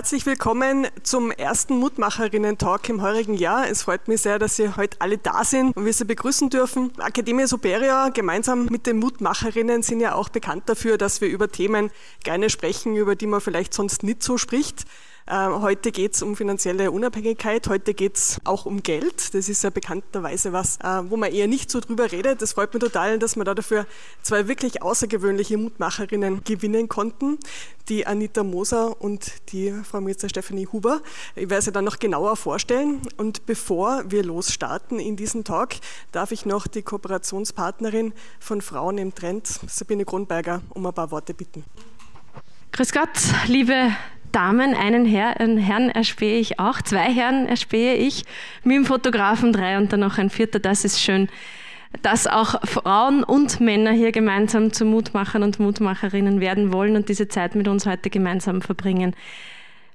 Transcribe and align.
herzlich 0.00 0.24
willkommen 0.24 0.86
zum 1.02 1.30
ersten 1.30 1.76
Mutmacherinnen-Talk 1.76 2.88
im 2.88 3.02
heurigen 3.02 3.34
Jahr. 3.34 3.68
Es 3.68 3.82
freut 3.82 4.08
mich 4.08 4.22
sehr, 4.22 4.38
dass 4.38 4.56
Sie 4.56 4.74
heute 4.74 4.98
alle 4.98 5.18
da 5.18 5.44
sind 5.44 5.76
und 5.76 5.84
wir 5.84 5.92
Sie 5.92 6.06
begrüßen 6.06 6.48
dürfen. 6.48 6.90
Akademie 6.98 7.44
Superia 7.44 8.08
gemeinsam 8.08 8.64
mit 8.64 8.86
den 8.86 8.98
Mutmacherinnen 8.98 9.82
sind 9.82 10.00
ja 10.00 10.14
auch 10.14 10.30
bekannt 10.30 10.70
dafür, 10.70 10.96
dass 10.96 11.20
wir 11.20 11.28
über 11.28 11.50
Themen 11.50 11.90
gerne 12.24 12.48
sprechen, 12.48 12.96
über 12.96 13.14
die 13.14 13.26
man 13.26 13.42
vielleicht 13.42 13.74
sonst 13.74 14.02
nicht 14.02 14.22
so 14.22 14.38
spricht. 14.38 14.86
Ähm, 15.32 15.62
heute 15.62 15.92
geht 15.92 16.14
es 16.14 16.22
um 16.22 16.34
finanzielle 16.34 16.90
Unabhängigkeit, 16.90 17.68
heute 17.68 17.94
geht 17.94 18.16
es 18.16 18.40
auch 18.42 18.66
um 18.66 18.82
Geld. 18.82 19.32
Das 19.32 19.48
ist 19.48 19.62
ja 19.62 19.70
bekannterweise 19.70 20.52
was, 20.52 20.78
äh, 20.78 21.08
wo 21.08 21.16
man 21.16 21.32
eher 21.32 21.46
nicht 21.46 21.70
so 21.70 21.78
drüber 21.78 22.10
redet. 22.10 22.42
Das 22.42 22.54
freut 22.54 22.74
mich 22.74 22.82
total, 22.82 23.20
dass 23.20 23.36
wir 23.36 23.44
da 23.44 23.54
dafür 23.54 23.86
zwei 24.22 24.48
wirklich 24.48 24.82
außergewöhnliche 24.82 25.56
Mutmacherinnen 25.56 26.42
gewinnen 26.42 26.88
konnten. 26.88 27.38
Die 27.88 28.08
Anita 28.08 28.42
Moser 28.42 29.00
und 29.00 29.30
die 29.52 29.72
Frau 29.84 30.00
Minister 30.00 30.28
Stephanie 30.28 30.66
Huber. 30.66 31.00
Ich 31.36 31.48
werde 31.48 31.62
sie 31.62 31.70
dann 31.70 31.84
noch 31.84 32.00
genauer 32.00 32.34
vorstellen. 32.34 33.00
Und 33.16 33.46
bevor 33.46 34.02
wir 34.10 34.24
losstarten 34.24 34.98
in 34.98 35.14
diesen 35.14 35.44
Talk, 35.44 35.76
darf 36.10 36.32
ich 36.32 36.44
noch 36.44 36.66
die 36.66 36.82
Kooperationspartnerin 36.82 38.14
von 38.40 38.60
Frauen 38.60 38.98
im 38.98 39.14
Trend, 39.14 39.46
Sabine 39.46 40.04
Kronberger, 40.04 40.60
um 40.70 40.84
ein 40.86 40.92
paar 40.92 41.12
Worte 41.12 41.34
bitten. 41.34 41.62
Grüß 42.72 42.90
Gott, 42.90 43.10
liebe 43.46 43.92
Damen, 44.32 44.74
einen, 44.74 45.04
Herr, 45.06 45.40
einen 45.40 45.58
Herrn 45.58 45.90
erspähe 45.90 46.38
ich 46.38 46.58
auch, 46.58 46.82
zwei 46.82 47.12
Herren 47.12 47.46
erspähe 47.46 47.94
ich, 47.94 48.24
mit 48.64 48.76
dem 48.76 48.84
Fotografen 48.84 49.52
drei 49.52 49.78
und 49.78 49.92
dann 49.92 50.00
noch 50.00 50.18
ein 50.18 50.30
vierter. 50.30 50.58
Das 50.58 50.84
ist 50.84 51.00
schön, 51.00 51.28
dass 52.02 52.26
auch 52.26 52.60
Frauen 52.64 53.24
und 53.24 53.60
Männer 53.60 53.92
hier 53.92 54.12
gemeinsam 54.12 54.72
zu 54.72 54.84
Mutmachern 54.84 55.42
und 55.42 55.58
Mutmacherinnen 55.58 56.40
werden 56.40 56.72
wollen 56.72 56.96
und 56.96 57.08
diese 57.08 57.28
Zeit 57.28 57.54
mit 57.54 57.68
uns 57.68 57.86
heute 57.86 58.10
gemeinsam 58.10 58.62
verbringen. 58.62 59.14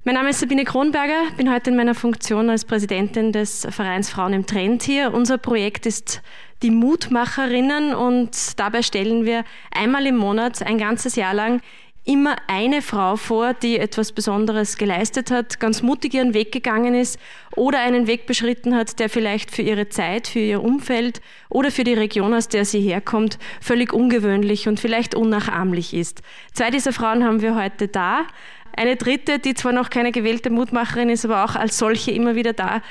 Mein 0.07 0.16
Name 0.16 0.29
ist 0.29 0.40
Sabine 0.40 0.65
Kronberger, 0.65 1.32
bin 1.35 1.51
heute 1.51 1.71
in 1.71 1.76
meiner 1.76 1.95
Funktion 1.95 2.51
als 2.51 2.63
Präsidentin 2.63 3.32
des 3.32 3.65
Vereins 3.71 4.12
Frauen 4.12 4.34
im 4.34 4.45
Trend 4.45 4.84
hier. 4.84 5.12
Unser 5.12 5.40
Projekt 5.40 5.88
ist 5.88 6.21
die 6.62 6.70
Mutmacherinnen 6.70 7.95
und 7.95 8.60
dabei 8.60 8.84
stellen 8.84 9.26
wir 9.26 9.43
einmal 9.71 10.05
im 10.05 10.17
Monat 10.17 10.62
ein 10.62 10.77
ganzes 10.77 11.15
Jahr 11.15 11.34
lang 11.34 11.60
immer 12.05 12.35
eine 12.48 12.84
Frau 12.84 13.15
vor, 13.15 13.53
die 13.55 13.79
etwas 13.79 14.11
Besonderes 14.11 14.77
geleistet 14.77 15.31
hat, 15.31 15.59
ganz 15.59 15.81
mutig 15.81 16.13
ihren 16.13 16.35
Weg 16.35 16.51
gegangen 16.51 16.93
ist 16.93 17.20
oder 17.55 17.79
einen 17.79 18.05
Weg 18.05 18.27
beschritten 18.27 18.75
hat, 18.75 18.99
der 18.99 19.09
vielleicht 19.09 19.49
für 19.49 19.63
ihre 19.63 19.89
Zeit, 19.89 20.27
für 20.27 20.39
ihr 20.39 20.63
Umfeld 20.63 21.20
oder 21.49 21.71
für 21.71 21.83
die 21.83 21.95
Region, 21.95 22.33
aus 22.33 22.48
der 22.48 22.63
sie 22.63 22.81
herkommt, 22.81 23.39
völlig 23.59 23.91
ungewöhnlich 23.91 24.67
und 24.67 24.79
vielleicht 24.79 25.15
unnachahmlich 25.15 25.95
ist. 25.95 26.21
Zwei 26.53 26.70
dieser 26.70 26.93
Frauen 26.93 27.23
haben 27.23 27.41
wir 27.41 27.55
heute 27.55 27.87
da. 27.87 28.27
Eine 28.77 28.98
dritte, 28.98 29.39
die 29.39 29.53
zwar 29.53 29.71
noch 29.71 29.89
keine 29.89 30.11
gewählte 30.11 30.49
Mutmacherin 30.49 31.09
ist, 31.09 31.26
aber 31.26 31.45
auch 31.45 31.55
als 31.55 31.77
solche 31.77 32.11
immer 32.11 32.35
wieder 32.35 32.53
da 32.53 32.81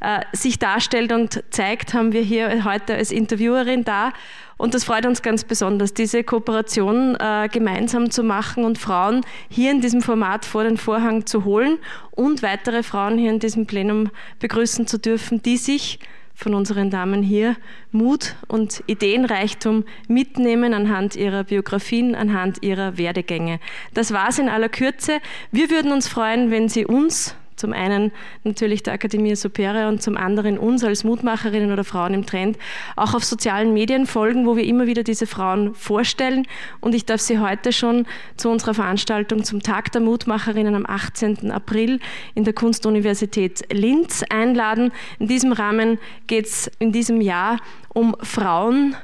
äh, 0.00 0.20
sich 0.32 0.58
darstellt 0.58 1.12
und 1.12 1.42
zeigt, 1.50 1.94
haben 1.94 2.12
wir 2.12 2.22
hier 2.22 2.64
heute 2.64 2.94
als 2.94 3.10
Interviewerin 3.10 3.84
da. 3.84 4.12
Und 4.56 4.74
das 4.74 4.84
freut 4.84 5.06
uns 5.06 5.22
ganz 5.22 5.44
besonders, 5.44 5.94
diese 5.94 6.24
Kooperation 6.24 7.16
äh, 7.16 7.48
gemeinsam 7.50 8.10
zu 8.10 8.22
machen 8.22 8.64
und 8.64 8.78
Frauen 8.78 9.22
hier 9.48 9.70
in 9.70 9.80
diesem 9.80 10.00
Format 10.00 10.44
vor 10.44 10.64
den 10.64 10.76
Vorhang 10.76 11.26
zu 11.26 11.44
holen 11.44 11.78
und 12.12 12.42
weitere 12.42 12.82
Frauen 12.82 13.18
hier 13.18 13.30
in 13.30 13.40
diesem 13.40 13.66
Plenum 13.66 14.10
begrüßen 14.38 14.86
zu 14.86 14.98
dürfen, 14.98 15.42
die 15.42 15.56
sich 15.56 15.98
von 16.34 16.54
unseren 16.54 16.90
Damen 16.90 17.22
hier 17.22 17.56
Mut 17.92 18.34
und 18.48 18.82
Ideenreichtum 18.86 19.84
mitnehmen 20.08 20.74
anhand 20.74 21.14
ihrer 21.14 21.44
Biografien, 21.44 22.14
anhand 22.14 22.62
ihrer 22.62 22.98
Werdegänge. 22.98 23.60
Das 23.94 24.12
war's 24.12 24.38
in 24.38 24.48
aller 24.48 24.68
Kürze. 24.68 25.20
Wir 25.52 25.70
würden 25.70 25.92
uns 25.92 26.08
freuen, 26.08 26.50
wenn 26.50 26.68
Sie 26.68 26.86
uns 26.86 27.36
zum 27.64 27.72
einen 27.72 28.12
natürlich 28.42 28.82
der 28.82 28.92
Akademie 28.92 29.34
Superior 29.34 29.88
und 29.88 30.02
zum 30.02 30.18
anderen 30.18 30.58
uns 30.58 30.84
als 30.84 31.02
Mutmacherinnen 31.02 31.72
oder 31.72 31.82
Frauen 31.82 32.12
im 32.12 32.26
Trend 32.26 32.58
auch 32.94 33.14
auf 33.14 33.24
sozialen 33.24 33.72
Medien 33.72 34.06
folgen, 34.06 34.44
wo 34.44 34.54
wir 34.54 34.64
immer 34.64 34.86
wieder 34.86 35.02
diese 35.02 35.26
Frauen 35.26 35.74
vorstellen. 35.74 36.46
Und 36.82 36.94
ich 36.94 37.06
darf 37.06 37.22
Sie 37.22 37.38
heute 37.38 37.72
schon 37.72 38.04
zu 38.36 38.50
unserer 38.50 38.74
Veranstaltung 38.74 39.44
zum 39.44 39.62
Tag 39.62 39.92
der 39.92 40.02
Mutmacherinnen 40.02 40.74
am 40.74 40.84
18. 40.84 41.50
April 41.50 42.00
in 42.34 42.44
der 42.44 42.52
Kunstuniversität 42.52 43.64
Linz 43.72 44.22
einladen. 44.28 44.92
In 45.18 45.26
diesem 45.26 45.52
Rahmen 45.52 45.98
geht 46.26 46.44
es 46.44 46.70
in 46.80 46.92
diesem 46.92 47.22
Jahr 47.22 47.60
um 47.94 48.14
Frauen, 48.20 48.94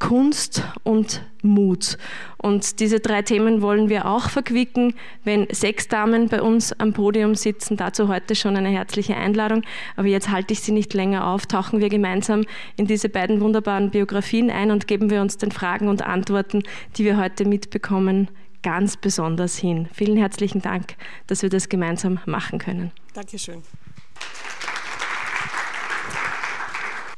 Kunst 0.00 0.64
und 0.82 1.22
Mut. 1.42 1.96
Und 2.38 2.80
diese 2.80 2.98
drei 2.98 3.22
Themen 3.22 3.62
wollen 3.62 3.88
wir 3.88 4.06
auch 4.06 4.28
verquicken, 4.30 4.94
wenn 5.22 5.46
sechs 5.52 5.86
Damen 5.86 6.28
bei 6.28 6.42
uns 6.42 6.72
am 6.72 6.92
Podium 6.92 7.36
sitzen. 7.36 7.76
Dazu 7.76 8.08
heute 8.08 8.34
schon 8.34 8.56
eine 8.56 8.70
herzliche 8.70 9.16
Einladung. 9.16 9.62
Aber 9.96 10.08
jetzt 10.08 10.30
halte 10.30 10.52
ich 10.52 10.60
Sie 10.60 10.72
nicht 10.72 10.94
länger 10.94 11.28
auf. 11.28 11.46
Tauchen 11.46 11.80
wir 11.80 11.88
gemeinsam 11.88 12.44
in 12.76 12.86
diese 12.86 13.08
beiden 13.08 13.40
wunderbaren 13.40 13.90
Biografien 13.90 14.50
ein 14.50 14.70
und 14.72 14.88
geben 14.88 15.10
wir 15.10 15.20
uns 15.20 15.36
den 15.36 15.52
Fragen 15.52 15.88
und 15.88 16.02
Antworten, 16.02 16.62
die 16.96 17.04
wir 17.04 17.16
heute 17.16 17.44
mitbekommen, 17.44 18.28
ganz 18.62 18.96
besonders 18.96 19.56
hin. 19.56 19.88
Vielen 19.92 20.16
herzlichen 20.16 20.62
Dank, 20.62 20.96
dass 21.26 21.42
wir 21.42 21.50
das 21.50 21.68
gemeinsam 21.68 22.18
machen 22.26 22.58
können. 22.58 22.90
Dankeschön. 23.14 23.62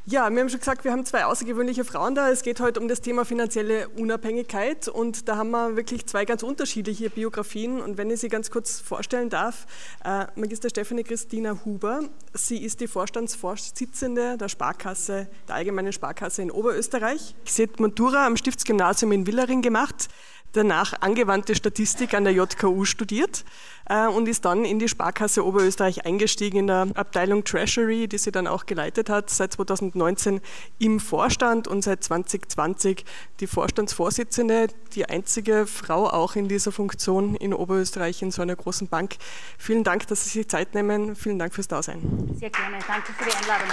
Ja, 0.05 0.29
wir 0.31 0.41
haben 0.41 0.49
schon 0.49 0.59
gesagt, 0.59 0.83
wir 0.83 0.91
haben 0.91 1.07
zwei 1.07 1.27
außergewöhnliche 1.27 1.85
Frauen 1.85 2.17
da. 2.17 2.29
Es 2.29 2.43
geht 2.43 2.59
heute 2.59 2.81
um 2.81 2.89
das 2.89 3.03
Thema 3.03 3.25
finanzielle 3.25 3.89
Unabhängigkeit 3.91 4.89
und 4.89 5.29
da 5.29 5.37
haben 5.37 5.53
wir 5.53 5.77
wirklich 5.77 6.07
zwei 6.07 6.25
ganz 6.25 6.43
unterschiedliche 6.43 7.09
Biografien. 7.09 7.81
Und 7.81 7.99
wenn 7.99 8.11
ich 8.11 8.19
sie 8.19 8.29
ganz 8.29 8.51
kurz 8.51 8.81
vorstellen 8.81 9.29
darf, 9.31 9.65
äh, 10.05 10.27
Magister 10.35 10.71
Stefanie 10.71 11.05
Christina 11.05 11.65
Huber, 11.65 12.01
sie 12.35 12.65
ist 12.65 12.81
die 12.81 12.89
Vorstandsvorsitzende 12.89 14.39
der 14.39 14.49
Sparkasse, 14.49 15.29
der 15.47 15.55
Allgemeinen 15.55 15.93
Sparkasse 15.93 16.43
in 16.43 16.51
Oberösterreich. 16.51 17.37
Sie 17.45 17.63
hat 17.63 17.79
Matura 17.79 18.27
am 18.27 18.37
Stiftsgymnasium 18.37 19.13
in 19.13 19.29
Willering 19.29 19.63
gemacht, 19.63 20.09
danach 20.53 20.95
angewandte 21.01 21.55
Statistik 21.55 22.15
an 22.15 22.25
der 22.25 22.33
JKU 22.33 22.85
studiert 22.85 23.45
äh, 23.89 24.07
und 24.07 24.29
ist 24.29 24.45
dann 24.45 24.65
in 24.65 24.79
die 24.79 24.89
Sparkasse 24.89 25.45
Oberösterreich 25.45 26.07
eingestiegen 26.07 26.59
in 26.59 26.67
der 26.67 26.89
Abteilung 26.95 27.45
Treasury, 27.45 28.09
die 28.09 28.19
sie 28.19 28.33
dann 28.33 28.47
auch 28.47 28.67
geleitet 28.67 29.11
hat, 29.11 29.31
seit 29.31 29.53
2019 29.53 30.41
im 30.79 31.01
Vorstand 31.01 31.69
und 31.69 31.83
seit 31.83 32.05
2020 32.05 33.05
die 33.41 33.47
Vorstandsvorsitzende, 33.47 34.69
die 34.95 35.09
einzige 35.09 35.67
Frau 35.67 36.09
auch 36.09 36.37
in 36.37 36.49
dieser 36.49 36.73
Funktion 36.73 37.35
in 37.35 37.55
Oberösterreich 37.55 38.23
in 38.23 38.31
so 38.31 38.43
einer 38.43 38.57
großen 38.57 38.89
Bank. 38.89 39.17
Vielen 39.59 39.85
Dank, 39.85 40.07
dass 40.07 40.25
Sie 40.25 40.31
sich 40.31 40.49
Zeit 40.49 40.75
nehmen. 40.75 41.17
Vielen 41.17 41.39
Dank 41.39 41.55
fürs 41.55 41.69
Dasein. 41.69 42.31
Sehr 42.39 42.51
gerne. 42.51 42.79
Danke 42.87 43.13
für 43.13 43.25
die 43.25 43.37
Einladung. 43.37 43.69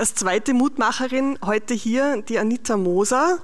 Als 0.00 0.14
zweite 0.14 0.54
Mutmacherin 0.54 1.38
heute 1.44 1.74
hier 1.74 2.22
die 2.22 2.38
Anita 2.38 2.78
Moser, 2.78 3.38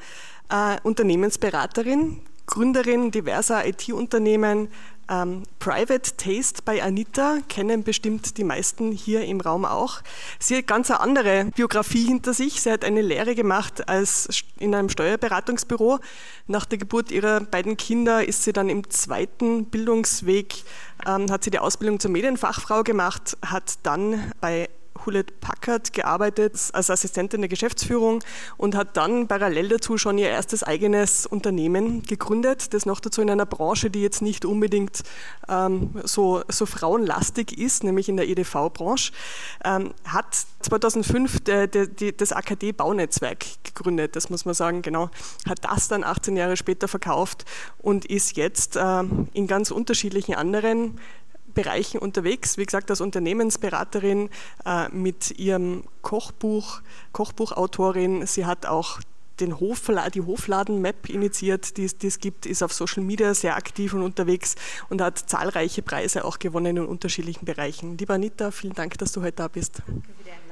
äh, 0.48 0.78
Unternehmensberaterin, 0.84 2.22
Gründerin 2.46 3.10
diverser 3.10 3.66
IT-Unternehmen. 3.66 4.68
Ähm, 5.10 5.42
Private 5.58 6.16
Taste 6.16 6.62
bei 6.64 6.82
Anita 6.82 7.40
kennen 7.50 7.84
bestimmt 7.84 8.38
die 8.38 8.44
meisten 8.44 8.90
hier 8.90 9.26
im 9.26 9.42
Raum 9.42 9.66
auch. 9.66 10.00
Sie 10.38 10.56
hat 10.56 10.66
ganz 10.66 10.90
eine 10.90 11.00
andere 11.00 11.44
Biografie 11.54 12.06
hinter 12.06 12.32
sich. 12.32 12.62
Sie 12.62 12.72
hat 12.72 12.86
eine 12.86 13.02
Lehre 13.02 13.34
gemacht 13.34 13.86
als 13.86 14.26
in 14.58 14.74
einem 14.74 14.88
Steuerberatungsbüro. 14.88 15.98
Nach 16.46 16.64
der 16.64 16.78
Geburt 16.78 17.12
ihrer 17.12 17.40
beiden 17.40 17.76
Kinder 17.76 18.26
ist 18.26 18.44
sie 18.44 18.54
dann 18.54 18.70
im 18.70 18.88
zweiten 18.88 19.66
Bildungsweg, 19.66 20.54
ähm, 21.06 21.30
hat 21.30 21.44
sie 21.44 21.50
die 21.50 21.58
Ausbildung 21.58 22.00
zur 22.00 22.12
Medienfachfrau 22.12 22.82
gemacht, 22.82 23.36
hat 23.42 23.74
dann 23.82 24.32
bei 24.40 24.70
Hewlett 25.06 25.40
Packard 25.40 25.92
gearbeitet 25.92 26.52
als 26.72 26.90
Assistentin 26.90 27.40
der 27.40 27.48
Geschäftsführung 27.48 28.22
und 28.56 28.74
hat 28.74 28.96
dann 28.96 29.28
parallel 29.28 29.68
dazu 29.68 29.98
schon 29.98 30.18
ihr 30.18 30.28
erstes 30.28 30.62
eigenes 30.62 31.26
Unternehmen 31.26 32.02
gegründet, 32.02 32.74
das 32.74 32.86
noch 32.86 33.00
dazu 33.00 33.22
in 33.22 33.30
einer 33.30 33.46
Branche, 33.46 33.90
die 33.90 34.02
jetzt 34.02 34.22
nicht 34.22 34.44
unbedingt 34.44 35.02
ähm, 35.48 35.90
so, 36.04 36.42
so 36.48 36.66
frauenlastig 36.66 37.56
ist, 37.56 37.84
nämlich 37.84 38.08
in 38.08 38.16
der 38.16 38.28
EDV-Branche, 38.28 39.12
ähm, 39.64 39.94
hat 40.04 40.26
2005 40.60 41.40
de, 41.40 41.68
de, 41.68 41.86
de, 41.86 42.12
das 42.12 42.32
AKD-Baunetzwerk 42.32 43.44
gegründet, 43.64 44.16
das 44.16 44.30
muss 44.30 44.44
man 44.44 44.54
sagen, 44.54 44.82
genau, 44.82 45.10
hat 45.48 45.64
das 45.64 45.88
dann 45.88 46.02
18 46.04 46.36
Jahre 46.36 46.56
später 46.56 46.88
verkauft 46.88 47.44
und 47.78 48.04
ist 48.04 48.36
jetzt 48.36 48.76
ähm, 48.80 49.28
in 49.32 49.46
ganz 49.46 49.70
unterschiedlichen 49.70 50.34
anderen 50.34 50.98
Bereichen 51.56 51.98
unterwegs. 51.98 52.58
Wie 52.58 52.64
gesagt, 52.64 52.90
als 52.90 53.00
Unternehmensberaterin 53.00 54.30
äh, 54.64 54.88
mit 54.90 55.36
ihrem 55.40 55.82
Kochbuch, 56.02 56.82
Kochbuchautorin. 57.12 58.24
Sie 58.26 58.46
hat 58.46 58.66
auch 58.66 59.00
den 59.40 59.58
Hofla 59.58 60.08
die 60.08 60.22
Hofladen-Map 60.22 61.08
initiiert, 61.08 61.76
die 61.76 61.84
es 61.84 62.20
gibt, 62.20 62.46
ist 62.46 62.62
auf 62.62 62.72
Social 62.72 63.02
Media 63.02 63.34
sehr 63.34 63.56
aktiv 63.56 63.92
und 63.92 64.02
unterwegs 64.02 64.54
und 64.88 65.02
hat 65.02 65.18
zahlreiche 65.18 65.82
Preise 65.82 66.24
auch 66.24 66.38
gewonnen 66.38 66.76
in 66.76 66.86
unterschiedlichen 66.86 67.44
Bereichen. 67.44 67.98
Lieber 67.98 68.14
Anita, 68.14 68.50
vielen 68.50 68.74
Dank, 68.74 68.96
dass 68.98 69.12
du 69.12 69.22
heute 69.22 69.36
da 69.36 69.48
bist. 69.48 69.82
Danke 69.86 70.08
für 70.16 70.24
die 70.24 70.30
Einladung. 70.30 70.46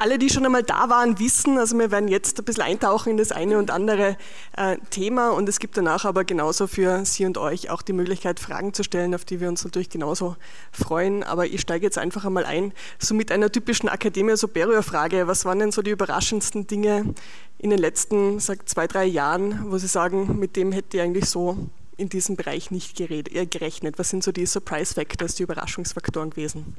Alle, 0.00 0.18
die 0.18 0.30
schon 0.30 0.44
einmal 0.44 0.62
da 0.62 0.88
waren, 0.88 1.18
wissen, 1.18 1.58
also 1.58 1.78
wir 1.78 1.90
werden 1.90 2.08
jetzt 2.08 2.38
ein 2.38 2.44
bisschen 2.44 2.62
eintauchen 2.62 3.10
in 3.10 3.16
das 3.16 3.32
eine 3.32 3.58
und 3.58 3.70
andere 3.70 4.16
äh, 4.56 4.76
Thema 4.90 5.30
und 5.30 5.48
es 5.48 5.58
gibt 5.58 5.76
danach 5.76 6.04
aber 6.04 6.24
genauso 6.24 6.66
für 6.66 7.04
Sie 7.04 7.24
und 7.26 7.38
euch 7.38 7.70
auch 7.70 7.82
die 7.82 7.92
Möglichkeit, 7.92 8.40
Fragen 8.40 8.74
zu 8.74 8.84
stellen, 8.84 9.14
auf 9.14 9.24
die 9.24 9.40
wir 9.40 9.48
uns 9.48 9.64
natürlich 9.64 9.90
genauso 9.90 10.36
freuen. 10.72 11.22
Aber 11.24 11.46
ich 11.46 11.60
steige 11.60 11.84
jetzt 11.84 11.98
einfach 11.98 12.24
einmal 12.24 12.44
ein, 12.44 12.72
so 12.98 13.14
mit 13.14 13.32
einer 13.32 13.50
typischen 13.50 13.88
Academia 13.88 14.36
Superior-Frage. 14.36 15.26
Was 15.26 15.44
waren 15.44 15.58
denn 15.58 15.72
so 15.72 15.82
die 15.82 15.90
überraschendsten 15.90 16.66
Dinge 16.66 17.14
in 17.58 17.70
den 17.70 17.78
letzten 17.78 18.38
sag, 18.40 18.68
zwei, 18.68 18.86
drei 18.86 19.04
Jahren, 19.04 19.70
wo 19.70 19.78
Sie 19.78 19.88
sagen, 19.88 20.38
mit 20.38 20.56
dem 20.56 20.72
hätte 20.72 20.96
ich 20.96 21.02
eigentlich 21.02 21.26
so 21.26 21.56
in 21.96 22.08
diesem 22.08 22.36
Bereich 22.36 22.70
nicht 22.70 22.96
gerechnet? 22.96 23.98
Was 23.98 24.10
sind 24.10 24.22
so 24.22 24.32
die 24.32 24.46
Surprise 24.46 24.94
Factors, 24.94 25.34
die 25.34 25.42
Überraschungsfaktoren 25.42 26.30
gewesen? 26.30 26.76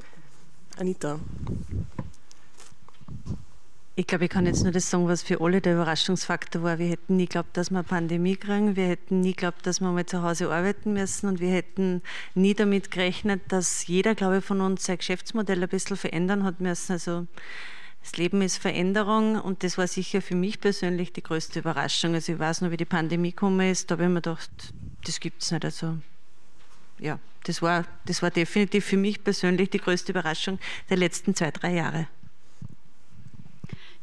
Anita. 0.77 1.19
Ich 3.99 4.07
glaube, 4.07 4.23
ich 4.23 4.31
kann 4.31 4.45
jetzt 4.45 4.63
nur 4.63 4.71
das 4.71 4.89
sagen, 4.89 5.09
was 5.09 5.23
für 5.23 5.41
alle 5.41 5.59
der 5.59 5.73
Überraschungsfaktor 5.73 6.63
war. 6.63 6.79
Wir 6.79 6.87
hätten 6.87 7.17
nie 7.17 7.25
geglaubt, 7.25 7.57
dass 7.57 7.69
wir 7.69 7.83
Pandemie 7.83 8.37
kriegen. 8.37 8.77
Wir 8.77 8.87
hätten 8.87 9.19
nie 9.19 9.33
geglaubt, 9.33 9.67
dass 9.67 9.81
wir 9.81 9.91
mal 9.91 10.05
zu 10.05 10.23
Hause 10.23 10.49
arbeiten 10.49 10.93
müssen. 10.93 11.27
Und 11.27 11.41
wir 11.41 11.51
hätten 11.51 12.01
nie 12.33 12.53
damit 12.53 12.91
gerechnet, 12.91 13.41
dass 13.49 13.87
jeder, 13.87 14.15
glaube 14.15 14.37
ich, 14.37 14.45
von 14.45 14.61
uns 14.61 14.85
sein 14.85 14.99
Geschäftsmodell 14.99 15.61
ein 15.61 15.67
bisschen 15.67 15.97
verändern 15.97 16.45
hat 16.45 16.61
müssen. 16.61 16.93
Also 16.93 17.27
das 18.01 18.15
Leben 18.15 18.41
ist 18.41 18.55
Veränderung 18.55 19.35
und 19.35 19.63
das 19.65 19.77
war 19.77 19.85
sicher 19.85 20.21
für 20.21 20.35
mich 20.35 20.61
persönlich 20.61 21.11
die 21.11 21.21
größte 21.21 21.59
Überraschung. 21.59 22.13
Also 22.13 22.31
ich 22.31 22.39
weiß 22.39 22.61
noch, 22.61 22.71
wie 22.71 22.77
die 22.77 22.85
Pandemie 22.85 23.31
gekommen 23.31 23.69
ist, 23.69 23.91
da 23.91 23.95
habe 23.95 24.03
ich 24.03 24.09
mir 24.09 24.21
gedacht, 24.21 24.49
das 25.03 25.19
gibt 25.19 25.43
es 25.43 25.51
nicht. 25.51 25.65
Also 25.65 25.97
ja, 26.99 27.19
das 27.43 27.61
war, 27.61 27.83
das 28.05 28.21
war 28.21 28.31
definitiv 28.31 28.85
für 28.85 28.95
mich 28.95 29.21
persönlich 29.21 29.71
die 29.71 29.79
größte 29.79 30.13
Überraschung 30.13 30.57
der 30.89 30.95
letzten 30.95 31.35
zwei, 31.35 31.51
drei 31.51 31.73
Jahre. 31.73 32.07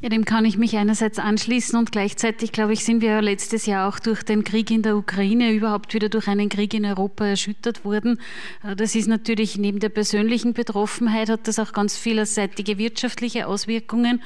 Ja, 0.06 0.10
dem 0.10 0.24
kann 0.24 0.44
ich 0.44 0.56
mich 0.56 0.76
einerseits 0.76 1.18
anschließen 1.18 1.76
und 1.76 1.90
gleichzeitig, 1.90 2.52
glaube 2.52 2.72
ich, 2.72 2.84
sind 2.84 3.00
wir 3.00 3.10
ja 3.10 3.18
letztes 3.18 3.66
Jahr 3.66 3.88
auch 3.88 3.98
durch 3.98 4.22
den 4.22 4.44
Krieg 4.44 4.70
in 4.70 4.82
der 4.82 4.96
Ukraine 4.96 5.50
überhaupt 5.50 5.94
wieder 5.94 6.08
durch 6.08 6.28
einen 6.28 6.48
Krieg 6.48 6.74
in 6.74 6.86
Europa 6.86 7.26
erschüttert 7.26 7.84
worden. 7.84 8.20
Äh, 8.62 8.76
das 8.76 8.94
ist 8.94 9.08
natürlich 9.08 9.58
neben 9.58 9.80
der 9.80 9.88
persönlichen 9.88 10.52
Betroffenheit 10.52 11.28
hat 11.28 11.48
das 11.48 11.58
auch 11.58 11.72
ganz 11.72 11.96
vielseitige 11.98 12.78
wirtschaftliche 12.78 13.48
Auswirkungen, 13.48 14.22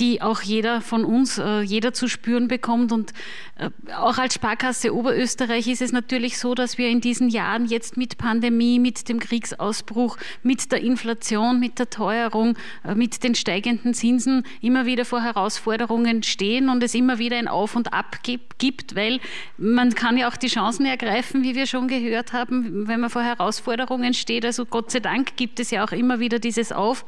die 0.00 0.20
auch 0.20 0.42
jeder 0.42 0.80
von 0.80 1.04
uns, 1.04 1.38
äh, 1.38 1.60
jeder 1.60 1.92
zu 1.92 2.08
spüren 2.08 2.48
bekommt. 2.48 2.90
Und 2.90 3.12
äh, 3.56 3.70
auch 3.94 4.18
als 4.18 4.34
Sparkasse 4.34 4.92
Oberösterreich 4.92 5.68
ist 5.68 5.80
es 5.80 5.92
natürlich 5.92 6.38
so, 6.38 6.56
dass 6.56 6.76
wir 6.76 6.88
in 6.88 7.00
diesen 7.00 7.28
Jahren 7.28 7.66
jetzt 7.66 7.96
mit 7.96 8.18
Pandemie, 8.18 8.80
mit 8.80 9.08
dem 9.08 9.20
Kriegsausbruch, 9.20 10.16
mit 10.42 10.72
der 10.72 10.80
Inflation, 10.80 11.60
mit 11.60 11.78
der 11.78 11.88
Teuerung, 11.88 12.56
mit 12.96 13.22
den 13.22 13.36
steigenden 13.36 13.94
Zinsen 13.94 14.42
immer 14.60 14.86
wieder 14.86 15.04
vor 15.04 15.19
Herausforderungen 15.22 16.22
stehen 16.22 16.68
und 16.68 16.82
es 16.82 16.94
immer 16.94 17.18
wieder 17.18 17.36
ein 17.36 17.48
Auf 17.48 17.76
und 17.76 17.92
Ab 17.92 18.18
gibt, 18.22 18.94
weil 18.94 19.20
man 19.56 19.94
kann 19.94 20.16
ja 20.16 20.28
auch 20.28 20.36
die 20.36 20.48
Chancen 20.48 20.86
ergreifen, 20.86 21.42
wie 21.42 21.54
wir 21.54 21.66
schon 21.66 21.88
gehört 21.88 22.32
haben, 22.32 22.88
wenn 22.88 23.00
man 23.00 23.10
vor 23.10 23.22
Herausforderungen 23.22 24.14
steht. 24.14 24.44
Also 24.44 24.66
Gott 24.66 24.90
sei 24.90 25.00
Dank 25.00 25.36
gibt 25.36 25.60
es 25.60 25.70
ja 25.70 25.84
auch 25.84 25.92
immer 25.92 26.20
wieder 26.20 26.38
dieses 26.38 26.72
Auf. 26.72 27.04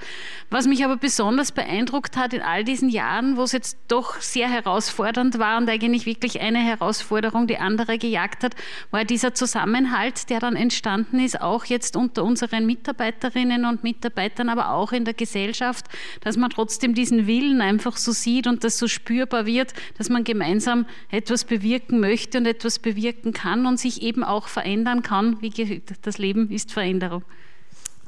Was 0.51 0.67
mich 0.67 0.85
aber 0.85 0.97
besonders 0.97 1.53
beeindruckt 1.53 2.17
hat 2.17 2.33
in 2.33 2.43
all 2.43 2.65
diesen 2.65 2.89
Jahren, 2.89 3.37
wo 3.37 3.43
es 3.43 3.53
jetzt 3.53 3.79
doch 3.89 4.21
sehr 4.21 4.49
herausfordernd 4.49 5.39
war 5.39 5.59
und 5.59 5.69
eigentlich 5.69 6.07
wirklich 6.07 6.41
eine 6.41 6.59
Herausforderung 6.59 7.47
die 7.47 7.59
andere 7.59 7.99
gejagt 7.99 8.45
hat, 8.45 8.55
war 8.91 9.05
dieser 9.05 9.35
Zusammenhalt, 9.35 10.31
der 10.31 10.41
dann 10.41 10.57
entstanden 10.57 11.19
ist, 11.21 11.41
auch 11.41 11.65
jetzt 11.65 11.97
unter 11.97 12.25
unseren 12.25 12.67
Mitarbeiterinnen 12.67 13.65
und 13.65 13.83
Mitarbeitern, 13.83 14.49
aber 14.49 14.71
auch 14.71 14.93
in 14.93 15.05
der 15.05 15.15
Gesellschaft, 15.15 15.87
dass 16.21 16.37
man 16.37 16.51
trotzdem 16.51 16.95
diesen 16.95 17.27
Willen 17.27 17.61
einfach 17.61 17.92
einfach 17.93 17.99
so 17.99 18.13
sieht 18.13 18.47
und 18.47 18.65
das 18.65 18.79
so 18.79 18.89
spürbar 18.89 19.47
wird, 19.47 19.75
dass 19.99 20.09
man 20.09 20.25
gemeinsam 20.25 20.87
etwas 21.11 21.45
bewirken 21.45 22.01
möchte 22.01 22.39
und 22.39 22.47
etwas 22.47 22.79
bewirken 22.79 23.33
kann 23.33 23.67
und 23.67 23.79
sich 23.79 24.03
eben 24.03 24.25
auch 24.25 24.49
verändern 24.49 25.03
kann. 25.03 25.41
Wie 25.43 25.83
das 26.03 26.19
Leben 26.19 26.51
ist 26.51 26.73
Veränderung. 26.73 27.23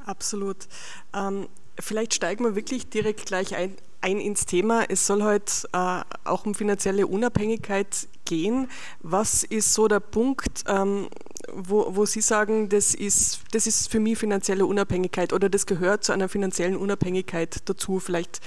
Absolut. 0.07 0.57
Ähm, 1.15 1.49
vielleicht 1.79 2.15
steigen 2.15 2.45
wir 2.45 2.57
wirklich 2.57 2.89
direkt 2.89 3.27
gleich 3.27 3.55
ein, 3.55 3.75
ein 4.05 4.21
ins 4.21 4.45
Thema. 4.45 4.85
Es 4.89 5.07
soll 5.07 5.23
heute 5.23 5.51
äh, 5.73 6.03
auch 6.25 6.45
um 6.45 6.55
finanzielle 6.55 7.07
Unabhängigkeit 7.07 8.07
gehen. 8.27 8.69
Was 9.01 9.45
ist 9.45 9.73
so 9.73 9.89
der 9.89 10.01
Punkt, 10.01 10.65
ähm, 10.69 11.09
wo, 11.53 11.97
wo 11.97 12.05
Sie 12.05 12.21
sagen, 12.21 12.69
das 12.69 12.95
ist, 12.95 13.41
das 13.53 13.67
ist 13.67 13.91
für 13.91 14.01
mich 14.01 14.19
finanzielle 14.19 14.67
Unabhängigkeit 14.67 15.33
oder 15.33 15.49
das 15.49 15.65
gehört 15.65 16.05
zu 16.05 16.13
einer 16.13 16.29
finanziellen 16.29 16.77
Unabhängigkeit 16.77 17.67
dazu? 17.69 17.99
Vielleicht 17.99 18.41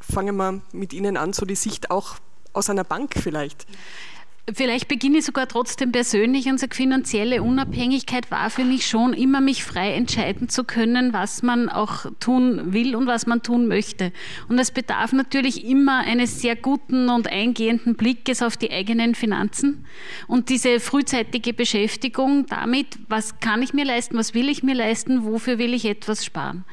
fangen 0.00 0.36
wir 0.36 0.60
mit 0.72 0.92
Ihnen 0.92 1.16
an, 1.16 1.32
so 1.32 1.46
die 1.46 1.54
Sicht 1.54 1.92
auch 1.92 2.16
aus 2.52 2.68
einer 2.68 2.84
Bank 2.84 3.14
vielleicht. 3.16 3.66
Vielleicht 4.52 4.88
beginne 4.88 5.18
ich 5.18 5.24
sogar 5.24 5.48
trotzdem 5.48 5.90
persönlich. 5.90 6.46
Unsere 6.50 6.74
finanzielle 6.74 7.42
Unabhängigkeit 7.42 8.30
war 8.30 8.50
für 8.50 8.64
mich 8.64 8.86
schon 8.86 9.14
immer, 9.14 9.40
mich 9.40 9.64
frei 9.64 9.94
entscheiden 9.94 10.50
zu 10.50 10.64
können, 10.64 11.14
was 11.14 11.42
man 11.42 11.70
auch 11.70 12.04
tun 12.20 12.74
will 12.74 12.94
und 12.94 13.06
was 13.06 13.26
man 13.26 13.42
tun 13.42 13.68
möchte. 13.68 14.12
Und 14.48 14.58
es 14.58 14.70
bedarf 14.70 15.14
natürlich 15.14 15.64
immer 15.64 16.00
eines 16.00 16.42
sehr 16.42 16.56
guten 16.56 17.08
und 17.08 17.26
eingehenden 17.26 17.94
Blickes 17.94 18.42
auf 18.42 18.58
die 18.58 18.70
eigenen 18.70 19.14
Finanzen 19.14 19.86
und 20.28 20.50
diese 20.50 20.78
frühzeitige 20.78 21.54
Beschäftigung 21.54 22.44
damit, 22.44 22.98
was 23.08 23.40
kann 23.40 23.62
ich 23.62 23.72
mir 23.72 23.86
leisten, 23.86 24.18
was 24.18 24.34
will 24.34 24.50
ich 24.50 24.62
mir 24.62 24.74
leisten, 24.74 25.24
wofür 25.24 25.56
will 25.56 25.72
ich 25.72 25.86
etwas 25.86 26.22
sparen. 26.22 26.64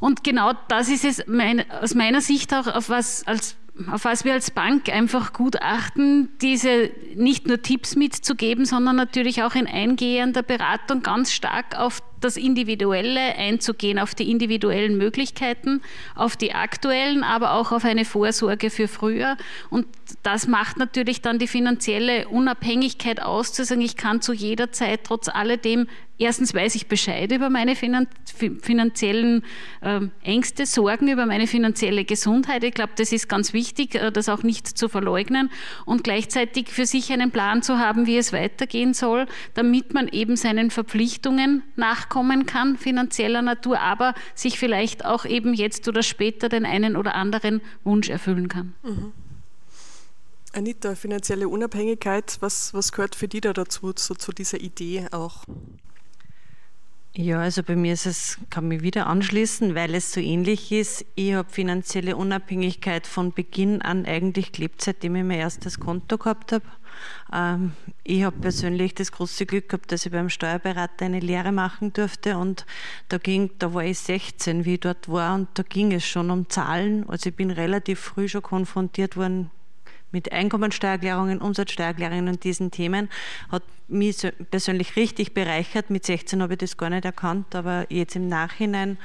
Und 0.00 0.24
genau 0.24 0.52
das 0.66 0.88
ist 0.88 1.04
es 1.04 1.22
mein, 1.28 1.64
aus 1.70 1.94
meiner 1.94 2.20
Sicht 2.20 2.52
auch, 2.52 2.66
auf 2.66 2.88
was, 2.88 3.24
als, 3.24 3.56
auf 3.90 4.04
was 4.04 4.24
wir 4.24 4.34
als 4.34 4.50
Bank 4.50 4.88
einfach 4.90 5.32
gut 5.32 5.62
achten, 5.62 6.28
diese 6.40 6.90
nicht 7.14 7.46
nur 7.46 7.62
Tipps 7.62 7.96
mitzugeben, 7.96 8.64
sondern 8.64 8.96
natürlich 8.96 9.42
auch 9.42 9.54
in 9.54 9.66
eingehender 9.66 10.42
Beratung 10.42 11.02
ganz 11.02 11.32
stark 11.32 11.78
auf 11.78 12.02
das 12.24 12.36
Individuelle 12.36 13.36
einzugehen, 13.36 13.98
auf 13.98 14.14
die 14.14 14.30
individuellen 14.30 14.96
Möglichkeiten, 14.96 15.82
auf 16.14 16.36
die 16.36 16.54
aktuellen, 16.54 17.22
aber 17.22 17.52
auch 17.52 17.72
auf 17.72 17.84
eine 17.84 18.04
Vorsorge 18.04 18.70
für 18.70 18.88
früher. 18.88 19.36
Und 19.70 19.86
das 20.22 20.46
macht 20.46 20.78
natürlich 20.78 21.20
dann 21.20 21.38
die 21.38 21.46
finanzielle 21.46 22.28
Unabhängigkeit 22.28 23.22
aus, 23.22 23.52
zu 23.52 23.64
sagen, 23.64 23.80
ich 23.80 23.96
kann 23.96 24.22
zu 24.22 24.32
jeder 24.32 24.72
Zeit 24.72 25.04
trotz 25.04 25.28
alledem 25.28 25.86
erstens 26.22 26.54
weiß 26.54 26.74
ich 26.74 26.86
Bescheid 26.86 27.30
über 27.32 27.50
meine 27.50 27.74
finanziellen 27.74 29.44
ähm, 29.82 30.10
Ängste, 30.22 30.66
Sorgen, 30.66 31.08
über 31.08 31.26
meine 31.26 31.46
finanzielle 31.46 32.04
Gesundheit. 32.04 32.64
Ich 32.64 32.74
glaube, 32.74 32.92
das 32.96 33.12
ist 33.12 33.28
ganz 33.28 33.52
wichtig, 33.52 33.94
äh, 33.94 34.10
das 34.10 34.28
auch 34.28 34.42
nicht 34.42 34.66
zu 34.66 34.88
verleugnen 34.88 35.50
und 35.84 36.04
gleichzeitig 36.04 36.68
für 36.68 36.86
sich 36.86 37.12
einen 37.12 37.30
Plan 37.30 37.62
zu 37.62 37.78
haben, 37.78 38.06
wie 38.06 38.16
es 38.16 38.32
weitergehen 38.32 38.94
soll, 38.94 39.26
damit 39.54 39.92
man 39.94 40.08
eben 40.08 40.36
seinen 40.36 40.70
Verpflichtungen 40.70 41.62
nachkommt 41.76 42.11
nachkommen 42.12 42.46
kann, 42.46 42.76
finanzieller 42.76 43.42
Natur, 43.42 43.80
aber 43.80 44.14
sich 44.34 44.58
vielleicht 44.58 45.04
auch 45.04 45.24
eben 45.24 45.54
jetzt 45.54 45.88
oder 45.88 46.02
später 46.02 46.48
den 46.48 46.66
einen 46.66 46.96
oder 46.96 47.14
anderen 47.14 47.60
Wunsch 47.84 48.10
erfüllen 48.10 48.48
kann. 48.48 48.74
Mhm. 48.82 49.12
Anita, 50.54 50.94
finanzielle 50.94 51.48
Unabhängigkeit, 51.48 52.36
was, 52.40 52.74
was 52.74 52.92
gehört 52.92 53.14
für 53.14 53.26
dich 53.26 53.40
da 53.40 53.54
dazu, 53.54 53.92
so, 53.96 54.14
zu 54.14 54.32
dieser 54.32 54.60
Idee 54.60 55.06
auch? 55.10 55.44
Ja, 57.14 57.40
also 57.40 57.62
bei 57.62 57.76
mir 57.76 57.94
ist 57.94 58.06
es, 58.06 58.38
kann 58.50 58.68
mich 58.68 58.82
wieder 58.82 59.06
anschließen, 59.06 59.74
weil 59.74 59.94
es 59.94 60.12
so 60.12 60.20
ähnlich 60.20 60.72
ist. 60.72 61.04
Ich 61.14 61.34
habe 61.34 61.48
finanzielle 61.50 62.16
Unabhängigkeit 62.16 63.06
von 63.06 63.32
Beginn 63.32 63.82
an 63.82 64.06
eigentlich 64.06 64.52
gelebt, 64.52 64.82
seitdem 64.82 65.16
ich 65.16 65.24
mein 65.24 65.38
erstes 65.38 65.78
Konto 65.78 66.18
gehabt 66.18 66.52
habe. 66.52 66.64
Ähm, 67.32 67.72
ich 68.04 68.24
habe 68.24 68.38
persönlich 68.38 68.94
das 68.94 69.12
große 69.12 69.46
Glück 69.46 69.68
gehabt, 69.68 69.92
dass 69.92 70.06
ich 70.06 70.12
beim 70.12 70.28
Steuerberater 70.28 71.06
eine 71.06 71.20
Lehre 71.20 71.52
machen 71.52 71.92
durfte 71.92 72.36
und 72.36 72.66
da 73.08 73.18
ging, 73.18 73.50
da 73.58 73.74
war 73.74 73.84
ich 73.84 73.98
16, 73.98 74.64
wie 74.64 74.74
ich 74.74 74.80
dort 74.80 75.08
war 75.08 75.34
und 75.34 75.48
da 75.54 75.62
ging 75.62 75.92
es 75.92 76.06
schon 76.06 76.30
um 76.30 76.48
Zahlen. 76.48 77.08
Also 77.08 77.30
ich 77.30 77.36
bin 77.36 77.50
relativ 77.50 78.00
früh 78.00 78.28
schon 78.28 78.42
konfrontiert 78.42 79.16
worden 79.16 79.50
mit 80.12 80.30
Einkommensteuererklärungen, 80.30 81.40
Umsatzsteuererklärungen 81.40 82.28
und 82.28 82.44
diesen 82.44 82.70
Themen, 82.70 83.08
hat 83.50 83.62
mich 83.88 84.16
persönlich 84.50 84.96
richtig 84.96 85.34
bereichert. 85.34 85.90
Mit 85.90 86.04
16 86.04 86.42
habe 86.42 86.54
ich 86.54 86.58
das 86.58 86.76
gar 86.76 86.90
nicht 86.90 87.04
erkannt, 87.04 87.54
aber 87.54 87.86
jetzt 87.88 88.14
im 88.14 88.28
Nachhinein 88.28 88.98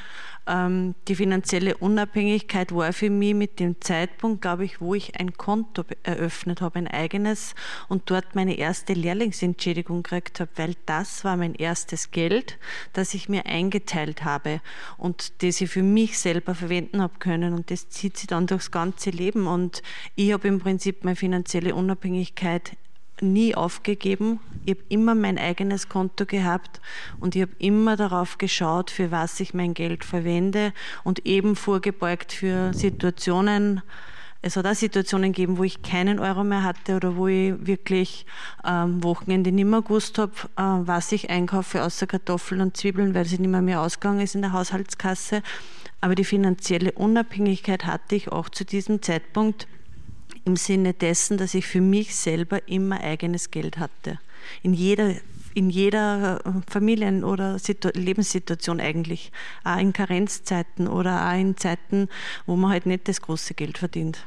die 0.49 1.15
finanzielle 1.15 1.75
Unabhängigkeit 1.75 2.73
war 2.73 2.93
für 2.93 3.09
mich 3.09 3.33
mit 3.33 3.59
dem 3.59 3.81
Zeitpunkt, 3.81 4.41
glaube 4.41 4.63
ich, 4.63 4.79
wo 4.79 4.95
ich 4.95 5.19
ein 5.19 5.33
Konto 5.33 5.83
eröffnet 6.03 6.61
habe, 6.61 6.79
ein 6.79 6.87
eigenes 6.87 7.53
und 7.89 8.09
dort 8.09 8.33
meine 8.33 8.57
erste 8.57 8.93
Lehrlingsentschädigung 8.93 10.03
gekriegt 10.03 10.39
habe, 10.39 10.51
weil 10.55 10.75
das 10.85 11.25
war 11.25 11.35
mein 11.35 11.53
erstes 11.53 12.11
Geld, 12.11 12.57
das 12.93 13.13
ich 13.13 13.27
mir 13.27 13.45
eingeteilt 13.45 14.23
habe 14.23 14.61
und 14.97 15.43
das 15.43 15.59
ich 15.59 15.69
für 15.69 15.83
mich 15.83 16.17
selber 16.17 16.55
verwenden 16.55 17.01
habe 17.01 17.19
können 17.19 17.53
und 17.53 17.69
das 17.69 17.89
zieht 17.89 18.15
sich 18.17 18.27
dann 18.27 18.47
durchs 18.47 18.71
ganze 18.71 19.09
Leben. 19.09 19.47
Und 19.47 19.83
ich 20.15 20.31
habe 20.31 20.47
im 20.47 20.59
Prinzip 20.59 21.03
meine 21.03 21.17
finanzielle 21.17 21.75
Unabhängigkeit 21.75 22.77
nie 23.21 23.55
aufgegeben. 23.55 24.39
Ich 24.65 24.75
habe 24.75 24.83
immer 24.89 25.15
mein 25.15 25.37
eigenes 25.37 25.89
Konto 25.89 26.25
gehabt 26.25 26.81
und 27.19 27.35
ich 27.35 27.41
habe 27.43 27.53
immer 27.59 27.95
darauf 27.95 28.37
geschaut, 28.37 28.91
für 28.91 29.11
was 29.11 29.39
ich 29.39 29.53
mein 29.53 29.73
Geld 29.73 30.03
verwende 30.03 30.73
und 31.03 31.25
eben 31.25 31.55
vorgebeugt 31.55 32.33
für 32.33 32.73
Situationen. 32.73 33.81
Es 34.41 34.55
hat 34.55 34.67
auch 34.67 34.75
Situationen 34.75 35.33
gegeben, 35.33 35.57
wo 35.57 35.63
ich 35.63 35.81
keinen 35.81 36.19
Euro 36.19 36.43
mehr 36.43 36.63
hatte 36.63 36.95
oder 36.95 37.15
wo 37.15 37.27
ich 37.27 37.53
wirklich 37.65 38.25
ähm, 38.65 39.03
Wochenende 39.03 39.51
nicht 39.51 39.65
mehr 39.65 39.81
gewusst 39.81 40.19
habe, 40.19 40.33
äh, 40.57 40.61
was 40.61 41.11
ich 41.11 41.29
einkaufe, 41.29 41.83
außer 41.83 42.05
Kartoffeln 42.07 42.61
und 42.61 42.77
Zwiebeln, 42.77 43.15
weil 43.15 43.25
sie 43.25 43.39
nicht 43.39 43.49
mehr, 43.49 43.61
mehr 43.61 43.81
ausgegangen 43.81 44.21
ist 44.21 44.35
in 44.35 44.41
der 44.41 44.53
Haushaltskasse. 44.53 45.41
Aber 46.01 46.13
die 46.13 46.23
finanzielle 46.23 46.91
Unabhängigkeit 46.91 47.85
hatte 47.85 48.15
ich 48.15 48.31
auch 48.31 48.49
zu 48.49 48.63
diesem 48.63 49.01
Zeitpunkt 49.01 49.67
im 50.47 50.55
Sinne 50.55 50.93
dessen, 50.93 51.37
dass 51.37 51.53
ich 51.53 51.67
für 51.67 51.81
mich 51.81 52.15
selber 52.15 52.67
immer 52.67 53.01
eigenes 53.01 53.51
Geld 53.51 53.77
hatte. 53.77 54.17
In 54.63 54.73
jeder, 54.73 55.13
in 55.53 55.69
jeder 55.69 56.39
äh, 56.45 56.51
Familien- 56.71 57.25
oder 57.25 57.57
Lebenssituation 57.93 58.79
eigentlich. 58.79 59.31
Auch 59.65 59.77
in 59.77 59.91
Karenzzeiten 59.91 60.87
oder 60.87 61.27
auch 61.29 61.37
in 61.37 61.57
Zeiten, 61.57 62.07
wo 62.45 62.55
man 62.55 62.71
halt 62.71 62.85
nicht 62.85 63.09
das 63.09 63.21
große 63.21 63.53
Geld 63.55 63.77
verdient. 63.77 64.25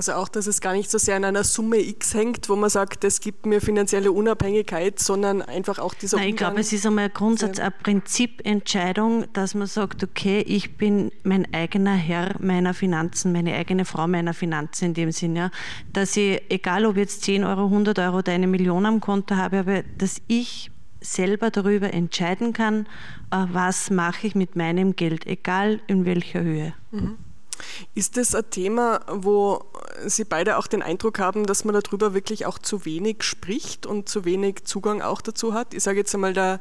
Also 0.00 0.14
auch, 0.14 0.30
dass 0.30 0.46
es 0.46 0.62
gar 0.62 0.72
nicht 0.72 0.90
so 0.90 0.96
sehr 0.96 1.16
an 1.16 1.26
einer 1.26 1.44
Summe 1.44 1.76
X 1.76 2.14
hängt, 2.14 2.48
wo 2.48 2.56
man 2.56 2.70
sagt, 2.70 3.04
das 3.04 3.20
gibt 3.20 3.44
mir 3.44 3.60
finanzielle 3.60 4.12
Unabhängigkeit, 4.12 4.98
sondern 4.98 5.42
einfach 5.42 5.78
auch 5.78 5.92
dieser 5.92 6.16
Nein, 6.16 6.30
Ich 6.30 6.36
glaube, 6.36 6.60
es 6.60 6.72
ist 6.72 6.86
einmal 6.86 7.04
ein 7.04 7.12
Grundsatz, 7.12 7.58
eine 7.58 7.70
Prinzipentscheidung, 7.70 9.30
dass 9.34 9.54
man 9.54 9.66
sagt, 9.66 10.02
okay, 10.02 10.40
ich 10.40 10.78
bin 10.78 11.12
mein 11.22 11.52
eigener 11.52 11.92
Herr 11.92 12.34
meiner 12.38 12.72
Finanzen, 12.72 13.32
meine 13.32 13.52
eigene 13.52 13.84
Frau 13.84 14.08
meiner 14.08 14.32
Finanzen 14.32 14.86
in 14.86 14.94
dem 14.94 15.12
Sinn, 15.12 15.36
ja. 15.36 15.50
Dass 15.92 16.16
ich, 16.16 16.40
egal 16.48 16.86
ob 16.86 16.96
jetzt 16.96 17.22
10 17.24 17.44
Euro, 17.44 17.64
100 17.64 17.98
Euro 17.98 18.20
oder 18.20 18.32
eine 18.32 18.46
Million 18.46 18.86
am 18.86 19.00
Konto 19.00 19.36
habe, 19.36 19.58
aber 19.58 19.82
dass 19.98 20.22
ich 20.28 20.70
selber 21.02 21.50
darüber 21.50 21.92
entscheiden 21.92 22.54
kann, 22.54 22.86
äh, 23.30 23.44
was 23.52 23.90
mache 23.90 24.28
ich 24.28 24.34
mit 24.34 24.56
meinem 24.56 24.96
Geld, 24.96 25.26
egal 25.26 25.80
in 25.88 26.06
welcher 26.06 26.40
Höhe. 26.40 26.72
Mhm. 26.90 27.18
Ist 27.94 28.16
das 28.16 28.34
ein 28.34 28.48
Thema, 28.50 29.00
wo 29.08 29.64
Sie 30.06 30.24
beide 30.24 30.56
auch 30.56 30.66
den 30.66 30.82
Eindruck 30.82 31.18
haben, 31.18 31.46
dass 31.46 31.64
man 31.64 31.74
darüber 31.74 32.14
wirklich 32.14 32.46
auch 32.46 32.58
zu 32.58 32.84
wenig 32.84 33.22
spricht 33.22 33.86
und 33.86 34.08
zu 34.08 34.24
wenig 34.24 34.64
Zugang 34.64 35.02
auch 35.02 35.20
dazu 35.20 35.54
hat? 35.54 35.74
Ich 35.74 35.82
sage 35.82 35.98
jetzt 35.98 36.14
einmal, 36.14 36.32
da, 36.32 36.60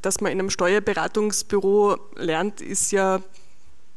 dass 0.00 0.20
man 0.20 0.32
in 0.32 0.38
einem 0.38 0.50
Steuerberatungsbüro 0.50 1.98
lernt, 2.16 2.60
ist 2.60 2.92
ja 2.92 3.20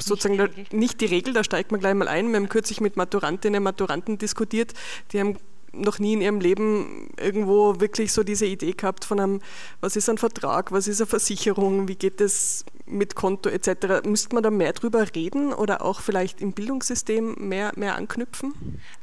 sozusagen 0.01 0.37
nicht 0.37 0.71
die, 0.71 0.75
nicht 0.75 1.01
die 1.01 1.05
Regel, 1.05 1.33
da 1.33 1.43
steigt 1.43 1.71
man 1.71 1.79
gleich 1.79 1.93
mal 1.93 2.07
ein. 2.07 2.29
Wir 2.29 2.37
haben 2.37 2.49
kürzlich 2.49 2.81
mit 2.81 2.97
Maturantinnen 2.97 3.59
und 3.59 3.63
Maturanten 3.63 4.17
diskutiert, 4.17 4.73
die 5.11 5.19
haben 5.19 5.37
noch 5.73 5.99
nie 5.99 6.13
in 6.13 6.21
ihrem 6.21 6.39
Leben 6.39 7.09
irgendwo 7.19 7.79
wirklich 7.79 8.13
so 8.13 8.23
diese 8.23 8.45
Idee 8.45 8.73
gehabt 8.73 9.05
von 9.05 9.19
einem, 9.19 9.41
was 9.81 9.95
ist 9.95 10.09
ein 10.09 10.17
Vertrag, 10.17 10.71
was 10.71 10.87
ist 10.87 11.01
eine 11.01 11.07
Versicherung, 11.07 11.87
wie 11.87 11.95
geht 11.95 12.21
es 12.21 12.65
mit 12.85 13.15
Konto 13.15 13.49
etc. 13.49 14.05
Müsste 14.05 14.35
man 14.35 14.43
da 14.43 14.51
mehr 14.51 14.73
drüber 14.73 15.05
reden 15.15 15.53
oder 15.53 15.83
auch 15.83 16.01
vielleicht 16.01 16.41
im 16.41 16.51
Bildungssystem 16.51 17.35
mehr, 17.39 17.71
mehr 17.75 17.95
anknüpfen? 17.95 18.53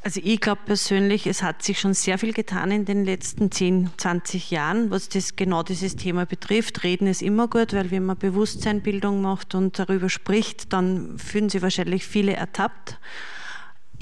Also 0.05 0.21
ich 0.23 0.41
glaube 0.41 0.61
persönlich, 0.65 1.27
es 1.27 1.43
hat 1.43 1.63
sich 1.63 1.81
schon 1.81 1.95
sehr 1.95 2.19
viel 2.19 2.33
getan 2.33 2.71
in 2.71 2.85
den 2.85 3.05
letzten 3.05 3.51
10, 3.51 3.91
20 3.97 4.51
Jahren, 4.51 4.91
was 4.91 5.09
das 5.09 5.37
genau 5.37 5.63
dieses 5.63 5.97
Thema 5.97 6.27
betrifft. 6.27 6.85
Reden 6.85 7.07
ist 7.07 7.23
immer 7.23 7.49
gut, 7.49 7.73
weil 7.73 7.91
wenn 7.91 8.05
man 8.05 8.19
Bewusstseinbildung 8.19 9.23
macht 9.23 9.55
und 9.55 9.79
darüber 9.79 10.09
spricht, 10.09 10.73
dann 10.73 11.19
fühlen 11.19 11.49
sich 11.49 11.63
wahrscheinlich 11.63 12.07
viele 12.07 12.35
ertappt. 12.35 12.99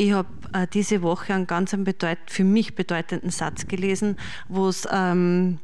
Ich 0.00 0.12
habe 0.12 0.28
äh, 0.52 0.68
diese 0.72 1.02
Woche 1.02 1.34
einen 1.34 1.48
ganz 1.48 1.76
bedeut 1.76 2.18
für 2.26 2.44
mich 2.44 2.76
bedeutenden 2.76 3.30
Satz 3.30 3.66
gelesen, 3.66 4.16
wo 4.48 4.68
es 4.68 4.86
ähm, 4.92 5.58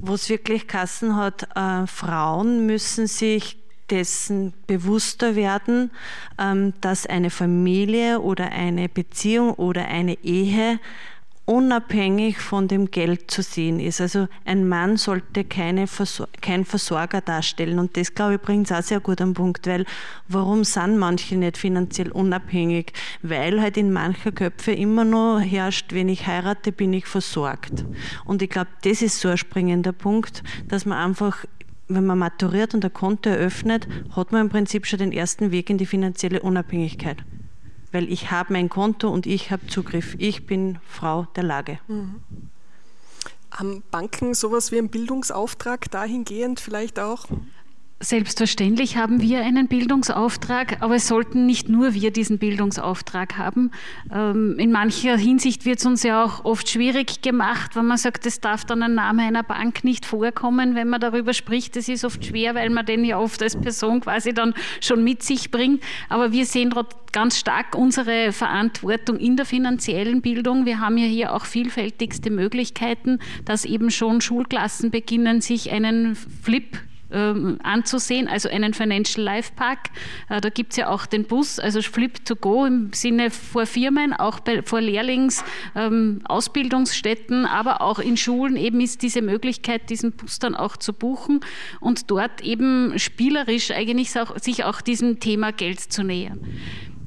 wirklich 0.00 0.66
Kassen 0.66 1.14
hat, 1.14 1.48
äh, 1.54 1.86
Frauen 1.86 2.66
müssen 2.66 3.06
sich 3.06 3.62
dessen 3.88 4.52
bewusster 4.66 5.36
werden, 5.36 5.92
ähm, 6.40 6.74
dass 6.80 7.06
eine 7.06 7.30
Familie 7.30 8.20
oder 8.20 8.50
eine 8.50 8.88
Beziehung 8.88 9.54
oder 9.54 9.86
eine 9.86 10.14
Ehe 10.24 10.80
unabhängig 11.48 12.38
von 12.40 12.68
dem 12.68 12.90
Geld 12.90 13.30
zu 13.30 13.40
sehen 13.42 13.80
ist. 13.80 14.02
Also 14.02 14.28
ein 14.44 14.68
Mann 14.68 14.98
sollte 14.98 15.44
keine 15.44 15.86
Versor 15.86 16.28
kein 16.42 16.66
Versorger 16.66 17.22
darstellen. 17.22 17.78
Und 17.78 17.96
das, 17.96 18.14
glaube 18.14 18.34
ich, 18.34 18.40
bringt 18.42 18.70
es 18.70 18.76
auch 18.76 18.82
sehr 18.82 19.00
gut 19.00 19.22
am 19.22 19.32
Punkt, 19.32 19.66
weil 19.66 19.86
warum 20.28 20.62
sind 20.64 20.98
manche 20.98 21.36
nicht 21.36 21.56
finanziell 21.56 22.12
unabhängig? 22.12 22.92
Weil 23.22 23.62
halt 23.62 23.78
in 23.78 23.92
mancher 23.92 24.30
Köpfe 24.30 24.72
immer 24.72 25.04
noch 25.04 25.40
herrscht, 25.40 25.94
wenn 25.94 26.10
ich 26.10 26.26
heirate, 26.26 26.70
bin 26.70 26.92
ich 26.92 27.06
versorgt. 27.06 27.86
Und 28.26 28.42
ich 28.42 28.50
glaube, 28.50 28.68
das 28.82 29.00
ist 29.00 29.18
so 29.18 29.28
ein 29.28 29.38
springender 29.38 29.92
Punkt, 29.92 30.42
dass 30.68 30.84
man 30.84 30.98
einfach 30.98 31.46
wenn 31.90 32.04
man 32.04 32.18
maturiert 32.18 32.74
und 32.74 32.84
ein 32.84 32.92
Konto 32.92 33.30
eröffnet, 33.30 33.88
hat 34.14 34.30
man 34.30 34.42
im 34.42 34.48
Prinzip 34.50 34.84
schon 34.84 34.98
den 34.98 35.10
ersten 35.10 35.52
Weg 35.52 35.70
in 35.70 35.78
die 35.78 35.86
finanzielle 35.86 36.42
Unabhängigkeit 36.42 37.24
weil 37.92 38.10
ich 38.12 38.30
habe 38.30 38.52
mein 38.52 38.68
Konto 38.68 39.08
und 39.08 39.26
ich 39.26 39.50
habe 39.50 39.66
Zugriff. 39.66 40.14
Ich 40.18 40.46
bin 40.46 40.78
Frau 40.88 41.26
der 41.36 41.44
Lage. 41.44 41.78
Mhm. 41.88 42.20
Haben 43.50 43.82
Banken 43.90 44.34
sowas 44.34 44.72
wie 44.72 44.78
einen 44.78 44.90
Bildungsauftrag 44.90 45.90
dahingehend 45.90 46.60
vielleicht 46.60 46.98
auch? 46.98 47.26
Selbstverständlich 48.00 48.96
haben 48.96 49.20
wir 49.20 49.40
einen 49.40 49.66
Bildungsauftrag, 49.66 50.80
aber 50.82 50.94
es 50.94 51.08
sollten 51.08 51.46
nicht 51.46 51.68
nur 51.68 51.94
wir 51.94 52.12
diesen 52.12 52.38
Bildungsauftrag 52.38 53.36
haben. 53.38 53.72
Ähm, 54.14 54.56
in 54.56 54.70
mancher 54.70 55.16
Hinsicht 55.16 55.64
wird 55.64 55.80
es 55.80 55.86
uns 55.86 56.04
ja 56.04 56.22
auch 56.22 56.44
oft 56.44 56.68
schwierig 56.68 57.22
gemacht, 57.22 57.74
wenn 57.74 57.86
man 57.86 57.96
sagt, 57.96 58.24
es 58.24 58.40
darf 58.40 58.64
dann 58.64 58.84
ein 58.84 58.94
Name 58.94 59.24
einer 59.24 59.42
Bank 59.42 59.82
nicht 59.82 60.06
vorkommen, 60.06 60.76
wenn 60.76 60.88
man 60.88 61.00
darüber 61.00 61.34
spricht. 61.34 61.74
Das 61.74 61.88
ist 61.88 62.04
oft 62.04 62.24
schwer, 62.24 62.54
weil 62.54 62.70
man 62.70 62.86
den 62.86 63.04
ja 63.04 63.18
oft 63.18 63.42
als 63.42 63.56
Person 63.56 64.00
quasi 64.00 64.32
dann 64.32 64.54
schon 64.80 65.02
mit 65.02 65.24
sich 65.24 65.50
bringt. 65.50 65.82
Aber 66.08 66.30
wir 66.30 66.46
sehen 66.46 66.70
dort 66.70 67.12
ganz 67.12 67.36
stark 67.36 67.74
unsere 67.74 68.30
Verantwortung 68.30 69.16
in 69.16 69.36
der 69.36 69.44
finanziellen 69.44 70.22
Bildung. 70.22 70.66
Wir 70.66 70.78
haben 70.78 70.98
ja 70.98 71.06
hier 71.06 71.34
auch 71.34 71.46
vielfältigste 71.46 72.30
Möglichkeiten, 72.30 73.18
dass 73.44 73.64
eben 73.64 73.90
schon 73.90 74.20
Schulklassen 74.20 74.92
beginnen, 74.92 75.40
sich 75.40 75.72
einen 75.72 76.14
Flip 76.14 76.78
ähm, 77.10 77.58
anzusehen, 77.62 78.28
also 78.28 78.48
einen 78.48 78.74
Financial 78.74 79.24
Life 79.24 79.52
Park. 79.56 79.90
Äh, 80.28 80.40
da 80.40 80.48
gibt 80.50 80.72
es 80.72 80.76
ja 80.76 80.88
auch 80.88 81.06
den 81.06 81.24
Bus, 81.24 81.58
also 81.58 81.80
Flip 81.82 82.24
to 82.24 82.36
Go 82.36 82.64
im 82.64 82.92
Sinne 82.92 83.30
vor 83.30 83.66
Firmen, 83.66 84.12
auch 84.12 84.40
bei, 84.40 84.62
vor 84.62 84.80
Lehrlings, 84.80 85.44
ähm, 85.74 86.20
Ausbildungsstätten, 86.24 87.46
aber 87.46 87.80
auch 87.80 87.98
in 87.98 88.16
Schulen 88.16 88.56
eben 88.56 88.80
ist 88.80 89.02
diese 89.02 89.22
Möglichkeit, 89.22 89.90
diesen 89.90 90.12
Bus 90.12 90.38
dann 90.38 90.54
auch 90.54 90.76
zu 90.76 90.92
buchen 90.92 91.40
und 91.80 92.10
dort 92.10 92.42
eben 92.42 92.98
spielerisch 92.98 93.70
eigentlich 93.70 94.18
auch, 94.18 94.38
sich 94.38 94.64
auch 94.64 94.80
diesem 94.80 95.20
Thema 95.20 95.52
Geld 95.52 95.80
zu 95.80 96.02
nähern. 96.02 96.40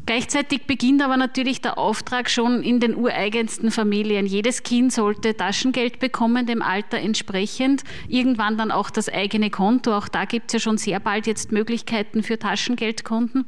Gleichzeitig 0.08 0.64
beginnt 0.64 1.02
aber 1.04 1.16
natürlich 1.16 1.62
der 1.62 1.78
Auftrag 1.78 2.30
schon 2.30 2.64
in 2.64 2.80
den 2.80 2.96
ureigensten 2.96 3.70
Familien. 3.70 4.26
Jedes 4.26 4.64
Kind 4.64 4.92
sollte 4.92 5.38
Taschengeld 5.38 6.00
bekommen, 6.00 6.48
dem 6.48 6.64
Alter 6.64 6.98
entsprechend. 6.98 7.84
Irgendwann 8.08 8.58
dann 8.58 8.72
auch 8.72 8.90
das 8.90 9.10
eigene 9.10 9.52
Konto. 9.52 9.96
Auch 9.96 10.08
da 10.08 10.26
gibt 10.26 10.48
es 10.48 10.54
ja 10.54 10.60
schon 10.60 10.78
sehr 10.78 11.00
bald 11.00 11.28
jetzt 11.28 11.52
Möglichkeiten 11.52 12.24
für 12.24 12.40
Taschengeldkonten, 12.40 13.46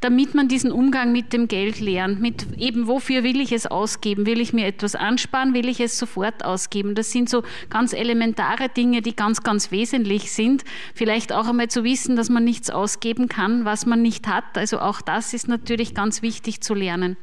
damit 0.00 0.34
man 0.34 0.48
diesen 0.48 0.72
Umgang 0.72 1.12
mit 1.12 1.32
dem 1.32 1.46
Geld 1.46 1.78
lernt. 1.78 2.20
Mit 2.20 2.58
eben, 2.58 2.88
wofür 2.88 3.22
will 3.22 3.40
ich 3.40 3.52
es 3.52 3.66
ausgeben? 3.66 4.26
Will 4.26 4.40
ich 4.40 4.52
mir 4.52 4.66
etwas 4.66 4.96
ansparen? 4.96 5.54
Will 5.54 5.68
ich 5.68 5.78
es 5.78 5.96
sofort 5.96 6.44
ausgeben? 6.44 6.96
Das 6.96 7.12
sind 7.12 7.30
so 7.30 7.44
ganz 7.70 7.92
elementare 7.92 8.68
Dinge, 8.68 9.00
die 9.00 9.14
ganz, 9.14 9.44
ganz 9.44 9.70
wesentlich 9.70 10.32
sind. 10.32 10.64
Vielleicht 10.92 11.32
auch 11.32 11.46
einmal 11.46 11.68
zu 11.68 11.84
wissen, 11.84 12.16
dass 12.16 12.30
man 12.30 12.44
nichts 12.44 12.68
ausgeben 12.68 13.28
kann, 13.28 13.64
was 13.64 13.86
man 13.86 14.02
nicht 14.02 14.26
hat. 14.26 14.58
Also 14.58 14.80
auch 14.80 15.00
das 15.00 15.32
ist 15.34 15.46
natürlich 15.46 15.93
ganz 15.94 16.22
wichtig 16.22 16.60
zu 16.60 16.74
lernen. 16.74 17.16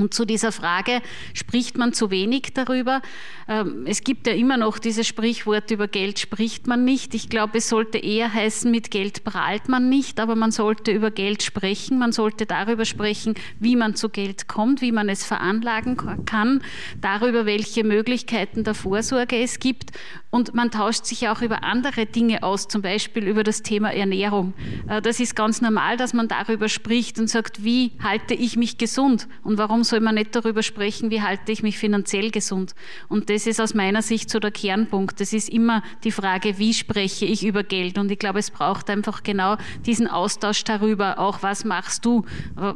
Und 0.00 0.14
zu 0.14 0.24
dieser 0.24 0.50
Frage 0.50 1.02
spricht 1.34 1.76
man 1.76 1.92
zu 1.92 2.10
wenig 2.10 2.54
darüber. 2.54 3.02
Ähm, 3.48 3.84
es 3.86 4.02
gibt 4.02 4.26
ja 4.26 4.32
immer 4.32 4.56
noch 4.56 4.78
dieses 4.78 5.06
Sprichwort, 5.06 5.70
über 5.70 5.88
Geld 5.88 6.18
spricht 6.18 6.66
man 6.66 6.84
nicht. 6.84 7.14
Ich 7.14 7.28
glaube, 7.28 7.58
es 7.58 7.68
sollte 7.68 7.98
eher 7.98 8.32
heißen, 8.32 8.70
mit 8.70 8.90
Geld 8.90 9.24
prahlt 9.24 9.68
man 9.68 9.90
nicht, 9.90 10.18
aber 10.18 10.36
man 10.36 10.52
sollte 10.52 10.90
über 10.90 11.10
Geld 11.10 11.42
sprechen. 11.42 11.98
Man 11.98 12.12
sollte 12.12 12.46
darüber 12.46 12.86
sprechen, 12.86 13.34
wie 13.58 13.76
man 13.76 13.94
zu 13.94 14.08
Geld 14.08 14.48
kommt, 14.48 14.80
wie 14.80 14.92
man 14.92 15.10
es 15.10 15.24
veranlagen 15.24 15.98
kann, 16.24 16.62
darüber, 17.00 17.44
welche 17.44 17.84
Möglichkeiten 17.84 18.64
der 18.64 18.74
Vorsorge 18.74 19.36
es 19.36 19.58
gibt 19.58 19.90
und 20.30 20.54
man 20.54 20.70
tauscht 20.70 21.06
sich 21.06 21.28
auch 21.28 21.42
über 21.42 21.64
andere 21.64 22.06
Dinge 22.06 22.42
aus, 22.44 22.68
zum 22.68 22.82
Beispiel 22.82 23.26
über 23.26 23.42
das 23.42 23.62
Thema 23.62 23.92
Ernährung. 23.92 24.54
Äh, 24.88 25.02
das 25.02 25.18
ist 25.20 25.34
ganz 25.34 25.60
normal, 25.60 25.96
dass 25.96 26.12
man 26.12 26.28
darüber 26.28 26.68
spricht 26.68 27.18
und 27.18 27.28
sagt, 27.28 27.64
wie 27.64 27.92
halte 28.02 28.34
ich 28.34 28.56
mich 28.56 28.78
gesund 28.78 29.28
und 29.42 29.58
warum 29.58 29.82
soll 29.90 30.00
man 30.00 30.14
nicht 30.14 30.34
darüber 30.34 30.62
sprechen, 30.62 31.10
wie 31.10 31.22
halte 31.22 31.52
ich 31.52 31.62
mich 31.62 31.78
finanziell 31.78 32.30
gesund. 32.30 32.74
Und 33.08 33.28
das 33.28 33.46
ist 33.46 33.60
aus 33.60 33.74
meiner 33.74 34.02
Sicht 34.02 34.30
so 34.30 34.38
der 34.38 34.50
Kernpunkt. 34.50 35.20
Es 35.20 35.32
ist 35.32 35.48
immer 35.48 35.82
die 36.04 36.12
Frage, 36.12 36.58
wie 36.58 36.72
spreche 36.72 37.26
ich 37.26 37.44
über 37.44 37.62
Geld. 37.62 37.98
Und 37.98 38.10
ich 38.10 38.18
glaube, 38.18 38.38
es 38.38 38.50
braucht 38.50 38.88
einfach 38.88 39.22
genau 39.22 39.56
diesen 39.84 40.06
Austausch 40.06 40.64
darüber, 40.64 41.18
auch 41.18 41.42
was 41.42 41.64
machst 41.64 42.04
du, 42.04 42.24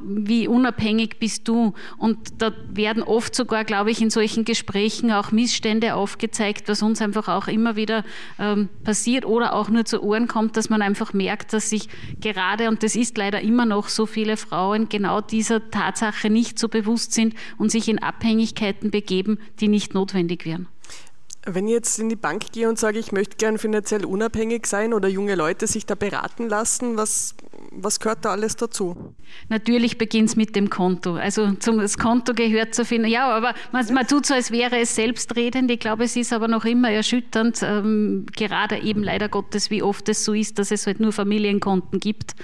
wie 0.04 0.48
unabhängig 0.48 1.18
bist 1.18 1.48
du. 1.48 1.74
Und 1.96 2.42
da 2.42 2.52
werden 2.68 3.02
oft 3.02 3.34
sogar, 3.34 3.64
glaube 3.64 3.90
ich, 3.90 4.02
in 4.02 4.10
solchen 4.10 4.44
Gesprächen 4.44 5.10
auch 5.12 5.32
Missstände 5.32 5.94
aufgezeigt, 5.94 6.68
was 6.68 6.82
uns 6.82 7.00
einfach 7.00 7.28
auch 7.28 7.48
immer 7.48 7.76
wieder 7.76 8.04
ähm, 8.38 8.68
passiert 8.82 9.24
oder 9.24 9.54
auch 9.54 9.68
nur 9.68 9.84
zu 9.84 10.02
Ohren 10.02 10.28
kommt, 10.28 10.56
dass 10.56 10.68
man 10.68 10.82
einfach 10.82 11.12
merkt, 11.12 11.52
dass 11.52 11.70
sich 11.70 11.88
gerade, 12.20 12.68
und 12.68 12.82
das 12.82 12.96
ist 12.96 13.16
leider 13.16 13.40
immer 13.40 13.66
noch 13.66 13.88
so 13.88 14.06
viele 14.06 14.36
Frauen, 14.36 14.88
genau 14.88 15.20
dieser 15.20 15.70
Tatsache 15.70 16.30
nicht 16.30 16.58
so 16.58 16.68
bewusst 16.68 16.93
sind 16.96 17.34
und 17.58 17.70
sich 17.70 17.88
in 17.88 17.98
Abhängigkeiten 17.98 18.90
begeben, 18.90 19.38
die 19.60 19.68
nicht 19.68 19.94
notwendig 19.94 20.44
wären. 20.44 20.68
Wenn 21.46 21.66
ich 21.66 21.74
jetzt 21.74 21.98
in 21.98 22.08
die 22.08 22.16
Bank 22.16 22.52
gehe 22.52 22.68
und 22.68 22.78
sage, 22.78 22.98
ich 22.98 23.12
möchte 23.12 23.36
gern 23.36 23.58
finanziell 23.58 24.04
unabhängig 24.04 24.66
sein 24.66 24.94
oder 24.94 25.08
junge 25.08 25.34
Leute 25.34 25.66
sich 25.66 25.84
da 25.84 25.94
beraten 25.94 26.48
lassen, 26.48 26.96
was, 26.96 27.34
was 27.70 28.00
gehört 28.00 28.24
da 28.24 28.30
alles 28.30 28.56
dazu? 28.56 29.14
Natürlich 29.48 29.98
beginnt 29.98 30.30
es 30.30 30.36
mit 30.36 30.56
dem 30.56 30.70
Konto. 30.70 31.16
Also 31.16 31.52
zum, 31.54 31.78
das 31.78 31.98
Konto 31.98 32.32
gehört 32.34 32.74
zu 32.74 32.84
finden. 32.84 33.08
Ja, 33.08 33.28
aber 33.28 33.54
man, 33.72 33.92
man, 33.92 34.06
tut 34.06 34.26
so, 34.26 34.34
als 34.34 34.50
wäre 34.50 34.78
es 34.78 34.94
selbstredend. 34.94 35.70
Ich 35.70 35.80
glaube, 35.80 36.04
es 36.04 36.16
ist 36.16 36.32
aber 36.32 36.48
noch 36.48 36.64
immer 36.64 36.90
erschütternd, 36.90 37.60
ähm, 37.62 38.26
gerade 38.34 38.78
eben 38.78 39.02
leider 39.02 39.28
Gottes, 39.28 39.70
wie 39.70 39.82
oft 39.82 40.08
es 40.08 40.24
so 40.24 40.32
ist, 40.32 40.58
dass 40.58 40.70
es 40.70 40.86
halt 40.86 41.00
nur 41.00 41.12
Familienkonten 41.12 42.00
gibt. 42.00 42.34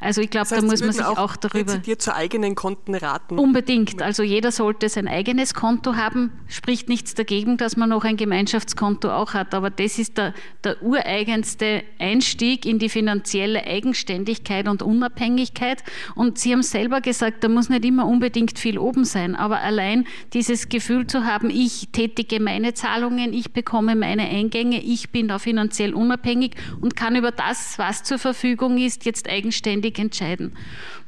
Also 0.00 0.22
ich 0.22 0.30
glaube, 0.30 0.48
das 0.48 0.52
heißt, 0.52 0.62
da 0.62 0.66
muss 0.66 0.80
man 0.80 0.92
sich 0.92 1.04
auch, 1.04 1.18
auch 1.18 1.36
darüber. 1.36 1.76
dir 1.76 1.98
zu 1.98 2.14
eigenen 2.14 2.54
Konten 2.54 2.94
raten. 2.94 3.38
Unbedingt. 3.38 4.02
Also 4.02 4.22
jeder 4.22 4.50
sollte 4.50 4.88
sein 4.88 5.06
eigenes 5.06 5.54
Konto 5.54 5.94
haben. 5.94 6.32
Spricht 6.48 6.88
nichts 6.88 7.14
dagegen, 7.14 7.58
dass 7.58 7.76
man 7.76 7.90
noch 7.90 8.04
ein 8.04 8.16
Gemeinschaftskonto 8.40 9.10
auch 9.10 9.34
hat. 9.34 9.54
Aber 9.54 9.70
das 9.70 9.98
ist 9.98 10.16
der, 10.16 10.34
der 10.64 10.82
ureigenste 10.82 11.82
Einstieg 11.98 12.64
in 12.64 12.78
die 12.78 12.88
finanzielle 12.88 13.66
Eigenständigkeit 13.66 14.66
und 14.68 14.82
Unabhängigkeit. 14.82 15.82
Und 16.14 16.38
Sie 16.38 16.52
haben 16.52 16.62
selber 16.62 17.00
gesagt, 17.00 17.44
da 17.44 17.48
muss 17.48 17.68
nicht 17.68 17.84
immer 17.84 18.06
unbedingt 18.06 18.58
viel 18.58 18.78
oben 18.78 19.04
sein. 19.04 19.36
Aber 19.36 19.60
allein 19.60 20.06
dieses 20.32 20.68
Gefühl 20.68 21.06
zu 21.06 21.24
haben, 21.24 21.50
ich 21.50 21.88
tätige 21.92 22.40
meine 22.40 22.74
Zahlungen, 22.74 23.32
ich 23.32 23.52
bekomme 23.52 23.94
meine 23.94 24.22
Eingänge, 24.22 24.82
ich 24.82 25.10
bin 25.10 25.28
da 25.28 25.38
finanziell 25.38 25.94
unabhängig 25.94 26.52
und 26.80 26.96
kann 26.96 27.16
über 27.16 27.32
das, 27.32 27.78
was 27.78 28.02
zur 28.02 28.18
Verfügung 28.18 28.78
ist, 28.78 29.04
jetzt 29.04 29.28
eigenständig 29.28 29.98
entscheiden. 29.98 30.52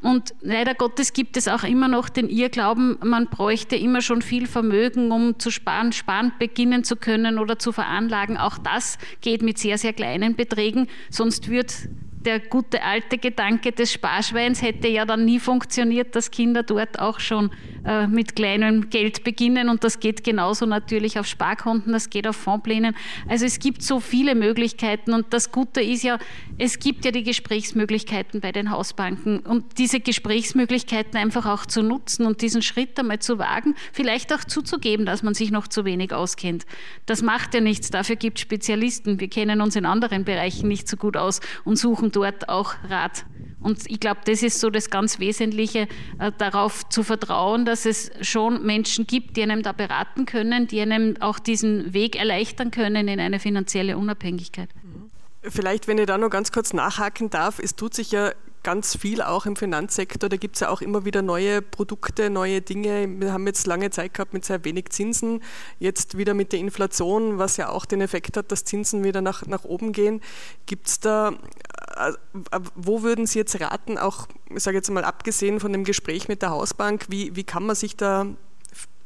Und 0.02 0.34
leider 0.40 0.74
Gottes 0.74 1.12
gibt 1.12 1.36
es 1.36 1.46
auch 1.46 1.62
immer 1.62 1.86
noch 1.86 2.08
den 2.08 2.28
Irrglauben, 2.28 2.98
man 3.04 3.28
bräuchte 3.28 3.76
immer 3.76 4.00
schon 4.02 4.20
viel 4.20 4.48
Vermögen, 4.48 5.12
um 5.12 5.38
zu 5.38 5.50
sparen, 5.50 5.92
sparen 5.92 6.32
beginnen 6.38 6.82
zu 6.82 6.96
können 6.96 7.38
oder 7.38 7.58
zu 7.58 7.70
veranlagen. 7.70 8.36
Auch 8.36 8.58
das 8.58 8.98
geht 9.20 9.42
mit 9.42 9.58
sehr, 9.58 9.78
sehr 9.78 9.92
kleinen 9.92 10.34
Beträgen, 10.34 10.88
sonst 11.08 11.48
wird 11.48 11.88
der 12.24 12.40
gute 12.40 12.82
alte 12.82 13.18
Gedanke 13.18 13.72
des 13.72 13.92
Sparschweins 13.92 14.62
hätte 14.62 14.88
ja 14.88 15.04
dann 15.04 15.24
nie 15.24 15.40
funktioniert, 15.40 16.14
dass 16.14 16.30
Kinder 16.30 16.62
dort 16.62 16.98
auch 16.98 17.20
schon 17.20 17.50
äh, 17.84 18.06
mit 18.06 18.36
kleinem 18.36 18.90
Geld 18.90 19.24
beginnen 19.24 19.68
und 19.68 19.84
das 19.84 19.98
geht 19.98 20.22
genauso 20.22 20.66
natürlich 20.66 21.18
auf 21.18 21.26
Sparkonten, 21.26 21.92
das 21.92 22.10
geht 22.10 22.26
auf 22.26 22.36
Fondplänen. 22.36 22.94
Also 23.28 23.44
es 23.44 23.58
gibt 23.58 23.82
so 23.82 23.98
viele 24.00 24.34
Möglichkeiten 24.34 25.12
und 25.12 25.32
das 25.32 25.50
Gute 25.50 25.80
ist 25.80 26.02
ja, 26.04 26.18
es 26.58 26.78
gibt 26.78 27.04
ja 27.04 27.10
die 27.10 27.24
Gesprächsmöglichkeiten 27.24 28.40
bei 28.40 28.52
den 28.52 28.70
Hausbanken 28.70 29.40
und 29.40 29.78
diese 29.78 29.98
Gesprächsmöglichkeiten 30.00 31.16
einfach 31.18 31.46
auch 31.46 31.66
zu 31.66 31.82
nutzen 31.82 32.26
und 32.26 32.40
diesen 32.40 32.62
Schritt 32.62 32.98
einmal 32.98 33.18
zu 33.18 33.38
wagen, 33.38 33.74
vielleicht 33.92 34.32
auch 34.32 34.44
zuzugeben, 34.44 35.04
dass 35.06 35.22
man 35.22 35.34
sich 35.34 35.50
noch 35.50 35.66
zu 35.66 35.84
wenig 35.84 36.12
auskennt. 36.12 36.66
Das 37.06 37.22
macht 37.22 37.54
ja 37.54 37.60
nichts, 37.60 37.90
dafür 37.90 38.16
gibt 38.16 38.38
es 38.38 38.42
Spezialisten. 38.42 39.18
Wir 39.18 39.28
kennen 39.28 39.60
uns 39.60 39.74
in 39.74 39.86
anderen 39.86 40.24
Bereichen 40.24 40.68
nicht 40.68 40.88
so 40.88 40.96
gut 40.96 41.16
aus 41.16 41.40
und 41.64 41.76
suchen 41.76 42.11
dort 42.12 42.48
auch 42.48 42.74
Rat. 42.88 43.24
Und 43.60 43.88
ich 43.88 44.00
glaube, 44.00 44.20
das 44.24 44.42
ist 44.42 44.60
so 44.60 44.70
das 44.70 44.90
ganz 44.90 45.20
Wesentliche, 45.20 45.86
äh, 46.18 46.32
darauf 46.36 46.88
zu 46.88 47.02
vertrauen, 47.02 47.64
dass 47.64 47.86
es 47.86 48.10
schon 48.20 48.64
Menschen 48.64 49.06
gibt, 49.06 49.36
die 49.36 49.42
einem 49.42 49.62
da 49.62 49.72
beraten 49.72 50.26
können, 50.26 50.66
die 50.66 50.80
einem 50.80 51.16
auch 51.20 51.38
diesen 51.38 51.94
Weg 51.94 52.16
erleichtern 52.16 52.70
können 52.70 53.08
in 53.08 53.20
eine 53.20 53.38
finanzielle 53.38 53.96
Unabhängigkeit. 53.96 54.68
Vielleicht, 55.42 55.88
wenn 55.88 55.98
ich 55.98 56.06
da 56.06 56.18
noch 56.18 56.30
ganz 56.30 56.52
kurz 56.52 56.72
nachhaken 56.72 57.30
darf, 57.30 57.58
es 57.58 57.74
tut 57.74 57.94
sich 57.94 58.12
ja 58.12 58.32
ganz 58.62 58.96
viel 58.96 59.22
auch 59.22 59.46
im 59.46 59.56
Finanzsektor. 59.56 60.28
Da 60.28 60.36
gibt 60.36 60.56
es 60.56 60.60
ja 60.60 60.68
auch 60.68 60.82
immer 60.82 61.04
wieder 61.04 61.22
neue 61.22 61.62
Produkte, 61.62 62.30
neue 62.30 62.60
Dinge. 62.60 63.08
Wir 63.20 63.32
haben 63.32 63.46
jetzt 63.46 63.66
lange 63.66 63.90
Zeit 63.90 64.14
gehabt 64.14 64.32
mit 64.32 64.44
sehr 64.44 64.64
wenig 64.64 64.90
Zinsen. 64.90 65.42
Jetzt 65.78 66.16
wieder 66.16 66.34
mit 66.34 66.52
der 66.52 66.60
Inflation, 66.60 67.38
was 67.38 67.56
ja 67.56 67.68
auch 67.68 67.84
den 67.84 68.00
Effekt 68.00 68.36
hat, 68.36 68.52
dass 68.52 68.64
Zinsen 68.64 69.04
wieder 69.04 69.20
nach, 69.20 69.46
nach 69.46 69.64
oben 69.64 69.92
gehen. 69.92 70.20
Gibt 70.66 70.86
es 70.86 71.00
da, 71.00 71.32
wo 72.74 73.02
würden 73.02 73.26
Sie 73.26 73.38
jetzt 73.38 73.60
raten, 73.60 73.98
auch, 73.98 74.26
ich 74.54 74.62
sage 74.62 74.76
jetzt 74.76 74.90
mal 74.90 75.04
abgesehen 75.04 75.60
von 75.60 75.72
dem 75.72 75.84
Gespräch 75.84 76.28
mit 76.28 76.42
der 76.42 76.50
Hausbank, 76.50 77.06
wie, 77.08 77.34
wie 77.36 77.44
kann 77.44 77.64
man 77.64 77.76
sich 77.76 77.96
da 77.96 78.26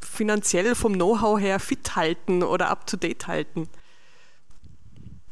finanziell 0.01 0.75
vom 0.75 0.95
Know-how 0.95 1.41
her 1.41 1.59
fit 1.59 1.97
halten 1.97 2.43
oder 2.43 2.69
up-to-date 2.71 3.27
halten? 3.27 3.69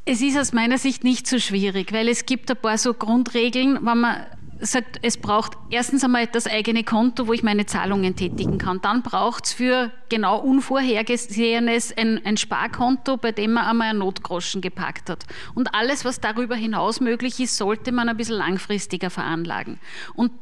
Es 0.04 0.20
ist 0.20 0.36
aus 0.36 0.52
meiner 0.52 0.76
Sicht 0.76 1.02
nicht 1.02 1.26
so 1.26 1.38
schwierig, 1.38 1.92
weil 1.92 2.08
es 2.08 2.26
gibt 2.26 2.50
ein 2.50 2.56
paar 2.58 2.76
so 2.76 2.92
Grundregeln, 2.92 3.76
wenn 3.86 4.00
man 4.00 4.26
sagt, 4.60 4.98
es 5.02 5.16
braucht 5.16 5.52
erstens 5.70 6.04
einmal 6.04 6.26
das 6.26 6.46
eigene 6.46 6.84
Konto, 6.84 7.26
wo 7.26 7.32
ich 7.32 7.42
meine 7.42 7.66
Zahlungen 7.66 8.16
tätigen 8.16 8.58
kann. 8.58 8.80
Dann 8.80 9.02
braucht 9.02 9.46
es 9.46 9.52
für 9.52 9.90
genau 10.08 10.38
Unvorhergesehenes 10.38 11.96
ein, 11.96 12.24
ein, 12.24 12.36
Sparkonto, 12.36 13.16
bei 13.16 13.32
dem 13.32 13.52
man 13.52 13.66
einmal 13.66 13.90
einen 13.90 13.98
Notgroschen 14.00 14.60
gepackt 14.60 15.10
hat. 15.10 15.24
Und 15.54 15.74
alles, 15.74 16.04
was 16.04 16.20
darüber 16.20 16.54
hinaus 16.54 17.00
möglich 17.00 17.40
ist, 17.40 17.56
sollte 17.56 17.92
man 17.92 18.08
ein 18.08 18.16
bisschen 18.16 18.36
langfristiger 18.36 19.10
veranlagen. 19.10 19.78
Und 20.14 20.32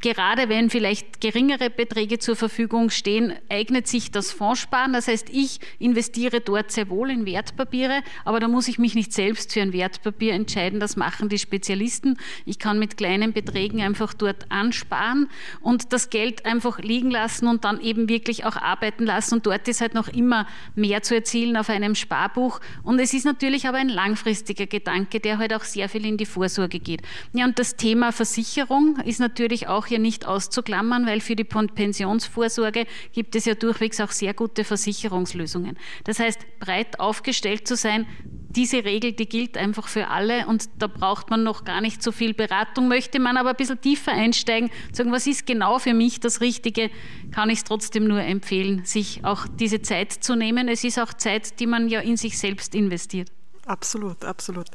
gerade 0.00 0.48
wenn 0.48 0.68
vielleicht 0.68 1.20
geringere 1.20 1.70
Beträge 1.70 2.18
zur 2.18 2.36
Verfügung 2.36 2.90
stehen, 2.90 3.32
eignet 3.48 3.86
sich 3.86 4.10
das 4.10 4.30
Fondssparen. 4.30 4.92
Das 4.92 5.08
heißt, 5.08 5.30
ich 5.30 5.58
investiere 5.78 6.40
dort 6.40 6.70
sehr 6.70 6.90
wohl 6.90 7.10
in 7.10 7.24
Wertpapiere, 7.24 8.02
aber 8.24 8.40
da 8.40 8.48
muss 8.48 8.68
ich 8.68 8.78
mich 8.78 8.94
nicht 8.94 9.12
selbst 9.12 9.52
für 9.52 9.62
ein 9.62 9.72
Wertpapier 9.72 10.34
entscheiden. 10.34 10.80
Das 10.80 10.96
machen 10.96 11.28
die 11.28 11.38
Spezialisten. 11.38 12.18
Ich 12.44 12.58
kann 12.58 12.78
mit 12.78 12.96
kleinen 12.96 13.32
Beträgen 13.32 13.80
einfach 13.80 14.12
dort 14.12 14.50
ansparen 14.50 15.28
und 15.60 15.92
das 15.92 16.10
Geld 16.10 16.44
einfach 16.44 16.78
liegen 16.80 17.10
lassen 17.10 17.46
und 17.46 17.64
dann 17.64 17.80
eben 17.80 18.08
wirklich 18.08 18.44
auch 18.44 18.56
arbeiten 18.56 19.06
lassen. 19.06 19.34
Und 19.34 19.46
dort 19.46 19.66
ist 19.68 19.80
halt 19.80 19.94
noch 19.94 20.08
immer 20.08 20.46
mehr 20.74 21.02
zu 21.02 21.14
erzielen 21.14 21.56
auf 21.56 21.70
einem 21.70 21.94
Sparbuch. 21.94 22.60
Und 22.82 22.98
es 22.98 23.14
ist 23.14 23.24
natürlich 23.24 23.66
aber 23.66 23.78
ein 23.78 23.88
langfristiger 23.88 24.66
Gedanke, 24.66 25.20
der 25.20 25.38
halt 25.38 25.54
auch 25.54 25.64
sehr 25.64 25.88
viel 25.88 26.04
in 26.04 26.18
die 26.18 26.26
Vorsorge 26.26 26.80
geht. 26.80 27.02
Ja, 27.32 27.46
und 27.46 27.58
das 27.58 27.76
Thema 27.76 28.12
Versicherung 28.12 28.98
ist 29.04 29.20
natürlich 29.20 29.69
auch 29.70 29.86
hier 29.86 29.98
nicht 29.98 30.26
auszuklammern, 30.26 31.06
weil 31.06 31.20
für 31.20 31.36
die 31.36 31.44
Pensionsvorsorge 31.44 32.86
gibt 33.12 33.34
es 33.34 33.44
ja 33.44 33.54
durchwegs 33.54 34.00
auch 34.00 34.10
sehr 34.10 34.34
gute 34.34 34.64
Versicherungslösungen. 34.64 35.78
Das 36.04 36.18
heißt, 36.18 36.40
breit 36.58 37.00
aufgestellt 37.00 37.66
zu 37.66 37.76
sein, 37.76 38.06
diese 38.50 38.84
Regel, 38.84 39.12
die 39.12 39.28
gilt 39.28 39.56
einfach 39.56 39.86
für 39.86 40.08
alle 40.08 40.46
und 40.46 40.68
da 40.78 40.88
braucht 40.88 41.30
man 41.30 41.44
noch 41.44 41.64
gar 41.64 41.80
nicht 41.80 42.02
so 42.02 42.10
viel 42.10 42.34
Beratung. 42.34 42.88
Möchte 42.88 43.20
man 43.20 43.36
aber 43.36 43.50
ein 43.50 43.56
bisschen 43.56 43.80
tiefer 43.80 44.12
einsteigen, 44.12 44.70
sagen, 44.92 45.12
was 45.12 45.26
ist 45.26 45.46
genau 45.46 45.78
für 45.78 45.94
mich 45.94 46.18
das 46.18 46.40
Richtige, 46.40 46.90
kann 47.30 47.48
ich 47.48 47.58
es 47.58 47.64
trotzdem 47.64 48.04
nur 48.04 48.20
empfehlen, 48.20 48.84
sich 48.84 49.24
auch 49.24 49.46
diese 49.46 49.82
Zeit 49.82 50.12
zu 50.12 50.34
nehmen. 50.34 50.68
Es 50.68 50.82
ist 50.82 50.98
auch 50.98 51.14
Zeit, 51.14 51.60
die 51.60 51.66
man 51.66 51.88
ja 51.88 52.00
in 52.00 52.16
sich 52.16 52.38
selbst 52.38 52.74
investiert. 52.74 53.30
Absolut, 53.70 54.24
absolut. 54.24 54.66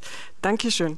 Dankeschön. 0.42 0.98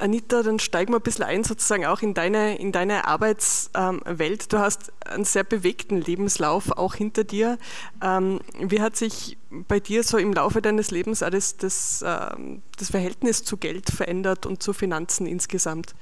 Anita, 0.00 0.42
dann 0.42 0.58
steigen 0.58 0.92
wir 0.92 0.98
ein 0.98 1.02
bisschen 1.02 1.24
ein 1.24 1.44
sozusagen 1.44 1.86
auch 1.86 2.02
in 2.02 2.12
deine, 2.12 2.58
in 2.58 2.72
deine 2.72 3.06
Arbeitswelt. 3.06 4.52
Du 4.52 4.58
hast 4.58 4.92
einen 5.06 5.24
sehr 5.24 5.44
bewegten 5.44 6.00
Lebenslauf 6.00 6.72
auch 6.72 6.96
hinter 6.96 7.22
dir. 7.22 7.56
Ähm, 8.02 8.40
wie 8.58 8.80
hat 8.80 8.96
sich 8.96 9.38
bei 9.48 9.78
dir 9.78 10.02
so 10.02 10.18
im 10.18 10.32
Laufe 10.32 10.60
deines 10.60 10.90
Lebens 10.90 11.20
das, 11.20 11.56
das, 11.56 12.04
ähm, 12.04 12.62
das 12.78 12.90
Verhältnis 12.90 13.44
zu 13.44 13.58
Geld 13.58 13.90
verändert 13.90 14.44
und 14.44 14.60
zu 14.60 14.72
Finanzen 14.72 15.24
insgesamt? 15.24 15.94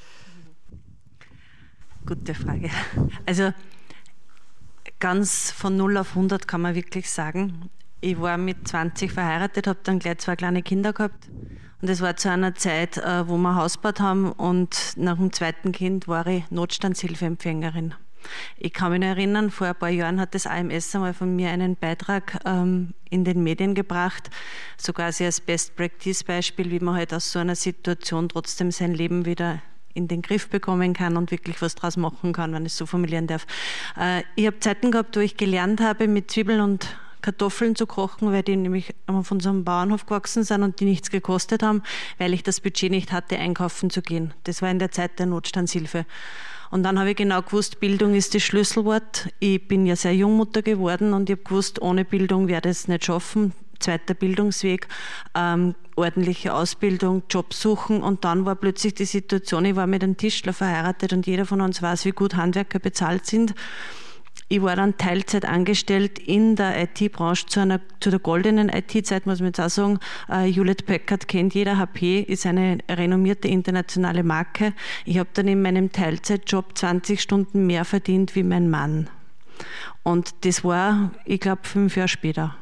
Gute 2.07 2.35
Frage. 2.35 2.70
Also 3.26 3.52
ganz 4.98 5.50
von 5.50 5.76
0 5.76 5.98
auf 5.98 6.16
100 6.16 6.48
kann 6.48 6.62
man 6.62 6.74
wirklich 6.74 7.11
sagen, 7.11 7.68
ich 8.04 8.20
war 8.20 8.36
mit 8.36 8.68
20 8.68 9.12
verheiratet, 9.12 9.66
habe 9.66 9.78
dann 9.82 9.98
gleich 9.98 10.18
zwei 10.18 10.36
kleine 10.36 10.62
Kinder 10.62 10.92
gehabt. 10.92 11.28
Und 11.80 11.88
es 11.88 12.00
war 12.00 12.16
zu 12.16 12.30
einer 12.30 12.54
Zeit, 12.54 12.98
äh, 12.98 13.28
wo 13.28 13.36
wir 13.38 13.56
Haus 13.56 13.74
gebaut 13.74 14.00
haben 14.00 14.30
und 14.32 14.94
nach 14.96 15.16
dem 15.16 15.32
zweiten 15.32 15.72
Kind 15.72 16.06
war 16.06 16.26
ich 16.26 16.50
Notstandshilfeempfängerin. 16.50 17.94
Ich 18.56 18.72
kann 18.72 18.92
mich 18.92 19.02
erinnern, 19.02 19.50
vor 19.50 19.66
ein 19.66 19.74
paar 19.74 19.90
Jahren 19.90 20.18
hat 20.18 20.34
das 20.34 20.46
AMS 20.46 20.94
einmal 20.94 21.12
von 21.12 21.34
mir 21.34 21.50
einen 21.50 21.76
Beitrag 21.76 22.38
ähm, 22.46 22.94
in 23.10 23.24
den 23.24 23.42
Medien 23.42 23.74
gebracht, 23.74 24.30
so 24.78 24.92
quasi 24.92 25.24
als 25.24 25.40
Best-Practice-Beispiel, 25.40 26.70
wie 26.70 26.80
man 26.80 26.94
halt 26.94 27.12
aus 27.12 27.32
so 27.32 27.38
einer 27.38 27.54
Situation 27.54 28.28
trotzdem 28.28 28.70
sein 28.70 28.94
Leben 28.94 29.26
wieder 29.26 29.60
in 29.92 30.08
den 30.08 30.22
Griff 30.22 30.48
bekommen 30.48 30.94
kann 30.94 31.16
und 31.16 31.30
wirklich 31.30 31.60
was 31.62 31.74
draus 31.74 31.96
machen 31.96 32.32
kann, 32.32 32.52
wenn 32.52 32.66
ich 32.66 32.72
es 32.72 32.78
so 32.78 32.86
formulieren 32.86 33.26
darf. 33.26 33.46
Äh, 33.98 34.22
ich 34.36 34.46
habe 34.46 34.58
Zeiten 34.60 34.90
gehabt, 34.90 35.16
wo 35.16 35.20
ich 35.20 35.36
gelernt 35.36 35.80
habe, 35.80 36.08
mit 36.08 36.30
Zwiebeln 36.30 36.60
und 36.60 36.96
Kartoffeln 37.24 37.74
zu 37.74 37.87
kochen, 37.87 38.32
weil 38.32 38.42
die 38.42 38.54
nämlich 38.54 38.94
von 39.22 39.40
so 39.40 39.48
einem 39.48 39.64
Bauernhof 39.64 40.04
gewachsen 40.04 40.44
sind 40.44 40.62
und 40.62 40.78
die 40.78 40.84
nichts 40.84 41.10
gekostet 41.10 41.62
haben, 41.62 41.82
weil 42.18 42.34
ich 42.34 42.42
das 42.42 42.60
Budget 42.60 42.90
nicht 42.90 43.12
hatte, 43.12 43.38
einkaufen 43.38 43.88
zu 43.88 44.02
gehen. 44.02 44.34
Das 44.44 44.60
war 44.60 44.70
in 44.70 44.78
der 44.78 44.90
Zeit 44.90 45.18
der 45.18 45.24
Notstandshilfe. 45.24 46.04
Und 46.70 46.82
dann 46.82 46.98
habe 46.98 47.10
ich 47.10 47.16
genau 47.16 47.40
gewusst, 47.40 47.80
Bildung 47.80 48.14
ist 48.14 48.34
das 48.34 48.42
Schlüsselwort. 48.42 49.30
Ich 49.38 49.66
bin 49.66 49.87
ja 49.87 49.96
sehr 49.96 50.14
Jungmutter 50.14 50.60
geworden 50.60 51.14
und 51.14 51.30
ich 51.30 51.37
habe 51.37 51.44
gewusst, 51.44 51.80
ohne 51.80 52.04
Bildung 52.04 52.46
werde 52.46 52.68
ich 52.68 52.76
es 52.76 52.88
nicht 52.88 53.06
schaffen. 53.06 53.54
Zweiter 53.78 54.12
Bildungsweg, 54.12 54.87
ähm, 55.34 55.74
ordentliche 55.96 56.52
Ausbildung, 56.52 57.22
Job 57.30 57.54
suchen 57.54 58.02
und 58.02 58.24
dann 58.24 58.44
war 58.44 58.54
plötzlich 58.54 58.94
die 58.94 59.04
Situation, 59.06 59.64
ich 59.64 59.76
war 59.76 59.87
mit 59.87 60.02
einem 60.02 60.16
Tischler 60.16 60.52
verheiratet 60.52 61.12
und 61.12 61.26
jeder 61.26 61.46
von 61.46 61.62
uns 61.62 61.80
weiß, 61.80 62.04
wie 62.04 62.12
gut 62.12 62.37
Handwerker 62.37 62.78
bezahlt 62.78 63.24
sind. 63.24 63.54
Ich 64.48 64.62
war 64.62 64.76
dann 64.76 64.98
Teilzeit 64.98 65.46
angestellt 65.46 66.18
in 66.18 66.54
der 66.54 66.83
IT-Branche 66.83 67.46
zu, 67.46 67.61
einer, 67.61 67.80
zu 68.00 68.11
der 68.11 68.18
goldenen 68.18 68.68
IT-Zeit, 68.68 69.26
muss 69.26 69.40
man 69.40 69.48
jetzt 69.48 69.61
auch 69.61 69.70
sagen. 69.70 69.98
Uh, 70.28 70.42
Hewlett 70.42 70.87
Packard 70.87 71.28
kennt 71.28 71.54
jeder, 71.54 71.78
HP 71.78 72.20
ist 72.20 72.44
eine 72.44 72.78
renommierte 72.88 73.48
internationale 73.48 74.22
Marke. 74.22 74.74
Ich 75.07 75.18
habe 75.18 75.30
dann 75.33 75.48
in 75.48 75.62
meinem 75.62 75.92
Teilzeitjob 75.92 76.76
20 76.76 77.20
Stunden 77.20 77.66
mehr 77.66 77.85
verdient 77.85 78.35
wie 78.37 78.42
mein 78.42 78.68
Mann. 78.68 79.09
Und 80.02 80.35
das 80.44 80.62
war, 80.62 81.12
ich 81.24 81.40
glaube, 81.40 81.62
fünf 81.64 81.96
Jahre 81.96 82.09
später. 82.09 82.54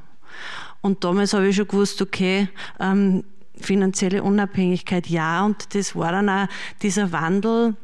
Und 0.80 1.04
damals 1.04 1.34
habe 1.34 1.48
ich 1.48 1.56
schon 1.56 1.68
gewusst, 1.68 2.00
okay, 2.00 2.48
ähm, 2.78 3.24
finanzielle 3.56 4.22
Unabhängigkeit 4.22 5.06
ja. 5.08 5.44
Und 5.44 5.74
das 5.74 5.96
war 5.96 6.12
dann 6.12 6.28
auch 6.28 6.46
dieser 6.82 7.12
Wandel, 7.12 7.76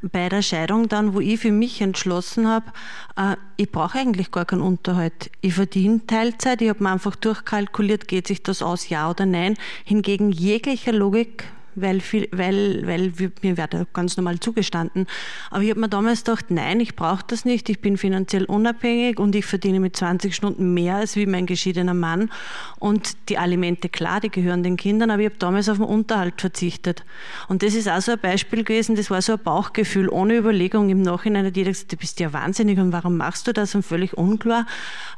bei 0.00 0.28
der 0.28 0.42
Scheidung 0.42 0.88
dann, 0.88 1.14
wo 1.14 1.20
ich 1.20 1.40
für 1.40 1.52
mich 1.52 1.80
entschlossen 1.80 2.48
habe, 2.48 2.66
äh, 3.16 3.36
ich 3.56 3.70
brauche 3.70 3.98
eigentlich 3.98 4.30
gar 4.30 4.44
keinen 4.44 4.62
Unterhalt. 4.62 5.30
Ich 5.40 5.54
verdiene 5.54 6.06
Teilzeit, 6.06 6.62
ich 6.62 6.68
habe 6.68 6.82
mir 6.82 6.90
einfach 6.90 7.16
durchkalkuliert, 7.16 8.08
geht 8.08 8.26
sich 8.26 8.42
das 8.42 8.62
aus, 8.62 8.88
ja 8.88 9.10
oder 9.10 9.26
nein. 9.26 9.56
Hingegen 9.84 10.32
jeglicher 10.32 10.92
Logik 10.92 11.44
weil, 11.74 12.00
viel, 12.00 12.28
weil, 12.32 12.86
weil 12.86 13.12
mir 13.42 13.56
wird 13.56 13.92
ganz 13.92 14.16
normal 14.16 14.40
zugestanden. 14.40 15.06
Aber 15.50 15.62
ich 15.62 15.70
habe 15.70 15.80
mir 15.80 15.88
damals 15.88 16.24
gedacht, 16.24 16.46
nein, 16.50 16.80
ich 16.80 16.96
brauche 16.96 17.24
das 17.26 17.44
nicht, 17.44 17.68
ich 17.68 17.80
bin 17.80 17.96
finanziell 17.96 18.44
unabhängig 18.44 19.18
und 19.18 19.34
ich 19.34 19.44
verdiene 19.44 19.80
mit 19.80 19.96
20 19.96 20.34
Stunden 20.34 20.74
mehr 20.74 20.96
als 20.96 21.16
wie 21.16 21.26
mein 21.26 21.46
geschiedener 21.46 21.94
Mann. 21.94 22.30
Und 22.78 23.28
die 23.28 23.38
Alimente, 23.38 23.88
klar, 23.88 24.20
die 24.20 24.30
gehören 24.30 24.62
den 24.62 24.76
Kindern, 24.76 25.10
aber 25.10 25.22
ich 25.22 25.26
habe 25.26 25.38
damals 25.38 25.68
auf 25.68 25.78
den 25.78 25.86
Unterhalt 25.86 26.40
verzichtet. 26.40 27.04
Und 27.48 27.62
das 27.62 27.74
ist 27.74 27.88
auch 27.88 28.00
so 28.00 28.12
ein 28.12 28.20
Beispiel 28.20 28.64
gewesen, 28.64 28.96
das 28.96 29.10
war 29.10 29.22
so 29.22 29.32
ein 29.34 29.38
Bauchgefühl, 29.38 30.08
ohne 30.08 30.36
Überlegung. 30.36 30.90
Im 30.90 31.02
Nachhinein 31.02 31.46
hat 31.46 31.56
jeder 31.56 31.70
gesagt, 31.70 31.92
du 31.92 31.96
bist 31.96 32.20
ja 32.20 32.32
wahnsinnig 32.32 32.78
und 32.78 32.92
warum 32.92 33.16
machst 33.16 33.46
du 33.46 33.52
das? 33.52 33.74
Und 33.74 33.82
völlig 33.82 34.16
unklar. 34.16 34.66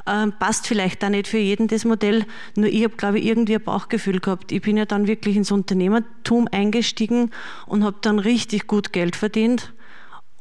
Ähm, 0.06 0.32
passt 0.38 0.66
vielleicht 0.66 1.02
da 1.02 1.08
nicht 1.10 1.28
für 1.28 1.38
jeden 1.38 1.68
das 1.68 1.84
Modell, 1.84 2.26
nur 2.56 2.68
ich 2.68 2.84
habe, 2.84 2.94
glaube 2.96 3.18
ich, 3.18 3.26
irgendwie 3.26 3.54
ein 3.54 3.62
Bauchgefühl 3.62 4.20
gehabt. 4.20 4.52
Ich 4.52 4.60
bin 4.60 4.76
ja 4.76 4.84
dann 4.84 5.06
wirklich 5.06 5.36
ins 5.36 5.50
Unternehmertum 5.50 6.43
eingestiegen 6.48 7.30
und 7.66 7.84
habe 7.84 7.96
dann 8.00 8.18
richtig 8.18 8.66
gut 8.66 8.92
Geld 8.92 9.16
verdient. 9.16 9.72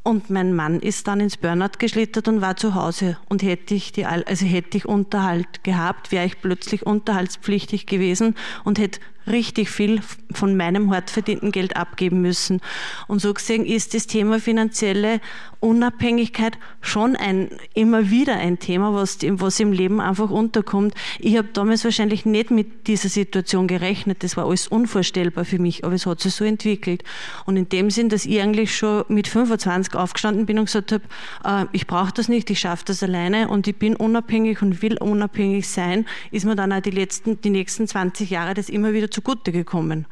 Und 0.05 0.29
mein 0.29 0.53
Mann 0.53 0.81
ist 0.81 1.07
dann 1.07 1.21
ins 1.21 1.37
Burnout 1.37 1.77
geschlittert 1.79 2.27
und 2.27 2.41
war 2.41 2.57
zu 2.57 2.75
Hause. 2.75 3.17
Und 3.29 3.41
hätte 3.41 3.73
ich, 3.73 3.93
die, 3.93 4.05
also 4.05 4.45
hätte 4.45 4.77
ich 4.77 4.85
Unterhalt 4.85 5.63
gehabt, 5.63 6.11
wäre 6.11 6.25
ich 6.25 6.41
plötzlich 6.41 6.85
unterhaltspflichtig 6.85 7.85
gewesen 7.85 8.35
und 8.65 8.79
hätte 8.79 8.99
richtig 9.27 9.69
viel 9.69 10.01
von 10.31 10.55
meinem 10.57 10.91
hart 10.91 11.09
verdienten 11.09 11.51
Geld 11.51 11.75
abgeben 11.75 12.21
müssen. 12.21 12.61
Und 13.07 13.19
so 13.19 13.33
gesehen 13.33 13.65
ist 13.65 13.93
das 13.93 14.07
Thema 14.07 14.39
finanzielle 14.39 15.21
Unabhängigkeit 15.59 16.57
schon 16.81 17.15
ein, 17.15 17.49
immer 17.73 18.09
wieder 18.09 18.35
ein 18.35 18.59
Thema, 18.59 18.93
was, 18.93 19.19
was 19.21 19.59
im 19.61 19.71
Leben 19.71 20.01
einfach 20.01 20.29
unterkommt. 20.29 20.93
Ich 21.19 21.37
habe 21.37 21.47
damals 21.53 21.85
wahrscheinlich 21.85 22.25
nicht 22.25 22.51
mit 22.51 22.87
dieser 22.87 23.07
Situation 23.07 23.67
gerechnet. 23.67 24.23
Das 24.23 24.35
war 24.35 24.45
alles 24.45 24.67
unvorstellbar 24.67 25.45
für 25.45 25.59
mich, 25.59 25.85
aber 25.85 25.95
es 25.95 26.05
hat 26.05 26.19
sich 26.19 26.35
so 26.35 26.43
entwickelt. 26.43 27.03
Und 27.45 27.55
in 27.55 27.69
dem 27.69 27.89
Sinn, 27.91 28.09
dass 28.09 28.25
ich 28.25 28.41
eigentlich 28.41 28.75
schon 28.75 29.05
mit 29.07 29.29
25 29.29 29.95
aufgestanden 29.95 30.45
bin 30.45 30.59
und 30.59 30.65
gesagt 30.65 30.91
habe, 30.91 31.03
äh, 31.45 31.65
ich 31.71 31.87
brauche 31.87 32.11
das 32.11 32.27
nicht, 32.27 32.49
ich 32.49 32.59
schaffe 32.59 32.83
das 32.85 33.01
alleine 33.01 33.47
und 33.47 33.65
ich 33.65 33.77
bin 33.77 33.95
unabhängig 33.95 34.61
und 34.61 34.81
will 34.81 34.97
unabhängig 34.97 35.69
sein, 35.69 36.05
ist 36.31 36.45
mir 36.45 36.57
dann 36.57 36.73
auch 36.73 36.81
die 36.81 36.91
letzten, 36.91 37.39
die 37.39 37.49
nächsten 37.49 37.87
20 37.87 38.29
Jahre 38.29 38.53
das 38.53 38.67
immer 38.67 38.91
wieder 38.91 39.09
zugute 39.13 39.51
gekommen. 39.51 40.05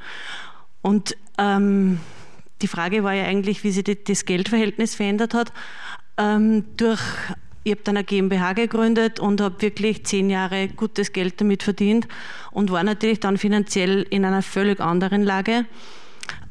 Und 0.82 1.18
ähm, 1.38 2.00
die 2.62 2.68
Frage 2.68 3.04
war 3.04 3.14
ja 3.14 3.26
eigentlich, 3.26 3.64
wie 3.64 3.72
sich 3.72 3.84
das 4.06 4.26
Geldverhältnis 4.26 4.96
verändert 4.96 5.34
hat. 5.34 5.52
Ähm, 6.18 6.66
durch, 6.78 7.02
ich 7.64 7.72
habe 7.72 7.82
dann 7.84 7.98
eine 7.98 8.04
GmbH 8.04 8.54
gegründet 8.54 9.20
und 9.20 9.42
habe 9.42 9.62
wirklich 9.62 10.06
zehn 10.06 10.30
Jahre 10.30 10.68
gutes 10.70 11.14
Geld 11.14 11.42
damit 11.42 11.64
verdient 11.64 12.08
und 12.52 12.72
war 12.72 12.84
natürlich 12.84 13.20
dann 13.20 13.38
finanziell 13.38 14.06
in 14.10 14.26
einer 14.26 14.42
völlig 14.42 14.80
anderen 14.80 15.24
Lage. 15.24 15.66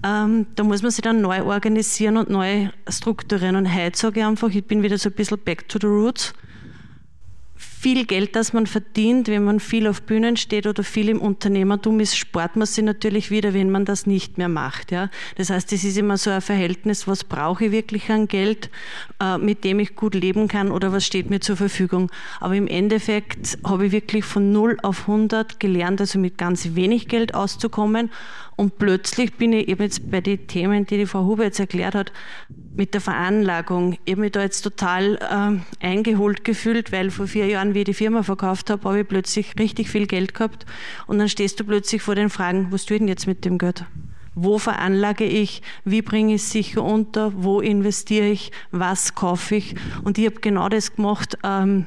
Ähm, 0.02 0.46
da 0.56 0.64
muss 0.64 0.82
man 0.82 0.90
sich 0.90 1.02
dann 1.02 1.20
neu 1.20 1.42
organisieren 1.42 2.16
und 2.16 2.30
neu 2.30 2.68
strukturieren. 2.88 3.56
Und 3.56 3.74
heute 3.74 3.98
sage 3.98 4.20
ich 4.20 4.26
einfach, 4.26 4.48
ich 4.48 4.64
bin 4.64 4.82
wieder 4.82 4.98
so 4.98 5.10
ein 5.10 5.14
bisschen 5.14 5.38
back 5.38 5.68
to 5.68 5.78
the 5.80 5.86
roots 5.86 6.34
viel 7.80 8.04
Geld, 8.04 8.36
das 8.36 8.52
man 8.52 8.66
verdient, 8.66 9.28
wenn 9.28 9.42
man 9.42 9.58
viel 9.58 9.86
auf 9.86 10.02
Bühnen 10.02 10.36
steht 10.36 10.66
oder 10.66 10.84
viel 10.84 11.08
im 11.08 11.18
Unternehmertum 11.18 11.98
ist, 12.00 12.14
spart 12.14 12.54
man 12.54 12.66
sich 12.66 12.84
natürlich 12.84 13.30
wieder, 13.30 13.54
wenn 13.54 13.70
man 13.70 13.86
das 13.86 14.04
nicht 14.04 14.36
mehr 14.36 14.50
macht. 14.50 14.92
Ja? 14.92 15.08
Das 15.36 15.48
heißt, 15.48 15.72
es 15.72 15.82
ist 15.84 15.96
immer 15.96 16.18
so 16.18 16.28
ein 16.28 16.42
Verhältnis, 16.42 17.08
was 17.08 17.24
brauche 17.24 17.64
ich 17.64 17.72
wirklich 17.72 18.10
an 18.10 18.28
Geld, 18.28 18.68
äh, 19.18 19.38
mit 19.38 19.64
dem 19.64 19.80
ich 19.80 19.96
gut 19.96 20.14
leben 20.14 20.46
kann 20.46 20.70
oder 20.70 20.92
was 20.92 21.06
steht 21.06 21.30
mir 21.30 21.40
zur 21.40 21.56
Verfügung. 21.56 22.10
Aber 22.38 22.54
im 22.54 22.66
Endeffekt 22.66 23.56
habe 23.64 23.86
ich 23.86 23.92
wirklich 23.92 24.26
von 24.26 24.52
0 24.52 24.76
auf 24.82 25.08
100 25.08 25.58
gelernt, 25.58 26.02
also 26.02 26.18
mit 26.18 26.36
ganz 26.36 26.74
wenig 26.74 27.08
Geld 27.08 27.34
auszukommen 27.34 28.10
und 28.60 28.76
plötzlich 28.76 29.38
bin 29.38 29.54
ich 29.54 29.68
eben 29.68 29.82
jetzt 29.82 30.10
bei 30.10 30.20
den 30.20 30.46
Themen, 30.46 30.84
die 30.84 30.98
die 30.98 31.06
Frau 31.06 31.24
Huber 31.24 31.44
jetzt 31.44 31.58
erklärt 31.58 31.94
hat, 31.94 32.12
mit 32.80 32.94
der 32.94 33.02
Veranlagung. 33.02 33.98
Ich 34.06 34.12
habe 34.12 34.22
mich 34.22 34.32
da 34.32 34.40
jetzt 34.40 34.62
total 34.62 35.16
äh, 35.16 35.84
eingeholt 35.86 36.44
gefühlt, 36.44 36.92
weil 36.92 37.10
vor 37.10 37.26
vier 37.26 37.44
Jahren, 37.44 37.74
wie 37.74 37.80
ich 37.80 37.84
die 37.84 37.92
Firma 37.92 38.22
verkauft 38.22 38.70
habe, 38.70 38.88
habe 38.88 39.00
ich 39.00 39.06
plötzlich 39.06 39.52
richtig 39.58 39.90
viel 39.90 40.06
Geld 40.06 40.32
gehabt. 40.32 40.64
Und 41.06 41.18
dann 41.18 41.28
stehst 41.28 41.60
du 41.60 41.64
plötzlich 41.64 42.00
vor 42.00 42.14
den 42.14 42.30
Fragen, 42.30 42.68
was 42.70 42.86
tue 42.86 42.94
ich 42.94 43.00
denn 43.00 43.08
jetzt 43.08 43.26
mit 43.26 43.44
dem 43.44 43.58
Geld? 43.58 43.84
Wo 44.34 44.56
veranlage 44.56 45.24
ich? 45.24 45.60
Wie 45.84 46.00
bringe 46.00 46.36
ich 46.36 46.40
es 46.40 46.52
sicher 46.52 46.82
unter? 46.82 47.34
Wo 47.36 47.60
investiere 47.60 48.28
ich? 48.28 48.50
Was 48.70 49.14
kaufe 49.14 49.56
ich? 49.56 49.74
Und 50.02 50.16
ich 50.16 50.24
habe 50.24 50.40
genau 50.40 50.70
das 50.70 50.96
gemacht. 50.96 51.36
Ähm, 51.44 51.84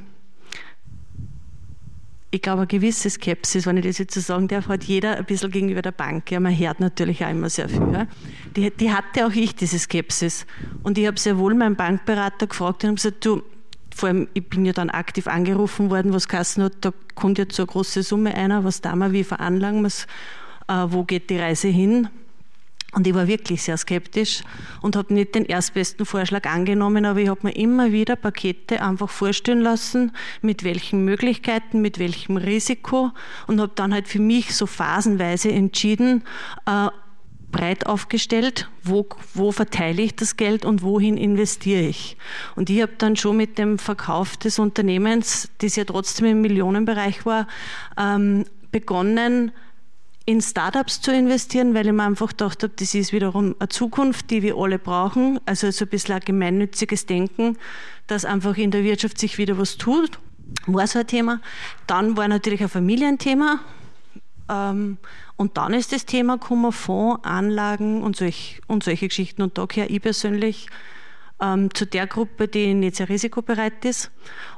ich 2.33 2.41
glaube, 2.41 2.61
eine 2.61 2.67
gewisse 2.67 3.11
Skepsis, 3.11 3.67
wenn 3.67 3.77
ich 3.77 3.85
das 3.85 3.99
jetzt 3.99 4.15
so 4.15 4.19
sagen 4.19 4.47
darf, 4.47 4.67
hat 4.67 4.83
jeder 4.85 5.17
ein 5.17 5.25
bisschen 5.25 5.51
gegenüber 5.51 5.83
der 5.83 5.91
Bank. 5.91 6.31
Ja, 6.31 6.39
man 6.39 6.57
hört 6.57 6.79
natürlich 6.79 7.23
auch 7.23 7.29
immer 7.29 7.47
sehr 7.47 7.69
viel. 7.69 8.07
Die, 8.55 8.71
die 8.71 8.91
hatte 8.91 9.27
auch 9.27 9.31
ich, 9.31 9.53
diese 9.55 9.77
Skepsis. 9.77 10.47
Und 10.81 10.97
ich 10.97 11.05
habe 11.05 11.19
sehr 11.19 11.37
wohl 11.37 11.53
meinen 11.53 11.75
Bankberater 11.75 12.47
gefragt 12.47 12.83
und 12.83 12.87
habe 12.87 12.95
gesagt, 12.95 13.23
du, 13.23 13.43
vor 13.95 14.09
allem, 14.09 14.27
ich 14.33 14.49
bin 14.49 14.65
ja 14.65 14.73
dann 14.73 14.89
aktiv 14.89 15.27
angerufen 15.27 15.91
worden, 15.91 16.11
was 16.11 16.27
Kassen 16.27 16.63
hat, 16.63 16.73
da 16.81 16.91
kommt 17.13 17.37
jetzt 17.37 17.55
so 17.55 17.63
eine 17.63 17.67
große 17.67 18.01
Summe 18.01 18.33
einer, 18.33 18.63
was 18.63 18.81
da 18.81 18.95
mal, 18.95 19.11
wie 19.11 19.23
veranlagen 19.23 19.81
wir 19.81 19.87
es, 19.87 20.07
äh, 20.67 20.85
wo 20.87 21.03
geht 21.03 21.29
die 21.29 21.37
Reise 21.37 21.67
hin? 21.67 22.07
Und 22.93 23.07
ich 23.07 23.13
war 23.13 23.27
wirklich 23.27 23.63
sehr 23.63 23.77
skeptisch 23.77 24.43
und 24.81 24.95
habe 24.95 25.13
nicht 25.13 25.35
den 25.35 25.45
erstbesten 25.45 26.05
Vorschlag 26.05 26.45
angenommen, 26.47 27.05
aber 27.05 27.19
ich 27.19 27.29
habe 27.29 27.41
mir 27.43 27.55
immer 27.55 27.91
wieder 27.91 28.15
Pakete 28.15 28.81
einfach 28.81 29.09
vorstellen 29.09 29.61
lassen, 29.61 30.11
mit 30.41 30.63
welchen 30.63 31.03
Möglichkeiten, 31.03 31.81
mit 31.81 31.97
welchem 31.97 32.37
Risiko 32.37 33.11
und 33.47 33.59
habe 33.59 33.71
dann 33.75 33.93
halt 33.93 34.07
für 34.07 34.19
mich 34.19 34.55
so 34.55 34.67
phasenweise 34.67 35.51
entschieden, 35.51 36.23
äh, 36.67 36.89
breit 37.53 37.85
aufgestellt, 37.85 38.69
wo, 38.83 39.07
wo 39.33 39.53
verteile 39.53 40.01
ich 40.01 40.15
das 40.15 40.35
Geld 40.35 40.65
und 40.65 40.81
wohin 40.81 41.15
investiere 41.15 41.83
ich. 41.83 42.17
Und 42.55 42.69
ich 42.69 42.81
habe 42.81 42.93
dann 42.97 43.15
schon 43.15 43.37
mit 43.37 43.57
dem 43.57 43.79
Verkauf 43.79 44.35
des 44.35 44.59
Unternehmens, 44.59 45.49
das 45.59 45.77
ja 45.77 45.85
trotzdem 45.85 46.25
im 46.25 46.41
Millionenbereich 46.41 47.25
war, 47.25 47.47
ähm, 47.97 48.43
begonnen, 48.71 49.51
in 50.25 50.41
Startups 50.41 51.01
zu 51.01 51.13
investieren, 51.13 51.73
weil 51.73 51.87
ich 51.87 51.93
mir 51.93 52.03
einfach 52.03 52.29
gedacht 52.29 52.63
habe, 52.63 52.73
das 52.75 52.93
ist 52.93 53.11
wiederum 53.11 53.55
eine 53.59 53.69
Zukunft, 53.69 54.29
die 54.29 54.41
wir 54.41 54.55
alle 54.55 54.79
brauchen. 54.79 55.39
Also 55.45 55.69
so 55.71 55.85
ein 55.85 55.89
bisschen 55.89 56.15
ein 56.15 56.21
gemeinnütziges 56.21 57.05
Denken, 57.05 57.57
dass 58.07 58.23
einfach 58.23 58.55
in 58.57 58.71
der 58.71 58.83
Wirtschaft 58.83 59.17
sich 59.17 59.37
wieder 59.37 59.57
was 59.57 59.77
tut. 59.77 60.19
War 60.65 60.87
so 60.87 60.99
ein 60.99 61.07
Thema. 61.07 61.41
Dann 61.87 62.15
war 62.15 62.27
natürlich 62.27 62.61
ein 62.61 62.69
Familienthema. 62.69 63.59
Ähm, 64.49 64.97
und 65.35 65.57
dann 65.57 65.73
ist 65.73 65.91
das 65.91 66.05
Thema 66.05 66.37
gekommen, 66.37 66.71
Fonds, 66.71 67.25
Anlagen 67.25 68.01
und, 68.01 68.15
solch, 68.15 68.61
und 68.67 68.83
solche 68.83 69.09
Geschichten. 69.09 69.41
Und 69.41 69.57
da 69.57 69.65
gehöre 69.65 69.89
ich 69.89 70.01
persönlich 70.01 70.67
ähm, 71.41 71.73
zu 71.73 71.85
der 71.85 72.07
Gruppe, 72.07 72.47
die 72.47 72.73
nicht 72.73 72.95
sehr 72.95 73.09
risikobereit 73.09 73.83
ist. 73.83 74.11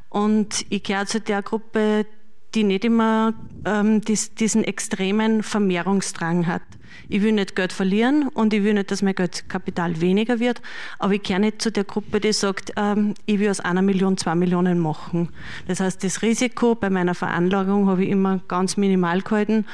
Und 0.10 0.66
ich 0.70 0.84
gehöre 0.84 1.08
zu 1.08 1.22
der 1.22 1.42
Gruppe, 1.42 2.06
die 2.56 2.64
nicht 2.64 2.86
immer 2.86 3.34
ähm, 3.66 4.02
dies, 4.02 4.34
diesen 4.34 4.64
extremen 4.64 5.44
Vermehrungsdrang 5.44 6.48
hat. 6.48 6.62
Ich 7.10 7.22
will 7.22 7.34
nicht 7.34 7.56
Geld 7.56 7.74
verlieren 7.74 8.30
und 8.30 8.54
ich 8.54 8.64
will 8.64 8.74
nicht, 8.74 8.90
dass 8.90 9.02
mein 9.02 9.14
Geldkapital 9.14 10.02
weniger 10.02 10.40
wird, 10.40 10.62
aber 10.98 11.14
ich 11.14 11.24
gehöre 11.24 11.40
nicht 11.40 11.62
zu 11.62 11.72
der 11.72 11.84
Gruppe, 11.84 12.20
die 12.20 12.34
sagt, 12.34 12.72
ähm, 12.78 13.14
ich 13.26 13.40
will 13.40 13.50
aus 13.50 13.60
einer 13.60 13.82
Million 13.82 14.18
zwei 14.18 14.34
Millionen 14.36 14.80
machen. 14.80 15.30
Das 15.68 15.80
heißt, 15.80 16.04
das 16.04 16.22
Risiko 16.22 16.76
bei 16.76 16.90
meiner 16.90 17.14
Veranlagung 17.14 17.88
habe 17.88 18.04
ich 18.04 18.10
immer 18.10 18.40
ganz 18.48 18.78
minimal 18.78 19.22
gehalten. 19.22 19.66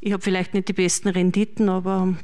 Ich 0.00 0.12
habe 0.12 0.22
vielleicht 0.22 0.54
nicht 0.54 0.68
die 0.68 0.72
besten 0.72 1.08
Renditen, 1.08 1.68
aber 1.68 2.14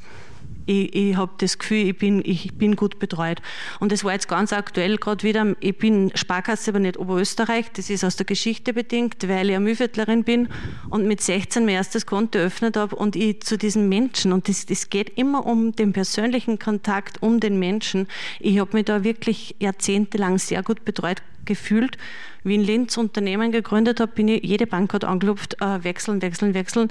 ich, 0.68 0.94
ich 0.94 1.16
habe 1.16 1.32
das 1.38 1.58
Gefühl, 1.58 1.88
ich 1.88 1.98
bin, 1.98 2.22
ich 2.24 2.54
bin 2.54 2.76
gut 2.76 2.98
betreut. 2.98 3.40
Und 3.80 3.90
das 3.90 4.04
war 4.04 4.12
jetzt 4.12 4.28
ganz 4.28 4.52
aktuell 4.52 4.98
gerade 4.98 5.22
wieder, 5.22 5.56
ich 5.60 5.78
bin 5.78 6.12
Sparkasse, 6.14 6.70
aber 6.70 6.78
nicht 6.78 6.98
Oberösterreich, 6.98 7.72
das 7.72 7.88
ist 7.88 8.04
aus 8.04 8.16
der 8.16 8.26
Geschichte 8.26 8.74
bedingt, 8.74 9.26
weil 9.28 9.48
ich 9.48 9.56
eine 9.56 9.64
Mühlviertlerin 9.64 10.24
bin 10.24 10.48
und 10.90 11.06
mit 11.06 11.22
16 11.22 11.64
mein 11.64 11.76
erstes 11.76 12.04
Konto 12.04 12.38
eröffnet 12.38 12.76
habe 12.76 12.94
und 12.94 13.16
ich 13.16 13.40
zu 13.40 13.56
diesen 13.56 13.88
Menschen, 13.88 14.32
und 14.32 14.48
das, 14.48 14.66
das 14.66 14.90
geht 14.90 15.18
immer 15.18 15.46
um 15.46 15.72
den 15.72 15.92
persönlichen 15.92 16.58
Kontakt, 16.58 17.22
um 17.22 17.40
den 17.40 17.58
Menschen. 17.58 18.06
Ich 18.38 18.58
habe 18.58 18.76
mich 18.76 18.84
da 18.84 19.04
wirklich 19.04 19.56
jahrzehntelang 19.58 20.38
sehr 20.38 20.62
gut 20.62 20.84
betreut 20.84 21.22
gefühlt. 21.48 21.98
Wie 22.44 22.54
in 22.54 22.62
Linz 22.62 22.96
Unternehmen 22.96 23.50
gegründet 23.50 23.98
habe, 23.98 24.12
bin 24.12 24.28
ich, 24.28 24.44
jede 24.44 24.66
Bank 24.66 24.94
hat 24.94 25.04
angelupft, 25.04 25.60
äh, 25.60 25.82
wechseln, 25.82 26.22
wechseln, 26.22 26.54
wechseln. 26.54 26.88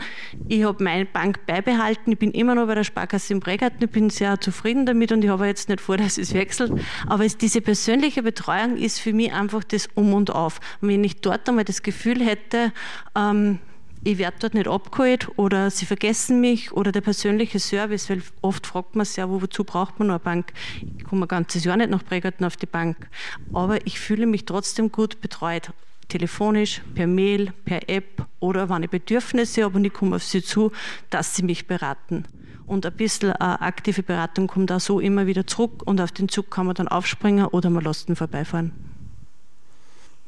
Ich 0.49 0.65
habe 0.65 0.83
meine 0.83 1.05
Bank 1.05 1.45
beibehalten, 1.45 2.11
ich 2.11 2.19
bin 2.19 2.31
immer 2.31 2.53
noch 2.53 2.67
bei 2.67 2.75
der 2.75 2.83
Sparkasse 2.83 3.33
im 3.33 3.39
Bregarten, 3.39 3.85
ich 3.85 3.89
bin 3.89 4.09
sehr 4.09 4.41
zufrieden 4.41 4.85
damit 4.85 5.13
und 5.13 5.23
ich 5.23 5.29
habe 5.29 5.47
jetzt 5.47 5.69
nicht 5.69 5.79
vor, 5.79 5.95
dass 5.97 6.17
es 6.17 6.33
wechselt. 6.33 6.73
Aber 7.07 7.23
es, 7.23 7.37
diese 7.37 7.61
persönliche 7.61 8.23
Betreuung 8.23 8.75
ist 8.75 8.99
für 8.99 9.13
mich 9.13 9.31
einfach 9.31 9.63
das 9.63 9.87
Um 9.95 10.13
und 10.13 10.31
Auf. 10.31 10.59
Und 10.81 10.89
wenn 10.89 11.03
ich 11.03 11.21
dort 11.21 11.47
einmal 11.47 11.63
das 11.63 11.81
Gefühl 11.81 12.23
hätte, 12.23 12.73
ähm, 13.15 13.59
ich 14.03 14.17
werde 14.17 14.37
dort 14.39 14.53
nicht 14.53 14.67
abgeholt 14.67 15.29
oder 15.37 15.69
sie 15.69 15.85
vergessen 15.85 16.39
mich 16.39 16.71
oder 16.71 16.91
der 16.91 17.01
persönliche 17.01 17.59
Service, 17.59 18.09
weil 18.09 18.21
oft 18.41 18.65
fragt 18.67 18.95
man 18.95 19.05
sich 19.05 19.17
ja, 19.17 19.29
wozu 19.29 19.63
braucht 19.63 19.99
man 19.99 20.07
noch 20.09 20.15
eine 20.15 20.23
Bank? 20.23 20.53
Ich 20.97 21.03
komme 21.03 21.25
ein 21.25 21.27
ganzes 21.27 21.63
Jahr 21.63 21.77
nicht 21.77 21.89
nach 21.89 22.03
Bregarten 22.03 22.45
auf 22.45 22.57
die 22.57 22.65
Bank, 22.65 23.09
aber 23.53 23.85
ich 23.85 23.99
fühle 23.99 24.25
mich 24.25 24.45
trotzdem 24.45 24.91
gut 24.91 25.21
betreut. 25.21 25.71
Telefonisch, 26.07 26.81
per 26.95 27.05
Mail, 27.05 27.51
per 27.65 27.89
App 27.89 28.25
oder 28.39 28.69
wenn 28.69 28.83
ich 28.83 28.89
Bedürfnisse 28.89 29.63
habe 29.63 29.77
und 29.77 29.83
ich 29.83 29.91
komme 29.91 30.15
auf 30.15 30.23
sie 30.23 30.41
zu, 30.41 30.71
dass 31.09 31.35
sie 31.35 31.43
mich 31.43 31.67
beraten. 31.67 32.23
Und 32.65 32.85
ein 32.85 32.93
bisschen 32.93 33.33
eine 33.33 33.61
aktive 33.61 34.03
Beratung 34.03 34.47
kommt 34.47 34.71
auch 34.71 34.79
so 34.79 34.99
immer 34.99 35.25
wieder 35.25 35.47
zurück 35.47 35.83
und 35.85 35.99
auf 35.99 36.11
den 36.11 36.29
Zug 36.29 36.49
kann 36.49 36.65
man 36.65 36.75
dann 36.75 36.87
aufspringen 36.87 37.45
oder 37.45 37.69
man 37.69 37.83
lässt 37.83 38.07
ihn 38.07 38.15
vorbeifahren. 38.15 38.86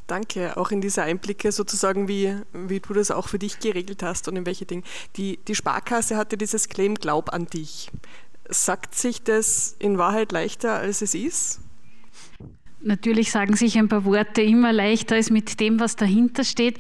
Danke, 0.10 0.58
auch 0.58 0.72
in 0.72 0.82
diese 0.82 1.04
Einblicke 1.04 1.52
sozusagen, 1.52 2.08
wie, 2.08 2.36
wie 2.52 2.80
du 2.80 2.96
das 2.96 3.12
auch 3.12 3.28
für 3.28 3.38
dich 3.38 3.60
geregelt 3.60 4.02
hast 4.02 4.28
und 4.28 4.38
in 4.38 4.46
welche 4.48 4.66
Dinge. 4.66 4.82
Die, 5.18 5.38
die 5.48 5.54
Sparkasse 5.54 6.18
hatte 6.18 6.36
dieses 6.36 6.68
Claim 6.68 6.96
Glaub 6.96 7.32
an 7.32 7.46
dich. 7.46 7.92
Sagt 8.50 8.96
sich 8.96 9.22
das 9.22 9.76
in 9.78 10.00
Wahrheit 10.00 10.32
leichter, 10.32 10.74
als 10.74 11.04
es 11.04 11.14
ist? 11.14 11.60
Natürlich 12.82 13.30
sagen 13.32 13.56
sich 13.56 13.78
ein 13.78 13.88
paar 13.88 14.04
Worte 14.04 14.42
immer 14.42 14.74
leichter 14.74 15.14
als 15.14 15.30
mit 15.30 15.60
dem, 15.60 15.80
was 15.80 15.96
dahinter 15.96 16.44
steht. 16.44 16.80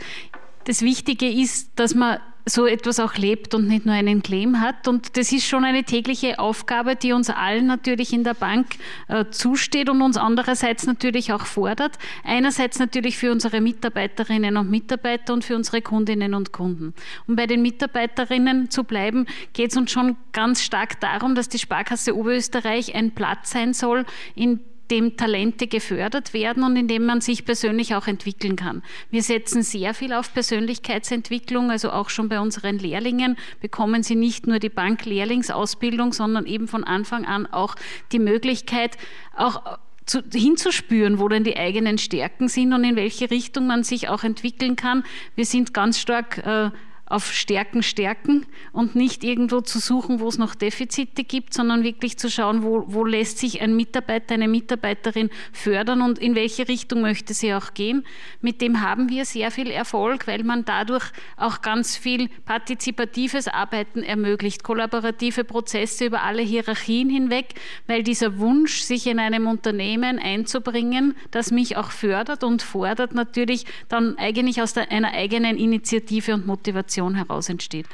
Das 0.65 0.82
Wichtige 0.82 1.30
ist, 1.30 1.72
dass 1.76 1.95
man 1.95 2.19
so 2.50 2.65
etwas 2.65 3.00
auch 3.00 3.15
lebt 3.15 3.54
und 3.54 3.67
nicht 3.67 3.86
nur 3.86 3.95
einen 3.95 4.24
Claim 4.24 4.60
hat. 4.60 4.88
Und 4.88 5.17
das 5.17 5.32
ist 5.32 5.48
schon 5.48 5.63
eine 5.63 5.84
tägliche 5.84 6.39
Aufgabe, 6.39 6.95
die 6.95 7.13
uns 7.13 7.30
allen 7.30 7.67
natürlich 7.67 8.13
in 8.13 8.24
der 8.24 8.34
Bank 8.34 8.67
äh, 9.08 9.26
zusteht 9.30 9.89
und 9.89 10.02
uns 10.02 10.17
andererseits 10.17 10.86
natürlich 10.86 11.32
auch 11.32 11.45
fordert. 11.45 11.98
Einerseits 12.24 12.80
natürlich 12.80 13.17
für 13.17 13.32
unsere 13.32 13.62
Mitarbeiterinnen 13.62 14.58
und 14.58 14.69
Mitarbeiter 14.69 15.34
und 15.34 15.43
für 15.43 15.56
unsere 15.56 15.82
Kundinnen 15.82 16.34
und 16.34 16.52
Kunden. 16.52 16.93
Um 17.28 17.36
bei 17.36 17.45
den 17.45 17.62
Mitarbeiterinnen 17.62 18.69
zu 18.69 18.84
bleiben, 18.84 19.26
geht 19.54 19.72
es 19.72 19.78
uns 19.78 19.91
schon 19.91 20.17
ganz 20.34 20.63
stark 20.63 21.00
darum, 21.00 21.36
dass 21.36 21.50
die 21.50 21.60
Sparkasse 21.60 22.15
Oberösterreich 22.15 22.95
ein 22.95 23.12
Platz 23.12 23.52
sein 23.52 23.74
soll, 23.74 24.06
in 24.36 24.60
dem 24.91 25.17
Talente 25.17 25.67
gefördert 25.67 26.34
werden 26.34 26.63
und 26.63 26.75
in 26.75 26.88
dem 26.88 27.06
man 27.06 27.21
sich 27.21 27.45
persönlich 27.45 27.95
auch 27.95 28.08
entwickeln 28.08 28.56
kann. 28.56 28.84
Wir 29.12 29.23
setzen 29.23 29.62
sehr 29.63 29.93
viel 29.93 30.13
auf 30.13 30.34
Persönlichkeitsentwicklung, 30.34 31.71
also 31.71 31.91
auch 31.91 32.10
schon 32.10 32.30
bei 32.30 32.39
unseren 32.39 32.80
Lehrlingen 32.80 33.38
bekommen 33.62 34.04
sie 34.04 34.15
nicht 34.15 34.47
nur 34.47 34.60
die 34.60 34.69
Banklehrlingsausbildung, 34.69 36.13
sondern 36.13 36.45
eben 36.45 36.67
von 36.67 36.84
Anfang 36.84 37.25
an 37.25 37.45
auch 37.45 37.75
die 38.12 38.19
Möglichkeit, 38.19 38.97
auch 39.36 39.80
zu, 40.06 40.23
hinzuspüren, 40.34 41.19
wo 41.19 41.28
denn 41.28 41.43
die 41.43 41.56
eigenen 41.56 41.97
Stärken 41.97 42.47
sind 42.47 42.73
und 42.73 42.84
in 42.84 42.95
welche 42.95 43.30
Richtung 43.30 43.67
man 43.67 43.84
sich 43.84 44.10
auch 44.10 44.23
entwickeln 44.23 44.75
kann. 44.75 45.04
Wir 45.36 45.45
sind 45.45 45.73
ganz 45.73 45.99
stark 45.99 46.39
äh, 46.39 46.71
auf 47.10 47.34
Stärken 47.34 47.82
stärken 47.82 48.45
und 48.72 48.95
nicht 48.95 49.24
irgendwo 49.24 49.62
zu 49.62 49.80
suchen, 49.80 50.19
wo 50.19 50.28
es 50.28 50.38
noch 50.38 50.54
Defizite 50.54 51.24
gibt, 51.24 51.56
sondern 51.56 51.84
wirklich 51.84 52.17
zu 52.17 52.30
schauen, 52.30 52.62
wo, 52.62 52.86
wo 52.88 53.04
lässt 53.04 53.39
sich 53.39 53.62
ein 53.62 53.76
Mitarbeiter, 53.76 54.36
eine 54.36 54.48
Mitarbeiterin 54.48 55.32
fördern 55.52 56.04
und 56.04 56.19
in 56.19 56.36
welche 56.36 56.67
Richtung 56.67 57.02
möchte 57.02 57.34
sie 57.34 57.54
auch 57.56 57.74
gehen. 57.74 58.06
Mit 58.41 58.62
dem 58.62 58.82
haben 58.82 59.10
wir 59.10 59.26
sehr 59.26 59.50
viel 59.50 59.72
Erfolg, 59.72 60.28
weil 60.28 60.43
man 60.43 60.65
dadurch 60.65 61.06
auch 61.36 61.62
ganz 61.62 61.98
viel 61.98 62.30
partizipatives 62.45 63.48
Arbeiten 63.48 64.04
ermöglicht, 64.04 64.63
kollaborative 64.63 65.43
Prozesse 65.43 66.06
über 66.06 66.22
alle 66.22 66.43
Hierarchien 66.43 67.10
hinweg, 67.10 67.56
weil 67.88 68.04
dieser 68.04 68.38
Wunsch, 68.38 68.82
sich 68.82 69.08
in 69.08 69.19
einem 69.19 69.48
Unternehmen 69.48 70.19
einzubringen, 70.19 71.15
das 71.32 71.50
mich 71.52 71.76
auch 71.76 71.89
fördert 71.89 72.43
und 72.43 72.62
fordert, 72.62 73.15
natürlich 73.15 73.65
dann 73.88 74.15
eigentlich 74.17 74.62
aus 74.62 74.74
der, 74.74 74.91
einer 74.91 75.12
eigenen 75.12 75.58
Initiative 75.58 76.36
und 76.36 76.45
Motivation 76.45 76.99
Kommunikation 77.00 77.16
heraus 77.16 77.50
entsteht. 77.50 77.88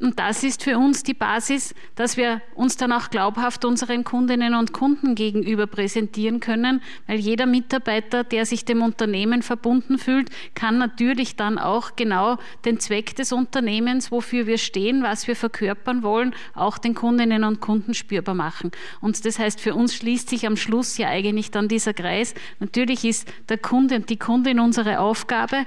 Und 0.00 0.18
das 0.18 0.42
ist 0.42 0.64
für 0.64 0.76
uns 0.76 1.04
die 1.04 1.14
Basis, 1.14 1.72
dass 1.94 2.16
wir 2.16 2.40
uns 2.56 2.76
dann 2.76 2.92
auch 2.92 3.10
glaubhaft 3.10 3.64
unseren 3.64 4.02
Kundinnen 4.02 4.54
und 4.54 4.72
Kunden 4.72 5.14
gegenüber 5.14 5.68
präsentieren 5.68 6.40
können, 6.40 6.82
weil 7.06 7.18
jeder 7.18 7.46
Mitarbeiter, 7.46 8.24
der 8.24 8.44
sich 8.44 8.64
dem 8.64 8.82
Unternehmen 8.82 9.42
verbunden 9.42 9.98
fühlt, 9.98 10.30
kann 10.54 10.78
natürlich 10.78 11.36
dann 11.36 11.58
auch 11.58 11.94
genau 11.94 12.38
den 12.64 12.80
Zweck 12.80 13.14
des 13.14 13.32
Unternehmens, 13.32 14.10
wofür 14.10 14.46
wir 14.46 14.58
stehen, 14.58 15.02
was 15.04 15.28
wir 15.28 15.36
verkörpern 15.36 16.02
wollen, 16.02 16.34
auch 16.54 16.78
den 16.78 16.94
Kundinnen 16.94 17.44
und 17.44 17.60
Kunden 17.60 17.94
spürbar 17.94 18.34
machen. 18.34 18.72
Und 19.00 19.24
das 19.24 19.38
heißt, 19.38 19.60
für 19.60 19.74
uns 19.74 19.94
schließt 19.94 20.28
sich 20.28 20.46
am 20.46 20.56
Schluss 20.56 20.98
ja 20.98 21.08
eigentlich 21.08 21.52
dann 21.52 21.68
dieser 21.68 21.94
Kreis. 21.94 22.34
Natürlich 22.58 23.04
ist 23.04 23.28
der 23.48 23.58
Kunde 23.58 23.94
und 23.94 24.10
die 24.10 24.18
Kundin 24.18 24.58
unsere 24.58 24.98
Aufgabe, 24.98 25.66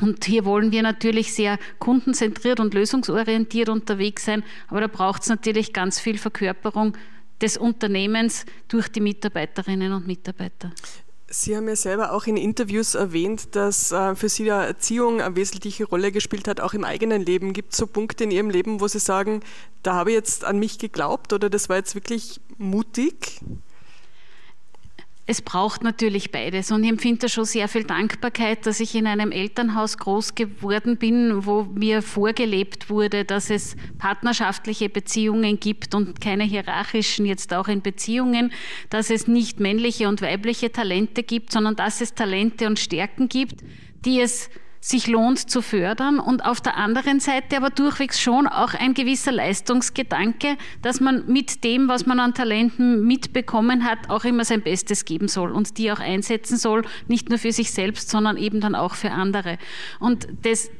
und 0.00 0.24
hier 0.24 0.44
wollen 0.44 0.72
wir 0.72 0.82
natürlich 0.82 1.34
sehr 1.34 1.58
kundenzentriert 1.78 2.60
und 2.60 2.74
lösungsorientiert 2.74 3.68
unterwegs 3.68 4.24
sein, 4.24 4.44
aber 4.68 4.80
da 4.80 4.86
braucht 4.86 5.22
es 5.22 5.28
natürlich 5.28 5.72
ganz 5.72 6.00
viel 6.00 6.18
Verkörperung 6.18 6.96
des 7.40 7.56
Unternehmens 7.56 8.44
durch 8.68 8.88
die 8.88 9.00
Mitarbeiterinnen 9.00 9.92
und 9.92 10.06
Mitarbeiter. 10.06 10.72
Sie 11.32 11.56
haben 11.56 11.68
ja 11.68 11.76
selber 11.76 12.12
auch 12.12 12.26
in 12.26 12.36
Interviews 12.36 12.96
erwähnt, 12.96 13.54
dass 13.54 13.92
äh, 13.92 14.16
für 14.16 14.28
Sie 14.28 14.44
der 14.44 14.56
Erziehung 14.56 15.20
eine 15.20 15.36
wesentliche 15.36 15.84
Rolle 15.84 16.10
gespielt 16.10 16.48
hat, 16.48 16.60
auch 16.60 16.74
im 16.74 16.82
eigenen 16.82 17.24
Leben. 17.24 17.52
Gibt 17.52 17.72
es 17.72 17.78
so 17.78 17.86
Punkte 17.86 18.24
in 18.24 18.32
Ihrem 18.32 18.50
Leben, 18.50 18.80
wo 18.80 18.88
Sie 18.88 18.98
sagen, 18.98 19.40
da 19.84 19.94
habe 19.94 20.10
ich 20.10 20.16
jetzt 20.16 20.44
an 20.44 20.58
mich 20.58 20.78
geglaubt 20.78 21.32
oder 21.32 21.48
das 21.48 21.68
war 21.68 21.76
jetzt 21.76 21.94
wirklich 21.94 22.40
mutig? 22.58 23.40
Es 25.30 25.42
braucht 25.42 25.84
natürlich 25.84 26.32
beides. 26.32 26.72
Und 26.72 26.82
ich 26.82 26.90
empfinde 26.90 27.28
schon 27.28 27.44
sehr 27.44 27.68
viel 27.68 27.84
Dankbarkeit, 27.84 28.66
dass 28.66 28.80
ich 28.80 28.96
in 28.96 29.06
einem 29.06 29.30
Elternhaus 29.30 29.96
groß 29.96 30.34
geworden 30.34 30.96
bin, 30.96 31.46
wo 31.46 31.62
mir 31.62 32.02
vorgelebt 32.02 32.90
wurde, 32.90 33.24
dass 33.24 33.48
es 33.48 33.76
partnerschaftliche 33.98 34.88
Beziehungen 34.88 35.60
gibt 35.60 35.94
und 35.94 36.20
keine 36.20 36.42
hierarchischen, 36.42 37.26
jetzt 37.26 37.54
auch 37.54 37.68
in 37.68 37.80
Beziehungen, 37.80 38.52
dass 38.88 39.08
es 39.08 39.28
nicht 39.28 39.60
männliche 39.60 40.08
und 40.08 40.20
weibliche 40.20 40.72
Talente 40.72 41.22
gibt, 41.22 41.52
sondern 41.52 41.76
dass 41.76 42.00
es 42.00 42.14
Talente 42.14 42.66
und 42.66 42.80
Stärken 42.80 43.28
gibt, 43.28 43.62
die 44.04 44.20
es 44.20 44.50
sich 44.80 45.06
lohnt 45.06 45.50
zu 45.50 45.60
fördern 45.60 46.18
und 46.18 46.46
auf 46.46 46.62
der 46.62 46.78
anderen 46.78 47.20
Seite 47.20 47.58
aber 47.58 47.68
durchwegs 47.68 48.18
schon 48.18 48.46
auch 48.46 48.72
ein 48.72 48.94
gewisser 48.94 49.30
Leistungsgedanke, 49.30 50.56
dass 50.80 51.00
man 51.00 51.26
mit 51.26 51.64
dem, 51.64 51.88
was 51.88 52.06
man 52.06 52.18
an 52.18 52.32
Talenten 52.32 53.06
mitbekommen 53.06 53.84
hat, 53.84 54.08
auch 54.08 54.24
immer 54.24 54.44
sein 54.46 54.62
Bestes 54.62 55.04
geben 55.04 55.28
soll 55.28 55.52
und 55.52 55.76
die 55.76 55.92
auch 55.92 56.00
einsetzen 56.00 56.56
soll, 56.56 56.82
nicht 57.08 57.28
nur 57.28 57.38
für 57.38 57.52
sich 57.52 57.72
selbst, 57.72 58.08
sondern 58.08 58.38
eben 58.38 58.60
dann 58.62 58.74
auch 58.74 58.94
für 58.94 59.10
andere. 59.10 59.58
Und 59.98 60.26
das, 60.42 60.70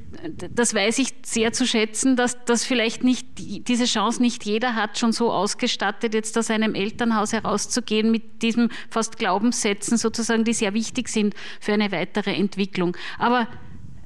das 0.55 0.73
weiß 0.73 0.99
ich 0.99 1.13
sehr 1.23 1.53
zu 1.53 1.67
schätzen, 1.67 2.17
dass 2.17 2.43
das 2.47 2.65
vielleicht 2.65 3.05
nicht 3.05 3.27
diese 3.37 3.85
Chance 3.85 4.23
nicht 4.23 4.47
jeder 4.47 4.77
hat, 4.77 4.99
schon 4.99 5.13
so 5.13 5.31
ausgestattet, 5.31 6.15
jetzt 6.15 6.39
aus 6.39 6.51
einem 6.51 6.75
Elternhaus 6.75 7.35
herauszugehen 7.35 8.11
mit 8.11 8.41
diesem 8.41 8.71
fast 8.89 9.19
Glaubenssätzen 9.19 9.99
sozusagen, 9.99 10.45
die 10.45 10.55
sehr 10.55 10.73
wichtig 10.73 11.11
sind 11.11 11.35
für 11.61 11.75
eine 11.75 11.93
weitere 11.93 12.35
Entwicklung. 12.35 12.97
Aber 13.19 13.47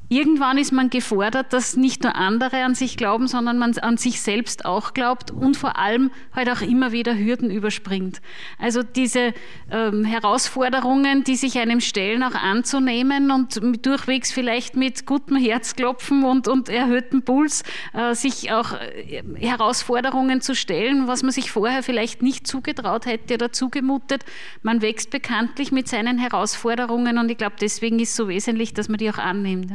irgendwann 0.09 0.59
ist 0.59 0.73
man 0.73 0.90
gefordert, 0.90 1.53
dass 1.53 1.77
nicht 1.77 2.03
nur 2.03 2.14
andere 2.14 2.62
an 2.64 2.75
sich 2.75 2.97
glauben, 2.97 3.27
sondern 3.27 3.59
man 3.59 3.77
an 3.79 3.97
sich 3.97 4.21
selbst 4.21 4.64
auch 4.64 4.95
glaubt 4.95 5.31
und 5.31 5.57
vor 5.57 5.79
allem 5.79 6.11
halt 6.35 6.51
auch 6.51 6.61
immer 6.61 6.93
wieder 6.93 7.17
Hürden 7.17 7.51
überspringt. 7.51 8.21
Also 8.59 8.83
diese 8.83 9.33
ähm, 9.71 10.05
Herausforderungen, 10.05 11.25
die 11.25 11.37
sich 11.37 11.59
einem 11.59 11.81
stellen, 11.81 12.23
auch 12.23 12.35
anzunehmen 12.35 13.31
und 13.31 13.61
durchwegs 13.85 14.33
vielleicht 14.33 14.77
mit 14.77 15.07
gutem 15.07 15.37
Herzklopfen 15.37 16.25
und, 16.25 16.49
und 16.49 16.69
erhöhtem 16.69 17.23
Puls 17.23 17.62
äh, 17.93 18.14
sich 18.14 18.53
auch 18.53 18.73
äh, 18.73 19.23
Herausforderungen 19.37 20.40
zu 20.40 20.55
stellen, 20.55 21.09
was 21.09 21.23
man 21.23 21.33
sich 21.33 21.51
vorher 21.51 21.83
vielleicht 21.83 22.23
nicht 22.23 22.47
zugetraut 22.47 23.07
hätte 23.07 23.35
oder 23.35 23.53
zugemutet. 23.53 24.25
Man 24.62 24.83
wächst 24.83 25.11
bekanntlich 25.11 25.73
mit 25.73 25.88
seinen 25.88 26.19
Herausforderungen 26.19 27.19
und 27.19 27.31
ich 27.31 27.38
glaube, 27.38 27.57
deswegen 27.61 27.99
ist 27.99 28.11
es 28.11 28.17
so 28.17 28.29
wesentlich, 28.29 28.75
dass 28.75 28.88
man 28.88 28.99
die 28.99 29.11
auch 29.11 29.19
annimmt. 29.19 29.73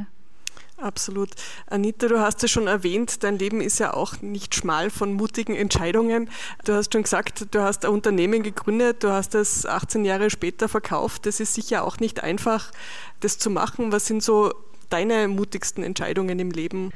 Absolut. 0.81 1.29
Anita, 1.67 2.07
du 2.07 2.19
hast 2.19 2.43
es 2.43 2.51
schon 2.51 2.67
erwähnt, 2.67 3.23
dein 3.23 3.37
Leben 3.37 3.59
ist 3.59 3.79
ja 3.79 3.93
auch 3.93 4.21
nicht 4.21 4.55
schmal 4.55 4.89
von 4.89 5.13
mutigen 5.13 5.55
Entscheidungen. 5.55 6.29
Du 6.63 6.73
hast 6.73 6.93
schon 6.93 7.03
gesagt, 7.03 7.53
du 7.53 7.61
hast 7.61 7.83
ein 7.83 7.91
Unternehmen 7.91 8.43
gegründet, 8.43 9.03
du 9.03 9.11
hast 9.11 9.35
es 9.35 9.65
18 9.65 10.05
Jahre 10.05 10.29
später 10.29 10.69
verkauft. 10.69 11.25
Das 11.25 11.41
ist 11.41 11.53
sicher 11.53 11.83
auch 11.83 11.99
nicht 11.99 12.23
einfach, 12.23 12.71
das 13.19 13.37
zu 13.37 13.49
machen. 13.49 13.91
Was 13.91 14.05
sind 14.05 14.23
so 14.23 14.53
deine 14.89 15.27
mutigsten 15.27 15.83
Entscheidungen 15.83 16.39
im 16.39 16.51
Leben? 16.51 16.91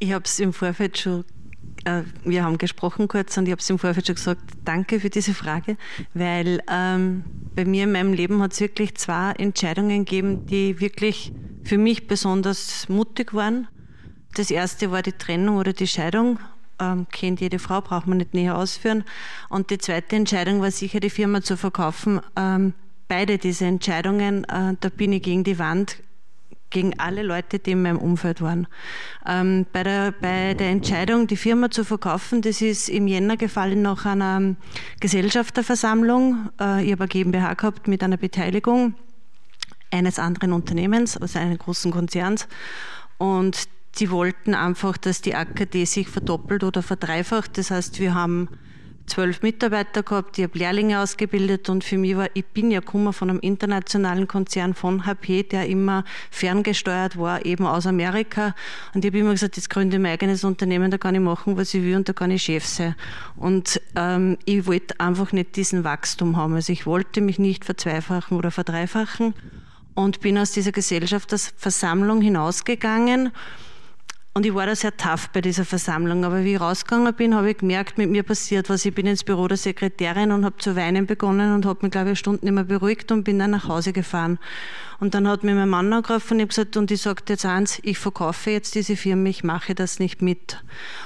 Ich 0.00 0.12
habe 0.12 0.24
es 0.24 0.40
im 0.40 0.52
Vorfeld 0.52 0.98
schon 0.98 1.24
äh, 1.84 2.02
wir 2.24 2.44
haben 2.44 2.58
gesprochen 2.58 3.08
kurz 3.08 3.36
und 3.36 3.46
ich 3.46 3.52
habe 3.52 3.60
es 3.60 3.70
im 3.70 3.78
Vorfeld 3.78 4.06
schon 4.06 4.16
gesagt, 4.16 4.40
danke 4.64 5.00
für 5.00 5.10
diese 5.10 5.34
Frage, 5.34 5.76
weil 6.14 6.60
ähm, 6.70 7.24
bei 7.54 7.64
mir 7.64 7.84
in 7.84 7.92
meinem 7.92 8.12
Leben 8.12 8.40
hat 8.42 8.52
es 8.52 8.60
wirklich 8.60 8.94
zwei 8.96 9.32
Entscheidungen 9.32 10.04
gegeben, 10.04 10.46
die 10.46 10.80
wirklich 10.80 11.32
für 11.64 11.78
mich 11.78 12.06
besonders 12.06 12.88
mutig 12.88 13.34
waren. 13.34 13.68
Das 14.34 14.50
erste 14.50 14.90
war 14.90 15.02
die 15.02 15.12
Trennung 15.12 15.56
oder 15.56 15.72
die 15.72 15.86
Scheidung. 15.86 16.38
Ähm, 16.80 17.06
kennt 17.12 17.40
jede 17.40 17.60
Frau, 17.60 17.80
braucht 17.80 18.06
man 18.06 18.18
nicht 18.18 18.34
näher 18.34 18.58
ausführen. 18.58 19.04
Und 19.48 19.70
die 19.70 19.78
zweite 19.78 20.16
Entscheidung 20.16 20.60
war 20.60 20.72
sicher, 20.72 20.98
die 20.98 21.10
Firma 21.10 21.40
zu 21.40 21.56
verkaufen. 21.56 22.20
Ähm, 22.36 22.74
beide 23.06 23.38
diese 23.38 23.66
Entscheidungen, 23.66 24.44
äh, 24.44 24.74
da 24.78 24.88
bin 24.88 25.12
ich 25.12 25.22
gegen 25.22 25.44
die 25.44 25.58
Wand 25.58 25.98
gegen 26.74 26.98
alle 26.98 27.22
Leute, 27.22 27.58
die 27.58 27.70
in 27.70 27.82
meinem 27.82 27.98
Umfeld 27.98 28.42
waren. 28.42 28.66
Ähm, 29.26 29.64
bei, 29.72 29.84
der, 29.84 30.12
bei 30.12 30.52
der 30.54 30.68
Entscheidung, 30.68 31.26
die 31.26 31.36
Firma 31.36 31.70
zu 31.70 31.84
verkaufen, 31.84 32.42
das 32.42 32.60
ist 32.60 32.88
im 32.90 33.06
Jänner 33.06 33.36
gefallen 33.38 33.80
nach 33.80 34.04
einer 34.04 34.56
Gesellschafterversammlung. 35.00 36.50
Äh, 36.60 36.84
ich 36.84 36.92
habe 36.92 37.04
eine 37.04 37.08
GmbH 37.08 37.54
gehabt 37.54 37.88
mit 37.88 38.02
einer 38.02 38.16
Beteiligung 38.16 38.94
eines 39.90 40.18
anderen 40.18 40.52
Unternehmens, 40.52 41.16
also 41.16 41.38
eines 41.38 41.58
großen 41.60 41.92
Konzerns. 41.92 42.48
Und 43.18 43.68
die 44.00 44.10
wollten 44.10 44.54
einfach, 44.54 44.96
dass 44.96 45.22
die 45.22 45.36
AKD 45.36 45.84
sich 45.84 46.08
verdoppelt 46.08 46.64
oder 46.64 46.82
verdreifacht. 46.82 47.56
Das 47.56 47.70
heißt, 47.70 48.00
wir 48.00 48.14
haben 48.14 48.48
zwölf 49.06 49.42
Mitarbeiter 49.42 50.02
gehabt, 50.02 50.38
ich 50.38 50.44
habe 50.44 50.58
Lehrlinge 50.58 51.00
ausgebildet 51.00 51.68
und 51.68 51.84
für 51.84 51.98
mich 51.98 52.16
war, 52.16 52.28
ich 52.34 52.44
bin 52.46 52.70
ja 52.70 52.80
gekommen 52.80 53.12
von 53.12 53.30
einem 53.30 53.40
internationalen 53.40 54.26
Konzern 54.26 54.74
von 54.74 55.06
HP, 55.06 55.42
der 55.42 55.66
immer 55.66 56.04
ferngesteuert 56.30 57.18
war, 57.18 57.44
eben 57.44 57.66
aus 57.66 57.86
Amerika. 57.86 58.54
Und 58.94 59.04
ich 59.04 59.10
habe 59.10 59.18
immer 59.18 59.32
gesagt, 59.32 59.56
jetzt 59.56 59.70
gründe 59.70 59.96
ich 59.96 60.02
mein 60.02 60.12
eigenes 60.12 60.44
Unternehmen, 60.44 60.90
da 60.90 60.98
kann 60.98 61.14
ich 61.14 61.20
machen, 61.20 61.56
was 61.56 61.74
ich 61.74 61.82
will 61.82 61.96
und 61.96 62.08
da 62.08 62.12
kann 62.12 62.30
ich 62.30 62.42
Chef 62.42 62.66
sein. 62.66 62.94
Und 63.36 63.80
ähm, 63.96 64.38
ich 64.44 64.66
wollte 64.66 64.98
einfach 65.00 65.32
nicht 65.32 65.56
diesen 65.56 65.84
Wachstum 65.84 66.36
haben. 66.36 66.54
Also 66.54 66.72
ich 66.72 66.86
wollte 66.86 67.20
mich 67.20 67.38
nicht 67.38 67.64
verzweifachen 67.64 68.36
oder 68.36 68.50
verdreifachen 68.50 69.34
und 69.94 70.20
bin 70.20 70.38
aus 70.38 70.52
dieser 70.52 70.72
Gesellschaftsversammlung 70.72 72.20
hinausgegangen 72.20 73.32
und 74.34 74.44
ich 74.44 74.52
war 74.52 74.66
da 74.66 74.74
sehr 74.74 74.96
tough 74.96 75.28
bei 75.30 75.40
dieser 75.40 75.64
Versammlung. 75.64 76.24
Aber 76.24 76.42
wie 76.42 76.54
ich 76.54 76.60
rausgegangen 76.60 77.14
bin, 77.14 77.36
habe 77.36 77.52
ich 77.52 77.58
gemerkt, 77.58 77.98
mit 77.98 78.10
mir 78.10 78.24
passiert 78.24 78.68
was. 78.68 78.84
Ich 78.84 78.92
bin 78.92 79.06
ins 79.06 79.22
Büro 79.22 79.46
der 79.46 79.56
Sekretärin 79.56 80.32
und 80.32 80.44
habe 80.44 80.56
zu 80.58 80.74
weinen 80.74 81.06
begonnen 81.06 81.54
und 81.54 81.64
habe 81.66 81.78
mich, 81.82 81.92
glaube 81.92 82.10
ich, 82.10 82.18
Stunden 82.18 82.52
mehr 82.52 82.64
beruhigt 82.64 83.12
und 83.12 83.22
bin 83.22 83.38
dann 83.38 83.52
nach 83.52 83.68
Hause 83.68 83.92
gefahren. 83.92 84.40
Und 84.98 85.14
dann 85.14 85.28
hat 85.28 85.44
mir 85.44 85.54
mein 85.54 85.68
Mann 85.68 85.92
angerufen 85.92 86.34
und 86.34 86.40
ich 86.40 86.48
gesagt, 86.48 86.76
und 86.76 86.90
ich 86.90 87.00
sagte 87.02 87.34
jetzt 87.34 87.46
eins, 87.46 87.78
ich 87.84 87.98
verkaufe 87.98 88.50
jetzt 88.50 88.74
diese 88.74 88.96
Firma, 88.96 89.28
ich 89.28 89.44
mache 89.44 89.76
das 89.76 90.00
nicht 90.00 90.20
mit. 90.20 90.62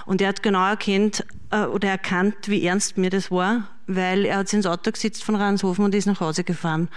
Und 0.06 0.22
er 0.22 0.28
hat 0.28 0.42
genau 0.42 0.66
erkannt, 0.66 1.24
äh, 1.50 1.64
oder 1.64 1.90
erkannt, 1.90 2.34
wie 2.46 2.64
ernst 2.64 2.96
mir 2.96 3.10
das 3.10 3.30
war 3.30 3.68
weil 3.88 4.26
er 4.26 4.36
hat 4.36 4.52
ins 4.52 4.66
Auto 4.66 4.92
gesetzt 4.92 5.24
von 5.24 5.34
Ranshofen 5.34 5.84
und 5.84 5.94
ist 5.94 6.06
nach 6.06 6.20
Hause 6.20 6.44
gefahren. 6.44 6.88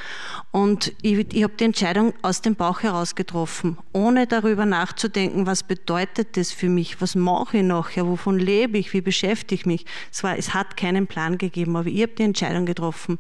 Und 0.52 0.94
ich, 1.02 1.34
ich 1.34 1.44
habe 1.44 1.54
die 1.58 1.64
Entscheidung 1.64 2.14
aus 2.22 2.42
dem 2.42 2.56
Bauch 2.56 2.84
heraus 2.84 3.16
getroffen, 3.16 3.78
ohne 3.94 4.28
darüber 4.28 4.66
nachzudenken, 4.66 5.48
was 5.48 5.64
bedeutet 5.64 6.36
das 6.36 6.52
für 6.52 6.68
mich, 6.68 7.02
was 7.02 7.16
mache 7.16 7.60
ich 7.60 7.64
nachher, 7.64 8.06
wovon 8.06 8.38
lebe 8.38 8.78
ich, 8.78 8.94
wie 8.94 9.02
beschäftige 9.02 9.56
ich 9.56 9.66
mich. 9.66 9.86
Es, 10.12 10.24
war, 10.24 10.38
es 10.38 10.54
hat 10.54 10.76
keinen 10.76 11.08
Plan 11.08 11.38
gegeben, 11.38 11.78
aber 11.78 11.88
ich 11.88 12.02
habe 12.02 12.12
die 12.12 12.24
Entscheidung 12.24 12.66
getroffen. 12.66 13.20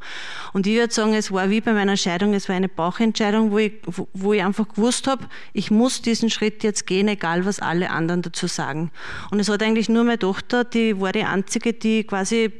Und 0.51 0.67
ich 0.67 0.75
würde 0.75 0.93
sagen, 0.93 1.13
es 1.13 1.31
war 1.31 1.49
wie 1.49 1.61
bei 1.61 1.71
meiner 1.71 1.95
Scheidung, 1.95 2.33
es 2.33 2.49
war 2.49 2.55
eine 2.57 2.69
Bauchentscheidung, 2.69 3.51
wo 3.51 3.57
ich, 3.57 3.73
wo, 3.85 4.07
wo 4.13 4.33
ich 4.33 4.43
einfach 4.43 4.67
gewusst 4.67 5.07
habe, 5.07 5.25
ich 5.53 5.71
muss 5.71 6.01
diesen 6.01 6.29
Schritt 6.29 6.63
jetzt 6.63 6.85
gehen, 6.85 7.07
egal 7.07 7.45
was 7.45 7.59
alle 7.59 7.89
anderen 7.89 8.21
dazu 8.21 8.47
sagen. 8.47 8.91
Und 9.31 9.39
es 9.39 9.47
hat 9.47 9.63
eigentlich 9.63 9.87
nur 9.87 10.03
meine 10.03 10.19
Tochter, 10.19 10.65
die 10.65 10.99
war 10.99 11.13
die 11.13 11.23
einzige, 11.23 11.71
die 11.71 12.03
quasi 12.03 12.51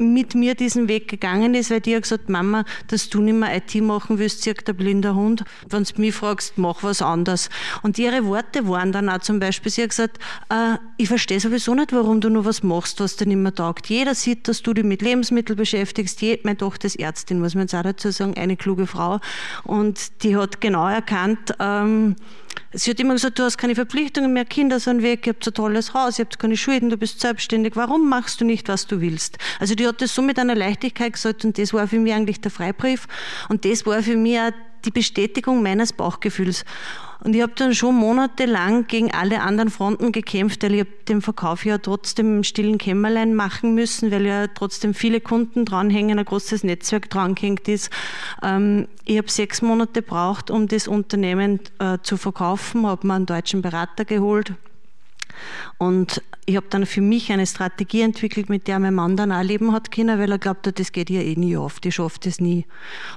mit 0.00 0.34
mir 0.34 0.54
diesen 0.54 0.88
Weg 0.88 1.08
gegangen 1.08 1.54
ist, 1.54 1.70
weil 1.70 1.80
die 1.80 1.94
hat 1.94 2.02
gesagt, 2.02 2.28
Mama, 2.28 2.64
dass 2.88 3.10
du 3.10 3.20
nicht 3.20 3.34
mehr 3.34 3.54
IT 3.54 3.74
machen 3.82 4.18
willst, 4.18 4.42
sagt 4.42 4.66
der 4.66 4.72
blinde 4.72 5.14
Hund. 5.14 5.44
Wenn 5.68 5.84
du 5.84 6.00
mich 6.00 6.14
fragst, 6.14 6.56
mach 6.56 6.82
was 6.82 7.02
anderes. 7.02 7.50
Und 7.82 7.98
ihre 7.98 8.24
Worte 8.24 8.66
waren 8.66 8.92
dann 8.92 9.08
auch 9.10 9.18
zum 9.18 9.40
Beispiel, 9.40 9.70
sie 9.70 9.82
hat 9.82 9.90
gesagt, 9.90 10.18
äh, 10.48 10.76
ich 10.96 11.08
verstehe 11.08 11.38
sowieso 11.38 11.74
nicht, 11.74 11.92
warum 11.92 12.20
du 12.20 12.30
nur 12.30 12.44
was 12.44 12.62
machst, 12.62 13.00
was 13.00 13.16
dir 13.16 13.26
nicht 13.26 13.36
mehr 13.36 13.54
taugt. 13.54 13.88
Jeder 13.88 14.14
sieht, 14.14 14.48
dass 14.48 14.62
du 14.62 14.72
dich 14.72 14.84
mit 14.84 15.02
Lebensmitteln 15.02 15.56
beschäftigst. 15.56 16.22
meine 16.44 16.56
Tochter 16.56 16.86
ist 16.86 16.98
Ärztin, 16.98 17.40
muss 17.40 17.54
man 17.54 17.62
jetzt 17.62 17.74
auch 17.74 17.82
dazu 17.82 18.10
sagen, 18.10 18.34
eine 18.36 18.56
kluge 18.56 18.86
Frau. 18.86 19.20
Und 19.64 20.22
die 20.22 20.36
hat 20.36 20.60
genau 20.60 20.88
erkannt, 20.88 21.54
ähm, 21.60 22.16
Sie 22.72 22.90
hat 22.90 23.00
immer 23.00 23.14
gesagt, 23.14 23.38
du 23.38 23.42
hast 23.42 23.58
keine 23.58 23.74
Verpflichtungen 23.74 24.32
mehr, 24.32 24.44
Kinder 24.44 24.78
sind 24.78 25.02
weg, 25.02 25.26
ihr 25.26 25.32
habt 25.32 25.46
ein 25.46 25.54
tolles 25.54 25.92
Haus, 25.92 26.18
ihr 26.18 26.24
habt 26.24 26.38
keine 26.38 26.56
Schulden, 26.56 26.88
du 26.88 26.96
bist 26.96 27.20
selbstständig. 27.20 27.74
Warum 27.74 28.08
machst 28.08 28.40
du 28.40 28.44
nicht, 28.44 28.68
was 28.68 28.86
du 28.86 29.00
willst? 29.00 29.38
Also 29.58 29.74
die 29.74 29.86
hat 29.86 30.00
das 30.00 30.14
so 30.14 30.22
mit 30.22 30.38
einer 30.38 30.54
Leichtigkeit 30.54 31.14
gesagt 31.14 31.44
und 31.44 31.58
das 31.58 31.72
war 31.72 31.88
für 31.88 31.98
mich 31.98 32.14
eigentlich 32.14 32.40
der 32.40 32.52
Freibrief 32.52 33.08
und 33.48 33.64
das 33.64 33.86
war 33.86 34.02
für 34.02 34.16
mich 34.16 34.38
auch 34.38 34.52
die 34.84 34.92
Bestätigung 34.92 35.62
meines 35.62 35.92
Bauchgefühls. 35.92 36.64
Und 37.22 37.36
ich 37.36 37.42
habe 37.42 37.52
dann 37.54 37.74
schon 37.74 37.96
monatelang 37.96 38.86
gegen 38.86 39.12
alle 39.12 39.42
anderen 39.42 39.70
Fronten 39.70 40.12
gekämpft, 40.12 40.62
weil 40.62 40.74
ich 40.74 40.86
den 41.08 41.20
Verkauf 41.20 41.64
ja 41.64 41.78
trotzdem 41.78 42.38
im 42.38 42.44
stillen 42.44 42.78
Kämmerlein 42.78 43.34
machen 43.34 43.74
müssen, 43.74 44.10
weil 44.10 44.26
ja 44.26 44.46
trotzdem 44.46 44.94
viele 44.94 45.20
Kunden 45.20 45.64
dranhängen, 45.64 46.18
ein 46.18 46.24
großes 46.24 46.64
Netzwerk 46.64 47.10
drangehängt 47.10 47.68
ist. 47.68 47.90
Ähm, 48.42 48.88
ich 49.04 49.18
habe 49.18 49.30
sechs 49.30 49.60
Monate 49.60 50.02
gebraucht, 50.02 50.50
um 50.50 50.68
das 50.68 50.88
Unternehmen 50.88 51.60
äh, 51.78 51.98
zu 52.02 52.16
verkaufen, 52.16 52.86
habe 52.86 53.06
mir 53.06 53.14
einen 53.14 53.26
deutschen 53.26 53.60
Berater 53.60 54.04
geholt, 54.04 54.54
und 55.78 56.22
ich 56.46 56.56
habe 56.56 56.66
dann 56.70 56.86
für 56.86 57.00
mich 57.00 57.30
eine 57.30 57.46
Strategie 57.46 58.02
entwickelt, 58.02 58.48
mit 58.48 58.66
der 58.66 58.78
mein 58.78 58.94
Mann 58.94 59.16
dann 59.16 59.30
auch 59.30 59.42
leben 59.42 59.72
hat 59.72 59.92
können, 59.92 60.18
weil 60.18 60.30
er 60.30 60.38
glaubt 60.38 60.66
hat, 60.66 60.78
das 60.78 60.92
geht 60.92 61.10
ja 61.10 61.20
eh 61.20 61.36
nie 61.36 61.56
auf, 61.56 61.80
die 61.80 61.92
schafft 61.92 62.26
es 62.26 62.40
nie. 62.40 62.66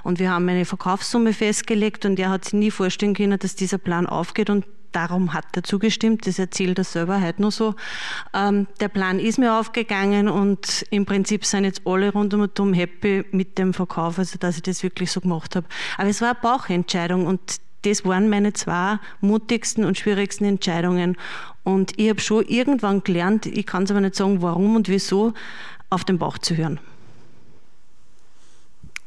Und 0.02 0.18
wir 0.18 0.30
haben 0.30 0.48
eine 0.48 0.64
Verkaufssumme 0.64 1.32
festgelegt 1.32 2.04
und 2.04 2.18
er 2.18 2.30
hat 2.30 2.44
sich 2.44 2.54
nie 2.54 2.70
vorstellen 2.70 3.14
können, 3.14 3.38
dass 3.38 3.56
dieser 3.56 3.78
Plan 3.78 4.06
aufgeht 4.06 4.50
und 4.50 4.64
darum 4.94 5.34
hat 5.34 5.46
er 5.56 5.64
zugestimmt, 5.64 6.26
das 6.26 6.38
erzählt 6.38 6.78
er 6.78 6.84
selber 6.84 7.20
heute 7.20 7.42
nur 7.42 7.50
so. 7.50 7.74
Ähm, 8.32 8.66
der 8.80 8.88
Plan 8.88 9.18
ist 9.18 9.38
mir 9.38 9.58
aufgegangen 9.58 10.28
und 10.28 10.84
im 10.90 11.04
Prinzip 11.04 11.44
sind 11.44 11.64
jetzt 11.64 11.82
alle 11.84 12.12
rund 12.12 12.32
um 12.34 12.42
und 12.42 12.60
um 12.60 12.72
happy 12.72 13.24
mit 13.32 13.58
dem 13.58 13.74
Verkauf, 13.74 14.18
also 14.18 14.38
dass 14.38 14.56
ich 14.56 14.62
das 14.62 14.82
wirklich 14.82 15.10
so 15.10 15.20
gemacht 15.20 15.56
habe. 15.56 15.66
Aber 15.98 16.08
es 16.08 16.20
war 16.20 16.30
eine 16.30 16.38
Bauchentscheidung 16.40 17.26
und 17.26 17.60
das 17.84 18.04
waren 18.04 18.28
meine 18.28 18.52
zwei 18.52 18.98
mutigsten 19.20 19.84
und 19.84 19.98
schwierigsten 19.98 20.44
Entscheidungen. 20.44 21.16
Und 21.62 21.98
ich 21.98 22.10
habe 22.10 22.20
schon 22.20 22.44
irgendwann 22.46 23.02
gelernt, 23.02 23.46
ich 23.46 23.66
kann 23.66 23.84
es 23.84 23.90
aber 23.90 24.00
nicht 24.00 24.14
sagen, 24.14 24.42
warum 24.42 24.76
und 24.76 24.88
wieso, 24.88 25.32
auf 25.90 26.04
den 26.04 26.18
Bauch 26.18 26.38
zu 26.38 26.56
hören. 26.56 26.80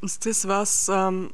Ist 0.02 0.26
das 0.26 0.48
was, 0.48 0.90
ähm, 0.90 1.32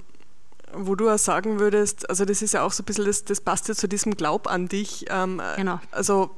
wo 0.74 0.96
du 0.96 1.10
auch 1.10 1.18
sagen 1.18 1.60
würdest, 1.60 2.10
also 2.10 2.26
das 2.26 2.42
ist 2.42 2.54
ja 2.54 2.64
auch 2.64 2.72
so 2.72 2.84
ein 2.84 2.86
bisschen, 2.86 3.06
das, 3.06 3.24
das 3.24 3.42
passt 3.42 3.68
ja 3.68 3.76
zu 3.76 3.88
diesem 3.88 4.16
Glaub 4.16 4.48
an 4.48 4.68
dich. 4.68 5.06
Ähm, 5.10 5.42
genau. 5.56 5.80
Also 5.92 6.32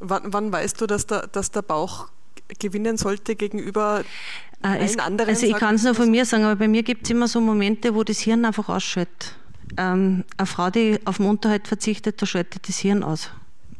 wann, 0.00 0.32
wann 0.32 0.52
weißt 0.52 0.80
du, 0.80 0.86
dass 0.86 1.06
der, 1.06 1.26
dass 1.28 1.50
der 1.50 1.62
Bauch 1.62 2.08
gewinnen 2.58 2.96
sollte 2.96 3.36
gegenüber 3.36 4.04
äh, 4.62 4.84
es, 4.84 4.98
anderen? 4.98 5.30
Also 5.30 5.46
ich 5.46 5.54
kann 5.54 5.76
es 5.76 5.84
nur 5.84 5.94
von 5.94 6.10
mir 6.10 6.24
sagen, 6.24 6.44
aber 6.44 6.56
bei 6.56 6.68
mir 6.68 6.82
gibt 6.82 7.04
es 7.04 7.10
immer 7.10 7.28
so 7.28 7.40
Momente, 7.40 7.94
wo 7.94 8.04
das 8.04 8.18
Hirn 8.18 8.44
einfach 8.44 8.68
ausschaltet. 8.68 9.36
Ähm, 9.76 10.24
eine 10.36 10.46
Frau, 10.46 10.70
die 10.70 10.98
auf 11.04 11.18
den 11.18 11.26
Unterhalt 11.26 11.68
verzichtet, 11.68 12.20
da 12.20 12.26
schaltet 12.26 12.68
das 12.68 12.78
Hirn 12.78 13.02
aus. 13.02 13.30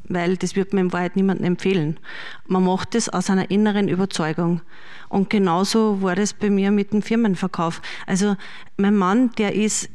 Weil 0.04 0.36
das 0.36 0.56
wird 0.56 0.72
man 0.72 0.86
in 0.86 0.92
Wahrheit 0.92 1.16
niemandem 1.16 1.46
empfehlen. 1.46 1.98
Man 2.46 2.64
macht 2.64 2.94
das 2.94 3.08
aus 3.08 3.30
einer 3.30 3.50
inneren 3.50 3.88
Überzeugung. 3.88 4.60
Und 5.08 5.30
genauso 5.30 6.02
war 6.02 6.16
das 6.16 6.32
bei 6.32 6.50
mir 6.50 6.70
mit 6.70 6.92
dem 6.92 7.02
Firmenverkauf. 7.02 7.80
Also 8.06 8.36
mein 8.76 8.96
Mann, 8.96 9.30
der 9.38 9.54
ist 9.54 9.88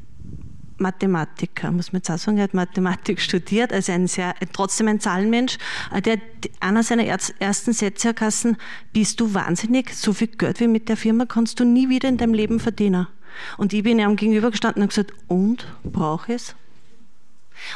Mathematiker, 0.78 1.72
muss 1.72 1.94
man 1.94 2.00
jetzt 2.00 2.12
auch 2.12 2.18
sagen, 2.18 2.38
er 2.38 2.46
hat 2.46 2.54
Mathematik 2.54 3.22
studiert, 3.22 3.72
also 3.72 3.92
ein 3.92 4.08
sehr, 4.08 4.36
trotzdem 4.54 4.88
ein 4.88 5.00
Zahlenmensch. 5.00 5.58
Äh, 5.94 6.02
der 6.02 6.18
einer 6.60 6.84
seiner 6.84 7.06
ersten 7.06 7.74
Sätze, 7.74 8.10
Herr 8.10 8.14
Kassen, 8.14 8.58
bist 8.94 9.20
du 9.20 9.34
wahnsinnig, 9.34 9.94
so 9.94 10.14
viel 10.14 10.28
Geld 10.28 10.60
wie 10.60 10.68
mit 10.68 10.90
der 10.90 10.98
Firma 10.98 11.26
kannst 11.26 11.60
du 11.60 11.66
nie 11.66 11.90
wieder 11.90 12.10
in 12.10 12.18
deinem 12.18 12.34
Leben 12.34 12.60
verdienen. 12.60 13.08
Und 13.58 13.74
ich 13.74 13.84
bin 13.84 14.00
ihm 14.00 14.16
gegenübergestanden 14.16 14.84
und 14.84 14.90
gesagt, 14.90 15.14
und, 15.28 15.68
brauche 15.84 16.34
es? 16.34 16.56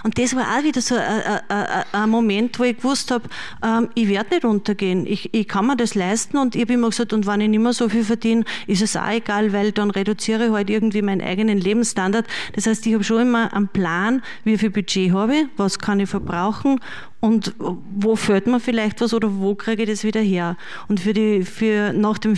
Und 0.04 0.18
das 0.18 0.36
war 0.36 0.58
auch 0.58 0.64
wieder 0.64 0.82
so 0.82 0.96
ein, 0.96 1.22
ein, 1.48 1.84
ein 1.92 2.10
Moment, 2.10 2.60
wo 2.60 2.64
ich 2.64 2.78
gewusst 2.78 3.12
habe, 3.12 3.30
ähm, 3.64 3.90
ich 3.96 4.08
werde 4.08 4.36
nicht 4.36 4.46
untergehen. 4.46 5.06
Ich, 5.06 5.34
ich 5.34 5.48
kann 5.48 5.68
mir 5.68 5.76
das 5.76 5.96
leisten 5.96 6.38
und 6.38 6.56
ich 6.56 6.62
habe 6.62 6.74
immer 6.74 6.90
gesagt, 6.90 7.14
und 7.14 7.26
wenn 7.26 7.42
ich 7.42 7.50
nicht 7.50 7.60
mehr 7.60 7.74
so 7.74 7.90
viel 7.90 8.04
verdiene, 8.04 8.44
ist 8.68 8.82
es 8.82 8.96
auch 8.96 9.10
egal, 9.10 9.54
weil 9.54 9.72
dann 9.72 9.92
reduziere 9.92 10.48
ich 10.48 10.52
halt 10.52 10.70
irgendwie 10.70 11.02
meinen 11.02 11.22
eigenen 11.22 11.60
Lebensstandard. 11.60 12.26
Das 12.54 12.68
heißt, 12.68 12.86
ich 12.86 12.94
habe 12.94 13.04
schon 13.04 13.22
immer 13.22 13.54
einen 13.54 13.68
Plan, 13.68 14.22
wie 14.44 14.58
viel 14.58 14.70
Budget 14.70 15.14
habe 15.14 15.36
ich, 15.36 15.46
was 15.58 15.80
kann 15.80 16.00
ich 16.00 16.10
verbrauchen 16.10 16.80
und 17.20 17.54
wo 17.60 18.16
fällt 18.16 18.48
mir 18.48 18.60
vielleicht 18.60 19.02
was 19.02 19.14
oder 19.14 19.40
wo 19.40 19.56
kriege 19.56 19.84
ich 19.84 19.90
das 19.90 20.04
wieder 20.04 20.22
her? 20.22 20.56
Und 20.88 21.02
für 21.02 21.14
die, 21.14 21.44
für, 21.44 21.92
nach, 21.92 22.18
dem 22.18 22.34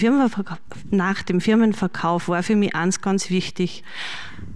nach 0.90 1.22
dem 1.22 1.42
Firmenverkauf 1.42 2.28
war 2.28 2.42
für 2.42 2.56
mich 2.56 2.76
eins 2.76 3.02
ganz 3.02 3.30
wichtig 3.30 3.84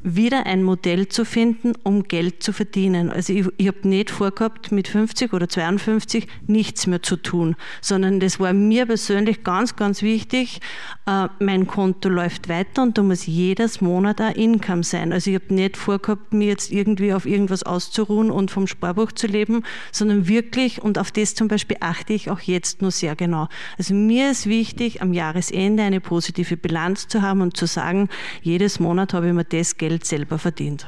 wieder 0.05 0.45
ein 0.45 0.61
Modell 0.61 1.09
zu 1.09 1.25
finden, 1.25 1.73
um 1.83 2.03
Geld 2.03 2.43
zu 2.43 2.53
verdienen. 2.53 3.09
Also 3.09 3.33
ich, 3.33 3.47
ich 3.57 3.67
habe 3.67 3.87
nicht 3.87 4.11
vorgehabt, 4.11 4.71
mit 4.71 4.87
50 4.87 5.33
oder 5.33 5.49
52 5.49 6.27
nichts 6.45 6.85
mehr 6.85 7.01
zu 7.01 7.17
tun, 7.17 7.55
sondern 7.81 8.19
das 8.19 8.39
war 8.39 8.53
mir 8.53 8.85
persönlich 8.85 9.43
ganz, 9.43 9.75
ganz 9.75 10.03
wichtig. 10.03 10.59
Äh, 11.07 11.27
mein 11.39 11.65
Konto 11.65 12.07
läuft 12.07 12.49
weiter 12.49 12.83
und 12.83 12.99
da 12.99 13.03
muss 13.03 13.25
jedes 13.25 13.81
Monat 13.81 14.21
ein 14.21 14.35
Income 14.35 14.83
sein. 14.83 15.11
Also 15.11 15.31
ich 15.31 15.41
habe 15.41 15.53
nicht 15.53 15.75
vorgehabt, 15.75 16.33
mir 16.33 16.49
jetzt 16.49 16.71
irgendwie 16.71 17.11
auf 17.11 17.25
irgendwas 17.25 17.63
auszuruhen 17.63 18.29
und 18.29 18.51
vom 18.51 18.67
Sparbuch 18.67 19.11
zu 19.11 19.25
leben, 19.25 19.63
sondern 19.91 20.27
wirklich, 20.27 20.83
und 20.83 20.99
auf 20.99 21.11
das 21.11 21.33
zum 21.33 21.47
Beispiel 21.47 21.77
achte 21.79 22.13
ich 22.13 22.29
auch 22.29 22.41
jetzt 22.41 22.83
nur 22.83 22.91
sehr 22.91 23.15
genau. 23.15 23.47
Also 23.79 23.95
mir 23.95 24.29
ist 24.29 24.45
wichtig, 24.45 25.01
am 25.01 25.13
Jahresende 25.13 25.81
eine 25.81 25.99
positive 25.99 26.57
Bilanz 26.57 27.07
zu 27.07 27.23
haben 27.23 27.41
und 27.41 27.57
zu 27.57 27.65
sagen, 27.65 28.07
jedes 28.43 28.79
Monat 28.79 29.15
habe 29.15 29.27
ich 29.27 29.33
mir 29.33 29.45
das 29.45 29.77
Geld 29.77 29.94
Geld 29.95 30.05
selber 30.05 30.37
verdient. 30.37 30.87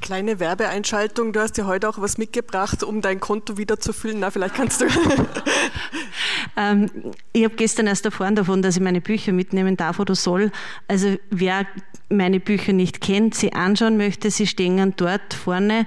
Kleine 0.00 0.40
Werbeeinschaltung. 0.40 1.32
Du 1.32 1.38
hast 1.38 1.56
ja 1.56 1.66
heute 1.66 1.88
auch 1.88 2.00
was 2.00 2.18
mitgebracht, 2.18 2.82
um 2.82 3.00
dein 3.00 3.20
Konto 3.20 3.58
wieder 3.58 3.78
zu 3.78 3.92
füllen. 3.92 4.18
Na, 4.18 4.32
vielleicht 4.32 4.56
kannst 4.56 4.80
du. 4.80 4.86
ähm, 6.56 6.90
ich 7.32 7.44
habe 7.44 7.54
gestern 7.54 7.86
erst 7.86 8.04
erfahren 8.06 8.34
davon, 8.34 8.60
dass 8.60 8.74
ich 8.74 8.82
meine 8.82 9.00
Bücher 9.00 9.30
mitnehmen 9.30 9.76
darf 9.76 10.00
oder 10.00 10.16
soll. 10.16 10.50
Also 10.88 11.16
wer 11.30 11.64
meine 12.08 12.40
Bücher 12.40 12.72
nicht 12.72 13.00
kennt, 13.00 13.36
sie 13.36 13.52
anschauen 13.52 13.96
möchte, 13.96 14.32
sie 14.32 14.48
stehen 14.48 14.94
dort 14.96 15.32
vorne. 15.32 15.86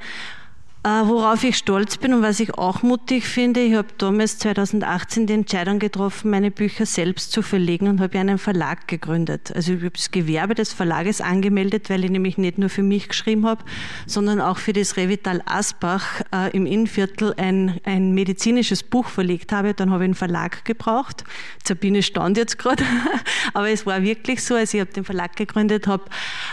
Äh, 0.86 1.08
worauf 1.08 1.46
ich 1.46 1.56
stolz 1.56 1.96
bin 1.96 2.14
und 2.14 2.24
was 2.24 2.42
ich 2.42 2.56
auch 2.56 2.84
mutig 2.84 3.26
finde, 3.26 3.62
ich 3.62 3.74
habe 3.76 3.88
damals 3.98 4.38
2018 4.40 5.28
die 5.28 5.34
Entscheidung 5.34 5.80
getroffen, 5.80 6.30
meine 6.30 6.52
Bücher 6.52 6.86
selbst 6.86 7.32
zu 7.32 7.42
verlegen 7.42 7.88
und 7.88 8.02
habe 8.02 8.20
einen 8.20 8.38
Verlag 8.38 8.86
gegründet. 8.90 9.54
Also 9.56 9.72
ich 9.72 9.80
habe 9.80 9.92
das 9.92 10.12
Gewerbe 10.12 10.56
des 10.56 10.74
Verlages 10.74 11.22
angemeldet, 11.22 11.90
weil 11.90 12.04
ich 12.04 12.12
nämlich 12.12 12.38
nicht 12.38 12.58
nur 12.58 12.68
für 12.68 12.84
mich 12.84 13.08
geschrieben 13.08 13.46
habe, 13.46 13.64
sondern 14.08 14.42
auch 14.42 14.58
für 14.58 14.74
das 14.74 14.98
Revital 14.98 15.42
Asbach 15.46 16.20
äh, 16.36 16.52
im 16.52 16.66
Innenviertel 16.66 17.34
ein, 17.38 17.80
ein 17.86 18.12
medizinisches 18.12 18.84
Buch 18.84 19.08
verlegt 19.08 19.54
habe. 19.54 19.74
Dann 19.74 19.90
habe 19.90 20.04
ich 20.04 20.08
einen 20.08 20.16
Verlag 20.16 20.66
gebraucht. 20.66 21.24
Sabine 21.66 22.04
stand 22.04 22.36
jetzt 22.36 22.60
gerade, 22.60 22.84
aber 23.54 23.70
es 23.70 23.86
war 23.86 24.04
wirklich 24.04 24.44
so. 24.44 24.56
Also 24.56 24.78
ich 24.78 24.82
habe 24.82 24.92
den 24.92 25.06
Verlag 25.06 25.38
gegründet, 25.38 25.88
habe 25.88 26.04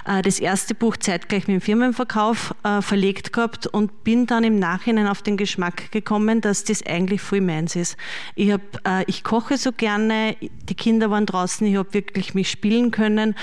äh, 0.06 0.22
das 0.22 0.38
erste 0.38 0.76
Buch 0.76 0.96
zeitgleich 0.96 1.48
mit 1.48 1.56
dem 1.56 1.60
Firmenverkauf 1.60 2.54
äh, 2.62 2.80
verlegt 2.80 3.32
gehabt 3.32 3.66
und 3.66 4.04
bin 4.04 4.19
bin 4.20 4.26
dann 4.26 4.44
im 4.44 4.58
Nachhinein 4.58 5.06
auf 5.06 5.22
den 5.22 5.38
Geschmack 5.38 5.90
gekommen, 5.92 6.42
dass 6.42 6.64
das 6.64 6.84
eigentlich 6.84 7.22
voll 7.22 7.40
meins 7.40 7.74
ist. 7.74 7.96
Ich, 8.34 8.52
hab, 8.52 8.60
äh, 8.86 9.02
ich 9.06 9.24
koche 9.24 9.56
so 9.56 9.72
gerne, 9.72 10.36
die 10.40 10.74
Kinder 10.74 11.10
waren 11.10 11.24
draußen, 11.24 11.66
ich 11.66 11.76
habe 11.76 11.94
wirklich 11.94 12.34
mich 12.34 12.50
spielen 12.50 12.90
können. 12.90 13.34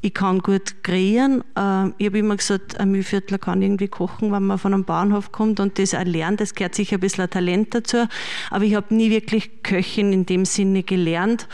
Ich 0.00 0.14
kann 0.14 0.40
gut 0.40 0.82
kreieren. 0.82 1.42
Äh, 1.56 1.90
ich 1.98 2.06
habe 2.06 2.18
immer 2.18 2.36
gesagt, 2.36 2.80
ein 2.80 2.90
Mühlviertler 2.90 3.38
kann 3.38 3.62
irgendwie 3.62 3.86
kochen, 3.86 4.32
wenn 4.32 4.44
man 4.44 4.58
von 4.58 4.74
einem 4.74 4.84
Bauernhof 4.84 5.30
kommt 5.30 5.60
und 5.60 5.78
das 5.78 5.94
auch 5.94 6.04
lernt. 6.04 6.40
Das 6.40 6.54
gehört 6.54 6.74
sicher 6.74 6.96
ein 6.96 7.00
bisschen 7.00 7.22
ein 7.22 7.30
Talent 7.30 7.74
dazu. 7.74 8.08
Aber 8.50 8.64
ich 8.64 8.74
habe 8.74 8.92
nie 8.92 9.10
wirklich 9.10 9.62
Köchin 9.62 10.12
in 10.12 10.26
dem 10.26 10.44
Sinne 10.44 10.82
gelernt. 10.82 11.46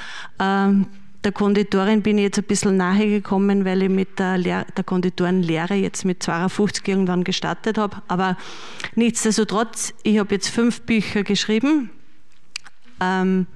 Der 1.25 1.33
Konditorin 1.33 2.03
bin 2.03 2.18
ich 2.18 2.25
jetzt 2.25 2.39
ein 2.39 2.45
bisschen 2.45 2.77
nahe 2.77 3.09
gekommen, 3.09 3.64
weil 3.64 3.83
ich 3.83 3.89
mit 3.89 4.18
der, 4.18 4.37
Lehr 4.37 4.66
der 4.77 4.85
Konditorenlehre 4.85 5.75
jetzt 5.75 6.05
mit 6.05 6.22
52 6.22 6.87
irgendwann 6.87 7.25
gestartet 7.25 7.79
habe. 7.79 8.03
Aber 8.09 8.37
nichtsdestotrotz, 8.95 9.95
ich 10.03 10.18
habe 10.18 10.35
jetzt 10.35 10.49
fünf 10.49 10.83
Bücher 10.83 11.22
geschrieben. 11.22 11.89
Ähm, 13.01 13.47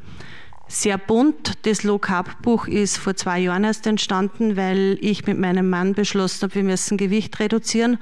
sehr 0.66 0.96
bunt. 0.96 1.66
Das 1.66 1.82
Low 1.82 1.98
Carb 1.98 2.40
Buch 2.40 2.68
ist 2.68 2.96
vor 2.96 3.16
zwei 3.16 3.40
Jahren 3.40 3.64
erst 3.64 3.86
entstanden, 3.86 4.56
weil 4.56 4.96
ich 5.02 5.26
mit 5.26 5.38
meinem 5.38 5.68
Mann 5.68 5.92
beschlossen 5.92 6.44
habe, 6.44 6.54
wir 6.54 6.64
müssen 6.64 6.96
Gewicht 6.96 7.38
reduzieren. 7.38 7.98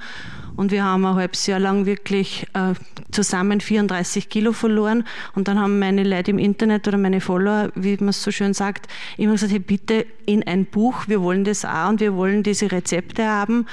Und 0.57 0.71
wir 0.71 0.83
haben 0.83 1.05
ein 1.05 1.15
halbes 1.15 1.47
Jahr 1.47 1.59
lang 1.59 1.85
wirklich 1.85 2.47
äh, 2.53 2.73
zusammen 3.11 3.61
34 3.61 4.27
Kilo 4.27 4.51
verloren. 4.51 5.05
Und 5.35 5.47
dann 5.47 5.59
haben 5.59 5.79
meine 5.79 6.03
Leute 6.03 6.31
im 6.31 6.39
Internet 6.39 6.87
oder 6.87 6.97
meine 6.97 7.21
Follower, 7.21 7.69
wie 7.75 7.95
man 7.97 8.09
es 8.09 8.21
so 8.21 8.31
schön 8.31 8.53
sagt, 8.53 8.87
immer 9.17 9.33
gesagt, 9.33 9.53
hey, 9.53 9.59
bitte 9.59 10.05
in 10.25 10.43
ein 10.43 10.65
Buch, 10.65 11.07
wir 11.07 11.21
wollen 11.21 11.45
das 11.45 11.63
auch 11.63 11.89
und 11.89 11.99
wir 12.01 12.15
wollen 12.15 12.43
diese 12.43 12.71
Rezepte 12.71 13.25
haben. 13.25 13.67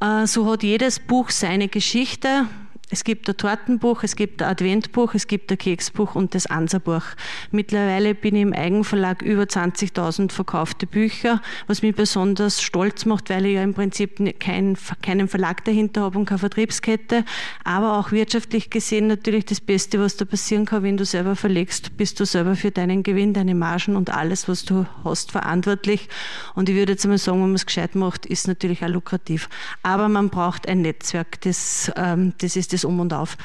Äh, 0.00 0.26
so 0.26 0.50
hat 0.50 0.62
jedes 0.62 0.98
Buch 0.98 1.30
seine 1.30 1.68
Geschichte 1.68 2.46
es 2.90 3.04
gibt 3.04 3.28
ein 3.28 3.36
Tortenbuch, 3.36 4.02
es 4.02 4.16
gibt 4.16 4.40
ein 4.40 4.48
Adventbuch, 4.48 5.14
es 5.14 5.26
gibt 5.26 5.50
ein 5.52 5.58
Keksbuch 5.58 6.14
und 6.14 6.34
das 6.34 6.46
Anserbuch. 6.46 7.02
Mittlerweile 7.50 8.14
bin 8.14 8.34
ich 8.34 8.42
im 8.42 8.54
Eigenverlag 8.54 9.20
über 9.20 9.42
20.000 9.42 10.32
verkaufte 10.32 10.86
Bücher, 10.86 11.42
was 11.66 11.82
mich 11.82 11.94
besonders 11.94 12.62
stolz 12.62 13.04
macht, 13.04 13.28
weil 13.28 13.44
ich 13.44 13.54
ja 13.56 13.62
im 13.62 13.74
Prinzip 13.74 14.18
kein, 14.40 14.78
keinen 15.02 15.28
Verlag 15.28 15.64
dahinter 15.64 16.02
habe 16.02 16.18
und 16.18 16.24
keine 16.24 16.38
Vertriebskette, 16.38 17.24
aber 17.62 17.98
auch 17.98 18.10
wirtschaftlich 18.10 18.70
gesehen 18.70 19.06
natürlich 19.06 19.44
das 19.44 19.60
Beste, 19.60 20.00
was 20.00 20.16
da 20.16 20.24
passieren 20.24 20.64
kann, 20.64 20.82
wenn 20.82 20.96
du 20.96 21.04
selber 21.04 21.36
verlegst, 21.36 21.96
bist 21.98 22.18
du 22.20 22.24
selber 22.24 22.56
für 22.56 22.70
deinen 22.70 23.02
Gewinn, 23.02 23.34
deine 23.34 23.54
Margen 23.54 23.96
und 23.96 24.10
alles, 24.10 24.48
was 24.48 24.64
du 24.64 24.86
hast, 25.04 25.32
verantwortlich. 25.32 26.08
Und 26.54 26.70
ich 26.70 26.74
würde 26.74 26.92
jetzt 26.92 27.04
einmal 27.04 27.18
sagen, 27.18 27.38
wenn 27.42 27.48
man 27.48 27.56
es 27.56 27.66
gescheit 27.66 27.94
macht, 27.94 28.24
ist 28.24 28.48
natürlich 28.48 28.82
auch 28.82 28.88
lukrativ. 28.88 29.50
Aber 29.82 30.08
man 30.08 30.30
braucht 30.30 30.66
ein 30.66 30.80
Netzwerk, 30.80 31.40
das, 31.42 31.92
ähm, 31.96 32.32
das 32.38 32.56
ist 32.56 32.72
das 32.72 32.77
das 32.78 32.84
um 32.84 33.00
und 33.00 33.12
auf. 33.12 33.36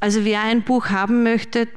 Also 0.00 0.24
wer 0.24 0.42
ein 0.42 0.62
Buch 0.62 0.90
haben 0.90 1.22
möchte, 1.22 1.68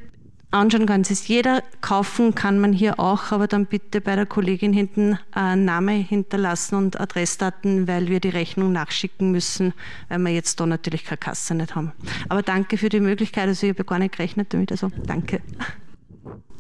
anschauen 0.52 0.86
kann 0.86 1.02
es 1.02 1.28
jeder, 1.28 1.64
kaufen 1.82 2.36
kann 2.36 2.60
man 2.60 2.74
hier 2.74 3.00
auch, 3.00 3.32
aber 3.32 3.48
dann 3.48 3.66
bitte 3.66 4.02
bei 4.02 4.16
der 4.16 4.26
Kollegin 4.26 4.74
hinten 4.74 5.20
äh, 5.36 5.56
Name 5.56 5.94
hinterlassen 5.94 6.76
und 6.76 7.00
Adressdaten, 7.00 7.88
weil 7.88 8.08
wir 8.08 8.20
die 8.20 8.30
Rechnung 8.30 8.72
nachschicken 8.72 9.32
müssen, 9.32 9.74
weil 10.10 10.20
wir 10.20 10.32
jetzt 10.32 10.60
da 10.60 10.66
natürlich 10.66 11.06
keine 11.06 11.18
Kasse 11.18 11.56
nicht 11.56 11.76
haben. 11.76 11.94
Aber 12.28 12.42
danke 12.42 12.78
für 12.78 12.90
die 12.90 13.00
Möglichkeit, 13.00 13.48
also 13.48 13.66
ich 13.66 13.74
habe 13.74 13.84
gar 13.84 14.00
nicht 14.00 14.18
gerechnet 14.18 14.54
damit, 14.54 14.72
also 14.72 14.90
danke. 15.06 15.42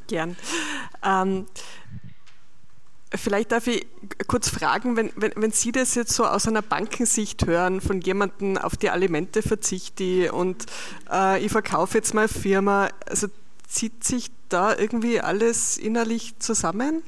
Gern. 0.07 0.35
Ähm, 1.03 1.45
Vielleicht 3.15 3.51
darf 3.51 3.65
ich 3.65 3.87
kurz 4.27 4.49
fragen, 4.49 4.95
wenn, 4.95 5.11
wenn, 5.15 5.31
wenn, 5.35 5.51
Sie 5.51 5.71
das 5.71 5.95
jetzt 5.95 6.13
so 6.13 6.25
aus 6.25 6.47
einer 6.47 6.61
Bankensicht 6.61 7.47
hören, 7.47 7.81
von 7.81 8.01
jemandem 8.01 8.57
auf 8.57 8.77
die 8.77 8.91
Alimente 8.91 9.41
verzichte 9.41 10.31
und 10.31 10.67
äh, 11.11 11.43
ich 11.43 11.51
verkaufe 11.51 11.97
jetzt 11.97 12.13
meine 12.13 12.27
Firma, 12.27 12.89
also 13.07 13.27
zieht 13.67 14.03
sich 14.03 14.29
da 14.49 14.75
irgendwie 14.77 15.21
alles 15.21 15.77
innerlich 15.77 16.37
zusammen? 16.39 17.03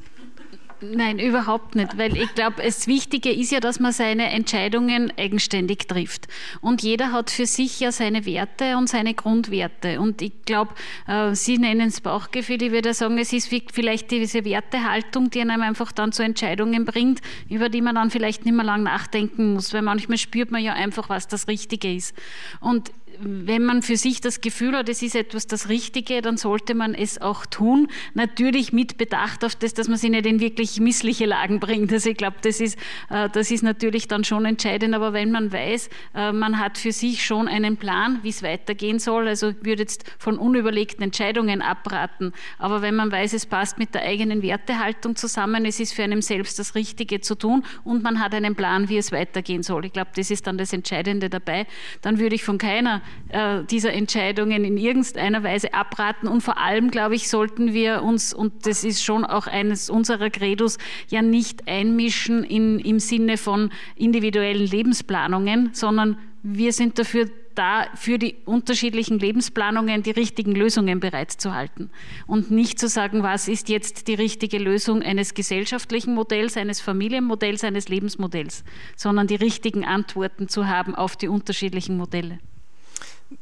Nein, 0.81 1.19
überhaupt 1.19 1.75
nicht, 1.75 1.95
weil 1.97 2.17
ich 2.17 2.33
glaube, 2.33 2.63
das 2.63 2.87
Wichtige 2.87 3.31
ist 3.31 3.51
ja, 3.51 3.59
dass 3.59 3.79
man 3.79 3.91
seine 3.91 4.31
Entscheidungen 4.31 5.13
eigenständig 5.15 5.87
trifft. 5.87 6.27
Und 6.59 6.81
jeder 6.81 7.11
hat 7.11 7.29
für 7.29 7.45
sich 7.45 7.79
ja 7.79 7.91
seine 7.91 8.25
Werte 8.25 8.77
und 8.77 8.89
seine 8.89 9.13
Grundwerte. 9.13 9.99
Und 10.01 10.23
ich 10.23 10.33
glaube, 10.45 10.73
äh, 11.07 11.35
Sie 11.35 11.59
nennen 11.59 11.89
es 11.89 12.01
Bauchgefühl, 12.01 12.63
ich 12.63 12.71
würde 12.71 12.95
sagen, 12.95 13.19
es 13.19 13.31
ist 13.31 13.53
vielleicht 13.71 14.09
diese 14.09 14.43
Wertehaltung, 14.43 15.29
die 15.29 15.41
einem 15.41 15.61
einfach 15.61 15.91
dann 15.91 16.11
zu 16.11 16.23
Entscheidungen 16.23 16.85
bringt, 16.85 17.21
über 17.47 17.69
die 17.69 17.81
man 17.81 17.93
dann 17.93 18.09
vielleicht 18.09 18.45
nicht 18.45 18.55
mehr 18.55 18.65
lang 18.65 18.81
nachdenken 18.81 19.53
muss, 19.53 19.73
weil 19.73 19.83
manchmal 19.83 20.17
spürt 20.17 20.49
man 20.49 20.63
ja 20.63 20.73
einfach, 20.73 21.09
was 21.09 21.27
das 21.27 21.47
Richtige 21.47 21.93
ist. 21.93 22.15
Und 22.59 22.91
wenn 23.23 23.63
man 23.63 23.81
für 23.81 23.97
sich 23.97 24.21
das 24.21 24.41
Gefühl 24.41 24.75
hat, 24.75 24.89
es 24.89 25.01
ist 25.01 25.15
etwas 25.15 25.47
das 25.47 25.69
Richtige, 25.69 26.21
dann 26.21 26.37
sollte 26.37 26.73
man 26.73 26.93
es 26.93 27.21
auch 27.21 27.45
tun. 27.45 27.87
Natürlich 28.13 28.73
mit 28.73 28.97
Bedacht 28.97 29.45
auf 29.45 29.55
das, 29.55 29.73
dass 29.73 29.87
man 29.87 29.97
sich 29.97 30.09
nicht 30.09 30.25
in 30.25 30.39
wirklich 30.39 30.79
missliche 30.79 31.25
Lagen 31.25 31.59
bringt. 31.59 31.91
Also 31.91 32.09
ich 32.09 32.17
glaube, 32.17 32.37
das 32.41 32.59
ist, 32.59 32.77
äh, 33.09 33.29
das 33.29 33.51
ist 33.51 33.63
natürlich 33.63 34.07
dann 34.07 34.23
schon 34.23 34.45
entscheidend. 34.45 34.95
Aber 34.95 35.13
wenn 35.13 35.31
man 35.31 35.51
weiß, 35.51 35.89
äh, 36.15 36.31
man 36.31 36.59
hat 36.59 36.77
für 36.77 36.91
sich 36.91 37.25
schon 37.25 37.47
einen 37.47 37.77
Plan, 37.77 38.19
wie 38.23 38.29
es 38.29 38.43
weitergehen 38.43 38.99
soll, 38.99 39.27
also 39.27 39.49
ich 39.49 39.63
würde 39.63 39.83
jetzt 39.83 40.03
von 40.17 40.37
unüberlegten 40.37 41.03
Entscheidungen 41.03 41.61
abraten. 41.61 42.33
Aber 42.57 42.81
wenn 42.81 42.95
man 42.95 43.11
weiß, 43.11 43.33
es 43.33 43.45
passt 43.45 43.77
mit 43.77 43.93
der 43.93 44.03
eigenen 44.03 44.41
Wertehaltung 44.41 45.15
zusammen, 45.15 45.65
es 45.65 45.79
ist 45.79 45.93
für 45.93 46.03
einen 46.03 46.21
selbst 46.21 46.59
das 46.59 46.75
Richtige 46.75 47.21
zu 47.21 47.35
tun 47.35 47.63
und 47.83 48.03
man 48.03 48.19
hat 48.19 48.33
einen 48.33 48.55
Plan, 48.55 48.89
wie 48.89 48.97
es 48.97 49.11
weitergehen 49.11 49.63
soll. 49.63 49.85
Ich 49.85 49.93
glaube, 49.93 50.11
das 50.15 50.31
ist 50.31 50.47
dann 50.47 50.57
das 50.57 50.73
Entscheidende 50.73 51.29
dabei. 51.29 51.67
Dann 52.01 52.19
würde 52.19 52.35
ich 52.35 52.43
von 52.43 52.57
keiner 52.57 53.01
äh, 53.29 53.63
dieser 53.63 53.93
Entscheidungen 53.93 54.63
in 54.63 54.77
irgendeiner 54.77 55.43
Weise 55.43 55.73
abraten. 55.73 56.27
Und 56.27 56.41
vor 56.41 56.57
allem, 56.57 56.91
glaube 56.91 57.15
ich, 57.15 57.29
sollten 57.29 57.73
wir 57.73 58.03
uns, 58.03 58.33
und 58.33 58.65
das 58.65 58.83
ist 58.83 59.03
schon 59.03 59.25
auch 59.25 59.47
eines 59.47 59.89
unserer 59.89 60.29
Credos, 60.29 60.77
ja 61.09 61.21
nicht 61.21 61.67
einmischen 61.67 62.43
in, 62.43 62.79
im 62.79 62.99
Sinne 62.99 63.37
von 63.37 63.71
individuellen 63.95 64.65
Lebensplanungen, 64.65 65.69
sondern 65.73 66.17
wir 66.43 66.73
sind 66.73 66.97
dafür 66.99 67.29
da, 67.55 67.87
für 67.95 68.17
die 68.17 68.35
unterschiedlichen 68.45 69.19
Lebensplanungen 69.19 70.03
die 70.03 70.11
richtigen 70.11 70.53
Lösungen 70.53 70.99
bereitzuhalten 70.99 71.89
und 72.27 72.51
nicht 72.51 72.79
zu 72.79 72.87
sagen, 72.87 73.23
was 73.23 73.47
ist 73.47 73.69
jetzt 73.69 74.07
die 74.07 74.13
richtige 74.13 74.57
Lösung 74.57 75.01
eines 75.01 75.33
gesellschaftlichen 75.33 76.15
Modells, 76.15 76.57
eines 76.57 76.81
Familienmodells, 76.81 77.63
eines 77.63 77.89
Lebensmodells, 77.89 78.63
sondern 78.95 79.27
die 79.27 79.35
richtigen 79.35 79.85
Antworten 79.85 80.47
zu 80.47 80.67
haben 80.67 80.95
auf 80.95 81.15
die 81.15 81.27
unterschiedlichen 81.27 81.97
Modelle. 81.97 82.39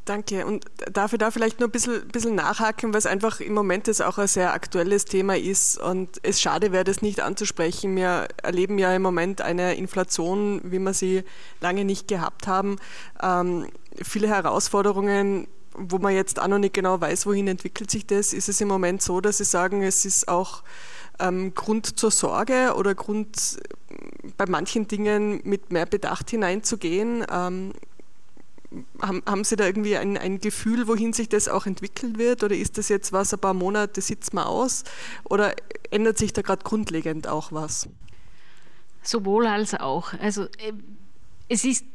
Danke. 0.05 0.45
Und 0.45 0.65
darf 0.91 1.13
ich 1.13 1.19
da 1.19 1.31
vielleicht 1.31 1.59
nur 1.59 1.69
ein 1.69 1.71
bisschen, 1.71 2.07
bisschen 2.07 2.35
nachhaken, 2.35 2.93
weil 2.93 2.99
es 2.99 3.05
einfach 3.05 3.39
im 3.39 3.53
Moment 3.53 3.87
jetzt 3.87 4.01
auch 4.01 4.17
ein 4.17 4.27
sehr 4.27 4.53
aktuelles 4.53 5.05
Thema 5.05 5.37
ist 5.37 5.77
und 5.79 6.19
es 6.23 6.41
schade 6.41 6.71
wäre, 6.71 6.83
das 6.83 7.01
nicht 7.01 7.21
anzusprechen. 7.21 7.95
Wir 7.95 8.27
erleben 8.43 8.77
ja 8.77 8.95
im 8.95 9.01
Moment 9.01 9.41
eine 9.41 9.75
Inflation, 9.75 10.61
wie 10.63 10.79
wir 10.79 10.93
sie 10.93 11.23
lange 11.61 11.85
nicht 11.85 12.07
gehabt 12.07 12.47
haben. 12.47 12.77
Ähm, 13.21 13.67
viele 14.01 14.27
Herausforderungen, 14.27 15.47
wo 15.73 15.97
man 15.97 16.13
jetzt 16.13 16.39
auch 16.39 16.47
noch 16.47 16.59
nicht 16.59 16.73
genau 16.73 16.99
weiß, 17.01 17.25
wohin 17.25 17.47
entwickelt 17.47 17.89
sich 17.89 18.05
das. 18.05 18.33
Ist 18.33 18.49
es 18.49 18.61
im 18.61 18.67
Moment 18.67 19.01
so, 19.01 19.21
dass 19.21 19.37
Sie 19.37 19.45
sagen, 19.45 19.81
es 19.81 20.05
ist 20.05 20.27
auch 20.27 20.63
ähm, 21.19 21.53
Grund 21.53 21.99
zur 21.99 22.11
Sorge 22.11 22.73
oder 22.75 22.95
Grund 22.95 23.59
bei 24.37 24.45
manchen 24.47 24.87
Dingen 24.87 25.41
mit 25.43 25.71
mehr 25.71 25.85
Bedacht 25.85 26.29
hineinzugehen? 26.29 27.25
Ähm, 27.31 27.73
haben, 29.01 29.23
haben 29.25 29.43
Sie 29.43 29.55
da 29.55 29.65
irgendwie 29.65 29.97
ein, 29.97 30.17
ein, 30.17 30.39
Gefühl, 30.39 30.87
wohin 30.87 31.13
sich 31.13 31.29
das 31.29 31.47
auch 31.47 31.65
entwickeln 31.65 32.17
wird? 32.17 32.43
Oder 32.43 32.55
ist 32.55 32.77
das 32.77 32.89
jetzt 32.89 33.11
was, 33.11 33.33
ein 33.33 33.39
paar 33.39 33.53
Monate 33.53 34.01
sitzt 34.01 34.33
man 34.33 34.45
aus? 34.45 34.83
Oder 35.23 35.55
ändert 35.89 36.17
sich 36.17 36.33
da 36.33 36.41
gerade 36.41 36.63
grundlegend 36.63 37.27
auch 37.27 37.51
was? 37.51 37.89
Sowohl 39.01 39.47
als 39.47 39.73
auch. 39.73 40.13
Also 40.19 40.43
äh, 40.43 40.73
es 41.47 41.65
ist 41.65 41.85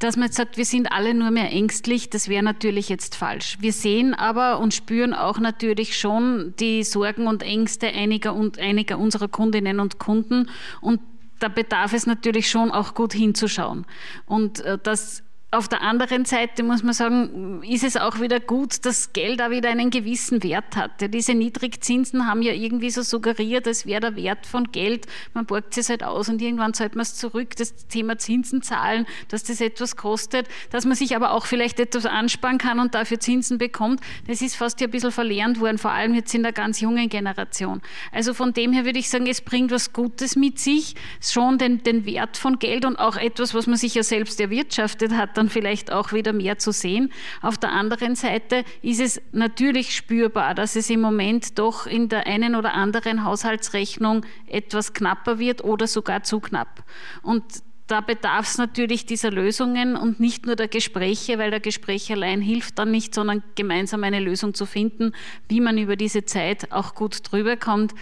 dass 0.00 0.16
man 0.16 0.26
jetzt 0.26 0.36
sagt, 0.36 0.56
wir 0.56 0.64
sind 0.64 0.90
alle 0.90 1.12
nur 1.12 1.30
mehr 1.30 1.52
ängstlich, 1.52 2.08
das 2.08 2.28
wäre 2.28 2.42
natürlich 2.42 2.88
jetzt 2.88 3.16
falsch. 3.16 3.58
Wir 3.60 3.72
sehen 3.72 4.14
aber 4.14 4.58
und 4.58 4.72
spüren 4.72 5.12
auch 5.12 5.38
natürlich 5.38 5.98
schon 5.98 6.54
die 6.58 6.84
Sorgen 6.84 7.26
und 7.26 7.42
Ängste 7.42 7.88
einiger, 7.88 8.34
und 8.34 8.58
einiger 8.58 8.98
unserer 8.98 9.28
Kundinnen 9.28 9.78
und 9.78 9.98
Kunden 9.98 10.48
und 10.80 11.00
da 11.38 11.48
bedarf 11.48 11.92
es 11.92 12.06
natürlich 12.06 12.50
schon 12.50 12.70
auch 12.70 12.94
gut 12.94 13.12
hinzuschauen. 13.12 13.86
Und 14.26 14.60
äh, 14.60 14.78
das 14.82 15.22
auf 15.52 15.66
der 15.66 15.82
anderen 15.82 16.24
Seite 16.24 16.62
muss 16.62 16.84
man 16.84 16.92
sagen, 16.92 17.62
ist 17.64 17.82
es 17.82 17.96
auch 17.96 18.20
wieder 18.20 18.38
gut, 18.38 18.86
dass 18.86 19.12
Geld 19.12 19.42
auch 19.42 19.50
wieder 19.50 19.68
einen 19.68 19.90
gewissen 19.90 20.44
Wert 20.44 20.76
hat. 20.76 21.02
Ja, 21.02 21.08
diese 21.08 21.34
Niedrigzinsen 21.34 22.28
haben 22.28 22.42
ja 22.42 22.52
irgendwie 22.52 22.90
so 22.90 23.02
suggeriert, 23.02 23.66
als 23.66 23.84
wäre 23.84 24.00
der 24.00 24.16
Wert 24.16 24.46
von 24.46 24.70
Geld, 24.70 25.06
man 25.34 25.46
borgt 25.46 25.76
es 25.76 25.88
halt 25.88 26.04
aus 26.04 26.28
und 26.28 26.40
irgendwann 26.40 26.72
zahlt 26.72 26.94
man 26.94 27.02
es 27.02 27.16
zurück, 27.16 27.56
das 27.56 27.88
Thema 27.88 28.16
Zinsen 28.16 28.62
zahlen, 28.62 29.06
dass 29.26 29.42
das 29.42 29.60
etwas 29.60 29.96
kostet, 29.96 30.46
dass 30.70 30.84
man 30.84 30.94
sich 30.94 31.16
aber 31.16 31.32
auch 31.32 31.46
vielleicht 31.46 31.80
etwas 31.80 32.06
ansparen 32.06 32.58
kann 32.58 32.78
und 32.78 32.94
dafür 32.94 33.18
Zinsen 33.18 33.58
bekommt, 33.58 34.00
das 34.28 34.42
ist 34.42 34.54
fast 34.54 34.80
ja 34.80 34.86
ein 34.86 34.92
bisschen 34.92 35.10
verlernt 35.10 35.58
worden, 35.58 35.78
vor 35.78 35.90
allem 35.90 36.14
jetzt 36.14 36.32
in 36.32 36.44
der 36.44 36.52
ganz 36.52 36.80
jungen 36.80 37.08
Generation. 37.08 37.82
Also 38.12 38.34
von 38.34 38.52
dem 38.52 38.72
her 38.72 38.84
würde 38.84 39.00
ich 39.00 39.10
sagen, 39.10 39.26
es 39.26 39.40
bringt 39.40 39.72
was 39.72 39.92
Gutes 39.92 40.36
mit 40.36 40.60
sich, 40.60 40.94
schon 41.20 41.58
den, 41.58 41.82
den 41.82 42.06
Wert 42.06 42.36
von 42.36 42.60
Geld 42.60 42.84
und 42.84 43.00
auch 43.00 43.16
etwas, 43.16 43.52
was 43.52 43.66
man 43.66 43.76
sich 43.76 43.96
ja 43.96 44.04
selbst 44.04 44.40
erwirtschaftet 44.40 45.12
hat, 45.12 45.39
dann 45.40 45.48
vielleicht 45.48 45.90
auch 45.90 46.12
wieder 46.12 46.32
mehr 46.34 46.58
zu 46.58 46.70
sehen. 46.70 47.10
Auf 47.40 47.56
der 47.56 47.72
anderen 47.72 48.14
Seite 48.14 48.62
ist 48.82 49.00
es 49.00 49.22
natürlich 49.32 49.96
spürbar, 49.96 50.54
dass 50.54 50.76
es 50.76 50.90
im 50.90 51.00
Moment 51.00 51.58
doch 51.58 51.86
in 51.86 52.10
der 52.10 52.26
einen 52.26 52.54
oder 52.54 52.74
anderen 52.74 53.24
Haushaltsrechnung 53.24 54.26
etwas 54.46 54.92
knapper 54.92 55.38
wird 55.38 55.64
oder 55.64 55.86
sogar 55.86 56.22
zu 56.22 56.40
knapp. 56.40 56.84
Und 57.22 57.42
da 57.86 58.00
bedarf 58.00 58.46
es 58.46 58.58
natürlich 58.58 59.04
dieser 59.06 59.32
Lösungen 59.32 59.96
und 59.96 60.20
nicht 60.20 60.46
nur 60.46 60.54
der 60.54 60.68
Gespräche, 60.68 61.38
weil 61.38 61.50
der 61.50 61.58
Gespräch 61.58 62.12
allein 62.12 62.40
hilft 62.40 62.78
dann 62.78 62.92
nicht, 62.92 63.14
sondern 63.14 63.42
gemeinsam 63.56 64.04
eine 64.04 64.20
Lösung 64.20 64.54
zu 64.54 64.64
finden, 64.64 65.12
wie 65.48 65.60
man 65.60 65.76
über 65.76 65.96
diese 65.96 66.24
Zeit 66.24 66.70
auch 66.70 66.94
gut 66.94 67.18
drüber 67.24 67.56
kommt. 67.56 67.92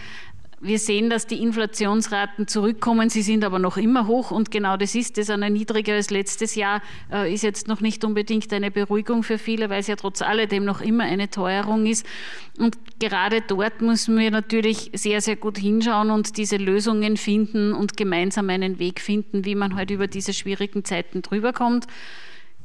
Wir 0.61 0.77
sehen, 0.77 1.09
dass 1.09 1.25
die 1.25 1.41
Inflationsraten 1.41 2.45
zurückkommen, 2.47 3.09
sie 3.09 3.21
sind 3.21 3.45
aber 3.45 3.59
noch 3.59 3.77
immer 3.77 4.07
hoch 4.07 4.31
und 4.31 4.51
genau 4.51 4.75
das 4.75 4.93
ist 4.93 5.17
es. 5.17 5.29
Eine 5.29 5.49
niedriger 5.49 5.93
als 5.93 6.09
letztes 6.09 6.55
Jahr 6.55 6.81
äh, 7.09 7.33
ist 7.33 7.43
jetzt 7.43 7.69
noch 7.69 7.79
nicht 7.79 8.03
unbedingt 8.03 8.51
eine 8.51 8.69
Beruhigung 8.69 9.23
für 9.23 9.37
viele, 9.37 9.69
weil 9.69 9.79
es 9.79 9.87
ja 9.87 9.95
trotz 9.95 10.21
alledem 10.21 10.65
noch 10.65 10.81
immer 10.81 11.05
eine 11.05 11.29
Teuerung 11.29 11.85
ist. 11.85 12.05
Und 12.57 12.77
gerade 12.99 13.39
dort 13.39 13.81
müssen 13.81 14.19
wir 14.19 14.31
natürlich 14.31 14.91
sehr, 14.93 15.21
sehr 15.21 15.37
gut 15.37 15.57
hinschauen 15.57 16.11
und 16.11 16.35
diese 16.35 16.57
Lösungen 16.57 17.15
finden 17.15 17.71
und 17.73 17.95
gemeinsam 17.95 18.49
einen 18.49 18.79
Weg 18.79 18.99
finden, 18.99 19.45
wie 19.45 19.55
man 19.55 19.71
heute 19.71 19.79
halt 19.79 19.91
über 19.91 20.07
diese 20.07 20.33
schwierigen 20.33 20.83
Zeiten 20.83 21.21
drüber 21.21 21.53
kommt. 21.53 21.87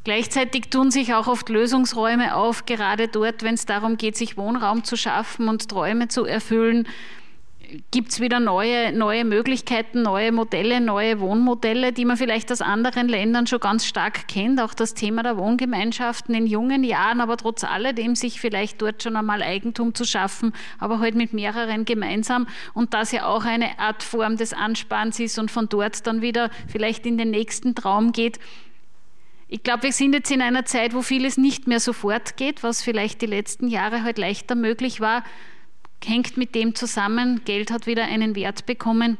Gleichzeitig 0.02 0.68
tun 0.68 0.90
sich 0.90 1.14
auch 1.14 1.28
oft 1.28 1.48
Lösungsräume 1.48 2.34
auf, 2.34 2.66
gerade 2.66 3.06
dort, 3.06 3.44
wenn 3.44 3.54
es 3.54 3.66
darum 3.66 3.96
geht, 3.98 4.16
sich 4.16 4.36
Wohnraum 4.36 4.82
zu 4.82 4.96
schaffen 4.96 5.48
und 5.48 5.68
Träume 5.68 6.08
zu 6.08 6.24
erfüllen 6.24 6.88
gibt 7.90 8.12
es 8.12 8.20
wieder 8.20 8.40
neue, 8.40 8.92
neue 8.92 9.24
Möglichkeiten, 9.24 10.02
neue 10.02 10.32
Modelle, 10.32 10.80
neue 10.80 11.20
Wohnmodelle, 11.20 11.92
die 11.92 12.04
man 12.04 12.16
vielleicht 12.16 12.50
aus 12.52 12.60
anderen 12.60 13.08
Ländern 13.08 13.46
schon 13.46 13.60
ganz 13.60 13.86
stark 13.86 14.28
kennt. 14.28 14.60
Auch 14.60 14.74
das 14.74 14.94
Thema 14.94 15.22
der 15.22 15.36
Wohngemeinschaften 15.36 16.34
in 16.34 16.46
jungen 16.46 16.84
Jahren, 16.84 17.20
aber 17.20 17.36
trotz 17.36 17.64
alledem 17.64 18.14
sich 18.14 18.40
vielleicht 18.40 18.80
dort 18.82 19.02
schon 19.02 19.16
einmal 19.16 19.42
Eigentum 19.42 19.94
zu 19.94 20.04
schaffen, 20.04 20.52
aber 20.78 21.00
halt 21.00 21.14
mit 21.14 21.32
mehreren 21.32 21.84
gemeinsam. 21.84 22.46
Und 22.72 22.94
das 22.94 23.12
ja 23.12 23.26
auch 23.26 23.44
eine 23.44 23.78
Art 23.78 24.02
Form 24.02 24.36
des 24.36 24.52
Ansparens 24.52 25.18
ist 25.20 25.38
und 25.38 25.50
von 25.50 25.68
dort 25.68 26.06
dann 26.06 26.22
wieder 26.22 26.50
vielleicht 26.66 27.06
in 27.06 27.18
den 27.18 27.30
nächsten 27.30 27.74
Traum 27.74 28.12
geht. 28.12 28.38
Ich 29.48 29.62
glaube, 29.62 29.84
wir 29.84 29.92
sind 29.92 30.14
jetzt 30.14 30.30
in 30.30 30.42
einer 30.42 30.64
Zeit, 30.64 30.94
wo 30.94 31.02
vieles 31.02 31.36
nicht 31.36 31.66
mehr 31.66 31.80
sofort 31.80 32.36
geht, 32.36 32.62
was 32.62 32.82
vielleicht 32.82 33.22
die 33.22 33.26
letzten 33.26 33.68
Jahre 33.68 34.02
halt 34.02 34.18
leichter 34.18 34.54
möglich 34.54 35.00
war 35.00 35.22
hängt 36.08 36.36
mit 36.36 36.54
dem 36.54 36.74
zusammen, 36.74 37.42
Geld 37.44 37.70
hat 37.70 37.86
wieder 37.86 38.04
einen 38.04 38.34
Wert 38.36 38.66
bekommen. 38.66 39.18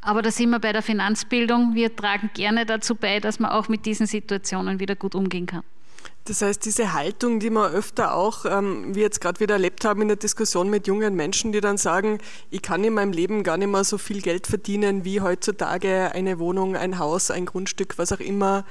Aber 0.00 0.22
da 0.22 0.30
sind 0.30 0.50
wir 0.50 0.60
bei 0.60 0.72
der 0.72 0.82
Finanzbildung. 0.82 1.74
Wir 1.74 1.94
tragen 1.94 2.30
gerne 2.32 2.64
dazu 2.64 2.94
bei, 2.94 3.18
dass 3.18 3.40
man 3.40 3.50
auch 3.50 3.68
mit 3.68 3.86
diesen 3.86 4.06
Situationen 4.06 4.78
wieder 4.78 4.94
gut 4.94 5.14
umgehen 5.14 5.46
kann. 5.46 5.62
Das 6.26 6.42
heißt, 6.42 6.64
diese 6.64 6.92
Haltung, 6.92 7.38
die 7.38 7.50
wir 7.50 7.70
öfter 7.70 8.14
auch, 8.14 8.44
ähm, 8.46 8.94
wie 8.96 9.00
jetzt 9.00 9.20
gerade 9.20 9.38
wieder 9.38 9.54
erlebt 9.54 9.84
haben 9.84 10.02
in 10.02 10.08
der 10.08 10.16
Diskussion 10.16 10.68
mit 10.68 10.88
jungen 10.88 11.14
Menschen, 11.14 11.52
die 11.52 11.60
dann 11.60 11.76
sagen, 11.76 12.18
ich 12.50 12.62
kann 12.62 12.82
in 12.82 12.94
meinem 12.94 13.12
Leben 13.12 13.44
gar 13.44 13.56
nicht 13.56 13.68
mehr 13.68 13.84
so 13.84 13.96
viel 13.96 14.22
Geld 14.22 14.48
verdienen, 14.48 15.04
wie 15.04 15.20
heutzutage 15.20 16.10
eine 16.12 16.40
Wohnung, 16.40 16.74
ein 16.74 16.98
Haus, 16.98 17.30
ein 17.30 17.46
Grundstück, 17.46 17.96
was 17.98 18.12
auch 18.12 18.18
immer 18.18 18.64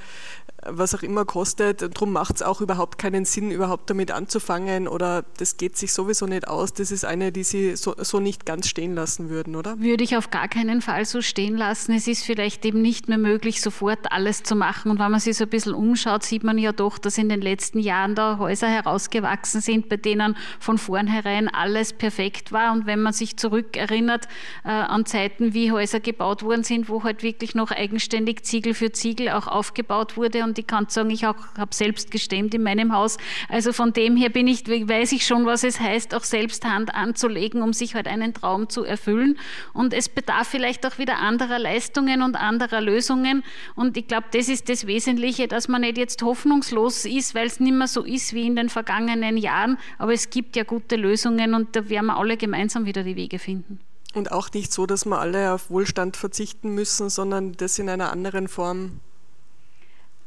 was 0.68 0.94
auch 0.94 1.02
immer 1.02 1.24
kostet. 1.24 1.82
Darum 1.82 2.12
macht 2.12 2.36
es 2.36 2.42
auch 2.42 2.60
überhaupt 2.60 2.98
keinen 2.98 3.24
Sinn, 3.24 3.50
überhaupt 3.50 3.90
damit 3.90 4.10
anzufangen 4.10 4.88
oder 4.88 5.24
das 5.38 5.56
geht 5.56 5.76
sich 5.76 5.92
sowieso 5.92 6.26
nicht 6.26 6.48
aus. 6.48 6.72
Das 6.72 6.90
ist 6.90 7.04
eine, 7.04 7.32
die 7.32 7.44
Sie 7.44 7.76
so, 7.76 7.94
so 7.98 8.20
nicht 8.20 8.46
ganz 8.46 8.68
stehen 8.68 8.94
lassen 8.94 9.28
würden, 9.28 9.56
oder? 9.56 9.78
Würde 9.80 10.04
ich 10.04 10.16
auf 10.16 10.30
gar 10.30 10.48
keinen 10.48 10.82
Fall 10.82 11.04
so 11.04 11.20
stehen 11.22 11.56
lassen. 11.56 11.92
Es 11.92 12.06
ist 12.06 12.24
vielleicht 12.24 12.64
eben 12.64 12.82
nicht 12.82 13.08
mehr 13.08 13.18
möglich, 13.18 13.60
sofort 13.60 14.12
alles 14.12 14.42
zu 14.42 14.56
machen. 14.56 14.90
Und 14.90 14.98
wenn 14.98 15.10
man 15.10 15.20
sich 15.20 15.36
so 15.36 15.44
ein 15.44 15.50
bisschen 15.50 15.74
umschaut, 15.74 16.22
sieht 16.22 16.44
man 16.44 16.58
ja 16.58 16.72
doch, 16.72 16.98
dass 16.98 17.18
in 17.18 17.28
den 17.28 17.40
letzten 17.40 17.78
Jahren 17.78 18.14
da 18.14 18.38
Häuser 18.38 18.68
herausgewachsen 18.68 19.60
sind, 19.60 19.88
bei 19.88 19.96
denen 19.96 20.36
von 20.60 20.78
vornherein 20.78 21.48
alles 21.48 21.92
perfekt 21.92 22.52
war. 22.52 22.72
Und 22.72 22.86
wenn 22.86 23.00
man 23.02 23.12
sich 23.12 23.36
zurückerinnert 23.36 24.28
äh, 24.64 24.68
an 24.68 25.06
Zeiten, 25.06 25.54
wie 25.54 25.72
Häuser 25.72 26.00
gebaut 26.00 26.42
worden 26.42 26.64
sind, 26.64 26.88
wo 26.88 27.04
halt 27.04 27.22
wirklich 27.22 27.54
noch 27.54 27.70
eigenständig 27.70 28.44
Ziegel 28.44 28.74
für 28.74 28.92
Ziegel 28.92 29.30
auch 29.30 29.46
aufgebaut 29.46 30.16
wurde 30.16 30.44
und 30.44 30.55
ich 30.58 30.66
kann 30.66 30.88
sagen, 30.88 31.10
ich 31.10 31.24
habe 31.24 31.38
selbst 31.70 32.10
gestemmt 32.10 32.54
in 32.54 32.62
meinem 32.62 32.92
Haus. 32.92 33.16
Also 33.48 33.72
von 33.72 33.92
dem 33.92 34.16
her 34.16 34.30
bin 34.30 34.48
ich, 34.48 34.66
weiß 34.66 35.12
ich 35.12 35.26
schon, 35.26 35.46
was 35.46 35.64
es 35.64 35.80
heißt, 35.80 36.14
auch 36.14 36.24
selbst 36.24 36.64
Hand 36.64 36.94
anzulegen, 36.94 37.62
um 37.62 37.72
sich 37.72 37.94
halt 37.94 38.06
einen 38.06 38.34
Traum 38.34 38.68
zu 38.68 38.84
erfüllen. 38.84 39.38
Und 39.72 39.92
es 39.92 40.08
bedarf 40.08 40.48
vielleicht 40.48 40.86
auch 40.86 40.98
wieder 40.98 41.18
anderer 41.18 41.58
Leistungen 41.58 42.22
und 42.22 42.36
anderer 42.36 42.80
Lösungen. 42.80 43.42
Und 43.74 43.96
ich 43.96 44.08
glaube, 44.08 44.26
das 44.32 44.48
ist 44.48 44.68
das 44.68 44.86
Wesentliche, 44.86 45.48
dass 45.48 45.68
man 45.68 45.82
nicht 45.82 45.98
jetzt 45.98 46.22
hoffnungslos 46.22 47.04
ist, 47.04 47.34
weil 47.34 47.46
es 47.46 47.60
nicht 47.60 47.74
mehr 47.74 47.88
so 47.88 48.02
ist 48.02 48.32
wie 48.34 48.46
in 48.46 48.56
den 48.56 48.68
vergangenen 48.68 49.36
Jahren. 49.36 49.78
Aber 49.98 50.12
es 50.12 50.30
gibt 50.30 50.56
ja 50.56 50.64
gute 50.64 50.96
Lösungen 50.96 51.54
und 51.54 51.76
da 51.76 51.88
werden 51.88 52.06
wir 52.06 52.16
alle 52.16 52.36
gemeinsam 52.36 52.84
wieder 52.86 53.02
die 53.02 53.16
Wege 53.16 53.38
finden. 53.38 53.80
Und 54.14 54.32
auch 54.32 54.50
nicht 54.52 54.72
so, 54.72 54.86
dass 54.86 55.04
wir 55.04 55.18
alle 55.18 55.52
auf 55.52 55.68
Wohlstand 55.68 56.16
verzichten 56.16 56.70
müssen, 56.74 57.10
sondern 57.10 57.52
das 57.52 57.78
in 57.78 57.90
einer 57.90 58.10
anderen 58.10 58.48
Form 58.48 59.00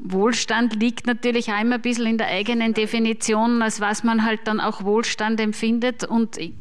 Wohlstand 0.01 0.75
liegt 0.75 1.07
natürlich 1.07 1.51
auch 1.51 1.59
immer 1.59 1.75
ein 1.75 1.81
bisschen 1.81 2.05
in 2.05 2.17
der 2.17 2.27
eigenen 2.27 2.73
Definition, 2.73 3.61
als 3.61 3.81
was 3.81 4.05
man 4.05 4.23
halt 4.23 4.39
dann 4.45 4.61
auch 4.61 4.85
Wohlstand 4.85 5.41
empfindet. 5.41 6.05
Und 6.05 6.37
ich 6.37 6.53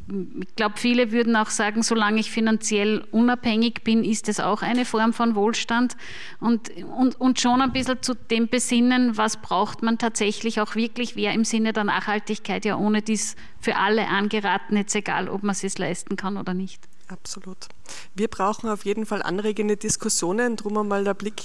glaube, 0.57 0.77
viele 0.77 1.13
würden 1.13 1.37
auch 1.37 1.49
sagen, 1.49 1.81
solange 1.81 2.19
ich 2.19 2.31
finanziell 2.31 3.05
unabhängig 3.11 3.85
bin, 3.85 4.03
ist 4.03 4.27
es 4.27 4.41
auch 4.41 4.61
eine 4.61 4.83
Form 4.83 5.13
von 5.13 5.35
Wohlstand. 5.35 5.95
Und, 6.41 6.69
und, 6.97 7.19
und 7.21 7.39
schon 7.39 7.61
ein 7.61 7.71
bisschen 7.71 8.01
zu 8.01 8.13
dem 8.13 8.49
besinnen, 8.49 9.15
was 9.15 9.37
braucht 9.37 9.83
man 9.83 9.97
tatsächlich 9.97 10.59
auch 10.59 10.75
wirklich, 10.75 11.15
wer 11.15 11.31
im 11.31 11.45
Sinne 11.45 11.71
der 11.71 11.85
Nachhaltigkeit 11.85 12.65
ja 12.65 12.75
ohne 12.75 13.01
dies 13.01 13.37
für 13.61 13.77
alle 13.77 14.07
angeraten, 14.07 14.75
jetzt 14.75 14.95
egal, 14.95 15.29
ob 15.29 15.43
man 15.43 15.51
es 15.51 15.61
sich 15.61 15.77
leisten 15.77 16.17
kann 16.17 16.35
oder 16.35 16.53
nicht. 16.53 16.89
Absolut. 17.09 17.67
Wir 18.13 18.27
brauchen 18.27 18.69
auf 18.69 18.85
jeden 18.85 19.07
Fall 19.07 19.23
anregende 19.23 19.77
Diskussionen, 19.77 20.55
drum 20.55 20.77
einmal 20.77 21.03
der 21.03 21.15
Blick 21.15 21.41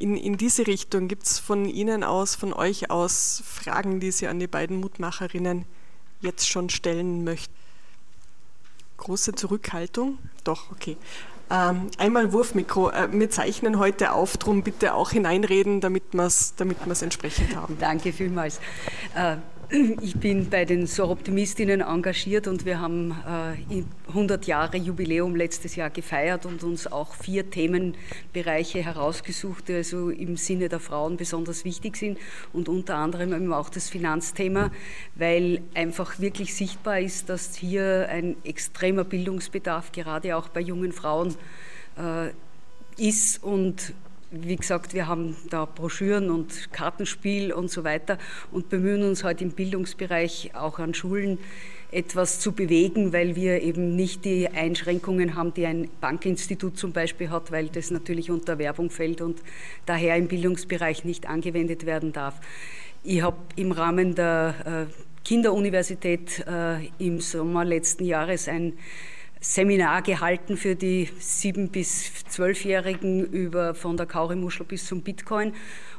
in, 0.00 0.16
in 0.16 0.36
diese 0.36 0.66
Richtung. 0.66 1.06
Gibt 1.06 1.24
es 1.24 1.38
von 1.38 1.66
Ihnen 1.66 2.02
aus, 2.02 2.34
von 2.34 2.52
euch 2.52 2.90
aus 2.90 3.42
Fragen, 3.46 4.00
die 4.00 4.10
Sie 4.10 4.26
an 4.26 4.40
die 4.40 4.48
beiden 4.48 4.80
Mutmacherinnen 4.80 5.64
jetzt 6.20 6.48
schon 6.48 6.70
stellen 6.70 7.22
möchten? 7.22 7.54
Große 8.96 9.34
Zurückhaltung? 9.34 10.18
Doch, 10.42 10.72
okay. 10.72 10.96
Ähm, 11.50 11.90
einmal 11.98 12.32
Wurfmikro. 12.32 12.90
Äh, 12.90 13.08
wir 13.12 13.30
zeichnen 13.30 13.78
heute 13.78 14.12
auf, 14.12 14.36
darum 14.36 14.62
bitte 14.62 14.94
auch 14.94 15.10
hineinreden, 15.10 15.80
damit 15.80 16.04
wir 16.12 16.24
es 16.24 16.54
damit 16.56 16.78
entsprechend 17.02 17.54
haben. 17.56 17.76
Danke 17.78 18.12
vielmals. 18.12 18.60
Äh, 19.14 19.36
ich 20.02 20.16
bin 20.16 20.50
bei 20.50 20.64
den 20.64 20.86
Soroptimistinnen 20.86 21.80
engagiert 21.80 22.48
und 22.48 22.64
wir 22.64 22.80
haben 22.80 23.12
äh, 23.70 23.84
100 24.08 24.46
Jahre 24.46 24.76
Jubiläum 24.76 25.36
letztes 25.36 25.76
Jahr 25.76 25.90
gefeiert 25.90 26.44
und 26.44 26.64
uns 26.64 26.90
auch 26.90 27.14
vier 27.14 27.50
Themenbereiche 27.50 28.82
herausgesucht, 28.82 29.68
die 29.68 29.74
also 29.74 30.10
im 30.10 30.36
Sinne 30.36 30.68
der 30.68 30.80
Frauen 30.80 31.16
besonders 31.16 31.64
wichtig 31.64 31.96
sind 31.96 32.18
und 32.52 32.68
unter 32.68 32.96
anderem 32.96 33.32
eben 33.32 33.52
auch 33.52 33.70
das 33.70 33.88
Finanzthema, 33.88 34.72
weil 35.14 35.62
einfach 35.74 36.18
wirklich 36.18 36.54
sichtbar 36.54 36.98
ist, 36.98 37.28
dass 37.28 37.54
hier 37.54 38.08
ein 38.08 38.36
extremer 38.42 39.04
Bildungsbedarf 39.04 39.92
gerade 39.92 40.36
auch 40.36 40.48
bei 40.48 40.60
jungen 40.60 40.90
Frauen 40.90 41.36
äh, 41.96 42.30
ist 42.96 43.42
und 43.42 43.94
wie 44.30 44.56
gesagt, 44.56 44.94
wir 44.94 45.08
haben 45.08 45.36
da 45.48 45.64
Broschüren 45.64 46.30
und 46.30 46.72
Kartenspiel 46.72 47.52
und 47.52 47.70
so 47.70 47.82
weiter 47.82 48.18
und 48.52 48.68
bemühen 48.68 49.02
uns 49.02 49.20
heute 49.20 49.26
halt 49.26 49.42
im 49.42 49.50
Bildungsbereich 49.50 50.52
auch 50.54 50.78
an 50.78 50.94
Schulen 50.94 51.38
etwas 51.90 52.38
zu 52.38 52.52
bewegen, 52.52 53.12
weil 53.12 53.34
wir 53.34 53.60
eben 53.62 53.96
nicht 53.96 54.24
die 54.24 54.48
Einschränkungen 54.48 55.34
haben, 55.34 55.52
die 55.54 55.66
ein 55.66 55.90
Bankinstitut 56.00 56.78
zum 56.78 56.92
Beispiel 56.92 57.30
hat, 57.30 57.50
weil 57.50 57.68
das 57.68 57.90
natürlich 57.90 58.30
unter 58.30 58.58
Werbung 58.58 58.90
fällt 58.90 59.20
und 59.20 59.42
daher 59.86 60.16
im 60.16 60.28
Bildungsbereich 60.28 61.04
nicht 61.04 61.28
angewendet 61.28 61.86
werden 61.86 62.12
darf. 62.12 62.40
Ich 63.02 63.22
habe 63.22 63.38
im 63.56 63.72
Rahmen 63.72 64.14
der 64.14 64.86
äh, 64.88 65.24
Kinderuniversität 65.24 66.44
äh, 66.46 66.86
im 66.98 67.20
Sommer 67.20 67.64
letzten 67.64 68.04
Jahres 68.04 68.46
ein 68.46 68.74
Seminar 69.42 70.02
gehalten 70.02 70.58
für 70.58 70.76
die 70.76 71.08
sieben- 71.18 71.70
bis 71.70 72.12
zwölfjährigen 72.28 73.24
über 73.24 73.74
von 73.74 73.96
der 73.96 74.04
Kaurimuschel 74.04 74.66
bis 74.66 74.84
zum 74.84 75.00
Bitcoin 75.00 75.54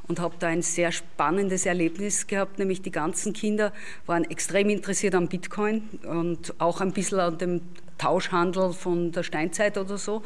und 0.08 0.20
habe 0.20 0.36
da 0.38 0.48
ein 0.48 0.62
sehr 0.62 0.92
spannendes 0.92 1.66
Erlebnis 1.66 2.28
gehabt, 2.28 2.60
nämlich 2.60 2.84
die 2.84 2.92
ganzen 2.92 3.34
Kinder 3.34 3.74
waren 4.06 4.30
extrem 4.30 4.70
interessiert 4.70 5.16
am 5.16 5.28
Bitcoin 5.28 5.90
und 6.04 6.54
auch 6.60 6.82
ein 6.82 6.92
bisschen 6.92 7.20
an 7.20 7.40
dem 7.40 7.62
Tauschhandel 7.98 8.74
von 8.74 9.12
der 9.12 9.24
Steinzeit 9.24 9.76
oder 9.78 9.98
so, 9.98 10.22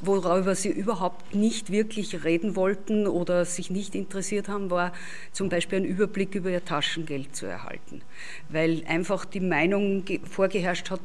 worüber 0.00 0.54
sie 0.54 0.70
überhaupt 0.70 1.34
nicht 1.34 1.72
wirklich 1.72 2.22
reden 2.22 2.54
wollten 2.54 3.08
oder 3.08 3.44
sich 3.44 3.70
nicht 3.70 3.96
interessiert 3.96 4.48
haben, 4.48 4.70
war 4.70 4.92
zum 5.32 5.48
Beispiel 5.48 5.80
ein 5.80 5.84
Überblick 5.84 6.36
über 6.36 6.50
ihr 6.50 6.64
Taschengeld 6.64 7.34
zu 7.34 7.46
erhalten, 7.46 8.02
weil 8.50 8.84
einfach 8.86 9.24
die 9.24 9.40
Meinung 9.40 10.04
vorgeherrscht 10.30 10.90
hat, 10.90 11.00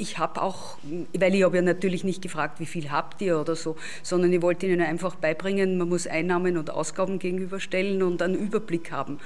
ich 0.00 0.18
habe 0.18 0.40
auch, 0.42 0.78
weil 1.12 1.34
ich 1.34 1.44
habe 1.44 1.56
ja 1.56 1.62
natürlich 1.62 2.04
nicht 2.04 2.22
gefragt, 2.22 2.58
wie 2.58 2.66
viel 2.66 2.90
habt 2.90 3.20
ihr 3.20 3.38
oder 3.38 3.54
so, 3.54 3.76
sondern 4.02 4.32
ich 4.32 4.42
wollte 4.42 4.66
ihnen 4.66 4.80
einfach 4.80 5.14
beibringen, 5.14 5.78
man 5.78 5.88
muss 5.88 6.06
Einnahmen 6.06 6.56
und 6.56 6.70
Ausgaben 6.70 7.18
gegenüberstellen 7.18 8.02
und 8.02 8.22
einen 8.22 8.34
Überblick 8.34 8.90
haben. 8.90 9.18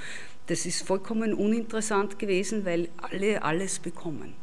Das 0.47 0.65
ist 0.65 0.85
vollkommen 0.85 1.33
uninteressant 1.33 2.19
gewesen, 2.19 2.65
weil 2.65 2.89
alle 2.97 3.41
alles 3.43 3.79
bekommen. 3.79 4.33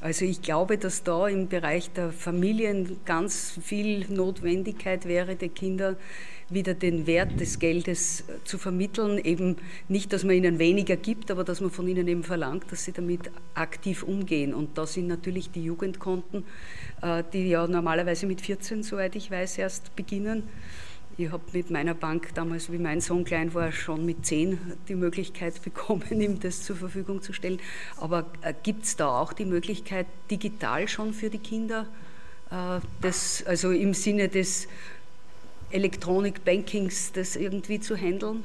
Also 0.00 0.24
ich 0.24 0.42
glaube, 0.42 0.78
dass 0.78 1.02
da 1.02 1.26
im 1.26 1.48
Bereich 1.48 1.90
der 1.90 2.12
Familien 2.12 2.98
ganz 3.04 3.58
viel 3.62 4.06
Notwendigkeit 4.08 5.06
wäre, 5.06 5.34
die 5.34 5.48
Kinder 5.48 5.96
wieder 6.50 6.74
den 6.74 7.06
Wert 7.06 7.40
des 7.40 7.58
Geldes 7.58 8.22
äh, 8.22 8.44
zu 8.44 8.58
vermitteln. 8.58 9.18
Eben 9.18 9.56
nicht, 9.88 10.12
dass 10.12 10.24
man 10.24 10.34
ihnen 10.34 10.58
weniger 10.58 10.96
gibt, 10.96 11.30
aber 11.30 11.44
dass 11.44 11.60
man 11.60 11.70
von 11.70 11.86
ihnen 11.88 12.08
eben 12.08 12.24
verlangt, 12.24 12.64
dass 12.70 12.84
sie 12.84 12.92
damit 12.92 13.30
aktiv 13.54 14.02
umgehen. 14.02 14.54
Und 14.54 14.78
da 14.78 14.86
sind 14.86 15.08
natürlich 15.08 15.50
die 15.50 15.64
Jugendkonten, 15.64 16.44
äh, 17.02 17.22
die 17.32 17.48
ja 17.48 17.66
normalerweise 17.66 18.26
mit 18.26 18.40
14, 18.40 18.82
soweit 18.82 19.14
ich 19.16 19.30
weiß, 19.30 19.58
erst 19.58 19.94
beginnen. 19.94 20.44
Ich 21.18 21.32
habe 21.32 21.42
mit 21.52 21.70
meiner 21.70 21.94
Bank 21.94 22.28
damals, 22.34 22.70
wie 22.70 22.78
mein 22.78 23.00
Sohn 23.00 23.24
klein 23.24 23.52
war, 23.52 23.72
schon 23.72 24.06
mit 24.06 24.24
10 24.24 24.58
die 24.88 24.94
Möglichkeit 24.94 25.60
bekommen, 25.64 26.20
ihm 26.20 26.40
das 26.40 26.62
zur 26.62 26.76
Verfügung 26.76 27.20
zu 27.20 27.32
stellen. 27.32 27.60
Aber 27.98 28.26
äh, 28.40 28.54
gibt 28.62 28.84
es 28.84 28.96
da 28.96 29.08
auch 29.20 29.34
die 29.34 29.44
Möglichkeit, 29.44 30.06
digital 30.30 30.88
schon 30.88 31.12
für 31.12 31.28
die 31.28 31.38
Kinder, 31.38 31.86
das, 33.02 33.44
also 33.46 33.72
im 33.72 33.92
Sinne 33.92 34.30
des 34.30 34.68
Electronic 35.70 36.44
Bankings 36.44 37.12
das 37.12 37.36
irgendwie 37.36 37.78
zu 37.78 37.96
handeln? 37.96 38.44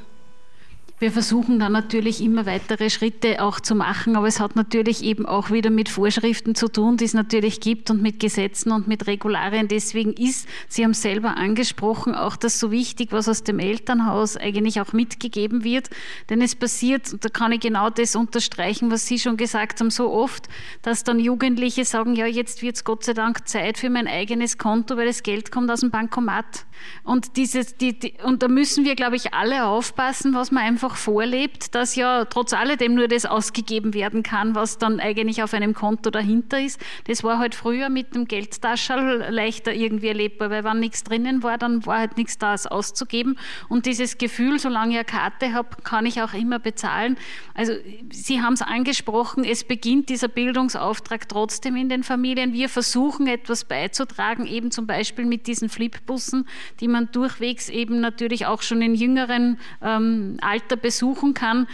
Wir 1.04 1.12
versuchen 1.12 1.60
dann 1.60 1.74
natürlich 1.74 2.22
immer 2.22 2.46
weitere 2.46 2.90
Schritte 2.90 3.44
auch 3.44 3.60
zu 3.60 3.76
machen, 3.76 4.16
aber 4.16 4.28
es 4.28 4.40
hat 4.40 4.56
natürlich 4.56 5.04
eben 5.04 5.26
auch 5.26 5.52
wieder 5.52 5.70
mit 5.70 5.90
Vorschriften 5.90 6.56
zu 6.56 6.70
tun, 6.70 6.96
die 6.96 7.04
es 7.04 7.14
natürlich 7.14 7.60
gibt 7.60 7.92
und 7.92 8.02
mit 8.02 8.22
Gesetzen 8.22 8.72
und 8.72 8.88
mit 8.88 9.06
Regularien. 9.06 9.68
Deswegen 9.68 10.14
ist, 10.14 10.48
Sie 10.70 10.86
haben 10.86 10.94
selber 10.94 11.36
angesprochen, 11.36 12.16
auch 12.16 12.38
das 12.38 12.58
so 12.58 12.72
wichtig, 12.72 13.12
was 13.12 13.28
aus 13.28 13.44
dem 13.44 13.60
Elternhaus 13.60 14.38
eigentlich 14.38 14.80
auch 14.80 14.94
mitgegeben 14.94 15.66
wird. 15.66 15.90
Denn 16.30 16.42
es 16.42 16.56
passiert, 16.56 17.12
und 17.12 17.26
da 17.26 17.28
kann 17.28 17.52
ich 17.52 17.60
genau 17.60 17.90
das 17.90 18.16
unterstreichen, 18.16 18.90
was 18.90 19.06
Sie 19.06 19.20
schon 19.20 19.36
gesagt 19.36 19.82
haben, 19.82 19.90
so 19.90 20.10
oft, 20.10 20.48
dass 20.84 21.04
dann 21.04 21.20
Jugendliche 21.20 21.84
sagen, 21.84 22.16
ja, 22.16 22.28
jetzt 22.28 22.62
wird 22.62 22.78
es 22.78 22.86
Gott 22.86 23.04
sei 23.04 23.12
Dank 23.12 23.46
Zeit 23.46 23.78
für 23.78 23.90
mein 23.90 24.08
eigenes 24.08 24.58
Konto, 24.58 24.96
weil 24.96 25.08
das 25.08 25.22
Geld 25.22 25.52
kommt 25.52 25.70
aus 25.70 25.82
dem 25.82 25.92
Bankomat. 25.92 26.66
Und, 27.04 27.36
dieses, 27.36 27.76
die, 27.76 28.00
die, 28.00 28.14
und 28.24 28.42
da 28.42 28.48
müssen 28.48 28.86
wir, 28.86 28.96
glaube 28.96 29.18
ich, 29.18 29.34
alle 29.34 29.66
aufpassen, 29.66 30.34
was 30.34 30.52
man 30.52 30.64
einfach 30.64 30.93
vorlebt, 30.96 31.76
dass 31.76 31.96
ja 31.96 32.26
trotz 32.26 32.54
alledem 32.54 32.96
nur 32.96 33.08
das 33.08 33.26
ausgegeben 33.26 33.94
werden 33.94 34.24
kann, 34.24 34.56
was 34.56 34.78
dann 34.78 35.00
eigentlich 35.00 35.44
auf 35.44 35.54
einem 35.54 35.74
Konto 35.74 36.10
dahinter 36.10 36.60
ist. 36.60 36.80
Das 37.06 37.24
war 37.24 37.40
halt 37.40 37.56
früher 37.56 37.90
mit 37.90 38.16
dem 38.16 38.26
Geldtaschel 38.26 39.26
leichter 39.30 39.74
irgendwie 39.74 40.08
erlebbar, 40.08 40.50
weil 40.50 40.64
wenn 40.64 40.80
nichts 40.80 41.04
drinnen 41.04 41.44
war, 41.44 41.58
dann 41.58 41.86
war 41.86 42.00
halt 42.00 42.18
nichts 42.18 42.38
da, 42.38 42.54
es 42.54 42.68
auszugeben. 42.68 43.38
Und 43.70 43.86
dieses 43.86 44.18
Gefühl, 44.18 44.60
solange 44.60 44.92
ich 44.92 44.98
eine 44.98 45.06
Karte 45.06 45.54
habe, 45.54 45.70
kann 45.84 46.06
ich 46.06 46.22
auch 46.22 46.34
immer 46.34 46.60
bezahlen. 46.60 47.18
Also 47.54 47.74
Sie 48.12 48.42
haben 48.42 48.54
es 48.54 48.62
angesprochen, 48.62 49.44
es 49.44 49.64
beginnt 49.64 50.10
dieser 50.10 50.28
Bildungsauftrag 50.28 51.28
trotzdem 51.30 51.76
in 51.76 51.90
den 51.90 52.04
Familien. 52.04 52.54
Wir 52.54 52.70
versuchen 52.70 53.28
etwas 53.28 53.66
beizutragen, 53.66 54.46
eben 54.46 54.72
zum 54.72 54.88
Beispiel 54.88 55.26
mit 55.26 55.48
diesen 55.48 55.70
Flipbussen, 55.70 56.48
die 56.80 56.88
man 56.88 57.12
durchwegs 57.12 57.70
eben 57.70 58.00
natürlich 58.00 58.46
auch 58.46 58.62
schon 58.62 58.82
in 58.82 58.96
jüngeren 58.96 59.60
ähm, 59.82 60.38
Alter 60.74 60.78
besuchen 60.78 61.34
kann. 61.34 61.68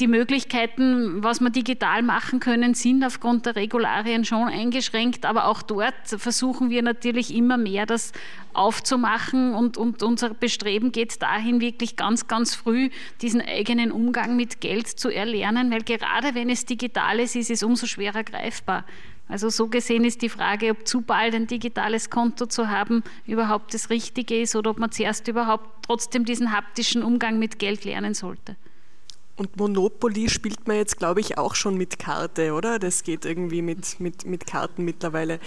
Die 0.00 0.06
Möglichkeiten, 0.06 1.24
was 1.24 1.40
wir 1.40 1.50
digital 1.50 2.02
machen 2.02 2.38
können, 2.38 2.74
sind 2.74 3.02
aufgrund 3.02 3.46
der 3.46 3.56
Regularien 3.56 4.24
schon 4.24 4.46
eingeschränkt, 4.46 5.26
aber 5.26 5.46
auch 5.46 5.60
dort 5.60 5.94
versuchen 6.06 6.70
wir 6.70 6.82
natürlich 6.82 7.34
immer 7.34 7.56
mehr, 7.56 7.84
das 7.84 8.12
aufzumachen 8.52 9.54
und, 9.54 9.76
und 9.76 10.04
unser 10.04 10.34
Bestreben 10.34 10.92
geht 10.92 11.20
dahin, 11.20 11.60
wirklich 11.60 11.96
ganz, 11.96 12.28
ganz 12.28 12.54
früh 12.54 12.90
diesen 13.22 13.40
eigenen 13.40 13.90
Umgang 13.90 14.36
mit 14.36 14.60
Geld 14.60 14.86
zu 14.86 15.08
erlernen, 15.08 15.72
weil 15.72 15.82
gerade 15.82 16.36
wenn 16.36 16.48
es 16.48 16.64
digital 16.64 17.18
ist, 17.18 17.34
ist 17.34 17.50
es 17.50 17.64
umso 17.64 17.86
schwerer 17.86 18.22
greifbar. 18.22 18.84
Also 19.28 19.50
so 19.50 19.68
gesehen 19.68 20.04
ist 20.04 20.22
die 20.22 20.28
Frage, 20.28 20.70
ob 20.70 20.86
zu 20.86 21.02
bald 21.02 21.34
ein 21.34 21.46
digitales 21.46 22.10
Konto 22.10 22.46
zu 22.46 22.68
haben 22.68 23.02
überhaupt 23.26 23.74
das 23.74 23.90
Richtige 23.90 24.40
ist 24.40 24.56
oder 24.56 24.70
ob 24.70 24.78
man 24.78 24.90
zuerst 24.90 25.28
überhaupt 25.28 25.86
trotzdem 25.86 26.24
diesen 26.24 26.52
haptischen 26.52 27.02
Umgang 27.02 27.38
mit 27.38 27.58
Geld 27.58 27.84
lernen 27.84 28.14
sollte. 28.14 28.56
Und 29.36 29.56
Monopoly 29.56 30.28
spielt 30.28 30.66
man 30.66 30.76
jetzt, 30.76 30.98
glaube 30.98 31.20
ich, 31.20 31.38
auch 31.38 31.54
schon 31.54 31.76
mit 31.76 31.98
Karte, 31.98 32.54
oder? 32.54 32.80
Das 32.80 33.04
geht 33.04 33.24
irgendwie 33.24 33.62
mit, 33.62 34.00
mit, 34.00 34.26
mit 34.26 34.46
Karten 34.46 34.84
mittlerweile. 34.84 35.38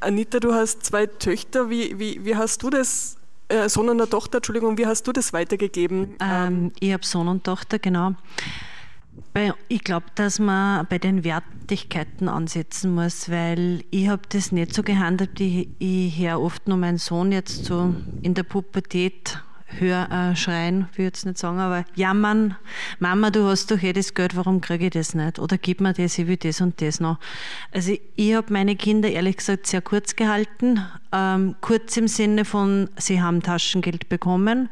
Anita, 0.00 0.38
du 0.38 0.52
hast 0.52 0.84
zwei 0.84 1.06
Töchter. 1.06 1.70
Wie, 1.70 1.98
wie, 1.98 2.24
wie 2.24 2.36
hast 2.36 2.62
du 2.62 2.68
das 2.68 3.16
äh, 3.48 3.68
Sohn 3.68 3.88
und 3.88 4.00
eine 4.00 4.10
Tochter, 4.10 4.38
Entschuldigung, 4.38 4.76
wie 4.76 4.86
hast 4.86 5.06
du 5.06 5.12
das 5.12 5.32
weitergegeben? 5.32 6.16
Ähm, 6.20 6.72
ich 6.80 6.92
habe 6.92 7.06
Sohn 7.06 7.28
und 7.28 7.44
Tochter, 7.44 7.78
genau. 7.78 8.14
Ich 9.68 9.82
glaube, 9.84 10.06
dass 10.14 10.38
man 10.38 10.86
bei 10.88 10.98
den 10.98 11.24
Wertigkeiten 11.24 12.28
ansetzen 12.28 12.94
muss, 12.94 13.30
weil 13.30 13.84
ich 13.90 14.08
habe 14.08 14.22
das 14.28 14.52
nicht 14.52 14.74
so 14.74 14.82
gehandelt. 14.82 15.40
Ich, 15.40 15.68
ich 15.78 16.18
höre 16.18 16.40
oft 16.40 16.68
nur 16.68 16.76
meinen 16.76 16.98
Sohn 16.98 17.32
jetzt 17.32 17.64
so 17.64 17.94
in 18.22 18.34
der 18.34 18.42
Pubertät 18.42 19.42
hör, 19.78 20.10
äh, 20.10 20.36
schreien, 20.36 20.88
will 20.94 21.04
ich 21.04 21.10
jetzt 21.10 21.26
nicht 21.26 21.38
sagen, 21.38 21.58
aber 21.58 21.84
jammern, 21.94 22.56
Mama, 22.98 23.30
du 23.30 23.44
hast 23.44 23.70
doch 23.70 23.82
eh 23.82 23.92
das 23.92 24.14
Geld, 24.14 24.36
warum 24.36 24.60
kriege 24.60 24.86
ich 24.86 24.92
das 24.92 25.14
nicht? 25.14 25.38
Oder 25.38 25.58
gib 25.58 25.80
mir 25.80 25.92
das, 25.92 26.18
ich 26.18 26.26
will 26.26 26.36
das 26.36 26.60
und 26.60 26.80
das 26.80 27.00
noch. 27.00 27.18
Also 27.72 27.96
ich 28.16 28.34
habe 28.34 28.52
meine 28.52 28.76
Kinder 28.76 29.10
ehrlich 29.10 29.38
gesagt 29.38 29.66
sehr 29.66 29.82
kurz 29.82 30.16
gehalten. 30.16 30.84
Ähm, 31.14 31.56
kurz 31.60 31.96
im 31.98 32.08
Sinne 32.08 32.44
von, 32.44 32.88
sie 32.96 33.20
haben 33.20 33.42
Taschengeld 33.42 34.08
bekommen, 34.08 34.70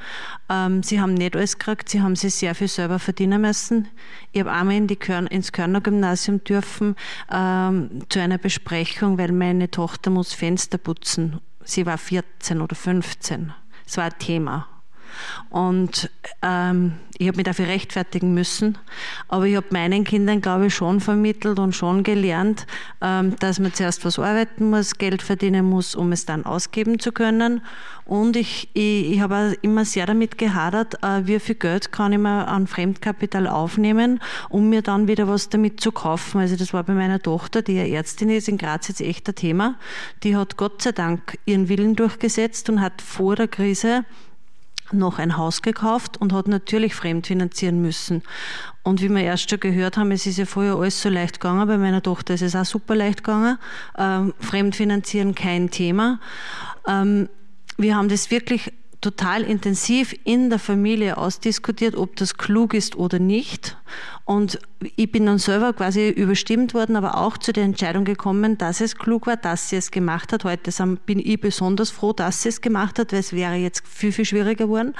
ähm, 0.49 0.83
sie 0.83 1.01
haben 1.01 1.13
nicht 1.13 1.37
alles 1.37 1.59
gekriegt, 1.59 1.91
sie 1.91 2.01
haben 2.01 2.17
sich 2.17 2.35
sehr 2.35 2.55
viel 2.55 2.69
selber 2.69 2.99
verdienen 2.99 3.43
müssen. 3.43 3.89
Ich 4.33 4.41
habe 4.41 4.51
einmal 4.51 4.77
in 4.77 4.87
die 4.87 4.97
Körn, 4.97 5.27
ins 5.27 5.53
Körner 5.53 5.83
Gymnasium 5.83 6.43
dürfen 6.43 6.97
ähm, 7.31 8.05
zu 8.09 8.21
einer 8.21 8.39
Besprechung, 8.39 9.19
weil 9.19 9.33
meine 9.33 9.71
Tochter 9.71 10.11
muss 10.11 10.33
Fenster 10.33 10.79
putzen. 10.79 11.41
Sie 11.63 11.85
war 11.85 11.99
14 11.99 12.63
oder 12.63 12.75
15. 12.75 13.53
Es 13.87 13.97
war 13.97 14.05
ein 14.05 14.19
Thema. 14.19 14.67
Und 15.51 16.11
ähm, 16.43 16.95
ich 17.21 17.29
habe 17.29 17.37
mich 17.37 17.45
dafür 17.45 17.67
rechtfertigen 17.67 18.33
müssen. 18.33 18.79
Aber 19.29 19.45
ich 19.45 19.55
habe 19.55 19.67
meinen 19.73 20.05
Kindern, 20.05 20.41
glaube 20.41 20.67
ich, 20.67 20.75
schon 20.75 21.01
vermittelt 21.01 21.59
und 21.59 21.75
schon 21.75 22.03
gelernt, 22.03 22.67
ähm, 23.03 23.37
dass 23.41 23.59
man 23.59 23.75
zuerst 23.75 24.07
was 24.07 24.19
arbeiten 24.19 24.71
muss, 24.71 24.97
Geld 24.97 25.21
verdienen 25.21 25.67
muss, 25.67 25.95
um 25.95 26.13
es 26.13 26.25
dann 26.25 26.47
ausgeben 26.47 26.99
zu 26.99 27.13
können. 27.13 27.61
Und 28.07 28.37
ich, 28.37 28.71
ich, 28.73 29.13
ich 29.13 29.21
habe 29.21 29.55
immer 29.61 29.85
sehr 29.85 30.07
damit 30.07 30.39
gehadert, 30.39 31.03
äh, 31.05 31.27
wie 31.27 31.39
viel 31.39 31.57
Geld 31.57 31.93
kann 31.93 32.13
ich 32.13 32.19
mir 32.19 32.49
an 32.49 32.67
Fremdkapital 32.67 33.47
aufnehmen, 33.47 34.21
um 34.49 34.71
mir 34.71 34.81
dann 34.81 35.07
wieder 35.07 35.29
was 35.29 35.51
damit 35.51 35.81
zu 35.81 35.93
kaufen. 35.93 36.41
Also 36.41 36.57
das 36.57 36.73
war 36.73 36.85
bei 36.85 36.95
meiner 36.95 37.21
Tochter, 37.21 37.61
die 37.61 37.75
ja 37.75 37.85
Ärztin 37.85 38.31
ist, 38.31 38.49
in 38.49 38.57
Graz 38.57 38.89
jetzt 38.89 39.03
echt 39.03 39.29
ein 39.29 39.35
Thema. 39.35 39.75
Die 40.23 40.37
hat 40.37 40.57
Gott 40.57 40.81
sei 40.81 40.93
Dank 40.93 41.39
ihren 41.45 41.69
Willen 41.69 41.97
durchgesetzt 41.97 42.71
und 42.71 42.81
hat 42.81 43.03
vor 43.03 43.37
der 43.37 43.47
Krise 43.47 44.07
noch 44.93 45.19
ein 45.19 45.37
Haus 45.37 45.63
gekauft 45.63 46.17
und 46.17 46.33
hat 46.33 46.49
natürlich 46.49 46.95
fremdfinanzieren 46.95 47.81
müssen. 47.81 48.23
Und 48.83 49.03
wie 49.03 49.09
wir 49.09 49.23
erst 49.23 49.51
schon 49.51 49.61
gehört 49.61 49.97
haben, 49.97 50.11
es 50.11 50.27
ist 50.27 50.39
ja 50.39 50.47
vorher 50.47 50.77
alles 50.77 51.01
so 51.01 51.09
leicht 51.09 51.41
gegangen. 51.41 51.67
Bei 51.67 51.79
meiner 51.79 52.03
Tochter 52.03 52.35
ist 52.35 52.43
es 52.43 52.57
auch 52.57 52.65
super 52.65 52.95
leicht 52.95 53.25
gegangen. 53.25 53.59
Ähm, 53.99 54.35
fremdfinanzieren 54.41 55.35
kein 55.35 55.71
Thema. 55.71 56.19
Ähm, 56.87 57.29
wir 57.77 57.97
haben 57.97 58.09
das 58.09 58.31
wirklich 58.31 58.73
total 59.01 59.43
intensiv 59.43 60.15
in 60.25 60.51
der 60.51 60.59
Familie 60.59 61.17
ausdiskutiert, 61.17 61.95
ob 61.95 62.17
das 62.17 62.37
klug 62.37 62.75
ist 62.75 62.97
oder 62.97 63.19
nicht. 63.19 63.77
Und 64.25 64.59
ich 64.97 65.11
bin 65.11 65.27
dann 65.27 65.39
selber 65.39 65.73
quasi 65.73 66.11
überstimmt 66.11 66.75
worden, 66.75 66.97
aber 66.97 67.17
auch 67.17 67.39
zu 67.39 67.53
der 67.53 67.65
Entscheidung 67.65 68.05
gekommen, 68.05 68.59
dass 68.59 68.81
es 68.81 68.97
klug 68.97 69.27
war, 69.27 69.37
dass 69.37 69.71
sie 69.71 69.77
es 69.77 69.91
gemacht 69.91 70.33
hat. 70.33 70.45
Heute 70.45 70.71
bin 71.07 71.19
ich 71.19 71.41
besonders 71.41 71.91
froh, 71.91 72.13
dass 72.13 72.43
sie 72.43 72.51
es 72.51 72.61
gemacht 72.61 72.99
hat, 72.99 73.13
weil 73.13 73.21
es 73.21 73.33
wäre 73.33 73.55
jetzt 73.55 73.87
viel, 73.87 74.13
viel 74.13 74.25
schwieriger 74.25 74.67
geworden. 74.67 74.95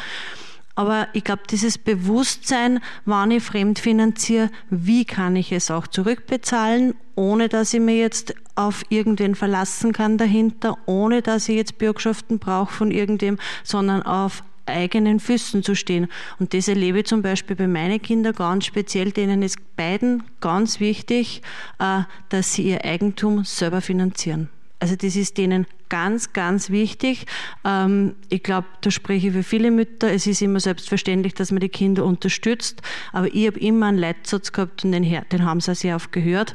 Aber 0.75 1.09
ich 1.13 1.25
glaube, 1.25 1.43
dieses 1.51 1.77
Bewusstsein, 1.77 2.81
wann 3.05 3.31
ich 3.33 3.43
fremdfinanziere, 3.43 4.51
wie 4.71 5.05
kann 5.05 5.37
ich 5.37 5.53
es 5.53 5.71
auch 5.71 5.87
zurückbezahlen, 5.87 6.95
ohne 7.17 7.51
dass 7.51 7.75
ich 7.75 7.81
mir 7.81 7.99
jetzt 7.99 8.35
auf 8.67 8.85
irgendwen 8.89 9.35
verlassen 9.35 9.93
kann 9.93 10.19
dahinter, 10.19 10.77
ohne 10.87 11.23
dass 11.23 11.49
ich 11.49 11.57
jetzt 11.57 11.79
Bürgschaften 11.79 12.39
brauche 12.39 12.73
von 12.73 12.91
irgendwem, 12.91 13.39
sondern 13.65 14.03
auf 14.03 14.43
eigenen 14.67 15.21
Füßen 15.21 15.63
zu 15.63 15.75
stehen. 15.75 16.09
Und 16.39 16.55
das 16.55 16.69
erlebe 16.69 17.01
ich 17.01 17.07
zum 17.07 17.23
Beispiel 17.23 17.57
bei 17.57 17.67
meinen 17.67 18.01
Kindern 18.01 18.35
ganz 18.35 18.67
speziell, 18.67 19.13
denen 19.13 19.43
ist 19.43 19.59
beiden 19.77 20.23
ganz 20.41 20.81
wichtig, 20.81 21.43
äh, 21.79 22.03
dass 22.29 22.55
sie 22.55 22.63
ihr 22.63 22.85
Eigentum 22.85 23.45
selber 23.45 23.81
finanzieren. 23.81 24.49
Also 24.79 24.97
das 24.97 25.15
ist 25.15 25.37
denen 25.37 25.67
ganz, 25.91 26.33
ganz 26.33 26.71
wichtig. 26.71 27.27
Ähm, 27.65 28.15
ich 28.31 28.43
glaube, 28.43 28.67
da 28.81 28.91
spreche 28.91 29.27
ich 29.27 29.33
für 29.35 29.43
viele 29.43 29.71
Mütter. 29.71 30.11
Es 30.11 30.27
ist 30.27 30.41
immer 30.41 30.59
selbstverständlich, 30.59 31.35
dass 31.35 31.53
man 31.53 31.61
die 31.61 31.69
Kinder 31.69 32.07
unterstützt. 32.07 32.81
Aber 33.13 33.33
ich 33.35 33.47
habe 33.47 33.61
immer 33.61 33.87
einen 33.87 33.99
Leitsatz 33.99 34.53
gehabt 34.53 34.85
und 34.85 34.93
den, 34.93 35.03
den 35.03 35.45
haben 35.45 35.61
sie 35.61 35.73
auch 35.73 35.77
sehr 35.77 35.97
oft 35.97 36.13
gehört. 36.13 36.55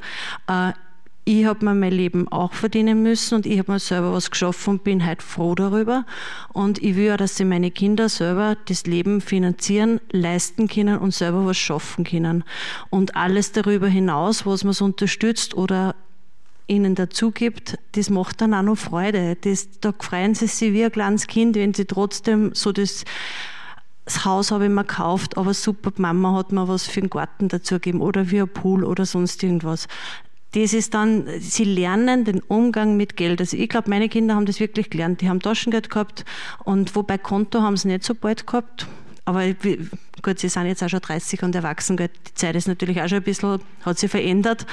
Ich 1.27 1.45
habe 1.45 1.65
mir 1.65 1.73
mein 1.73 1.91
Leben 1.91 2.27
auch 2.27 2.53
verdienen 2.53 3.01
müssen 3.01 3.33
und 3.33 3.47
ich 3.47 3.57
habe 3.57 3.71
mir 3.71 3.79
selber 3.79 4.13
was 4.13 4.29
geschaffen 4.29 4.75
und 4.75 4.83
bin 4.83 5.03
halt 5.03 5.23
froh 5.23 5.55
darüber. 5.55 6.05
Und 6.53 6.83
ich 6.83 6.95
will 6.95 7.11
auch, 7.11 7.17
dass 7.17 7.35
sie 7.35 7.45
meine 7.45 7.71
Kinder 7.71 8.09
selber 8.09 8.55
das 8.67 8.85
Leben 8.85 9.21
finanzieren, 9.21 9.99
leisten 10.11 10.67
können 10.67 10.99
und 10.99 11.15
selber 11.15 11.43
was 11.47 11.57
schaffen 11.57 12.03
können. 12.03 12.43
Und 12.91 13.15
alles 13.15 13.51
darüber 13.53 13.87
hinaus, 13.87 14.45
was 14.45 14.63
man 14.63 14.73
so 14.73 14.85
unterstützt 14.85 15.55
oder 15.55 15.95
ihnen 16.67 16.93
dazu 16.93 17.31
gibt, 17.31 17.79
das 17.93 18.11
macht 18.11 18.41
dann 18.41 18.53
auch 18.53 18.61
noch 18.61 18.77
Freude. 18.77 19.35
Das, 19.41 19.79
da 19.79 19.93
freuen 19.97 20.35
sie 20.35 20.45
sich 20.45 20.73
wie 20.73 20.85
ein 20.85 20.91
kleines 20.91 21.25
Kind, 21.25 21.55
wenn 21.55 21.73
sie 21.73 21.85
trotzdem 21.85 22.53
so 22.53 22.71
das, 22.71 23.03
das 24.05 24.25
Haus 24.25 24.51
habe 24.51 24.65
ich 24.65 24.71
mir 24.71 24.83
gekauft, 24.83 25.37
aber 25.37 25.55
super, 25.55 25.91
Mama 25.97 26.33
hat 26.33 26.51
mir 26.51 26.67
was 26.67 26.85
für 26.85 27.01
den 27.01 27.09
Garten 27.09 27.47
dazu 27.47 27.75
gegeben 27.75 28.01
oder 28.01 28.29
wie 28.29 28.41
ein 28.41 28.47
Pool 28.47 28.83
oder 28.83 29.07
sonst 29.07 29.41
irgendwas. 29.41 29.87
Das 30.55 30.71
ist 30.71 30.93
dann, 30.93 31.25
sie 31.39 31.65
lernen 31.65 32.23
den 32.23 32.39
Umgang 32.39 32.95
mit 32.95 33.17
Geld. 33.17 33.41
Also 33.41 33.57
ich 33.57 33.67
glaube, 33.67 33.89
meine 33.89 34.07
Kinder 34.07 34.35
haben 34.35 34.45
das 34.45 34.61
wirklich 34.61 34.89
gelernt. 34.89 35.19
Die 35.19 35.27
haben 35.27 35.41
Taschengeld 35.41 35.89
gehabt 35.89 36.23
und 36.63 36.95
wobei 36.95 37.17
Konto 37.17 37.61
haben 37.61 37.75
sie 37.75 37.89
nicht 37.89 38.05
so 38.05 38.15
bald 38.15 38.47
gehabt. 38.47 38.87
Aber 39.25 39.43
gut, 40.25 40.39
sie 40.39 40.49
sind 40.49 40.65
jetzt 40.65 40.81
auch 40.81 40.89
schon 40.89 41.01
30 41.01 41.43
und 41.43 41.53
erwachsen, 41.53 41.97
die 41.97 42.09
Zeit 42.33 42.55
ist 42.55 42.67
natürlich 42.67 42.99
auch 42.99 43.07
schon 43.07 43.19
ein 43.19 43.23
bisschen, 43.23 43.59
hat 43.85 43.99
sich 43.99 44.09
verändert. 44.09 44.65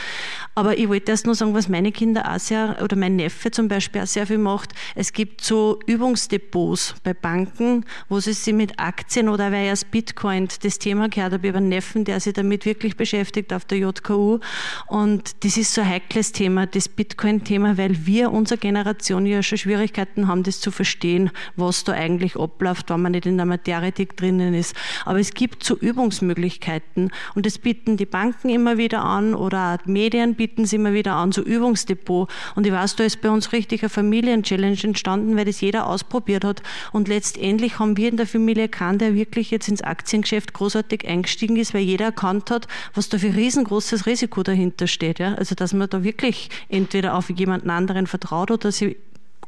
Aber 0.55 0.79
ich 0.79 0.89
wollte 0.89 1.13
erst 1.13 1.27
nur 1.27 1.35
sagen, 1.35 1.53
was 1.53 1.69
meine 1.69 1.93
Kinder 1.93 2.33
auch 2.33 2.39
sehr, 2.39 2.79
oder 2.83 2.97
mein 2.97 3.17
Neffe 3.17 3.51
zum 3.51 3.69
Beispiel 3.69 4.01
auch 4.01 4.07
sehr 4.07 4.27
viel 4.27 4.39
macht. 4.39 4.71
Es 4.95 5.13
gibt 5.13 5.43
so 5.43 5.79
Übungsdepots 5.87 6.95
bei 7.05 7.13
Banken, 7.13 7.85
wo 8.09 8.19
sie 8.19 8.33
sich 8.33 8.55
mit 8.55 8.79
Aktien 8.79 9.29
oder 9.29 9.53
weil 9.53 9.67
erst 9.67 9.91
Bitcoin 9.91 10.49
das 10.63 10.79
Thema 10.79 11.11
gehört 11.11 11.35
habe, 11.35 11.47
über 11.47 11.59
einen 11.59 11.69
Neffen, 11.69 12.05
der 12.07 12.19
sich 12.19 12.33
damit 12.33 12.65
wirklich 12.65 12.97
beschäftigt 12.97 13.53
auf 13.53 13.67
der 13.67 13.79
JKU. 13.79 14.39
Und 14.87 15.45
das 15.45 15.59
ist 15.59 15.75
so 15.75 15.83
ein 15.83 15.89
heikles 15.89 16.33
Thema, 16.33 16.67
das 16.67 16.89
Bitcoin-Thema, 16.89 17.77
weil 17.77 18.07
wir, 18.07 18.33
unsere 18.33 18.59
Generation, 18.59 19.27
ja 19.27 19.43
schon 19.43 19.59
Schwierigkeiten 19.59 20.29
haben, 20.29 20.45
das 20.45 20.61
zu 20.61 20.71
verstehen, 20.71 21.31
was 21.57 21.85
da 21.85 21.93
eigentlich 21.93 22.37
abläuft, 22.37 22.89
wenn 22.89 23.03
man 23.03 23.13
nicht 23.13 23.27
in 23.27 23.37
der 23.37 23.45
Materie 23.45 23.93
drinnen 23.93 24.55
ist. 24.55 24.75
Aber 25.05 25.21
es 25.21 25.35
gibt 25.35 25.42
so 25.61 25.77
Übungsmöglichkeiten 25.77 27.11
und 27.35 27.47
das 27.47 27.59
bieten 27.59 27.97
die 27.97 28.07
Banken 28.07 28.49
immer 28.49 28.79
wieder 28.79 29.05
an 29.05 29.35
oder 29.35 29.79
Medien 29.85 30.35
bieten 30.35 30.65
sie 30.65 30.77
immer 30.77 30.93
wieder 30.93 31.15
an, 31.15 31.33
so 31.33 31.43
Übungsdepot. 31.43 32.31
Und 32.55 32.67
ich 32.67 32.73
weiß, 32.73 32.97
da 32.97 33.05
ist 33.05 33.21
bei 33.21 33.31
uns 33.31 33.53
richtig 33.53 33.83
eine 33.83 33.91
Familienchallenge 33.91 34.83
entstanden, 34.85 35.37
weil 35.37 35.45
das 35.45 35.61
jeder 35.61 35.87
ausprobiert 35.87 36.45
hat. 36.45 36.63
Und 36.93 37.09
letztendlich 37.09 37.79
haben 37.79 37.97
wir 37.97 38.09
in 38.09 38.17
der 38.17 38.27
Familie 38.27 38.69
keinen, 38.69 38.99
der 38.99 39.15
wirklich 39.15 39.51
jetzt 39.51 39.69
ins 39.69 39.83
Aktiengeschäft 39.83 40.53
großartig 40.53 41.07
eingestiegen 41.07 41.57
ist, 41.57 41.75
weil 41.75 41.83
jeder 41.83 42.07
erkannt 42.07 42.51
hat, 42.51 42.69
was 42.95 43.09
da 43.09 43.19
für 43.19 43.35
riesengroßes 43.35 44.07
Risiko 44.07 44.43
dahinter 44.43 44.87
steht. 44.87 45.19
Ja? 45.19 45.35
Also 45.35 45.55
dass 45.55 45.73
man 45.73 45.89
da 45.89 46.05
wirklich 46.05 46.49
entweder 46.69 47.15
auf 47.17 47.31
jemanden 47.31 47.71
anderen 47.71 48.07
vertraut 48.07 48.51
oder 48.51 48.73
sie 48.73 48.97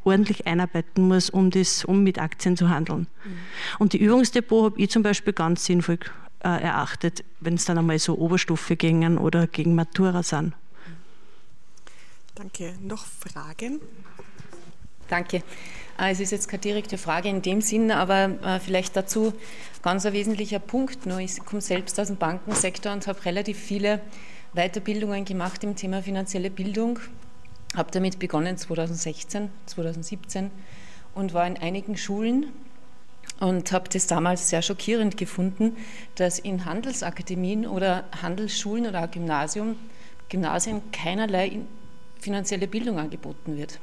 ordentlich 0.04 0.46
einarbeiten 0.46 1.08
muss, 1.08 1.30
um, 1.30 1.50
das, 1.50 1.84
um 1.84 2.02
mit 2.02 2.18
Aktien 2.18 2.56
zu 2.56 2.68
handeln. 2.68 3.06
Mhm. 3.24 3.38
Und 3.78 3.92
die 3.92 3.98
Übungsdepot 3.98 4.72
habe 4.72 4.80
ich 4.80 4.90
zum 4.90 5.02
Beispiel 5.02 5.32
ganz 5.32 5.64
sinnvoll 5.64 5.98
äh, 6.40 6.48
erachtet, 6.48 7.24
wenn 7.40 7.54
es 7.54 7.64
dann 7.64 7.78
einmal 7.78 7.98
so 7.98 8.16
Oberstufe 8.18 8.76
gingen 8.76 9.18
oder 9.18 9.46
gegen 9.46 9.74
Matura 9.74 10.22
sind. 10.22 10.54
Danke. 12.34 12.74
Noch 12.82 13.04
Fragen? 13.04 13.80
Danke. 15.08 15.42
Äh, 15.98 16.12
es 16.12 16.20
ist 16.20 16.32
jetzt 16.32 16.48
keine 16.48 16.60
direkte 16.60 16.98
Frage 16.98 17.28
in 17.28 17.42
dem 17.42 17.60
Sinn, 17.60 17.90
aber 17.90 18.36
äh, 18.42 18.60
vielleicht 18.60 18.96
dazu 18.96 19.32
ganz 19.82 20.04
ein 20.04 20.12
wesentlicher 20.12 20.58
Punkt. 20.58 21.06
Nur 21.06 21.18
ich 21.18 21.38
komme 21.44 21.62
selbst 21.62 21.98
aus 22.00 22.08
dem 22.08 22.16
Bankensektor 22.16 22.92
und 22.92 23.06
habe 23.06 23.24
relativ 23.24 23.58
viele 23.58 24.00
Weiterbildungen 24.54 25.24
gemacht 25.24 25.64
im 25.64 25.76
Thema 25.76 26.02
finanzielle 26.02 26.50
Bildung 26.50 26.98
habe 27.74 27.90
damit 27.90 28.18
begonnen 28.18 28.56
2016, 28.56 29.50
2017 29.66 30.50
und 31.14 31.34
war 31.34 31.46
in 31.46 31.56
einigen 31.56 31.96
Schulen 31.96 32.46
und 33.40 33.72
habe 33.72 33.88
das 33.88 34.06
damals 34.06 34.48
sehr 34.48 34.62
schockierend 34.62 35.16
gefunden, 35.16 35.76
dass 36.14 36.38
in 36.38 36.64
Handelsakademien 36.64 37.66
oder 37.66 38.04
Handelsschulen 38.22 38.86
oder 38.86 39.08
Gymnasium, 39.08 39.76
Gymnasien 40.28 40.82
keinerlei 40.92 41.60
finanzielle 42.20 42.66
Bildung 42.66 42.98
angeboten 42.98 43.56
wird. 43.56 43.78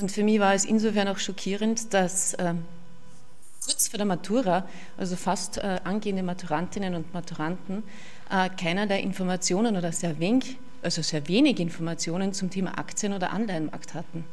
Und 0.00 0.10
für 0.10 0.24
mich 0.24 0.40
war 0.40 0.54
es 0.54 0.64
insofern 0.64 1.08
auch 1.08 1.18
schockierend, 1.18 1.92
dass 1.94 2.34
äh, 2.34 2.54
kurz 3.64 3.88
vor 3.88 3.98
der 3.98 4.06
Matura, 4.06 4.66
also 4.96 5.16
fast 5.16 5.58
äh, 5.58 5.80
angehende 5.84 6.22
Maturantinnen 6.22 6.94
und 6.94 7.12
Maturanten, 7.14 7.82
äh, 8.30 8.48
keinerlei 8.50 9.00
Informationen 9.00 9.76
oder 9.76 9.92
sehr 9.92 10.18
wenig 10.18 10.56
also 10.82 11.02
sehr 11.02 11.26
wenig 11.28 11.60
Informationen 11.60 12.32
zum 12.32 12.50
Thema 12.50 12.78
Aktien- 12.78 13.12
oder 13.12 13.30
Anleihenmarkt 13.30 13.94
hatten. 13.94 14.24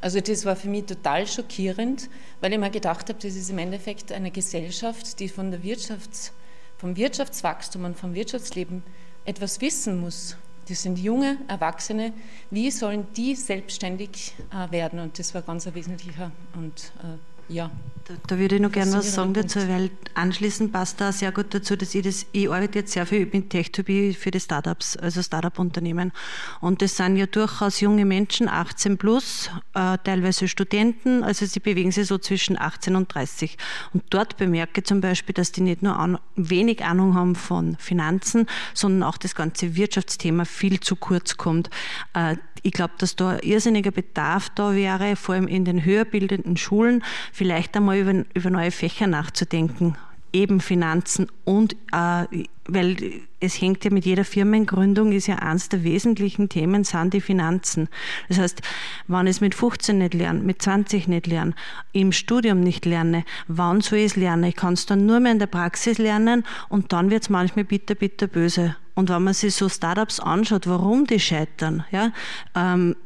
Also 0.00 0.20
das 0.20 0.44
war 0.44 0.56
für 0.56 0.68
mich 0.68 0.84
total 0.84 1.26
schockierend, 1.26 2.10
weil 2.40 2.52
ich 2.52 2.58
mir 2.58 2.70
gedacht 2.70 3.08
habe, 3.08 3.18
das 3.18 3.34
ist 3.36 3.48
im 3.48 3.58
Endeffekt 3.58 4.12
eine 4.12 4.30
Gesellschaft, 4.30 5.18
die 5.18 5.28
von 5.28 5.50
der 5.50 5.60
Wirtschafts-, 5.62 6.32
vom 6.76 6.96
Wirtschaftswachstum 6.96 7.84
und 7.84 7.96
vom 7.96 8.14
Wirtschaftsleben 8.14 8.82
etwas 9.24 9.60
wissen 9.60 10.00
muss. 10.00 10.36
Das 10.68 10.82
sind 10.82 10.98
junge 10.98 11.38
Erwachsene. 11.48 12.12
Wie 12.50 12.70
sollen 12.70 13.06
die 13.16 13.34
selbstständig 13.34 14.34
äh, 14.50 14.70
werden? 14.70 14.98
Und 14.98 15.18
das 15.18 15.34
war 15.34 15.42
ganz 15.42 15.66
ein 15.66 15.74
wesentlicher 15.74 16.32
und 16.54 16.92
äh, 17.02 17.33
ja. 17.48 17.70
Da, 18.06 18.12
da, 18.26 18.38
würde 18.38 18.56
ich 18.56 18.60
noch 18.60 18.70
gerne 18.70 18.92
was 18.92 19.14
sagen 19.14 19.32
dazu, 19.32 19.60
weil 19.66 19.90
anschließend 20.12 20.72
passt 20.72 21.00
da 21.00 21.10
sehr 21.10 21.32
gut 21.32 21.54
dazu, 21.54 21.74
dass 21.74 21.94
ich 21.94 22.02
das, 22.02 22.26
ich 22.32 22.50
arbeite 22.50 22.80
jetzt 22.80 22.92
sehr 22.92 23.06
viel 23.06 23.24
mit 23.32 23.50
Tech2B 23.50 24.14
für 24.14 24.30
die 24.30 24.40
Startups, 24.40 24.98
also 24.98 25.22
Startup-Unternehmen. 25.22 26.12
Und 26.60 26.82
das 26.82 26.98
sind 26.98 27.16
ja 27.16 27.24
durchaus 27.24 27.80
junge 27.80 28.04
Menschen, 28.04 28.46
18 28.46 28.98
plus, 28.98 29.50
äh, 29.72 29.96
teilweise 30.04 30.48
Studenten, 30.48 31.24
also 31.24 31.46
sie 31.46 31.60
bewegen 31.60 31.92
sich 31.92 32.06
so 32.06 32.18
zwischen 32.18 32.58
18 32.60 32.94
und 32.94 33.14
30. 33.14 33.56
Und 33.94 34.04
dort 34.10 34.36
bemerke 34.36 34.82
ich 34.82 34.86
zum 34.86 35.00
Beispiel, 35.00 35.32
dass 35.32 35.52
die 35.52 35.62
nicht 35.62 35.82
nur 35.82 35.98
an, 35.98 36.18
wenig 36.36 36.84
Ahnung 36.84 37.14
haben 37.14 37.34
von 37.34 37.76
Finanzen, 37.78 38.46
sondern 38.74 39.08
auch 39.08 39.16
das 39.16 39.34
ganze 39.34 39.76
Wirtschaftsthema 39.76 40.44
viel 40.44 40.78
zu 40.78 40.96
kurz 40.96 41.38
kommt. 41.38 41.70
Äh, 42.12 42.36
ich 42.64 42.72
glaube, 42.72 42.94
dass 42.96 43.14
da 43.14 43.38
irrsinniger 43.42 43.90
Bedarf 43.90 44.48
da 44.48 44.74
wäre, 44.74 45.16
vor 45.16 45.34
allem 45.34 45.48
in 45.48 45.66
den 45.66 45.84
höher 45.84 46.06
bildenden 46.06 46.56
Schulen, 46.56 47.04
vielleicht 47.34 47.76
einmal 47.76 47.98
über, 47.98 48.24
über 48.34 48.50
neue 48.50 48.70
Fächer 48.70 49.06
nachzudenken 49.06 49.96
eben 50.34 50.60
Finanzen 50.60 51.28
und 51.44 51.74
äh, 51.92 52.26
weil 52.66 52.96
es 53.40 53.60
hängt 53.60 53.84
ja 53.84 53.90
mit 53.90 54.04
jeder 54.04 54.24
Firmengründung, 54.24 55.12
ist 55.12 55.26
ja 55.26 55.36
eines 55.36 55.68
der 55.68 55.84
wesentlichen 55.84 56.48
Themen, 56.48 56.82
sind 56.82 57.14
die 57.14 57.20
Finanzen. 57.20 57.88
Das 58.28 58.38
heißt, 58.38 58.62
wenn 59.06 59.26
ich 59.26 59.36
es 59.36 59.40
mit 59.40 59.54
15 59.54 59.98
nicht 59.98 60.14
lerne, 60.14 60.40
mit 60.40 60.60
20 60.60 61.06
nicht 61.08 61.26
lerne, 61.26 61.54
im 61.92 62.10
Studium 62.10 62.60
nicht 62.60 62.84
lerne, 62.84 63.24
wann 63.48 63.80
soll 63.80 63.98
ich 63.98 64.06
es 64.06 64.16
lernen? 64.16 64.44
Ich 64.44 64.56
kann 64.56 64.74
es 64.74 64.86
dann 64.86 65.06
nur 65.06 65.20
mehr 65.20 65.32
in 65.32 65.38
der 65.38 65.46
Praxis 65.46 65.98
lernen 65.98 66.44
und 66.68 66.92
dann 66.92 67.10
wird 67.10 67.22
es 67.22 67.30
manchmal 67.30 67.64
bitter, 67.64 67.94
bitter 67.94 68.26
böse. 68.26 68.76
Und 68.94 69.10
wenn 69.10 69.22
man 69.22 69.34
sich 69.34 69.54
so 69.54 69.68
Startups 69.68 70.20
anschaut, 70.20 70.66
warum 70.66 71.06
die 71.06 71.20
scheitern, 71.20 71.84
ja, 71.90 72.12
ähm, 72.54 72.96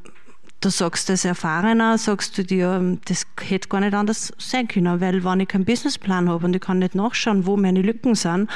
da 0.61 0.71
sagst 0.71 1.09
du 1.09 1.13
als 1.13 1.25
Erfahrener, 1.25 1.99
sagst 1.99 2.37
du 2.37 2.43
dir, 2.43 2.99
das 3.05 3.27
hätte 3.41 3.69
gar 3.69 3.81
nicht 3.81 3.95
anders 3.95 4.33
sein 4.39 4.67
können, 4.67 5.01
weil 5.01 5.25
wenn 5.25 5.41
ich 5.41 5.49
keinen 5.49 5.65
Businessplan 5.65 6.29
habe 6.29 6.47
und 6.47 6.57
ich 6.57 6.63
kann 6.63 6.81
nicht 6.81 6.95
nachschauen, 6.95 7.47
wo 7.47 7.57
meine 7.57 7.83
Lücken 7.83 8.15
sind, 8.15 8.51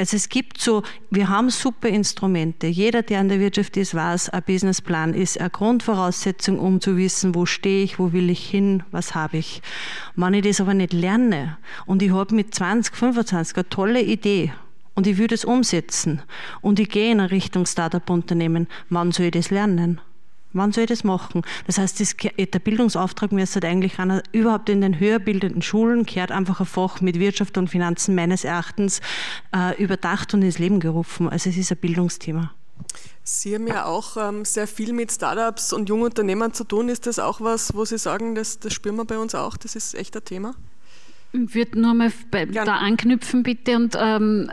also 0.00 0.16
es 0.16 0.28
gibt 0.28 0.60
so, 0.60 0.84
wir 1.10 1.28
haben 1.28 1.50
super 1.50 1.88
Instrumente. 1.88 2.68
Jeder, 2.68 3.02
der 3.02 3.20
in 3.20 3.28
der 3.28 3.40
Wirtschaft 3.40 3.76
ist, 3.76 3.96
weiß, 3.96 4.28
ein 4.28 4.44
Businessplan 4.44 5.12
ist 5.12 5.40
eine 5.40 5.50
Grundvoraussetzung, 5.50 6.60
um 6.60 6.80
zu 6.80 6.96
wissen, 6.96 7.34
wo 7.34 7.46
stehe 7.46 7.82
ich, 7.82 7.98
wo 7.98 8.12
will 8.12 8.30
ich 8.30 8.48
hin, 8.48 8.84
was 8.92 9.16
habe 9.16 9.38
ich. 9.38 9.60
Wenn 10.14 10.34
ich 10.34 10.44
das 10.44 10.60
aber 10.60 10.74
nicht 10.74 10.92
lerne 10.92 11.58
und 11.84 12.00
ich 12.00 12.12
habe 12.12 12.32
mit 12.32 12.54
20, 12.54 12.94
25 12.94 13.56
eine 13.56 13.68
tolle 13.68 14.02
Idee 14.02 14.52
und 14.94 15.08
ich 15.08 15.18
würde 15.18 15.34
es 15.34 15.44
umsetzen 15.44 16.22
und 16.60 16.78
ich 16.78 16.90
gehe 16.90 17.10
in 17.10 17.18
eine 17.18 17.32
Richtung 17.32 17.66
Startup-Unternehmen, 17.66 18.68
wann 18.90 19.10
soll 19.10 19.26
ich 19.26 19.32
das 19.32 19.50
lernen? 19.50 20.00
Wann 20.52 20.72
soll 20.72 20.84
ich 20.84 20.88
das 20.90 21.04
machen? 21.04 21.42
Das 21.66 21.78
heißt, 21.78 22.00
das, 22.00 22.16
der 22.16 22.58
Bildungsauftrag 22.58 23.32
müsste 23.32 23.62
eigentlich 23.66 23.98
einer, 23.98 24.22
überhaupt 24.32 24.68
in 24.70 24.80
den 24.80 24.98
höher 24.98 25.18
bildenden 25.18 25.62
Schulen 25.62 26.06
kehrt 26.06 26.32
einfach 26.32 26.60
ein 26.60 26.66
Fach 26.66 27.00
mit 27.00 27.18
Wirtschaft 27.18 27.58
und 27.58 27.68
Finanzen 27.68 28.14
meines 28.14 28.44
Erachtens 28.44 29.00
äh, 29.54 29.80
überdacht 29.82 30.32
und 30.32 30.42
ins 30.42 30.58
Leben 30.58 30.80
gerufen. 30.80 31.28
Also 31.28 31.50
es 31.50 31.56
ist 31.56 31.70
ein 31.70 31.78
Bildungsthema. 31.78 32.52
Sie 33.22 33.54
haben 33.54 33.66
ja 33.66 33.84
auch 33.84 34.16
ähm, 34.16 34.44
sehr 34.44 34.66
viel 34.66 34.92
mit 34.94 35.12
Startups 35.12 35.72
und 35.72 35.88
jungen 35.88 36.04
Unternehmern 36.04 36.54
zu 36.54 36.64
tun. 36.64 36.88
Ist 36.88 37.06
das 37.06 37.18
auch 37.18 37.40
was, 37.40 37.74
wo 37.74 37.84
Sie 37.84 37.98
sagen, 37.98 38.34
das, 38.34 38.58
das 38.58 38.72
spüren 38.72 38.96
wir 38.96 39.04
bei 39.04 39.18
uns 39.18 39.34
auch? 39.34 39.56
Das 39.58 39.76
ist 39.76 39.94
echt 39.94 40.16
ein 40.16 40.24
Thema? 40.24 40.54
Ich 41.32 41.54
würde 41.54 41.78
nur 41.78 41.92
mal 41.92 42.10
bei, 42.30 42.46
da 42.46 42.76
anknüpfen, 42.76 43.42
bitte, 43.42 43.76
und 43.76 43.94
ähm, 44.00 44.50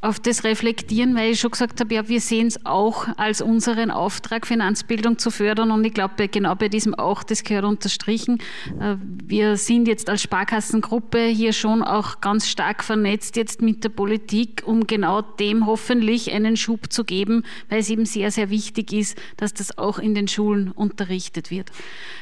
auf 0.00 0.20
das 0.20 0.44
reflektieren, 0.44 1.16
weil 1.16 1.32
ich 1.32 1.40
schon 1.40 1.50
gesagt 1.50 1.80
habe, 1.80 1.92
ja, 1.92 2.08
wir 2.08 2.20
sehen 2.20 2.46
es 2.46 2.64
auch 2.64 3.08
als 3.16 3.42
unseren 3.42 3.90
Auftrag, 3.90 4.46
Finanzbildung 4.46 5.18
zu 5.18 5.32
fördern. 5.32 5.72
Und 5.72 5.84
ich 5.84 5.92
glaube, 5.92 6.28
genau 6.28 6.54
bei 6.54 6.68
diesem 6.68 6.94
auch, 6.94 7.24
das 7.24 7.42
gehört 7.42 7.64
unterstrichen. 7.64 8.38
Äh, 8.80 8.94
wir 9.00 9.56
sind 9.56 9.88
jetzt 9.88 10.08
als 10.08 10.22
Sparkassengruppe 10.22 11.24
hier 11.24 11.52
schon 11.52 11.82
auch 11.82 12.20
ganz 12.20 12.48
stark 12.48 12.84
vernetzt 12.84 13.34
jetzt 13.34 13.60
mit 13.60 13.82
der 13.82 13.88
Politik, 13.88 14.62
um 14.64 14.86
genau 14.86 15.20
dem 15.20 15.66
hoffentlich 15.66 16.32
einen 16.32 16.56
Schub 16.56 16.92
zu 16.92 17.02
geben, 17.02 17.42
weil 17.68 17.80
es 17.80 17.90
eben 17.90 18.06
sehr, 18.06 18.30
sehr 18.30 18.50
wichtig 18.50 18.92
ist, 18.92 19.18
dass 19.36 19.52
das 19.52 19.78
auch 19.78 19.98
in 19.98 20.14
den 20.14 20.28
Schulen 20.28 20.70
unterrichtet 20.70 21.50
wird. 21.50 21.72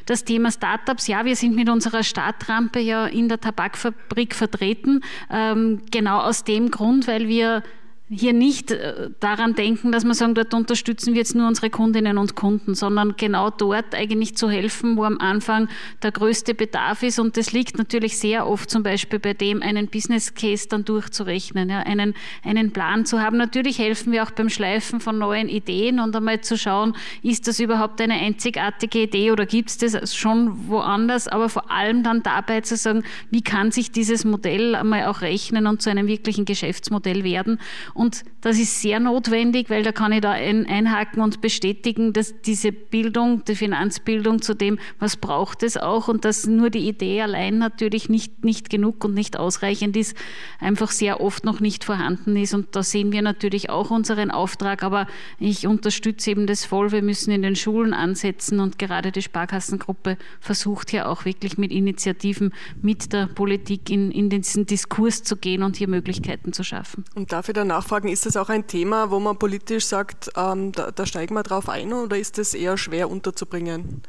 Das 0.06 0.24
Thema 0.24 0.50
Startups, 0.50 1.08
ja, 1.08 1.26
wir 1.26 1.36
sind 1.36 1.54
mit 1.54 1.68
unserer 1.68 2.04
Startrampe 2.04 2.80
ja 2.80 3.06
in 3.06 3.28
der 3.28 3.38
Tabakfabrik 3.38 4.34
vertreten, 4.34 5.02
ähm, 5.30 5.82
genau 5.90 6.20
aus 6.20 6.44
dem 6.44 6.70
Grund, 6.70 7.06
weil 7.06 7.28
wir 7.28 7.62
hier 8.08 8.32
nicht 8.32 8.70
äh, 8.70 9.10
daran 9.18 9.56
denken, 9.56 9.90
dass 9.90 10.04
man 10.04 10.14
sagen, 10.14 10.36
dort 10.36 10.54
unterstützen 10.54 11.14
wir 11.14 11.18
jetzt 11.18 11.34
nur 11.34 11.48
unsere 11.48 11.70
Kundinnen 11.70 12.18
und 12.18 12.36
Kunden, 12.36 12.76
sondern 12.76 13.16
genau 13.16 13.50
dort 13.50 13.96
eigentlich 13.96 14.36
zu 14.36 14.48
helfen, 14.48 14.96
wo 14.96 15.02
am 15.02 15.18
Anfang 15.18 15.68
der 16.04 16.12
größte 16.12 16.54
Bedarf 16.54 17.02
ist. 17.02 17.18
Und 17.18 17.36
das 17.36 17.52
liegt 17.52 17.78
natürlich 17.78 18.18
sehr 18.18 18.46
oft 18.46 18.70
zum 18.70 18.84
Beispiel 18.84 19.18
bei 19.18 19.34
dem, 19.34 19.60
einen 19.60 19.88
Business 19.88 20.34
Case 20.34 20.68
dann 20.68 20.84
durchzurechnen, 20.84 21.68
ja, 21.68 21.80
einen, 21.80 22.14
einen 22.44 22.70
Plan 22.70 23.06
zu 23.06 23.20
haben. 23.20 23.38
Natürlich 23.38 23.80
helfen 23.80 24.12
wir 24.12 24.22
auch 24.22 24.30
beim 24.30 24.50
Schleifen 24.50 25.00
von 25.00 25.18
neuen 25.18 25.48
Ideen 25.48 25.98
und 25.98 26.14
einmal 26.14 26.42
zu 26.42 26.56
schauen, 26.56 26.94
ist 27.24 27.48
das 27.48 27.58
überhaupt 27.58 28.00
eine 28.00 28.14
einzigartige 28.14 29.02
Idee 29.02 29.32
oder 29.32 29.46
gibt 29.46 29.70
es 29.70 29.78
das 29.78 30.14
schon 30.14 30.68
woanders, 30.68 31.26
aber 31.26 31.48
vor 31.48 31.72
allem 31.72 32.04
dann 32.04 32.22
dabei 32.22 32.60
zu 32.60 32.76
sagen, 32.76 33.02
wie 33.30 33.42
kann 33.42 33.72
sich 33.72 33.90
dieses 33.90 34.24
Modell 34.24 34.76
einmal 34.76 35.06
auch 35.06 35.22
rechnen 35.22 35.66
und 35.66 35.82
zu 35.82 35.90
einem 35.90 36.06
wirklichen 36.06 36.44
Geschäftsmodell 36.44 37.24
werden. 37.24 37.58
Und 37.96 38.24
das 38.42 38.58
ist 38.58 38.82
sehr 38.82 39.00
notwendig, 39.00 39.70
weil 39.70 39.82
da 39.82 39.90
kann 39.90 40.12
ich 40.12 40.20
da 40.20 40.32
ein, 40.32 40.66
einhaken 40.66 41.22
und 41.22 41.40
bestätigen, 41.40 42.12
dass 42.12 42.34
diese 42.42 42.70
Bildung, 42.70 43.42
die 43.44 43.54
Finanzbildung 43.54 44.42
zu 44.42 44.54
dem, 44.54 44.78
was 44.98 45.16
braucht 45.16 45.62
es 45.62 45.78
auch 45.78 46.08
und 46.08 46.26
dass 46.26 46.46
nur 46.46 46.68
die 46.68 46.86
Idee 46.86 47.22
allein 47.22 47.56
natürlich 47.56 48.10
nicht, 48.10 48.44
nicht 48.44 48.68
genug 48.68 49.02
und 49.02 49.14
nicht 49.14 49.38
ausreichend 49.38 49.96
ist, 49.96 50.14
einfach 50.60 50.90
sehr 50.90 51.22
oft 51.22 51.44
noch 51.46 51.60
nicht 51.60 51.84
vorhanden 51.84 52.36
ist. 52.36 52.52
Und 52.52 52.76
da 52.76 52.82
sehen 52.82 53.12
wir 53.12 53.22
natürlich 53.22 53.70
auch 53.70 53.90
unseren 53.90 54.30
Auftrag, 54.30 54.82
aber 54.82 55.06
ich 55.38 55.66
unterstütze 55.66 56.30
eben 56.30 56.46
das 56.46 56.66
voll. 56.66 56.92
Wir 56.92 57.02
müssen 57.02 57.30
in 57.30 57.40
den 57.40 57.56
Schulen 57.56 57.94
ansetzen 57.94 58.60
und 58.60 58.78
gerade 58.78 59.10
die 59.10 59.22
Sparkassengruppe 59.22 60.18
versucht 60.40 60.90
hier 60.90 61.08
auch 61.08 61.24
wirklich 61.24 61.56
mit 61.56 61.72
Initiativen 61.72 62.52
mit 62.82 63.14
der 63.14 63.26
Politik 63.26 63.88
in, 63.88 64.10
in 64.10 64.28
diesen 64.28 64.66
Diskurs 64.66 65.22
zu 65.22 65.36
gehen 65.36 65.62
und 65.62 65.76
hier 65.76 65.88
Möglichkeiten 65.88 66.52
zu 66.52 66.62
schaffen. 66.62 67.04
Und 67.14 67.32
dafür 67.32 67.54
danach 67.54 67.85
nachfragen, 67.86 68.08
ist 68.08 68.26
das 68.26 68.36
auch 68.36 68.48
ein 68.48 68.66
Thema, 68.66 69.10
wo 69.10 69.20
man 69.20 69.38
politisch 69.38 69.86
sagt, 69.86 70.30
ähm, 70.36 70.72
da, 70.72 70.90
da 70.90 71.06
steigen 71.06 71.34
wir 71.34 71.44
drauf 71.44 71.68
ein 71.68 71.92
oder 71.92 72.18
ist 72.18 72.36
das 72.36 72.52
eher 72.52 72.76
schwer 72.76 73.08
unterzubringen? 73.08 74.02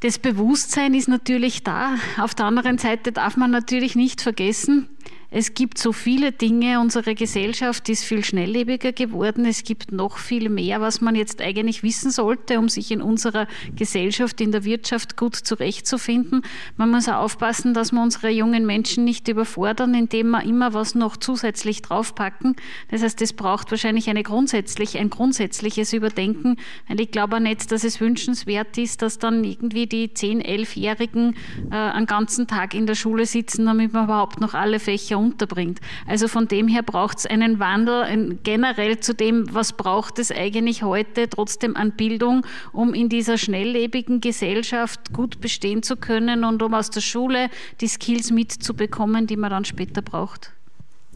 Das 0.00 0.18
Bewusstsein 0.20 0.94
ist 0.94 1.08
natürlich 1.08 1.64
da. 1.64 1.96
Auf 2.18 2.34
der 2.34 2.46
anderen 2.46 2.78
Seite 2.78 3.10
darf 3.10 3.36
man 3.36 3.50
natürlich 3.50 3.96
nicht 3.96 4.20
vergessen, 4.20 4.88
es 5.30 5.54
gibt 5.54 5.78
so 5.78 5.92
viele 5.92 6.30
Dinge, 6.32 6.80
unsere 6.80 7.14
Gesellschaft 7.14 7.88
ist 7.88 8.04
viel 8.04 8.24
schnelllebiger 8.24 8.92
geworden. 8.92 9.44
Es 9.44 9.64
gibt 9.64 9.90
noch 9.90 10.18
viel 10.18 10.48
mehr, 10.48 10.80
was 10.80 11.00
man 11.00 11.16
jetzt 11.16 11.42
eigentlich 11.42 11.82
wissen 11.82 12.10
sollte, 12.10 12.58
um 12.58 12.68
sich 12.68 12.92
in 12.92 13.02
unserer 13.02 13.48
Gesellschaft, 13.74 14.40
in 14.40 14.52
der 14.52 14.64
Wirtschaft 14.64 15.16
gut 15.16 15.34
zurechtzufinden. 15.34 16.42
Man 16.76 16.90
muss 16.90 17.08
auch 17.08 17.16
aufpassen, 17.16 17.74
dass 17.74 17.92
wir 17.92 18.00
unsere 18.00 18.30
jungen 18.30 18.66
Menschen 18.66 19.04
nicht 19.04 19.26
überfordern, 19.26 19.94
indem 19.94 20.30
wir 20.30 20.44
immer 20.44 20.74
was 20.74 20.94
noch 20.94 21.16
zusätzlich 21.16 21.82
draufpacken. 21.82 22.54
Das 22.90 23.02
heißt, 23.02 23.20
es 23.20 23.32
braucht 23.32 23.70
wahrscheinlich 23.72 24.08
eine 24.08 24.22
grundsätzlich, 24.22 24.96
ein 24.96 25.10
grundsätzliches 25.10 25.92
Überdenken, 25.92 26.56
weil 26.88 27.00
ich 27.00 27.10
glaube 27.10 27.36
auch 27.36 27.40
nicht, 27.40 27.72
dass 27.72 27.82
es 27.82 28.00
wünschenswert 28.00 28.78
ist, 28.78 29.02
dass 29.02 29.18
dann 29.18 29.42
irgendwie 29.42 29.86
die 29.86 30.08
10-, 30.08 30.46
11-Jährigen 30.46 31.34
äh, 31.70 31.74
einen 31.74 32.06
ganzen 32.06 32.46
Tag 32.46 32.74
in 32.74 32.86
der 32.86 32.94
Schule 32.94 33.26
sitzen, 33.26 33.66
damit 33.66 33.92
man 33.92 34.04
überhaupt 34.04 34.40
noch 34.40 34.54
alle 34.54 34.78
Fächer 34.78 35.25
unterbringt. 35.26 35.80
Also 36.06 36.28
von 36.28 36.48
dem 36.48 36.68
her 36.68 36.82
braucht 36.82 37.18
es 37.18 37.26
einen 37.26 37.58
Wandel 37.58 38.38
generell 38.42 39.00
zu 39.00 39.14
dem, 39.14 39.52
was 39.52 39.72
braucht 39.72 40.18
es 40.18 40.30
eigentlich 40.30 40.82
heute 40.82 41.28
trotzdem 41.28 41.76
an 41.76 41.92
Bildung, 41.92 42.46
um 42.72 42.94
in 42.94 43.08
dieser 43.08 43.38
schnelllebigen 43.38 44.20
Gesellschaft 44.20 45.12
gut 45.12 45.40
bestehen 45.40 45.82
zu 45.82 45.96
können 45.96 46.44
und 46.44 46.62
um 46.62 46.74
aus 46.74 46.90
der 46.90 47.00
Schule 47.00 47.50
die 47.80 47.88
Skills 47.88 48.30
mitzubekommen, 48.30 49.26
die 49.26 49.36
man 49.36 49.50
dann 49.50 49.64
später 49.64 50.02
braucht. 50.02 50.52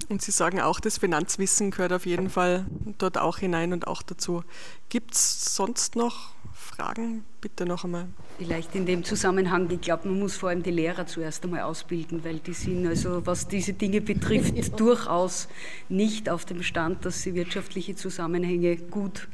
Und 0.09 0.23
Sie 0.23 0.33
sagen 0.33 0.61
auch, 0.61 0.81
das 0.81 0.99
Finanzwissen 0.99 1.71
gehört 1.71 1.93
auf 1.93 2.07
jeden 2.07 2.31
Fall 2.31 2.67
dort 2.99 3.19
auch 3.19 3.39
hinein 3.39 3.73
und 3.73 3.87
auch 3.87 4.03
dazu. 4.03 4.43
Gibt 4.89 5.15
es 5.15 5.55
sonst 5.55 5.95
noch 5.95 6.33
Fragen? 6.81 7.25
Bitte 7.43 7.67
noch 7.67 7.85
einmal. 7.85 8.09
Vielleicht 8.39 8.75
in 8.75 8.87
dem 8.87 9.05
Zusammenhang, 9.05 9.69
ich 9.71 9.83
glaube, 9.83 10.09
man 10.09 10.19
muss 10.19 10.37
vor 10.37 10.49
allem 10.49 10.63
die 10.63 10.71
Lehrer 10.71 11.07
zuerst 11.07 11.45
einmal 11.45 11.61
ausbilden, 11.61 12.25
weil 12.25 12.39
die 12.39 12.55
sind 12.55 12.87
also, 12.87 13.27
was 13.27 13.49
diese 13.49 13.75
Dinge 13.75 14.01
betrifft, 14.01 14.55
durchaus 14.81 15.49
nicht 15.91 16.31
auf 16.31 16.47
dem 16.47 16.63
Stand, 16.63 17.05
dass 17.05 17.21
sie 17.21 17.35
wirtschaftliche 17.35 17.97
Zusammenhänge 17.97 18.77
gut 18.77 19.29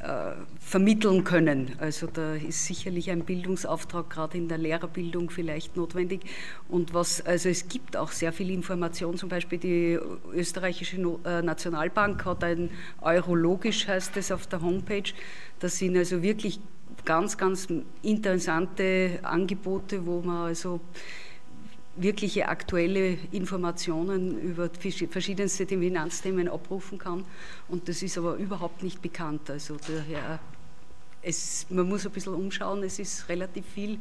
äh, 0.00 0.32
vermitteln 0.58 1.24
können. 1.24 1.72
Also 1.78 2.06
da 2.06 2.34
ist 2.34 2.66
sicherlich 2.66 3.10
ein 3.10 3.24
Bildungsauftrag 3.24 4.08
gerade 4.08 4.38
in 4.38 4.48
der 4.48 4.58
Lehrerbildung 4.58 5.30
vielleicht 5.30 5.76
notwendig. 5.76 6.22
Und 6.68 6.94
was, 6.94 7.20
also 7.24 7.48
es 7.48 7.68
gibt 7.68 7.96
auch 7.96 8.10
sehr 8.10 8.32
viel 8.32 8.50
Information, 8.50 9.16
zum 9.16 9.28
Beispiel 9.28 9.58
die 9.58 9.98
österreichische 10.32 10.96
äh, 10.96 11.42
Nationalbank 11.42 12.24
hat 12.24 12.42
ein 12.42 12.70
Eurologisch 13.00 13.86
heißt 13.86 14.16
es 14.16 14.32
auf 14.32 14.46
der 14.46 14.62
Homepage. 14.62 15.12
Das 15.58 15.76
sind 15.76 15.96
also 15.96 16.22
wirklich 16.22 16.60
ganz, 17.04 17.36
ganz 17.36 17.68
interessante 18.02 19.18
Angebote, 19.22 20.04
wo 20.04 20.20
man 20.20 20.48
also 20.48 20.80
wirkliche 21.96 22.48
aktuelle 22.48 23.18
Informationen 23.32 24.40
über 24.40 24.70
verschiedenste 24.70 25.66
Finanzthemen 25.66 26.48
abrufen 26.48 26.98
kann. 26.98 27.24
Und 27.68 27.88
das 27.88 28.02
ist 28.02 28.16
aber 28.16 28.36
überhaupt 28.36 28.82
nicht 28.82 29.02
bekannt. 29.02 29.50
Also 29.50 29.76
daher, 29.76 30.38
es, 31.22 31.66
man 31.68 31.88
muss 31.88 32.06
ein 32.06 32.12
bisschen 32.12 32.34
umschauen, 32.34 32.82
es 32.82 32.98
ist 32.98 33.28
relativ 33.28 33.66
viel 33.66 33.98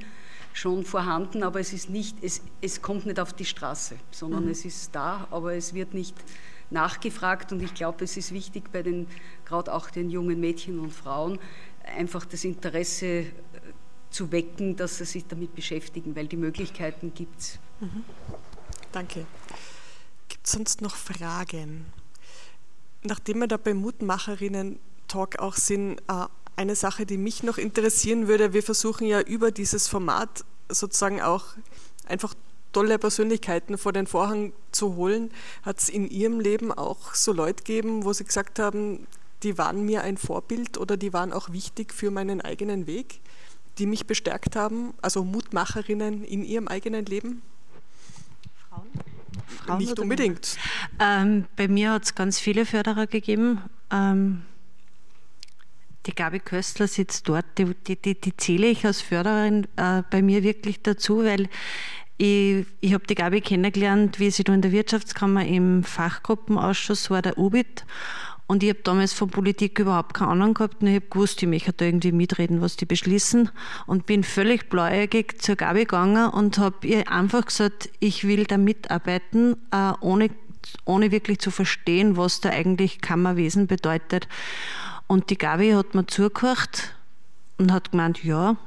schon 0.54 0.84
vorhanden, 0.84 1.44
aber 1.44 1.60
es 1.60 1.74
ist 1.74 1.90
nicht, 1.90 2.18
es, 2.24 2.42
es 2.62 2.82
kommt 2.82 3.06
nicht 3.06 3.20
auf 3.20 3.34
die 3.34 3.46
Straße, 3.46 3.96
sondern 4.12 4.46
mhm. 4.46 4.52
es 4.52 4.66
ist 4.66 4.94
da, 4.96 5.28
aber 5.32 5.54
es 5.54 5.74
wird 5.74 5.94
nicht 5.94 6.16
nachgefragt 6.72 7.52
und 7.52 7.62
ich 7.62 7.74
glaube, 7.74 8.04
es 8.04 8.18
ist 8.18 8.34
wichtig 8.34 8.72
bei 8.72 8.84
den, 8.84 9.08
gerade 9.46 9.74
auch 9.74 9.90
den 9.90 10.10
jungen 10.10 10.40
Mädchen 10.40 10.80
und 10.80 10.94
Frauen, 10.94 11.40
einfach 11.90 12.26
das 12.26 12.44
Interesse 12.44 13.06
äh, 13.06 13.26
zu 14.10 14.32
wecken, 14.32 14.76
dass 14.76 14.98
sie 14.98 15.06
sich 15.06 15.26
damit 15.28 15.56
beschäftigen, 15.56 16.16
weil 16.16 16.28
die 16.28 16.38
Möglichkeiten 16.38 17.14
gibt 17.14 17.40
es. 17.40 17.60
Mhm. 17.80 18.04
Danke. 18.92 19.26
Gibt 20.28 20.46
es 20.46 20.52
sonst 20.52 20.82
noch 20.82 20.96
Fragen? 20.96 21.86
Nachdem 23.04 23.40
wir 23.40 23.48
da 23.48 23.58
beim 23.58 23.78
Mutmacherinnen-Talk 23.78 25.40
auch 25.40 25.56
sind, 25.56 26.00
äh, 26.08 26.26
eine 26.56 26.76
Sache, 26.76 27.06
die 27.06 27.18
mich 27.18 27.44
noch 27.44 27.58
interessieren 27.58 28.28
würde, 28.28 28.52
wir 28.54 28.64
versuchen 28.64 29.08
ja 29.08 29.22
über 29.22 29.52
dieses 29.52 29.88
Format 29.88 30.44
sozusagen 30.68 31.22
auch 31.22 31.46
einfach 32.06 32.36
tolle 32.74 33.00
Persönlichkeiten 33.00 33.78
vor 33.78 33.94
den 33.94 34.08
Vorhang 34.08 34.54
zu 34.72 34.96
holen. 34.96 35.32
Hat 35.64 35.80
es 35.80 35.90
in 35.90 36.10
Ihrem 36.10 36.40
Leben 36.40 36.72
auch 36.72 37.14
so 37.16 37.32
Leute 37.32 37.64
gegeben, 37.64 38.04
wo 38.04 38.14
Sie 38.14 38.26
gesagt 38.26 38.60
haben, 38.60 39.08
die 39.44 39.58
waren 39.58 39.86
mir 39.86 40.04
ein 40.04 40.18
Vorbild 40.18 40.78
oder 40.78 40.98
die 40.98 41.14
waren 41.14 41.34
auch 41.34 41.52
wichtig 41.52 41.94
für 41.94 42.12
meinen 42.12 42.42
eigenen 42.42 42.88
Weg, 42.88 43.20
die 43.78 43.86
mich 43.86 44.06
bestärkt 44.06 44.56
haben, 44.56 44.94
also 45.02 45.24
Mutmacherinnen 45.24 46.24
in 46.24 46.44
ihrem 46.44 46.68
eigenen 46.68 47.06
Leben? 47.06 47.42
Frauen? 48.70 48.88
Frauen 49.48 49.78
Nicht 49.80 50.00
unbedingt. 50.00 50.58
Ähm, 51.00 51.46
bei 51.56 51.68
mir 51.68 51.92
hat 51.92 52.04
es 52.04 52.16
ganz 52.16 52.40
viele 52.40 52.66
Förderer 52.66 53.08
gegeben. 53.08 53.62
Ähm, 53.92 54.42
die 56.06 56.16
Gabi 56.16 56.40
Köstler 56.40 56.88
sitzt 56.88 57.28
dort, 57.28 57.46
die, 57.58 57.74
die, 57.88 57.96
die, 57.96 58.20
die 58.20 58.36
zähle 58.36 58.68
ich 58.68 58.86
als 58.86 59.02
Förderin 59.02 59.68
äh, 59.76 60.04
bei 60.10 60.22
mir 60.22 60.44
wirklich 60.44 60.82
dazu, 60.82 61.24
weil 61.24 61.50
ich, 62.18 62.66
ich 62.82 62.94
habe 62.94 63.06
die 63.08 63.16
Gabi 63.16 63.42
kennengelernt, 63.42 64.20
wie 64.20 64.30
sie 64.30 64.44
da 64.44 64.54
in 64.54 64.62
der 64.62 64.72
Wirtschaftskammer 64.72 65.46
im 65.46 65.84
Fachgruppenausschuss 65.84 67.10
war, 67.10 67.22
der 67.22 67.38
UBIT. 67.38 67.86
Und 68.50 68.64
ich 68.64 68.70
habe 68.70 68.80
damals 68.84 69.14
von 69.14 69.30
Politik 69.30 69.78
überhaupt 69.78 70.16
keine 70.16 70.32
Ahnung 70.32 70.56
gehabt 70.56 70.82
und 70.82 70.88
ich 70.88 70.96
habe 70.96 71.06
gewusst, 71.08 71.44
ich 71.44 71.48
möchte 71.48 71.72
da 71.72 71.86
irgendwie 71.86 72.12
mitreden, 72.12 72.62
was 72.62 72.78
die 72.78 72.86
beschließen. 72.86 73.52
Und 73.86 74.08
bin 74.08 74.24
völlig 74.24 74.72
blauäugig 74.72 75.40
zur 75.40 75.56
Gabi 75.56 75.82
gegangen 75.82 76.32
und 76.32 76.58
habe 76.58 76.88
ihr 76.88 77.12
einfach 77.12 77.46
gesagt, 77.46 77.92
ich 78.00 78.28
will 78.28 78.46
da 78.46 78.58
mitarbeiten, 78.58 79.56
äh, 79.70 79.92
ohne, 80.02 80.32
ohne 80.84 81.12
wirklich 81.12 81.38
zu 81.38 81.52
verstehen, 81.52 82.18
was 82.18 82.42
da 82.42 82.50
eigentlich 82.50 83.02
Kammerwesen 83.02 83.68
bedeutet. 83.68 84.28
Und 85.06 85.30
die 85.30 85.38
Gabi 85.38 85.74
hat 85.74 85.94
mir 85.94 86.08
zugehört 86.08 86.96
und 87.60 87.72
hat 87.72 87.92
gemeint, 87.92 88.24
ja, 88.24 88.58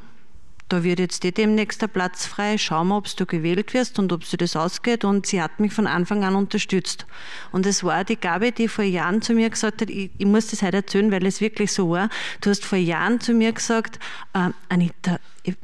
da 0.73 0.83
wird 0.83 0.99
jetzt 0.99 1.25
eh 1.25 1.31
demnächst 1.31 1.83
der 1.83 1.89
Platz 1.89 2.27
frei, 2.27 2.57
schau 2.57 2.83
mal, 2.83 2.97
ob 2.97 3.17
du 3.17 3.27
gewählt 3.27 3.75
wirst 3.75 3.99
und 3.99 4.11
ob 4.13 4.25
sie 4.25 4.39
das 4.39 4.57
ausgeht. 4.57 5.05
Und 5.05 5.27
sie 5.27 5.43
hat 5.43 5.61
mich 5.61 5.73
von 5.73 5.87
Anfang 5.87 6.25
an 6.25 6.35
unterstützt. 6.35 7.07
Und 7.53 7.67
es 7.67 7.85
war 7.85 8.05
die 8.05 8.17
Gabi, 8.17 8.53
die 8.53 8.69
vor 8.69 8.85
Jahren 8.85 9.21
zu 9.21 9.35
mir 9.35 9.51
gesagt 9.51 9.83
hat, 9.83 9.91
ich, 9.91 10.11
ich 10.17 10.27
muss 10.27 10.47
das 10.47 10.63
heute 10.63 10.79
erzählen, 10.79 11.13
weil 11.13 11.27
es 11.27 11.43
wirklich 11.43 11.73
so 11.73 11.91
war. 11.91 12.09
Du 12.41 12.49
hast 12.49 12.65
vor 12.65 12.79
Jahren 12.79 13.21
zu 13.21 13.35
mir 13.35 13.53
gesagt, 13.53 13.99
äh, 14.33 14.49
Anita, 14.71 15.19
ich, 15.43 15.57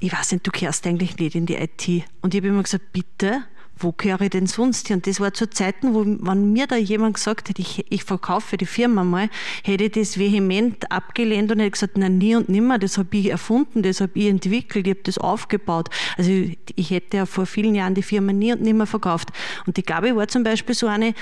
ich 0.00 0.12
weiß 0.12 0.32
nicht, 0.32 0.46
du 0.46 0.50
kehrst 0.50 0.86
eigentlich 0.86 1.18
nicht 1.18 1.34
in 1.34 1.44
die 1.44 1.56
IT. 1.56 2.04
Und 2.22 2.32
ich 2.32 2.40
habe 2.40 2.48
immer 2.48 2.62
gesagt, 2.62 2.92
bitte, 2.92 3.42
wo 3.76 3.92
gehöre 3.92 4.22
ich 4.22 4.30
denn 4.30 4.46
sonst 4.46 4.88
hin? 4.88 4.96
Und 4.96 5.06
das 5.06 5.20
war 5.20 5.34
zu 5.34 5.48
Zeiten, 5.50 5.94
wo, 5.94 6.04
wenn 6.04 6.52
mir 6.52 6.66
da 6.66 6.76
jemand 6.76 7.14
gesagt 7.14 7.48
hätte, 7.48 7.60
ich, 7.60 7.84
ich 7.90 8.04
verkaufe 8.04 8.56
die 8.56 8.66
Firma 8.66 9.04
mal, 9.04 9.28
hätte 9.62 9.84
ich 9.84 9.92
das 9.92 10.18
vehement 10.18 10.90
abgelehnt 10.90 11.50
und 11.50 11.58
hätte 11.58 11.72
gesagt, 11.72 11.98
nein, 11.98 12.18
nie 12.18 12.36
und 12.36 12.48
nimmer, 12.48 12.78
das 12.78 12.98
habe 12.98 13.16
ich 13.16 13.30
erfunden, 13.30 13.82
das 13.82 14.00
habe 14.00 14.12
ich 14.14 14.26
entwickelt, 14.26 14.86
ich 14.86 14.92
habe 14.92 15.02
das 15.02 15.18
aufgebaut. 15.18 15.88
Also 16.16 16.30
ich, 16.30 16.58
ich 16.76 16.90
hätte 16.90 17.18
ja 17.18 17.26
vor 17.26 17.46
vielen 17.46 17.74
Jahren 17.74 17.94
die 17.94 18.02
Firma 18.02 18.32
nie 18.32 18.52
und 18.52 18.62
nimmer 18.62 18.86
verkauft. 18.86 19.30
Und 19.66 19.76
die 19.76 19.82
Gabi 19.82 20.14
war 20.14 20.28
zum 20.28 20.44
Beispiel 20.44 20.74
so 20.74 20.86
eine, 20.86 21.14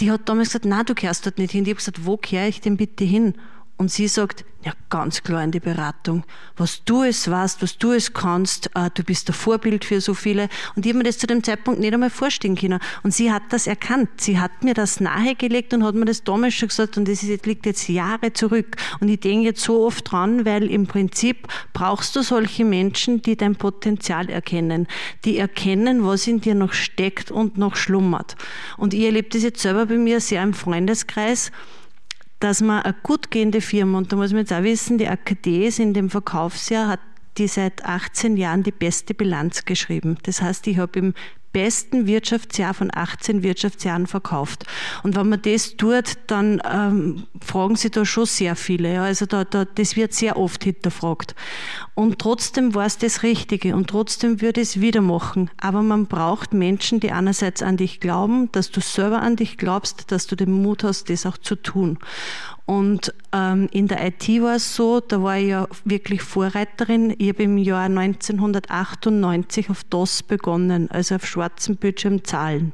die 0.00 0.10
hat 0.10 0.28
damals 0.28 0.48
gesagt, 0.48 0.64
nein, 0.64 0.84
du 0.86 0.94
kehrst 0.94 1.26
dort 1.26 1.38
nicht 1.38 1.52
hin. 1.52 1.64
Ich 1.64 1.70
habe 1.70 1.76
gesagt, 1.76 2.06
wo 2.06 2.16
kehre 2.16 2.48
ich 2.48 2.60
denn 2.60 2.76
bitte 2.76 3.04
hin? 3.04 3.34
Und 3.82 3.90
sie 3.90 4.06
sagt, 4.06 4.44
ja, 4.64 4.74
ganz 4.90 5.24
klar 5.24 5.42
in 5.42 5.50
die 5.50 5.58
Beratung. 5.58 6.22
Was 6.56 6.84
du 6.84 7.02
es 7.02 7.28
weißt, 7.28 7.62
was 7.62 7.78
du 7.78 7.90
es 7.90 8.12
kannst, 8.12 8.70
äh, 8.76 8.90
du 8.94 9.02
bist 9.02 9.28
ein 9.28 9.32
Vorbild 9.32 9.84
für 9.84 10.00
so 10.00 10.14
viele. 10.14 10.48
Und 10.76 10.86
ich 10.86 10.92
habe 10.92 10.98
mir 10.98 11.04
das 11.04 11.18
zu 11.18 11.26
dem 11.26 11.42
Zeitpunkt 11.42 11.80
nicht 11.80 11.92
einmal 11.92 12.08
vorstellen 12.08 12.54
können. 12.54 12.78
Und 13.02 13.12
sie 13.12 13.32
hat 13.32 13.42
das 13.50 13.66
erkannt. 13.66 14.08
Sie 14.18 14.38
hat 14.38 14.62
mir 14.62 14.74
das 14.74 15.00
nahegelegt 15.00 15.74
und 15.74 15.82
hat 15.82 15.96
mir 15.96 16.04
das 16.04 16.22
damals 16.22 16.54
schon 16.54 16.68
gesagt. 16.68 16.96
Und 16.96 17.08
das 17.08 17.24
liegt 17.24 17.66
jetzt 17.66 17.88
Jahre 17.88 18.32
zurück. 18.34 18.76
Und 19.00 19.08
ich 19.08 19.18
denke 19.18 19.46
jetzt 19.46 19.64
so 19.64 19.84
oft 19.84 20.12
dran, 20.12 20.44
weil 20.44 20.70
im 20.70 20.86
Prinzip 20.86 21.48
brauchst 21.72 22.14
du 22.14 22.22
solche 22.22 22.64
Menschen, 22.64 23.20
die 23.20 23.36
dein 23.36 23.56
Potenzial 23.56 24.30
erkennen. 24.30 24.86
Die 25.24 25.38
erkennen, 25.38 26.06
was 26.06 26.28
in 26.28 26.40
dir 26.40 26.54
noch 26.54 26.72
steckt 26.72 27.32
und 27.32 27.58
noch 27.58 27.74
schlummert. 27.74 28.36
Und 28.76 28.94
ich 28.94 29.02
erlebe 29.02 29.28
das 29.30 29.42
jetzt 29.42 29.60
selber 29.60 29.86
bei 29.86 29.96
mir 29.96 30.20
sehr 30.20 30.44
im 30.44 30.54
Freundeskreis 30.54 31.50
dass 32.42 32.60
man 32.60 32.82
eine 32.82 32.94
gut 33.02 33.30
gehende 33.30 33.60
Firma, 33.60 33.98
und 33.98 34.12
da 34.12 34.16
muss 34.16 34.32
man 34.32 34.40
jetzt 34.40 34.52
auch 34.52 34.62
wissen, 34.62 34.98
die 34.98 35.08
AKD 35.08 35.68
ist 35.68 35.78
in 35.78 35.94
dem 35.94 36.10
Verkaufsjahr, 36.10 36.88
hat 36.88 37.00
die 37.38 37.46
seit 37.46 37.84
18 37.84 38.36
Jahren 38.36 38.62
die 38.62 38.72
beste 38.72 39.14
Bilanz 39.14 39.64
geschrieben. 39.64 40.18
Das 40.24 40.42
heißt, 40.42 40.66
ich 40.66 40.78
habe 40.78 40.98
im 40.98 41.14
besten 41.52 42.06
Wirtschaftsjahr 42.06 42.74
von 42.74 42.90
18 42.92 43.42
Wirtschaftsjahren 43.42 44.06
verkauft. 44.06 44.64
Und 45.02 45.16
wenn 45.16 45.28
man 45.28 45.42
das 45.42 45.76
tut, 45.76 46.14
dann 46.26 46.60
ähm, 46.70 47.24
fragen 47.44 47.76
sich 47.76 47.90
da 47.90 48.04
schon 48.04 48.26
sehr 48.26 48.56
viele. 48.56 48.94
Ja. 48.94 49.04
Also 49.04 49.26
da, 49.26 49.44
da, 49.44 49.64
das 49.64 49.96
wird 49.96 50.14
sehr 50.14 50.36
oft 50.36 50.64
hinterfragt. 50.64 51.34
Und 51.94 52.18
trotzdem 52.18 52.74
war 52.74 52.86
es 52.86 52.98
das 52.98 53.22
Richtige 53.22 53.76
und 53.76 53.90
trotzdem 53.90 54.40
würde 54.40 54.62
ich 54.62 54.68
es 54.68 54.80
wieder 54.80 55.02
machen. 55.02 55.50
Aber 55.60 55.82
man 55.82 56.06
braucht 56.06 56.54
Menschen, 56.54 57.00
die 57.00 57.12
einerseits 57.12 57.62
an 57.62 57.76
dich 57.76 58.00
glauben, 58.00 58.50
dass 58.52 58.70
du 58.70 58.80
selber 58.80 59.20
an 59.20 59.36
dich 59.36 59.58
glaubst, 59.58 60.10
dass 60.10 60.26
du 60.26 60.36
den 60.36 60.52
Mut 60.52 60.84
hast, 60.84 61.10
das 61.10 61.26
auch 61.26 61.36
zu 61.36 61.56
tun. 61.56 61.98
Und 62.64 63.12
ähm, 63.32 63.68
in 63.72 63.88
der 63.88 64.06
IT 64.06 64.28
war 64.40 64.56
es 64.56 64.76
so, 64.76 65.00
da 65.00 65.22
war 65.22 65.36
ich 65.36 65.48
ja 65.48 65.68
wirklich 65.84 66.22
Vorreiterin. 66.22 67.14
Ich 67.18 67.28
habe 67.28 67.42
im 67.42 67.58
Jahr 67.58 67.82
1998 67.82 69.68
auf 69.68 69.84
DOS 69.84 70.22
begonnen, 70.22 70.90
also 70.90 71.16
auf 71.16 71.26
schwarzen 71.42 71.76
Bildschirm 71.76 72.22
Zahlen 72.24 72.72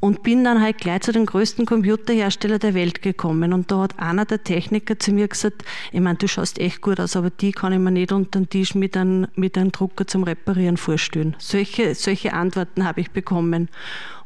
und 0.00 0.22
bin 0.22 0.44
dann 0.44 0.60
halt 0.60 0.76
gleich 0.76 1.00
zu 1.00 1.12
den 1.12 1.24
größten 1.24 1.64
Computerhersteller 1.64 2.58
der 2.58 2.74
Welt 2.74 3.00
gekommen. 3.00 3.54
Und 3.54 3.70
da 3.70 3.80
hat 3.80 3.98
einer 3.98 4.26
der 4.26 4.44
Techniker 4.44 4.98
zu 4.98 5.12
mir 5.12 5.28
gesagt, 5.28 5.64
ich 5.92 6.00
meine, 6.00 6.18
du 6.18 6.28
schaust 6.28 6.58
echt 6.58 6.82
gut 6.82 7.00
aus, 7.00 7.16
aber 7.16 7.30
die 7.30 7.52
kann 7.52 7.72
ich 7.72 7.78
mir 7.78 7.90
nicht 7.90 8.12
unter 8.12 8.40
den 8.40 8.50
Tisch 8.50 8.74
mit 8.74 8.98
einem, 8.98 9.28
mit 9.34 9.56
einem 9.56 9.72
Drucker 9.72 10.06
zum 10.06 10.24
Reparieren 10.24 10.76
vorstellen. 10.76 11.34
Solche, 11.38 11.94
solche 11.94 12.34
Antworten 12.34 12.84
habe 12.84 13.00
ich 13.00 13.12
bekommen. 13.12 13.70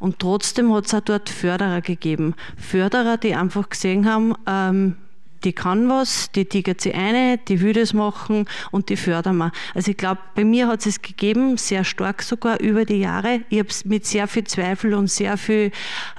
Und 0.00 0.18
trotzdem 0.18 0.74
hat 0.74 0.86
es 0.86 0.94
auch 0.94 1.00
dort 1.00 1.28
Förderer 1.28 1.80
gegeben. 1.80 2.34
Förderer, 2.56 3.16
die 3.16 3.36
einfach 3.36 3.68
gesehen 3.68 4.04
haben, 4.04 4.34
ähm, 4.48 4.96
die 5.44 5.52
kann 5.52 5.88
was, 5.88 6.30
die 6.32 6.44
tigert 6.44 6.80
sie 6.80 6.94
eine, 6.94 7.38
die 7.38 7.60
will 7.60 7.72
das 7.72 7.92
machen 7.94 8.46
und 8.70 8.88
die 8.88 8.96
fördern 8.96 9.36
wir. 9.36 9.52
Also 9.74 9.90
ich 9.90 9.96
glaube, 9.96 10.20
bei 10.34 10.44
mir 10.44 10.68
hat 10.68 10.84
es 10.86 11.02
gegeben, 11.02 11.56
sehr 11.56 11.84
stark 11.84 12.22
sogar 12.22 12.60
über 12.60 12.84
die 12.84 12.98
Jahre. 12.98 13.40
Ich 13.48 13.58
habe 13.58 13.68
mit 13.84 14.06
sehr 14.06 14.26
viel 14.26 14.44
Zweifel 14.44 14.94
und 14.94 15.08
sehr 15.10 15.36
viel 15.36 15.70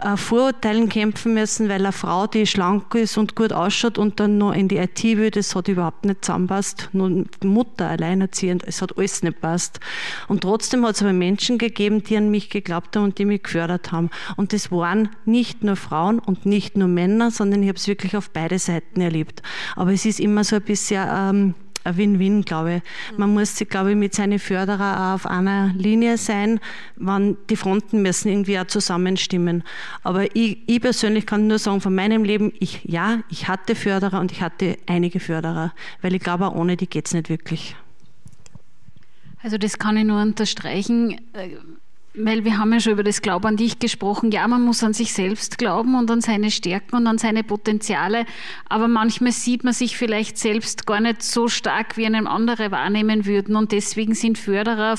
äh, 0.02 0.16
Vorurteilen 0.16 0.90
kämpfen 0.90 1.34
müssen, 1.34 1.70
weil 1.70 1.82
eine 1.82 1.92
Frau, 1.92 2.28
die 2.28 2.46
schlank 2.46 2.94
ist 2.96 3.18
und 3.18 3.36
gut 3.36 3.54
ausschaut 3.54 3.98
und 3.98 4.20
dann 4.20 4.38
noch 4.38 4.54
in 4.54 4.68
die 4.68 4.78
IT 4.78 5.04
will, 5.04 5.32
das 5.32 5.56
hat 5.56 5.68
überhaupt 5.68 6.06
nicht 6.06 6.24
zusammenpasst. 6.24 6.90
Nur 6.94 7.26
Mutter 7.44 7.90
alleinerziehend, 7.90 8.64
es 8.66 8.82
hat 8.82 8.98
alles 8.98 9.24
nicht 9.24 9.42
passt. 9.42 9.80
Und 10.28 10.42
trotzdem 10.42 10.86
hat 10.86 10.96
es 10.96 11.02
aber 11.02 11.14
Menschen 11.14 11.58
gegeben, 11.58 12.04
die 12.04 12.18
an 12.18 12.32
mich 12.32 12.50
geglaubt 12.50 12.96
haben 12.96 13.04
und 13.04 13.18
die 13.18 13.26
mich 13.26 13.44
gefördert 13.44 13.92
haben. 13.92 14.10
Und 14.38 14.54
das 14.54 14.72
waren 14.72 15.10
nicht 15.26 15.64
nur 15.64 15.76
Frauen 15.76 16.20
und 16.20 16.46
nicht 16.46 16.78
nur 16.78 16.88
Männer, 16.88 17.32
sondern 17.32 17.62
ich 17.64 17.70
habe 17.70 17.78
es 17.78 17.88
wirklich 17.88 18.16
auf 18.16 18.30
beide 18.30 18.60
Seiten 18.60 19.02
erlebt. 19.02 19.09
Aber 19.76 19.92
es 19.92 20.06
ist 20.06 20.20
immer 20.20 20.44
so 20.44 20.58
ein 20.58 20.62
bisschen 20.62 21.08
ähm, 21.10 21.56
ein 21.84 21.98
Win-Win, 21.98 22.42
glaube 22.44 22.76
ich. 22.76 23.18
Man 23.18 23.34
muss 23.34 23.56
glaube 23.70 23.92
ich, 23.92 23.98
mit 23.98 24.14
seinen 24.14 24.40
Förderern 24.40 24.98
auch 24.98 25.14
auf 25.16 25.26
einer 25.26 25.74
Linie 25.76 26.18
sein, 26.18 26.60
wann 26.96 27.38
die 27.50 27.56
Fronten 27.56 28.02
müssen 28.02 28.30
irgendwie 28.30 28.60
auch 28.60 28.68
zusammenstimmen. 28.68 29.64
Aber 30.04 30.36
ich, 30.36 30.60
ich 30.68 30.82
persönlich 30.82 31.26
kann 31.26 31.48
nur 31.48 31.60
sagen, 31.60 31.82
von 31.82 31.96
meinem 31.96 32.24
Leben, 32.24 32.54
ich, 32.60 32.82
ja, 32.84 33.20
ich 33.30 33.48
hatte 33.48 33.76
Förderer 33.76 34.20
und 34.20 34.32
ich 34.32 34.42
hatte 34.42 34.78
einige 34.88 35.20
Förderer, 35.20 35.74
weil 36.02 36.14
ich 36.14 36.22
glaube, 36.22 36.52
ohne 36.52 36.78
die 36.78 36.88
geht 36.88 37.08
es 37.08 37.14
nicht 37.14 37.30
wirklich. 37.30 37.76
Also 39.42 39.58
das 39.58 39.80
kann 39.80 39.96
ich 39.96 40.04
nur 40.04 40.22
unterstreichen 40.22 41.12
äh, 41.34 41.56
weil 42.16 42.44
wir 42.44 42.58
haben 42.58 42.74
ja 42.74 42.80
schon 42.80 42.94
über 42.94 43.04
das 43.04 43.22
Glauben 43.22 43.46
an 43.46 43.58
dich 43.58 43.80
gesprochen. 43.80 44.32
Ja, 44.32 44.48
man 44.48 44.64
muss 44.64 44.84
an 44.84 44.94
sich 44.94 45.14
selbst 45.14 45.58
glauben 45.58 45.96
und 45.96 46.10
an 46.10 46.22
seine 46.22 46.50
Stärken 46.50 46.96
und 46.96 47.08
an 47.08 47.18
seine 47.18 47.44
Potenziale. 47.44 48.26
Aber 48.68 48.88
manchmal 48.88 49.32
sieht 49.32 49.64
man 49.64 49.74
sich 49.74 49.98
vielleicht 49.98 50.38
selbst 50.38 50.88
gar 50.88 51.00
nicht 51.00 51.22
so 51.22 51.48
stark, 51.48 51.98
wie 51.98 52.06
einem 52.06 52.28
andere 52.28 52.72
wahrnehmen 52.72 53.26
würden. 53.26 53.56
Und 53.56 53.72
deswegen 53.72 54.16
sind 54.16 54.38
Förderer 54.38 54.96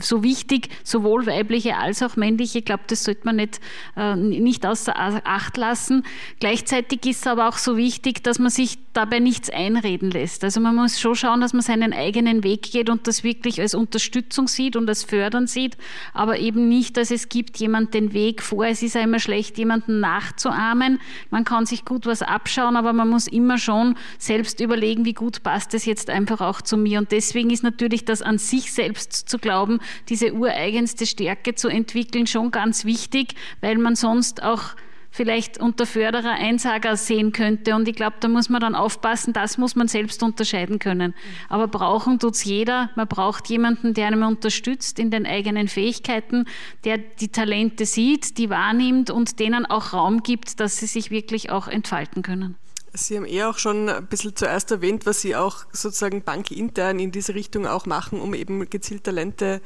so 0.00 0.22
wichtig, 0.22 0.68
sowohl 0.84 1.26
weibliche 1.26 1.76
als 1.76 2.02
auch 2.02 2.16
männliche. 2.16 2.58
Ich 2.58 2.64
glaube, 2.64 2.84
das 2.86 3.04
sollte 3.04 3.22
man 3.24 3.36
nicht, 3.36 3.60
äh, 3.96 4.14
nicht 4.14 4.66
außer 4.66 4.94
Acht 4.96 5.56
lassen. 5.56 6.04
Gleichzeitig 6.38 7.06
ist 7.06 7.20
es 7.20 7.26
aber 7.26 7.48
auch 7.48 7.58
so 7.58 7.76
wichtig, 7.76 8.22
dass 8.22 8.38
man 8.38 8.50
sich 8.50 8.78
dabei 8.92 9.18
nichts 9.20 9.50
einreden 9.50 10.10
lässt. 10.10 10.44
Also 10.44 10.60
man 10.60 10.74
muss 10.74 11.00
schon 11.00 11.14
schauen, 11.14 11.40
dass 11.40 11.52
man 11.52 11.62
seinen 11.62 11.92
eigenen 11.92 12.44
Weg 12.44 12.70
geht 12.70 12.90
und 12.90 13.06
das 13.06 13.24
wirklich 13.24 13.60
als 13.60 13.74
Unterstützung 13.74 14.48
sieht 14.48 14.76
und 14.76 14.88
als 14.88 15.04
Fördern 15.04 15.46
sieht. 15.46 15.76
Aber 16.12 16.25
aber 16.26 16.40
eben 16.40 16.68
nicht, 16.68 16.96
dass 16.96 17.12
es 17.12 17.28
gibt 17.28 17.56
jemand 17.58 17.94
den 17.94 18.12
Weg 18.12 18.42
vor. 18.42 18.66
Es 18.66 18.82
ist 18.82 18.96
ja 18.96 19.00
immer 19.00 19.20
schlecht, 19.20 19.58
jemanden 19.58 20.00
nachzuahmen. 20.00 20.98
Man 21.30 21.44
kann 21.44 21.66
sich 21.66 21.84
gut 21.84 22.04
was 22.04 22.20
abschauen, 22.20 22.74
aber 22.74 22.92
man 22.92 23.08
muss 23.08 23.28
immer 23.28 23.58
schon 23.58 23.94
selbst 24.18 24.58
überlegen, 24.58 25.04
wie 25.04 25.12
gut 25.12 25.44
passt 25.44 25.72
es 25.74 25.84
jetzt 25.84 26.10
einfach 26.10 26.40
auch 26.40 26.60
zu 26.60 26.76
mir. 26.76 26.98
Und 26.98 27.12
deswegen 27.12 27.50
ist 27.50 27.62
natürlich 27.62 28.04
das 28.04 28.22
an 28.22 28.38
sich 28.38 28.72
selbst 28.72 29.12
zu 29.28 29.38
glauben, 29.38 29.78
diese 30.08 30.34
ureigenste 30.34 31.06
Stärke 31.06 31.54
zu 31.54 31.68
entwickeln, 31.68 32.26
schon 32.26 32.50
ganz 32.50 32.84
wichtig, 32.84 33.34
weil 33.60 33.78
man 33.78 33.94
sonst 33.94 34.42
auch 34.42 34.74
vielleicht 35.16 35.58
unter 35.58 35.86
Förderer 35.86 36.32
Einsager 36.32 36.96
sehen 36.96 37.32
könnte. 37.32 37.74
Und 37.74 37.88
ich 37.88 37.96
glaube, 37.96 38.16
da 38.20 38.28
muss 38.28 38.48
man 38.48 38.60
dann 38.60 38.74
aufpassen, 38.74 39.32
das 39.32 39.56
muss 39.56 39.74
man 39.74 39.88
selbst 39.88 40.22
unterscheiden 40.22 40.78
können. 40.78 41.14
Aber 41.48 41.68
brauchen 41.68 42.18
tut 42.18 42.34
es 42.34 42.44
jeder. 42.44 42.90
Man 42.96 43.08
braucht 43.08 43.48
jemanden, 43.48 43.94
der 43.94 44.08
einem 44.08 44.22
unterstützt 44.22 44.98
in 44.98 45.10
den 45.10 45.26
eigenen 45.26 45.68
Fähigkeiten, 45.68 46.44
der 46.84 46.98
die 46.98 47.28
Talente 47.28 47.86
sieht, 47.86 48.36
die 48.36 48.50
wahrnimmt 48.50 49.10
und 49.10 49.40
denen 49.40 49.64
auch 49.64 49.94
Raum 49.94 50.22
gibt, 50.22 50.60
dass 50.60 50.76
sie 50.76 50.86
sich 50.86 51.10
wirklich 51.10 51.50
auch 51.50 51.66
entfalten 51.66 52.22
können. 52.22 52.56
Sie 52.92 53.16
haben 53.16 53.26
eh 53.26 53.44
auch 53.44 53.58
schon 53.58 53.88
ein 53.88 54.06
bisschen 54.06 54.34
zuerst 54.36 54.70
erwähnt, 54.70 55.04
was 55.04 55.20
Sie 55.20 55.36
auch 55.36 55.66
sozusagen 55.72 56.22
bankintern 56.22 56.98
in 56.98 57.12
diese 57.12 57.34
Richtung 57.34 57.66
auch 57.66 57.84
machen, 57.84 58.20
um 58.20 58.32
eben 58.32 58.70
gezielt 58.70 59.04
Talente 59.04 59.60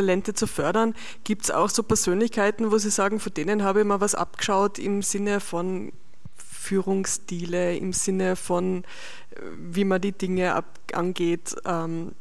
Talente 0.00 0.32
zu 0.34 0.46
fördern. 0.46 0.94
Gibt 1.24 1.44
es 1.44 1.50
auch 1.50 1.68
so 1.68 1.82
Persönlichkeiten, 1.82 2.70
wo 2.70 2.78
Sie 2.78 2.90
sagen, 2.90 3.20
von 3.20 3.34
denen 3.34 3.62
habe 3.62 3.80
ich 3.80 3.86
mal 3.86 4.00
was 4.00 4.14
abgeschaut 4.14 4.78
im 4.78 5.02
Sinne 5.02 5.40
von 5.40 5.92
Führungsstile, 6.36 7.76
im 7.76 7.92
Sinne 7.92 8.36
von, 8.36 8.84
äh, 9.30 9.40
wie 9.58 9.84
man 9.84 10.00
die 10.00 10.12
Dinge 10.12 10.54
ab, 10.54 10.78
angeht? 10.92 11.54
Ähm, 11.66 12.12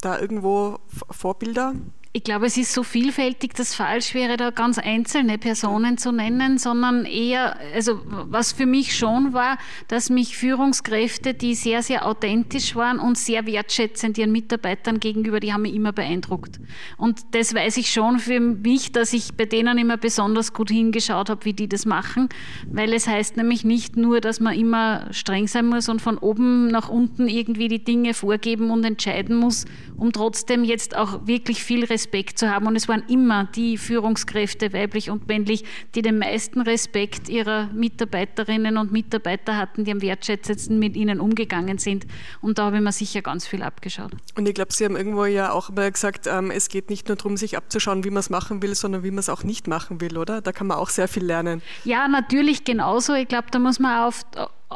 da 0.00 0.18
irgendwo 0.18 0.78
Vorbilder? 1.10 1.74
Ich 2.14 2.24
glaube, 2.24 2.44
es 2.44 2.58
ist 2.58 2.74
so 2.74 2.82
vielfältig, 2.82 3.54
dass 3.54 3.74
falsch 3.74 4.12
wäre, 4.12 4.36
da 4.36 4.50
ganz 4.50 4.76
einzelne 4.78 5.38
Personen 5.38 5.96
zu 5.96 6.12
nennen, 6.12 6.58
sondern 6.58 7.06
eher, 7.06 7.56
also 7.74 8.02
was 8.04 8.52
für 8.52 8.66
mich 8.66 8.94
schon 8.94 9.32
war, 9.32 9.56
dass 9.88 10.10
mich 10.10 10.36
Führungskräfte, 10.36 11.32
die 11.32 11.54
sehr, 11.54 11.82
sehr 11.82 12.04
authentisch 12.04 12.76
waren 12.76 12.98
und 12.98 13.16
sehr 13.16 13.46
wertschätzend 13.46 14.18
ihren 14.18 14.30
Mitarbeitern 14.30 15.00
gegenüber, 15.00 15.40
die 15.40 15.54
haben 15.54 15.62
mich 15.62 15.74
immer 15.74 15.92
beeindruckt. 15.92 16.60
Und 16.98 17.22
das 17.30 17.54
weiß 17.54 17.78
ich 17.78 17.90
schon 17.90 18.18
für 18.18 18.40
mich, 18.40 18.92
dass 18.92 19.14
ich 19.14 19.32
bei 19.32 19.46
denen 19.46 19.78
immer 19.78 19.96
besonders 19.96 20.52
gut 20.52 20.68
hingeschaut 20.68 21.30
habe, 21.30 21.46
wie 21.46 21.54
die 21.54 21.68
das 21.68 21.86
machen, 21.86 22.28
weil 22.70 22.92
es 22.92 23.06
heißt 23.06 23.38
nämlich 23.38 23.64
nicht 23.64 23.96
nur, 23.96 24.20
dass 24.20 24.38
man 24.38 24.54
immer 24.54 25.06
streng 25.12 25.48
sein 25.48 25.64
muss 25.64 25.88
und 25.88 26.02
von 26.02 26.18
oben 26.18 26.66
nach 26.66 26.90
unten 26.90 27.26
irgendwie 27.26 27.68
die 27.68 27.82
Dinge 27.82 28.12
vorgeben 28.12 28.70
und 28.70 28.84
entscheiden 28.84 29.34
muss, 29.34 29.64
um 29.96 30.12
trotzdem 30.12 30.62
jetzt 30.62 30.94
auch 30.94 31.26
wirklich 31.26 31.64
viel 31.64 31.84
Respekt 31.86 32.01
Respekt 32.02 32.38
zu 32.38 32.50
haben. 32.50 32.66
Und 32.66 32.74
es 32.74 32.88
waren 32.88 33.04
immer 33.08 33.44
die 33.44 33.78
Führungskräfte, 33.78 34.72
weiblich 34.72 35.10
und 35.10 35.28
männlich, 35.28 35.64
die 35.94 36.02
den 36.02 36.18
meisten 36.18 36.60
Respekt 36.60 37.28
ihrer 37.28 37.68
Mitarbeiterinnen 37.72 38.76
und 38.76 38.90
Mitarbeiter 38.90 39.56
hatten, 39.56 39.84
die 39.84 39.92
am 39.92 40.02
wertschätzendsten 40.02 40.78
mit 40.78 40.96
ihnen 40.96 41.20
umgegangen 41.20 41.78
sind. 41.78 42.06
Und 42.40 42.58
da 42.58 42.64
habe 42.64 42.76
ich 42.76 42.82
mir 42.82 42.92
sicher 42.92 43.22
ganz 43.22 43.46
viel 43.46 43.62
abgeschaut. 43.62 44.12
Und 44.36 44.48
ich 44.48 44.54
glaube, 44.54 44.72
Sie 44.72 44.84
haben 44.84 44.96
irgendwo 44.96 45.24
ja 45.26 45.52
auch 45.52 45.70
mal 45.70 45.92
gesagt, 45.92 46.26
ähm, 46.26 46.50
es 46.50 46.68
geht 46.68 46.90
nicht 46.90 47.06
nur 47.06 47.16
darum, 47.16 47.36
sich 47.36 47.56
abzuschauen, 47.56 48.02
wie 48.02 48.10
man 48.10 48.20
es 48.20 48.30
machen 48.30 48.62
will, 48.62 48.74
sondern 48.74 49.04
wie 49.04 49.10
man 49.10 49.20
es 49.20 49.28
auch 49.28 49.44
nicht 49.44 49.68
machen 49.68 50.00
will, 50.00 50.18
oder? 50.18 50.40
Da 50.40 50.50
kann 50.52 50.66
man 50.66 50.78
auch 50.78 50.88
sehr 50.88 51.06
viel 51.06 51.24
lernen. 51.24 51.62
Ja, 51.84 52.08
natürlich 52.08 52.64
genauso. 52.64 53.14
Ich 53.14 53.28
glaube, 53.28 53.46
da 53.52 53.60
muss 53.60 53.78
man 53.78 54.08
auf 54.08 54.22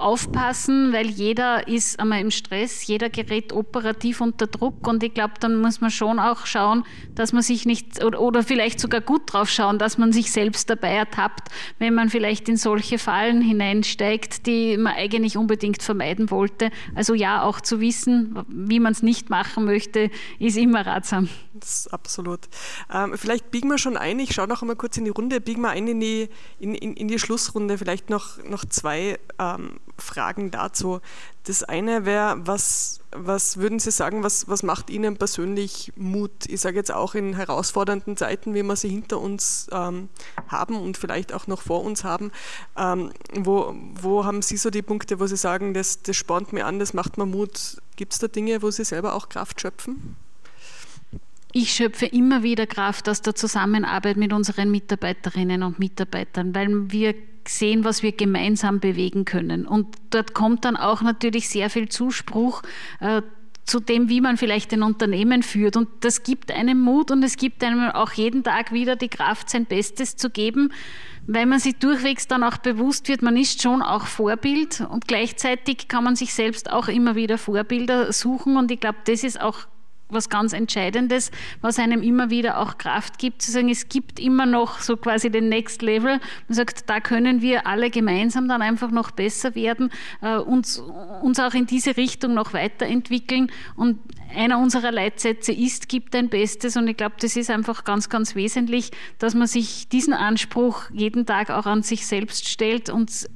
aufpassen, 0.02 0.92
weil 0.92 1.06
jeder 1.06 1.68
ist 1.68 1.98
einmal 2.00 2.20
im 2.20 2.30
Stress, 2.30 2.86
jeder 2.86 3.10
gerät 3.10 3.52
operativ 3.52 4.20
unter 4.20 4.46
Druck 4.46 4.86
und 4.86 5.02
ich 5.02 5.14
glaube, 5.14 5.34
dann 5.40 5.60
muss 5.60 5.80
man 5.80 5.90
schon 5.90 6.18
auch 6.18 6.46
schauen, 6.46 6.84
dass 7.14 7.32
man 7.32 7.42
sich 7.42 7.66
nicht 7.66 8.02
oder, 8.04 8.20
oder, 8.20 8.42
vielleicht 8.42 8.80
sogar 8.80 9.00
gut 9.00 9.32
drauf 9.32 9.48
schauen, 9.48 9.78
dass 9.78 9.98
man 9.98 10.12
sich 10.12 10.30
selbst 10.30 10.70
dabei 10.70 10.90
ertappt, 10.90 11.48
wenn 11.78 11.94
man 11.94 12.10
vielleicht 12.10 12.48
in 12.48 12.56
solche 12.56 12.98
Fallen 12.98 13.40
hineinsteigt, 13.40 14.46
die 14.46 14.76
man 14.76 14.94
eigentlich 14.94 15.36
unbedingt 15.36 15.82
vermeiden 15.82 16.30
wollte. 16.30 16.70
Also 16.94 17.14
ja, 17.14 17.42
auch 17.42 17.60
zu 17.60 17.80
wissen, 17.80 18.44
wie 18.48 18.80
man 18.80 18.92
es 18.92 19.02
nicht 19.02 19.30
machen 19.30 19.64
möchte, 19.64 20.10
ist 20.38 20.56
immer 20.56 20.86
ratsam. 20.86 21.28
Das 21.54 21.80
ist 21.80 21.92
absolut. 21.92 22.40
Ähm, 22.92 23.14
vielleicht 23.16 23.50
biegen 23.50 23.68
wir 23.68 23.78
schon 23.78 23.96
ein, 23.96 24.18
ich 24.18 24.34
schaue 24.34 24.48
noch 24.48 24.62
einmal 24.62 24.76
kurz 24.76 24.96
in 24.96 25.04
die 25.04 25.10
Runde, 25.10 25.40
biegen 25.40 25.62
wir 25.62 25.70
ein 25.70 25.88
in 25.88 26.00
die, 26.00 26.28
in, 26.58 26.74
in, 26.74 26.94
in 26.94 27.08
die 27.08 27.18
Schlussrunde, 27.18 27.78
vielleicht 27.78 28.10
noch, 28.10 28.42
noch 28.44 28.64
zwei 28.64 29.18
ähm, 29.38 29.78
Fragen 29.98 30.50
dazu. 30.50 31.00
Das 31.44 31.62
eine 31.62 32.04
wäre, 32.04 32.36
was, 32.46 33.00
was 33.12 33.56
würden 33.56 33.78
Sie 33.78 33.90
sagen, 33.90 34.22
was, 34.22 34.48
was 34.48 34.62
macht 34.62 34.90
Ihnen 34.90 35.16
persönlich 35.16 35.92
Mut? 35.96 36.46
Ich 36.48 36.60
sage 36.60 36.76
jetzt 36.76 36.92
auch 36.92 37.14
in 37.14 37.34
herausfordernden 37.34 38.16
Zeiten, 38.16 38.54
wie 38.54 38.62
wir 38.62 38.76
sie 38.76 38.88
hinter 38.88 39.20
uns 39.20 39.68
ähm, 39.72 40.08
haben 40.48 40.76
und 40.76 40.96
vielleicht 40.96 41.32
auch 41.32 41.46
noch 41.46 41.62
vor 41.62 41.84
uns 41.84 42.04
haben. 42.04 42.32
Ähm, 42.76 43.12
wo, 43.34 43.74
wo 43.94 44.24
haben 44.24 44.42
Sie 44.42 44.56
so 44.56 44.70
die 44.70 44.82
Punkte, 44.82 45.20
wo 45.20 45.26
Sie 45.26 45.36
sagen, 45.36 45.74
das, 45.74 46.02
das 46.02 46.16
spornt 46.16 46.52
mir 46.52 46.66
an, 46.66 46.78
das 46.78 46.94
macht 46.94 47.18
mir 47.18 47.26
Mut? 47.26 47.80
Gibt 47.96 48.12
es 48.12 48.18
da 48.18 48.28
Dinge, 48.28 48.62
wo 48.62 48.70
Sie 48.70 48.84
selber 48.84 49.14
auch 49.14 49.28
Kraft 49.28 49.60
schöpfen? 49.60 50.16
Ich 51.52 51.72
schöpfe 51.72 52.06
immer 52.06 52.42
wieder 52.42 52.66
Kraft 52.66 53.08
aus 53.08 53.22
der 53.22 53.34
Zusammenarbeit 53.34 54.16
mit 54.16 54.32
unseren 54.32 54.70
Mitarbeiterinnen 54.70 55.62
und 55.62 55.78
Mitarbeitern, 55.78 56.54
weil 56.54 56.90
wir 56.90 57.14
sehen, 57.48 57.84
was 57.84 58.02
wir 58.02 58.12
gemeinsam 58.12 58.80
bewegen 58.80 59.24
können. 59.24 59.66
Und 59.66 59.96
dort 60.10 60.34
kommt 60.34 60.64
dann 60.64 60.76
auch 60.76 61.02
natürlich 61.02 61.48
sehr 61.48 61.70
viel 61.70 61.88
Zuspruch 61.88 62.62
äh, 63.00 63.22
zu 63.64 63.80
dem, 63.80 64.08
wie 64.08 64.20
man 64.20 64.36
vielleicht 64.36 64.72
ein 64.72 64.82
Unternehmen 64.82 65.42
führt. 65.42 65.76
Und 65.76 65.88
das 66.00 66.22
gibt 66.22 66.52
einem 66.52 66.80
Mut 66.80 67.10
und 67.10 67.22
es 67.24 67.36
gibt 67.36 67.64
einem 67.64 67.90
auch 67.90 68.12
jeden 68.12 68.44
Tag 68.44 68.72
wieder 68.72 68.96
die 68.96 69.08
Kraft, 69.08 69.50
sein 69.50 69.66
Bestes 69.66 70.16
zu 70.16 70.30
geben, 70.30 70.72
weil 71.26 71.46
man 71.46 71.58
sich 71.58 71.76
durchwegs 71.76 72.28
dann 72.28 72.44
auch 72.44 72.58
bewusst 72.58 73.08
wird, 73.08 73.22
man 73.22 73.36
ist 73.36 73.60
schon 73.60 73.82
auch 73.82 74.06
Vorbild 74.06 74.86
und 74.88 75.08
gleichzeitig 75.08 75.88
kann 75.88 76.04
man 76.04 76.14
sich 76.14 76.32
selbst 76.32 76.70
auch 76.70 76.86
immer 76.86 77.16
wieder 77.16 77.38
Vorbilder 77.38 78.12
suchen. 78.12 78.56
Und 78.56 78.70
ich 78.70 78.78
glaube, 78.78 78.98
das 79.04 79.24
ist 79.24 79.40
auch 79.40 79.66
was 80.08 80.28
ganz 80.28 80.52
Entscheidendes, 80.52 81.30
was 81.60 81.78
einem 81.78 82.02
immer 82.02 82.30
wieder 82.30 82.58
auch 82.58 82.78
Kraft 82.78 83.18
gibt, 83.18 83.42
zu 83.42 83.50
sagen, 83.50 83.68
es 83.68 83.88
gibt 83.88 84.20
immer 84.20 84.46
noch 84.46 84.80
so 84.80 84.96
quasi 84.96 85.30
den 85.30 85.48
Next 85.48 85.82
Level. 85.82 86.20
Man 86.48 86.54
sagt, 86.54 86.88
da 86.88 87.00
können 87.00 87.42
wir 87.42 87.66
alle 87.66 87.90
gemeinsam 87.90 88.48
dann 88.48 88.62
einfach 88.62 88.90
noch 88.90 89.10
besser 89.10 89.54
werden, 89.54 89.90
äh, 90.22 90.36
uns, 90.36 90.78
uns 91.22 91.40
auch 91.40 91.54
in 91.54 91.66
diese 91.66 91.96
Richtung 91.96 92.34
noch 92.34 92.52
weiterentwickeln. 92.52 93.50
Und 93.74 93.98
einer 94.34 94.58
unserer 94.58 94.92
Leitsätze 94.92 95.52
ist, 95.52 95.88
gibt 95.88 96.14
dein 96.14 96.28
Bestes. 96.28 96.76
Und 96.76 96.88
ich 96.88 96.96
glaube, 96.96 97.16
das 97.20 97.36
ist 97.36 97.50
einfach 97.50 97.84
ganz, 97.84 98.08
ganz 98.08 98.34
wesentlich, 98.34 98.90
dass 99.18 99.34
man 99.34 99.46
sich 99.46 99.88
diesen 99.88 100.12
Anspruch 100.12 100.84
jeden 100.92 101.26
Tag 101.26 101.50
auch 101.50 101.66
an 101.66 101.82
sich 101.82 102.06
selbst 102.06 102.48
stellt 102.48 102.90
und 102.90 103.28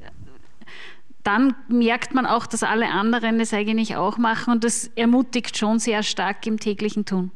dann 1.23 1.55
merkt 1.68 2.14
man 2.14 2.27
auch, 2.27 2.47
dass 2.47 2.62
alle 2.62 2.89
anderen 2.89 3.41
es 3.41 3.53
eigentlich 3.53 3.97
auch 3.97 4.18
machen 4.18 4.55
und 4.55 4.64
das 4.64 4.87
ermutigt 4.97 5.57
schon 5.57 5.79
sehr 5.79 6.03
stark 6.03 6.47
im 6.47 6.59
täglichen 6.59 7.05
Tun. 7.05 7.31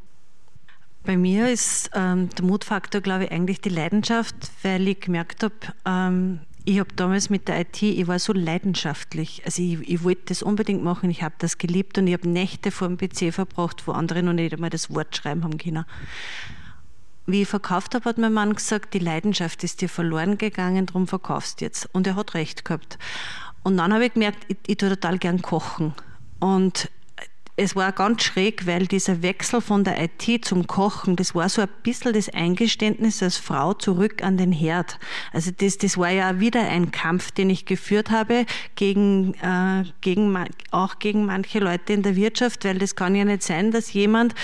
Bei 1.05 1.19
mir 1.19 1.51
ist 1.51 1.91
ähm, 1.95 2.31
der 2.31 2.47
Mutfaktor, 2.47 3.03
glaube 3.03 3.25
ich, 3.25 3.33
eigentlich 3.33 3.61
die 3.61 3.69
Leidenschaft, 3.69 4.35
weil 4.63 4.89
ich 4.89 5.01
gemerkt 5.01 5.43
habe, 5.43 5.55
ähm, 5.85 6.41
ich 6.65 6.79
habe 6.79 6.89
damals 6.97 7.29
mit 7.29 7.47
der 7.47 7.61
IT, 7.61 7.83
ich 7.83 8.07
war 8.07 8.19
so 8.19 8.33
leidenschaftlich. 8.33 9.43
Also 9.45 9.63
ich, 9.63 9.87
ich 9.87 10.03
wollte 10.03 10.23
das 10.27 10.43
unbedingt 10.43 10.83
machen, 10.83 11.11
ich 11.11 11.23
habe 11.23 11.35
das 11.39 11.59
geliebt 11.59 11.99
und 11.99 12.07
ich 12.07 12.15
habe 12.15 12.27
Nächte 12.27 12.71
vor 12.71 12.89
dem 12.89 12.97
PC 12.97 13.35
verbracht, 13.35 13.87
wo 13.87 13.93
andere 13.93 14.23
noch 14.23 14.33
nicht 14.33 14.55
einmal 14.55 14.71
das 14.71 14.93
Wort 14.95 15.15
schreiben 15.15 15.45
haben 15.45 15.59
können. 15.59 15.85
Wie 17.27 17.43
ich 17.43 17.49
verkauft 17.49 17.95
habe, 17.95 18.07
hat 18.07 18.17
mein 18.19 18.33
Mann 18.33 18.55
gesagt, 18.55 18.95
die 18.95 18.99
Leidenschaft 18.99 19.63
ist 19.63 19.83
dir 19.83 19.91
verloren 19.91 20.39
gegangen, 20.39 20.87
darum 20.87 21.07
verkaufst 21.07 21.61
du 21.61 21.67
jetzt. 21.67 21.89
Und 21.93 22.07
er 22.07 22.17
hat 22.17 22.35
recht 22.35 22.65
gehabt. 22.65 22.99
Und 23.65 23.79
dann 23.79 23.93
habe 23.93 24.07
ich 24.07 24.13
gemerkt, 24.13 24.45
ich, 24.49 24.59
ich 24.67 24.77
tue 24.77 24.91
total 24.91 25.19
gern 25.19 25.43
kochen. 25.43 25.95
Und 26.39 26.91
es 27.57 27.77
war 27.77 27.93
ganz 27.93 28.25
schräg, 28.25 28.67
weil 28.67 28.89
dieser 28.89 29.23
Wechsel 29.23 29.61
von 29.61 29.85
der 29.85 30.03
IT 30.03 30.45
zum 30.45 30.67
Kochen, 30.67 31.15
das 31.15 31.37
war 31.37 31.49
so 31.49 31.63
ein 31.63 31.69
bisschen 31.85 32.13
das 32.13 32.29
Eingeständnis 32.29 33.23
als 33.23 33.37
Frau 33.37 33.75
zurück 33.75 34.25
an 34.25 34.37
den 34.37 34.51
Herd. 34.51 34.99
Also 35.33 35.53
das, 35.57 35.79
das 35.79 35.97
war 35.97 36.11
ja 36.11 36.41
wieder 36.41 36.63
ein 36.63 36.91
Kampf, 36.91 37.31
den 37.31 37.51
ich 37.51 37.65
geführt 37.65 38.11
habe 38.11 38.45
gegen, 38.75 39.35
äh, 39.35 39.85
gegen 40.01 40.37
auch 40.73 40.99
gegen 40.99 41.27
manche 41.27 41.61
Leute 41.61 41.93
in 41.93 42.03
der 42.03 42.17
Wirtschaft, 42.17 42.65
weil 42.65 42.79
das 42.79 42.97
kann 42.97 43.15
ja 43.15 43.25
nicht 43.25 43.45
sein, 43.45 43.71
dass 43.71 43.93
jemand, 43.93 44.35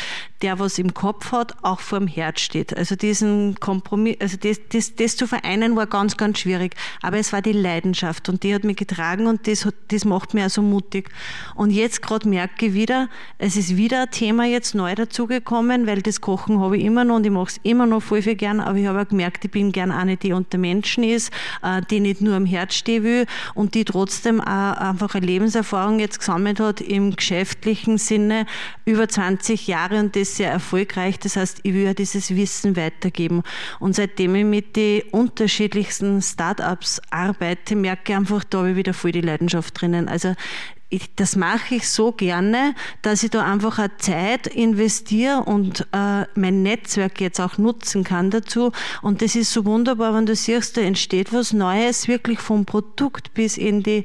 der 0.43 0.61
was 0.61 0.78
im 0.78 0.95
Kopf 0.95 1.32
hat, 1.32 1.65
auch 1.65 1.81
vor 1.81 1.99
dem 1.99 2.09
Herd 2.09 2.39
steht. 2.39 2.77
Also 2.77 2.95
diesen 2.95 3.59
Kompromiss, 3.59 4.16
also 4.20 4.37
das, 4.37 4.61
das, 4.69 4.95
das 4.95 5.16
zu 5.16 5.27
vereinen 5.27 5.74
war 5.74 5.87
ganz, 5.87 6.16
ganz 6.16 6.39
schwierig. 6.39 6.77
Aber 7.03 7.19
es 7.19 7.32
war 7.32 7.43
die 7.43 7.53
Leidenschaft 7.53 8.28
und 8.28 8.45
die 8.45 8.55
hat 8.55 8.62
mich 8.62 8.77
getragen 8.77 9.27
und 9.27 9.49
das, 9.49 9.69
das 9.89 10.05
macht 10.05 10.32
mich 10.32 10.45
also 10.45 10.62
mutig. 10.62 11.11
Und 11.57 11.70
jetzt 11.70 12.03
gerade 12.03 12.28
merke 12.28 12.66
ich 12.66 12.74
wieder, 12.74 12.99
es 13.39 13.56
ist 13.56 13.77
wieder 13.77 14.02
ein 14.02 14.10
Thema 14.10 14.44
jetzt 14.44 14.74
neu 14.74 14.94
dazugekommen, 14.94 15.86
weil 15.86 16.02
das 16.02 16.20
Kochen 16.20 16.60
habe 16.60 16.77
ich 16.77 16.85
immer 16.85 17.05
noch 17.05 17.16
und 17.16 17.27
ich 17.27 17.32
mache 17.32 17.48
es 17.48 17.60
immer 17.62 17.86
noch 17.86 18.01
voll 18.01 18.22
viel 18.22 18.35
gern, 18.35 18.60
aber 18.60 18.78
ich 18.78 18.86
habe 18.86 19.01
auch 19.01 19.09
gemerkt, 19.09 19.44
ich 19.44 19.51
bin 19.51 19.72
gern 19.72 19.90
eine, 19.90 20.16
die 20.16 20.32
unter 20.32 20.59
Menschen 20.59 21.05
ist, 21.05 21.32
äh, 21.62 21.81
die 21.90 22.01
nicht 22.01 22.20
nur 22.20 22.35
am 22.35 22.47
Herz 22.47 22.74
stehen 22.74 23.05
will 23.05 23.27
und 23.55 23.74
die 23.74 23.85
trotzdem 23.85 24.40
auch 24.40 24.77
einfach 24.77 25.14
eine 25.14 25.27
Lebenserfahrung 25.27 26.01
jetzt 26.01 26.18
gesammelt 26.18 26.60
hat 26.60 26.81
im 26.81 27.14
geschäftlichen 27.16 27.98
Sinne 27.98 28.47
über 28.85 29.09
20 29.09 29.66
Jahre 29.66 30.01
und 30.01 30.16
das 30.16 30.36
sehr 30.36 30.51
erfolgreich. 30.51 31.18
Das 31.18 31.36
heißt, 31.36 31.60
ich 31.62 31.74
will 31.74 31.85
ja 31.85 31.94
dieses 31.94 32.35
Wissen 32.35 32.77
weitergeben. 32.77 33.43
Und 33.78 33.94
seitdem 33.94 34.35
ich 34.35 34.44
mit 34.44 34.77
den 34.77 35.02
unterschiedlichsten 35.10 36.22
Startups 36.22 37.01
arbeite, 37.10 37.77
merke 37.77 38.12
ich 38.12 38.16
einfach, 38.16 38.44
da 38.44 38.59
habe 38.59 38.70
ich 38.70 38.77
wieder 38.77 38.94
voll 38.94 39.12
die 39.12 39.20
Leidenschaft 39.20 39.81
drinnen. 39.81 40.09
Also 40.09 40.35
ich, 40.91 41.15
das 41.15 41.37
mache 41.37 41.77
ich 41.77 41.89
so 41.89 42.12
gerne, 42.12 42.75
dass 43.03 43.23
ich 43.23 43.31
da 43.31 43.45
einfach 43.45 43.79
eine 43.79 43.97
Zeit 43.99 44.49
investiere 44.49 45.45
und 45.45 45.87
äh, 45.93 46.25
mein 46.35 46.62
Netzwerk 46.62 47.21
jetzt 47.21 47.41
auch 47.41 47.59
nutzen 47.59 48.05
kann 48.05 48.31
dazu. 48.31 48.73
Und 49.01 49.23
das 49.23 49.37
ist 49.37 49.53
so 49.53 49.65
wunderbar, 49.65 50.15
wenn 50.15 50.27
du 50.27 50.35
siehst, 50.35 50.77
da 50.77 50.81
entsteht 50.81 51.33
was 51.33 51.53
Neues, 51.53 52.09
wirklich 52.09 52.41
vom 52.41 52.67
Produkt 52.67 53.33
bis 53.35 53.57
in 53.57 53.83
die 53.83 54.05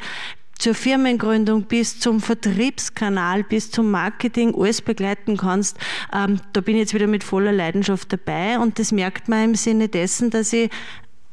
zur 0.58 0.74
Firmengründung 0.74 1.64
bis 1.64 2.00
zum 2.00 2.22
Vertriebskanal, 2.22 3.44
bis 3.44 3.72
zum 3.72 3.92
Marketing 3.92 4.56
alles 4.56 4.82
begleiten 4.82 5.36
kannst. 5.36 5.78
Ähm, 6.14 6.40
da 6.54 6.62
bin 6.62 6.76
ich 6.76 6.82
jetzt 6.82 6.94
wieder 6.94 7.08
mit 7.08 7.26
voller 7.26 7.52
Leidenschaft 7.52 8.14
dabei 8.14 8.58
und 8.60 8.80
das 8.80 8.94
merkt 8.94 9.28
man 9.28 9.44
im 9.44 9.56
Sinne 9.56 9.90
dessen, 9.90 10.30
dass 10.30 10.54
ich 10.54 10.70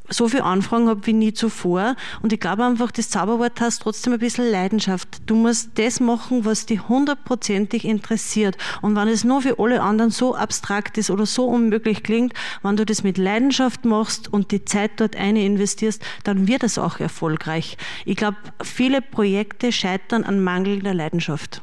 so 0.09 0.29
viele 0.29 0.45
Anfragen 0.45 0.89
habe 0.89 1.07
wie 1.07 1.12
nie 1.12 1.33
zuvor. 1.33 1.97
Und 2.23 2.33
ich 2.33 2.41
glaube 2.41 2.65
einfach, 2.65 2.91
das 2.91 3.11
Zauberwort 3.11 3.61
hast 3.61 3.83
trotzdem 3.83 4.12
ein 4.12 4.19
bisschen 4.19 4.51
Leidenschaft. 4.51 5.23
Du 5.27 5.35
musst 5.35 5.70
das 5.77 6.01
machen, 6.01 6.45
was 6.45 6.66
dich 6.66 6.89
hundertprozentig 6.89 7.85
interessiert. 7.85 8.57
Und 8.81 8.97
wenn 8.97 9.09
es 9.09 9.24
nur 9.24 9.43
für 9.43 9.59
alle 9.59 9.83
anderen 9.83 10.11
so 10.11 10.35
abstrakt 10.35 10.99
ist 10.99 11.11
oder 11.11 11.27
so 11.27 11.47
unmöglich 11.47 12.03
klingt, 12.03 12.35
wenn 12.62 12.77
du 12.77 12.85
das 12.85 13.03
mit 13.03 13.19
Leidenschaft 13.19 13.85
machst 13.85 14.33
und 14.33 14.51
die 14.51 14.65
Zeit 14.65 14.93
dort 14.97 15.16
eine 15.16 15.45
investierst, 15.45 16.03
dann 16.24 16.47
wird 16.47 16.62
es 16.62 16.79
auch 16.79 17.01
erfolgreich. 17.01 17.77
Ich 18.05 18.16
glaube, 18.16 18.37
viele 18.62 19.01
Projekte 19.01 19.73
scheitern 19.73 20.24
an 20.24 20.43
mangelnder 20.43 20.95
Leidenschaft. 20.95 21.62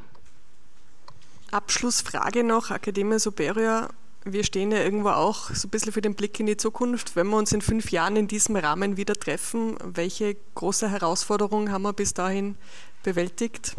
Abschlussfrage 1.52 2.44
noch, 2.44 2.70
Academia 2.70 3.18
Superia 3.18 3.90
wir 4.34 4.44
stehen 4.44 4.72
ja 4.72 4.80
irgendwo 4.80 5.10
auch 5.10 5.50
so 5.52 5.68
ein 5.68 5.72
bisschen 5.72 5.92
für 5.92 6.02
den 6.02 6.16
Blick 6.16 6.40
in 6.40 6.46
die 6.46 6.58
Zukunft. 6.58 7.16
Wenn 7.16 7.28
wir 7.28 7.38
uns 7.38 7.52
in 7.52 7.62
fünf 7.62 7.92
Jahren 7.92 8.16
in 8.16 8.28
diesem 8.28 8.56
Rahmen 8.56 8.98
wieder 8.98 9.16
treffen, 9.16 9.78
welche 9.84 10.36
große 10.56 10.90
Herausforderungen 10.90 11.72
haben 11.72 11.84
wir 11.84 11.94
bis 11.94 12.14
dahin 12.14 12.56
bewältigt? 13.04 13.76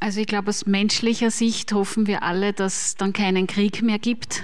Also 0.00 0.20
ich 0.20 0.26
glaube, 0.26 0.48
aus 0.48 0.66
menschlicher 0.66 1.30
Sicht 1.30 1.72
hoffen 1.72 2.06
wir 2.06 2.22
alle, 2.22 2.52
dass 2.52 2.86
es 2.86 2.94
dann 2.96 3.12
keinen 3.12 3.46
Krieg 3.46 3.82
mehr 3.82 3.98
gibt 3.98 4.42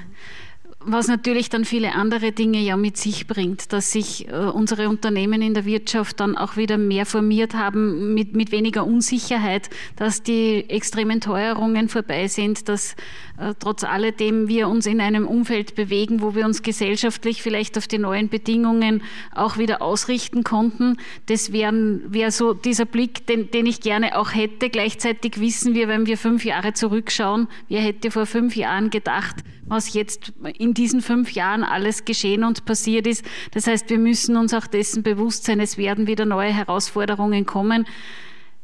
was 0.90 1.08
natürlich 1.08 1.48
dann 1.50 1.64
viele 1.64 1.94
andere 1.94 2.32
Dinge 2.32 2.60
ja 2.60 2.76
mit 2.76 2.96
sich 2.96 3.26
bringt, 3.26 3.72
dass 3.72 3.92
sich 3.92 4.28
äh, 4.28 4.32
unsere 4.32 4.88
Unternehmen 4.88 5.42
in 5.42 5.54
der 5.54 5.64
Wirtschaft 5.64 6.20
dann 6.20 6.36
auch 6.36 6.56
wieder 6.56 6.78
mehr 6.78 7.06
formiert 7.06 7.54
haben 7.54 8.14
mit, 8.14 8.34
mit 8.34 8.52
weniger 8.52 8.86
Unsicherheit, 8.86 9.70
dass 9.96 10.22
die 10.22 10.68
extremen 10.68 11.20
Teuerungen 11.20 11.88
vorbei 11.88 12.28
sind, 12.28 12.68
dass 12.68 12.96
äh, 13.38 13.54
trotz 13.58 13.84
alledem 13.84 14.48
wir 14.48 14.68
uns 14.68 14.86
in 14.86 15.00
einem 15.00 15.26
Umfeld 15.26 15.74
bewegen, 15.74 16.22
wo 16.22 16.34
wir 16.34 16.44
uns 16.44 16.62
gesellschaftlich 16.62 17.42
vielleicht 17.42 17.78
auf 17.78 17.86
die 17.86 17.98
neuen 17.98 18.28
Bedingungen 18.28 19.02
auch 19.34 19.58
wieder 19.58 19.82
ausrichten 19.82 20.42
konnten. 20.42 20.96
Das 21.26 21.52
wäre 21.52 21.68
wär 22.06 22.32
so 22.32 22.54
dieser 22.54 22.84
Blick, 22.86 23.26
den, 23.26 23.50
den 23.50 23.66
ich 23.66 23.80
gerne 23.80 24.18
auch 24.18 24.34
hätte. 24.34 24.70
Gleichzeitig 24.70 25.40
wissen 25.40 25.74
wir, 25.74 25.88
wenn 25.88 26.06
wir 26.06 26.18
fünf 26.18 26.44
Jahre 26.44 26.72
zurückschauen, 26.72 27.48
wer 27.68 27.80
hätte 27.80 28.10
vor 28.10 28.26
fünf 28.26 28.56
Jahren 28.56 28.90
gedacht, 28.90 29.36
was 29.68 29.92
jetzt 29.92 30.32
in 30.56 30.74
diesen 30.78 31.02
fünf 31.02 31.32
Jahren 31.32 31.64
alles 31.64 32.04
geschehen 32.04 32.44
und 32.44 32.64
passiert 32.64 33.06
ist. 33.06 33.24
Das 33.52 33.66
heißt, 33.66 33.90
wir 33.90 33.98
müssen 33.98 34.36
uns 34.36 34.54
auch 34.54 34.66
dessen 34.66 35.02
bewusst 35.02 35.44
sein, 35.44 35.60
es 35.60 35.76
werden 35.76 36.06
wieder 36.06 36.24
neue 36.24 36.52
Herausforderungen 36.52 37.44
kommen. 37.44 37.86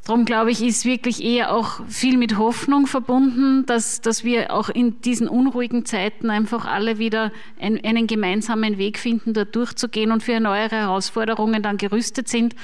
Darum 0.04 0.26
glaube 0.26 0.50
ich, 0.50 0.62
ist 0.62 0.84
wirklich 0.84 1.24
eher 1.24 1.54
auch 1.54 1.80
viel 1.88 2.18
mit 2.18 2.36
Hoffnung 2.36 2.86
verbunden, 2.86 3.64
dass, 3.64 4.02
dass 4.02 4.22
wir 4.22 4.52
auch 4.52 4.68
in 4.68 5.00
diesen 5.00 5.28
unruhigen 5.28 5.86
Zeiten 5.86 6.28
einfach 6.28 6.66
alle 6.66 6.98
wieder 6.98 7.32
ein, 7.58 7.82
einen 7.82 8.06
gemeinsamen 8.06 8.76
Weg 8.76 8.98
finden, 8.98 9.32
da 9.32 9.46
durchzugehen 9.46 10.12
und 10.12 10.22
für 10.22 10.38
neuere 10.40 10.76
Herausforderungen 10.76 11.62
dann 11.62 11.78
gerüstet 11.78 12.28
sind. 12.28 12.54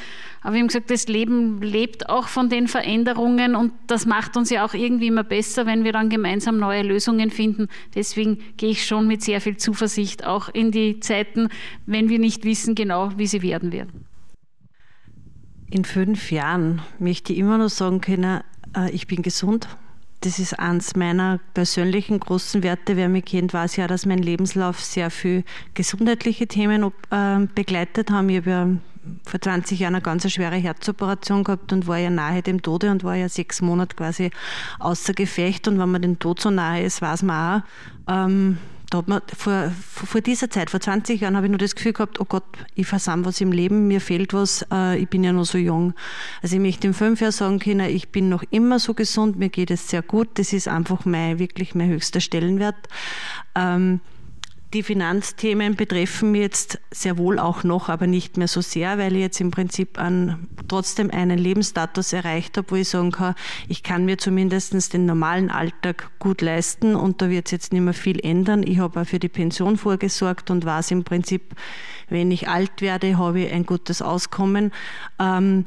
Aber 0.42 0.58
haben 0.58 0.66
gesagt, 0.66 0.90
das 0.90 1.08
Leben 1.08 1.62
lebt 1.62 2.10
auch 2.10 2.28
von 2.28 2.50
den 2.50 2.68
Veränderungen 2.68 3.56
und 3.56 3.72
das 3.86 4.04
macht 4.04 4.36
uns 4.36 4.50
ja 4.50 4.62
auch 4.62 4.74
irgendwie 4.74 5.06
immer 5.06 5.24
besser, 5.24 5.64
wenn 5.64 5.82
wir 5.82 5.92
dann 5.92 6.10
gemeinsam 6.10 6.58
neue 6.58 6.82
Lösungen 6.82 7.30
finden. 7.30 7.68
Deswegen 7.94 8.38
gehe 8.58 8.70
ich 8.70 8.84
schon 8.84 9.06
mit 9.06 9.22
sehr 9.22 9.40
viel 9.40 9.56
Zuversicht 9.56 10.26
auch 10.26 10.50
in 10.50 10.72
die 10.72 11.00
Zeiten, 11.00 11.48
wenn 11.86 12.10
wir 12.10 12.18
nicht 12.18 12.44
wissen 12.44 12.74
genau, 12.74 13.12
wie 13.16 13.26
sie 13.26 13.40
werden 13.40 13.72
werden 13.72 14.09
in 15.70 15.84
fünf 15.84 16.30
Jahren 16.32 16.82
möchte 16.98 17.32
ich 17.32 17.38
immer 17.38 17.58
noch 17.58 17.68
sagen 17.68 18.00
können, 18.00 18.42
äh, 18.76 18.90
ich 18.90 19.06
bin 19.06 19.22
gesund. 19.22 19.68
Das 20.22 20.38
ist 20.38 20.58
eines 20.58 20.96
meiner 20.96 21.40
persönlichen 21.54 22.20
großen 22.20 22.62
Werte. 22.62 22.96
Wer 22.96 23.08
mich 23.08 23.24
kennt, 23.24 23.54
weiß 23.54 23.76
ja, 23.76 23.86
dass 23.86 24.04
mein 24.04 24.18
Lebenslauf 24.18 24.80
sehr 24.80 25.10
viel 25.10 25.44
gesundheitliche 25.72 26.46
Themen 26.46 26.92
äh, 27.10 27.46
begleitet 27.54 28.10
haben. 28.10 28.28
Ich 28.28 28.38
habe 28.38 28.50
ja 28.50 28.68
vor 29.24 29.40
20 29.40 29.78
Jahren 29.78 29.94
eine 29.94 30.02
ganz 30.02 30.30
schwere 30.30 30.56
Herzoperation 30.56 31.42
gehabt 31.42 31.72
und 31.72 31.86
war 31.86 31.96
ja 31.96 32.10
nahe 32.10 32.42
dem 32.42 32.60
Tode 32.60 32.90
und 32.90 33.02
war 33.02 33.14
ja 33.14 33.30
sechs 33.30 33.62
Monate 33.62 33.96
quasi 33.96 34.30
außer 34.78 35.14
Gefecht. 35.14 35.68
Und 35.68 35.78
wenn 35.78 35.90
man 35.90 36.02
den 36.02 36.18
Tod 36.18 36.40
so 36.40 36.50
nahe 36.50 36.82
ist, 36.82 37.00
weiß 37.00 37.22
man 37.22 37.62
auch, 37.62 38.12
ähm, 38.12 38.58
da 38.90 38.98
hat 38.98 39.08
man 39.08 39.22
vor, 39.36 39.72
vor 39.94 40.20
dieser 40.20 40.50
Zeit, 40.50 40.68
vor 40.68 40.80
20 40.80 41.20
Jahren, 41.20 41.36
habe 41.36 41.46
ich 41.46 41.50
nur 41.50 41.58
das 41.58 41.76
Gefühl 41.76 41.92
gehabt, 41.92 42.20
oh 42.20 42.24
Gott, 42.24 42.44
ich 42.74 42.88
versam 42.88 43.24
was 43.24 43.40
im 43.40 43.52
Leben, 43.52 43.86
mir 43.86 44.00
fehlt 44.00 44.34
was, 44.34 44.66
äh, 44.72 44.98
ich 44.98 45.08
bin 45.08 45.22
ja 45.22 45.32
noch 45.32 45.44
so 45.44 45.58
jung. 45.58 45.94
Also 46.42 46.56
ich 46.56 46.62
möchte 46.62 46.88
in 46.88 46.94
fünf 46.94 47.20
Jahren 47.20 47.32
sagen 47.32 47.58
können, 47.60 47.88
ich 47.88 48.08
bin 48.10 48.28
noch 48.28 48.42
immer 48.50 48.80
so 48.80 48.92
gesund, 48.94 49.38
mir 49.38 49.48
geht 49.48 49.70
es 49.70 49.88
sehr 49.88 50.02
gut, 50.02 50.28
das 50.34 50.52
ist 50.52 50.66
einfach 50.66 51.04
mein, 51.04 51.38
wirklich 51.38 51.76
mein 51.76 51.88
höchster 51.88 52.20
Stellenwert. 52.20 52.88
Ähm, 53.54 54.00
die 54.72 54.84
Finanzthemen 54.84 55.74
betreffen 55.74 56.30
mich 56.30 56.42
jetzt 56.42 56.80
sehr 56.92 57.18
wohl 57.18 57.40
auch 57.40 57.64
noch, 57.64 57.88
aber 57.88 58.06
nicht 58.06 58.36
mehr 58.36 58.46
so 58.46 58.60
sehr, 58.60 58.98
weil 58.98 59.14
ich 59.14 59.20
jetzt 59.20 59.40
im 59.40 59.50
Prinzip 59.50 59.98
an, 59.98 60.48
trotzdem 60.68 61.10
einen 61.10 61.38
Lebensstatus 61.38 62.12
erreicht 62.12 62.56
habe, 62.56 62.70
wo 62.70 62.76
ich 62.76 62.88
sagen 62.88 63.10
kann, 63.10 63.34
ich 63.68 63.82
kann 63.82 64.04
mir 64.04 64.18
zumindest 64.18 64.92
den 64.92 65.06
normalen 65.06 65.50
Alltag 65.50 66.10
gut 66.20 66.40
leisten 66.40 66.94
und 66.94 67.20
da 67.20 67.30
wird 67.30 67.46
es 67.46 67.52
jetzt 67.52 67.72
nicht 67.72 67.82
mehr 67.82 67.94
viel 67.94 68.20
ändern. 68.20 68.62
Ich 68.62 68.78
habe 68.78 69.00
auch 69.00 69.06
für 69.06 69.18
die 69.18 69.28
Pension 69.28 69.76
vorgesorgt 69.76 70.50
und 70.50 70.64
weiß 70.64 70.92
im 70.92 71.02
Prinzip, 71.02 71.54
wenn 72.08 72.30
ich 72.30 72.48
alt 72.48 72.80
werde, 72.80 73.18
habe 73.18 73.40
ich 73.40 73.52
ein 73.52 73.66
gutes 73.66 74.02
Auskommen. 74.02 74.72
Ähm, 75.18 75.66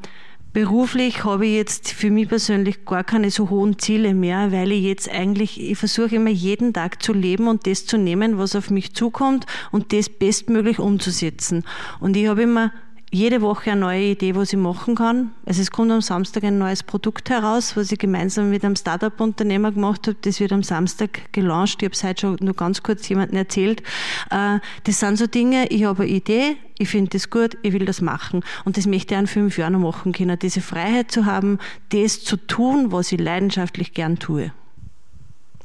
Beruflich 0.54 1.24
habe 1.24 1.48
ich 1.48 1.56
jetzt 1.56 1.92
für 1.92 2.12
mich 2.12 2.30
persönlich 2.30 2.86
gar 2.86 3.04
keine 3.04 3.32
so 3.32 3.50
hohen 3.50 3.80
Ziele 3.80 4.14
mehr, 4.14 4.52
weil 4.52 4.72
ich 4.72 4.84
jetzt 4.84 5.10
eigentlich, 5.10 5.60
ich 5.60 5.80
versuche 5.80 6.16
immer 6.16 6.30
jeden 6.30 6.74
Tag 6.74 7.02
zu 7.02 7.12
leben 7.12 7.48
und 7.48 7.66
das 7.66 7.88
zu 7.88 7.98
nehmen, 7.98 8.38
was 8.38 8.56
auf 8.56 8.70
mich 8.70 8.94
zukommt 8.94 9.48
und 9.72 9.92
das 9.94 10.10
bestmöglich 10.10 10.78
umzusetzen. 10.78 11.64
Und 12.00 12.16
ich 12.16 12.28
habe 12.28 12.44
immer 12.44 12.72
jede 13.14 13.42
Woche 13.42 13.72
eine 13.72 13.82
neue 13.82 14.04
Idee, 14.12 14.36
was 14.36 14.54
ich 14.54 14.60
machen 14.60 14.96
kann. 14.96 15.32
Also 15.46 15.62
es 15.62 15.70
kommt 15.70 15.92
am 15.92 16.02
Samstag 16.02 16.44
ein 16.44 16.58
neues 16.58 16.82
Produkt 16.82 17.30
heraus, 17.30 17.78
was 17.78 17.92
ich 17.92 18.00
gemeinsam 18.00 18.50
mit 18.50 18.66
einem 18.66 18.76
Startup-Unternehmer 18.76 19.72
gemacht 19.72 20.08
habe. 20.08 20.18
Das 20.22 20.40
wird 20.40 20.52
am 20.52 20.64
Samstag 20.64 21.32
gelauncht. 21.32 21.82
Ich 21.82 21.86
habe 21.86 21.94
es 21.94 22.04
heute 22.04 22.22
schon 22.22 22.38
nur 22.42 22.56
ganz 22.56 22.82
kurz 22.82 23.08
jemandem 23.08 23.38
erzählt. 23.38 23.84
Äh, 24.32 24.60
das 24.86 25.00
sind 25.00 25.18
so 25.18 25.28
Dinge, 25.28 25.68
ich 25.68 25.84
habe 25.84 26.04
eine 26.04 26.12
Idee, 26.12 26.58
ich 26.80 26.90
finde 26.90 27.12
das 27.12 27.30
gut, 27.30 27.56
ich 27.62 27.72
will 27.72 27.86
das 27.86 28.02
machen. 28.02 28.44
Und 28.66 28.78
das 28.78 28.88
möchte 28.88 29.14
ich 29.14 29.20
in 29.20 29.28
fünf 29.28 29.60
Jahren 29.60 29.74
noch 29.74 29.80
machen 29.80 30.12
können. 30.12 30.38
Diese 30.40 30.62
Freiheit 30.62 31.12
zu 31.12 31.26
haben, 31.28 31.60
das 31.90 32.24
zu 32.24 32.36
tun, 32.36 32.92
was 32.92 33.12
ich 33.12 33.20
leidenschaftlich 33.20 33.94
gern 33.94 34.18
tue. 34.18 34.52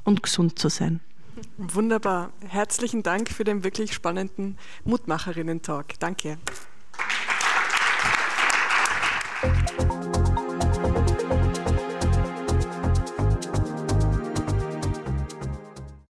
Und 0.05 0.23
gesund 0.23 0.59
zu 0.59 0.69
sein. 0.69 1.01
Wunderbar. 1.57 2.31
Herzlichen 2.47 3.03
Dank 3.03 3.31
für 3.31 3.45
den 3.45 3.65
wirklich 3.65 3.95
spannenden 3.95 4.59
Mutmacherinnen-Talk. 4.85 5.99
Danke. 5.99 6.37
Thank 9.41 10.17
you. 10.17 10.28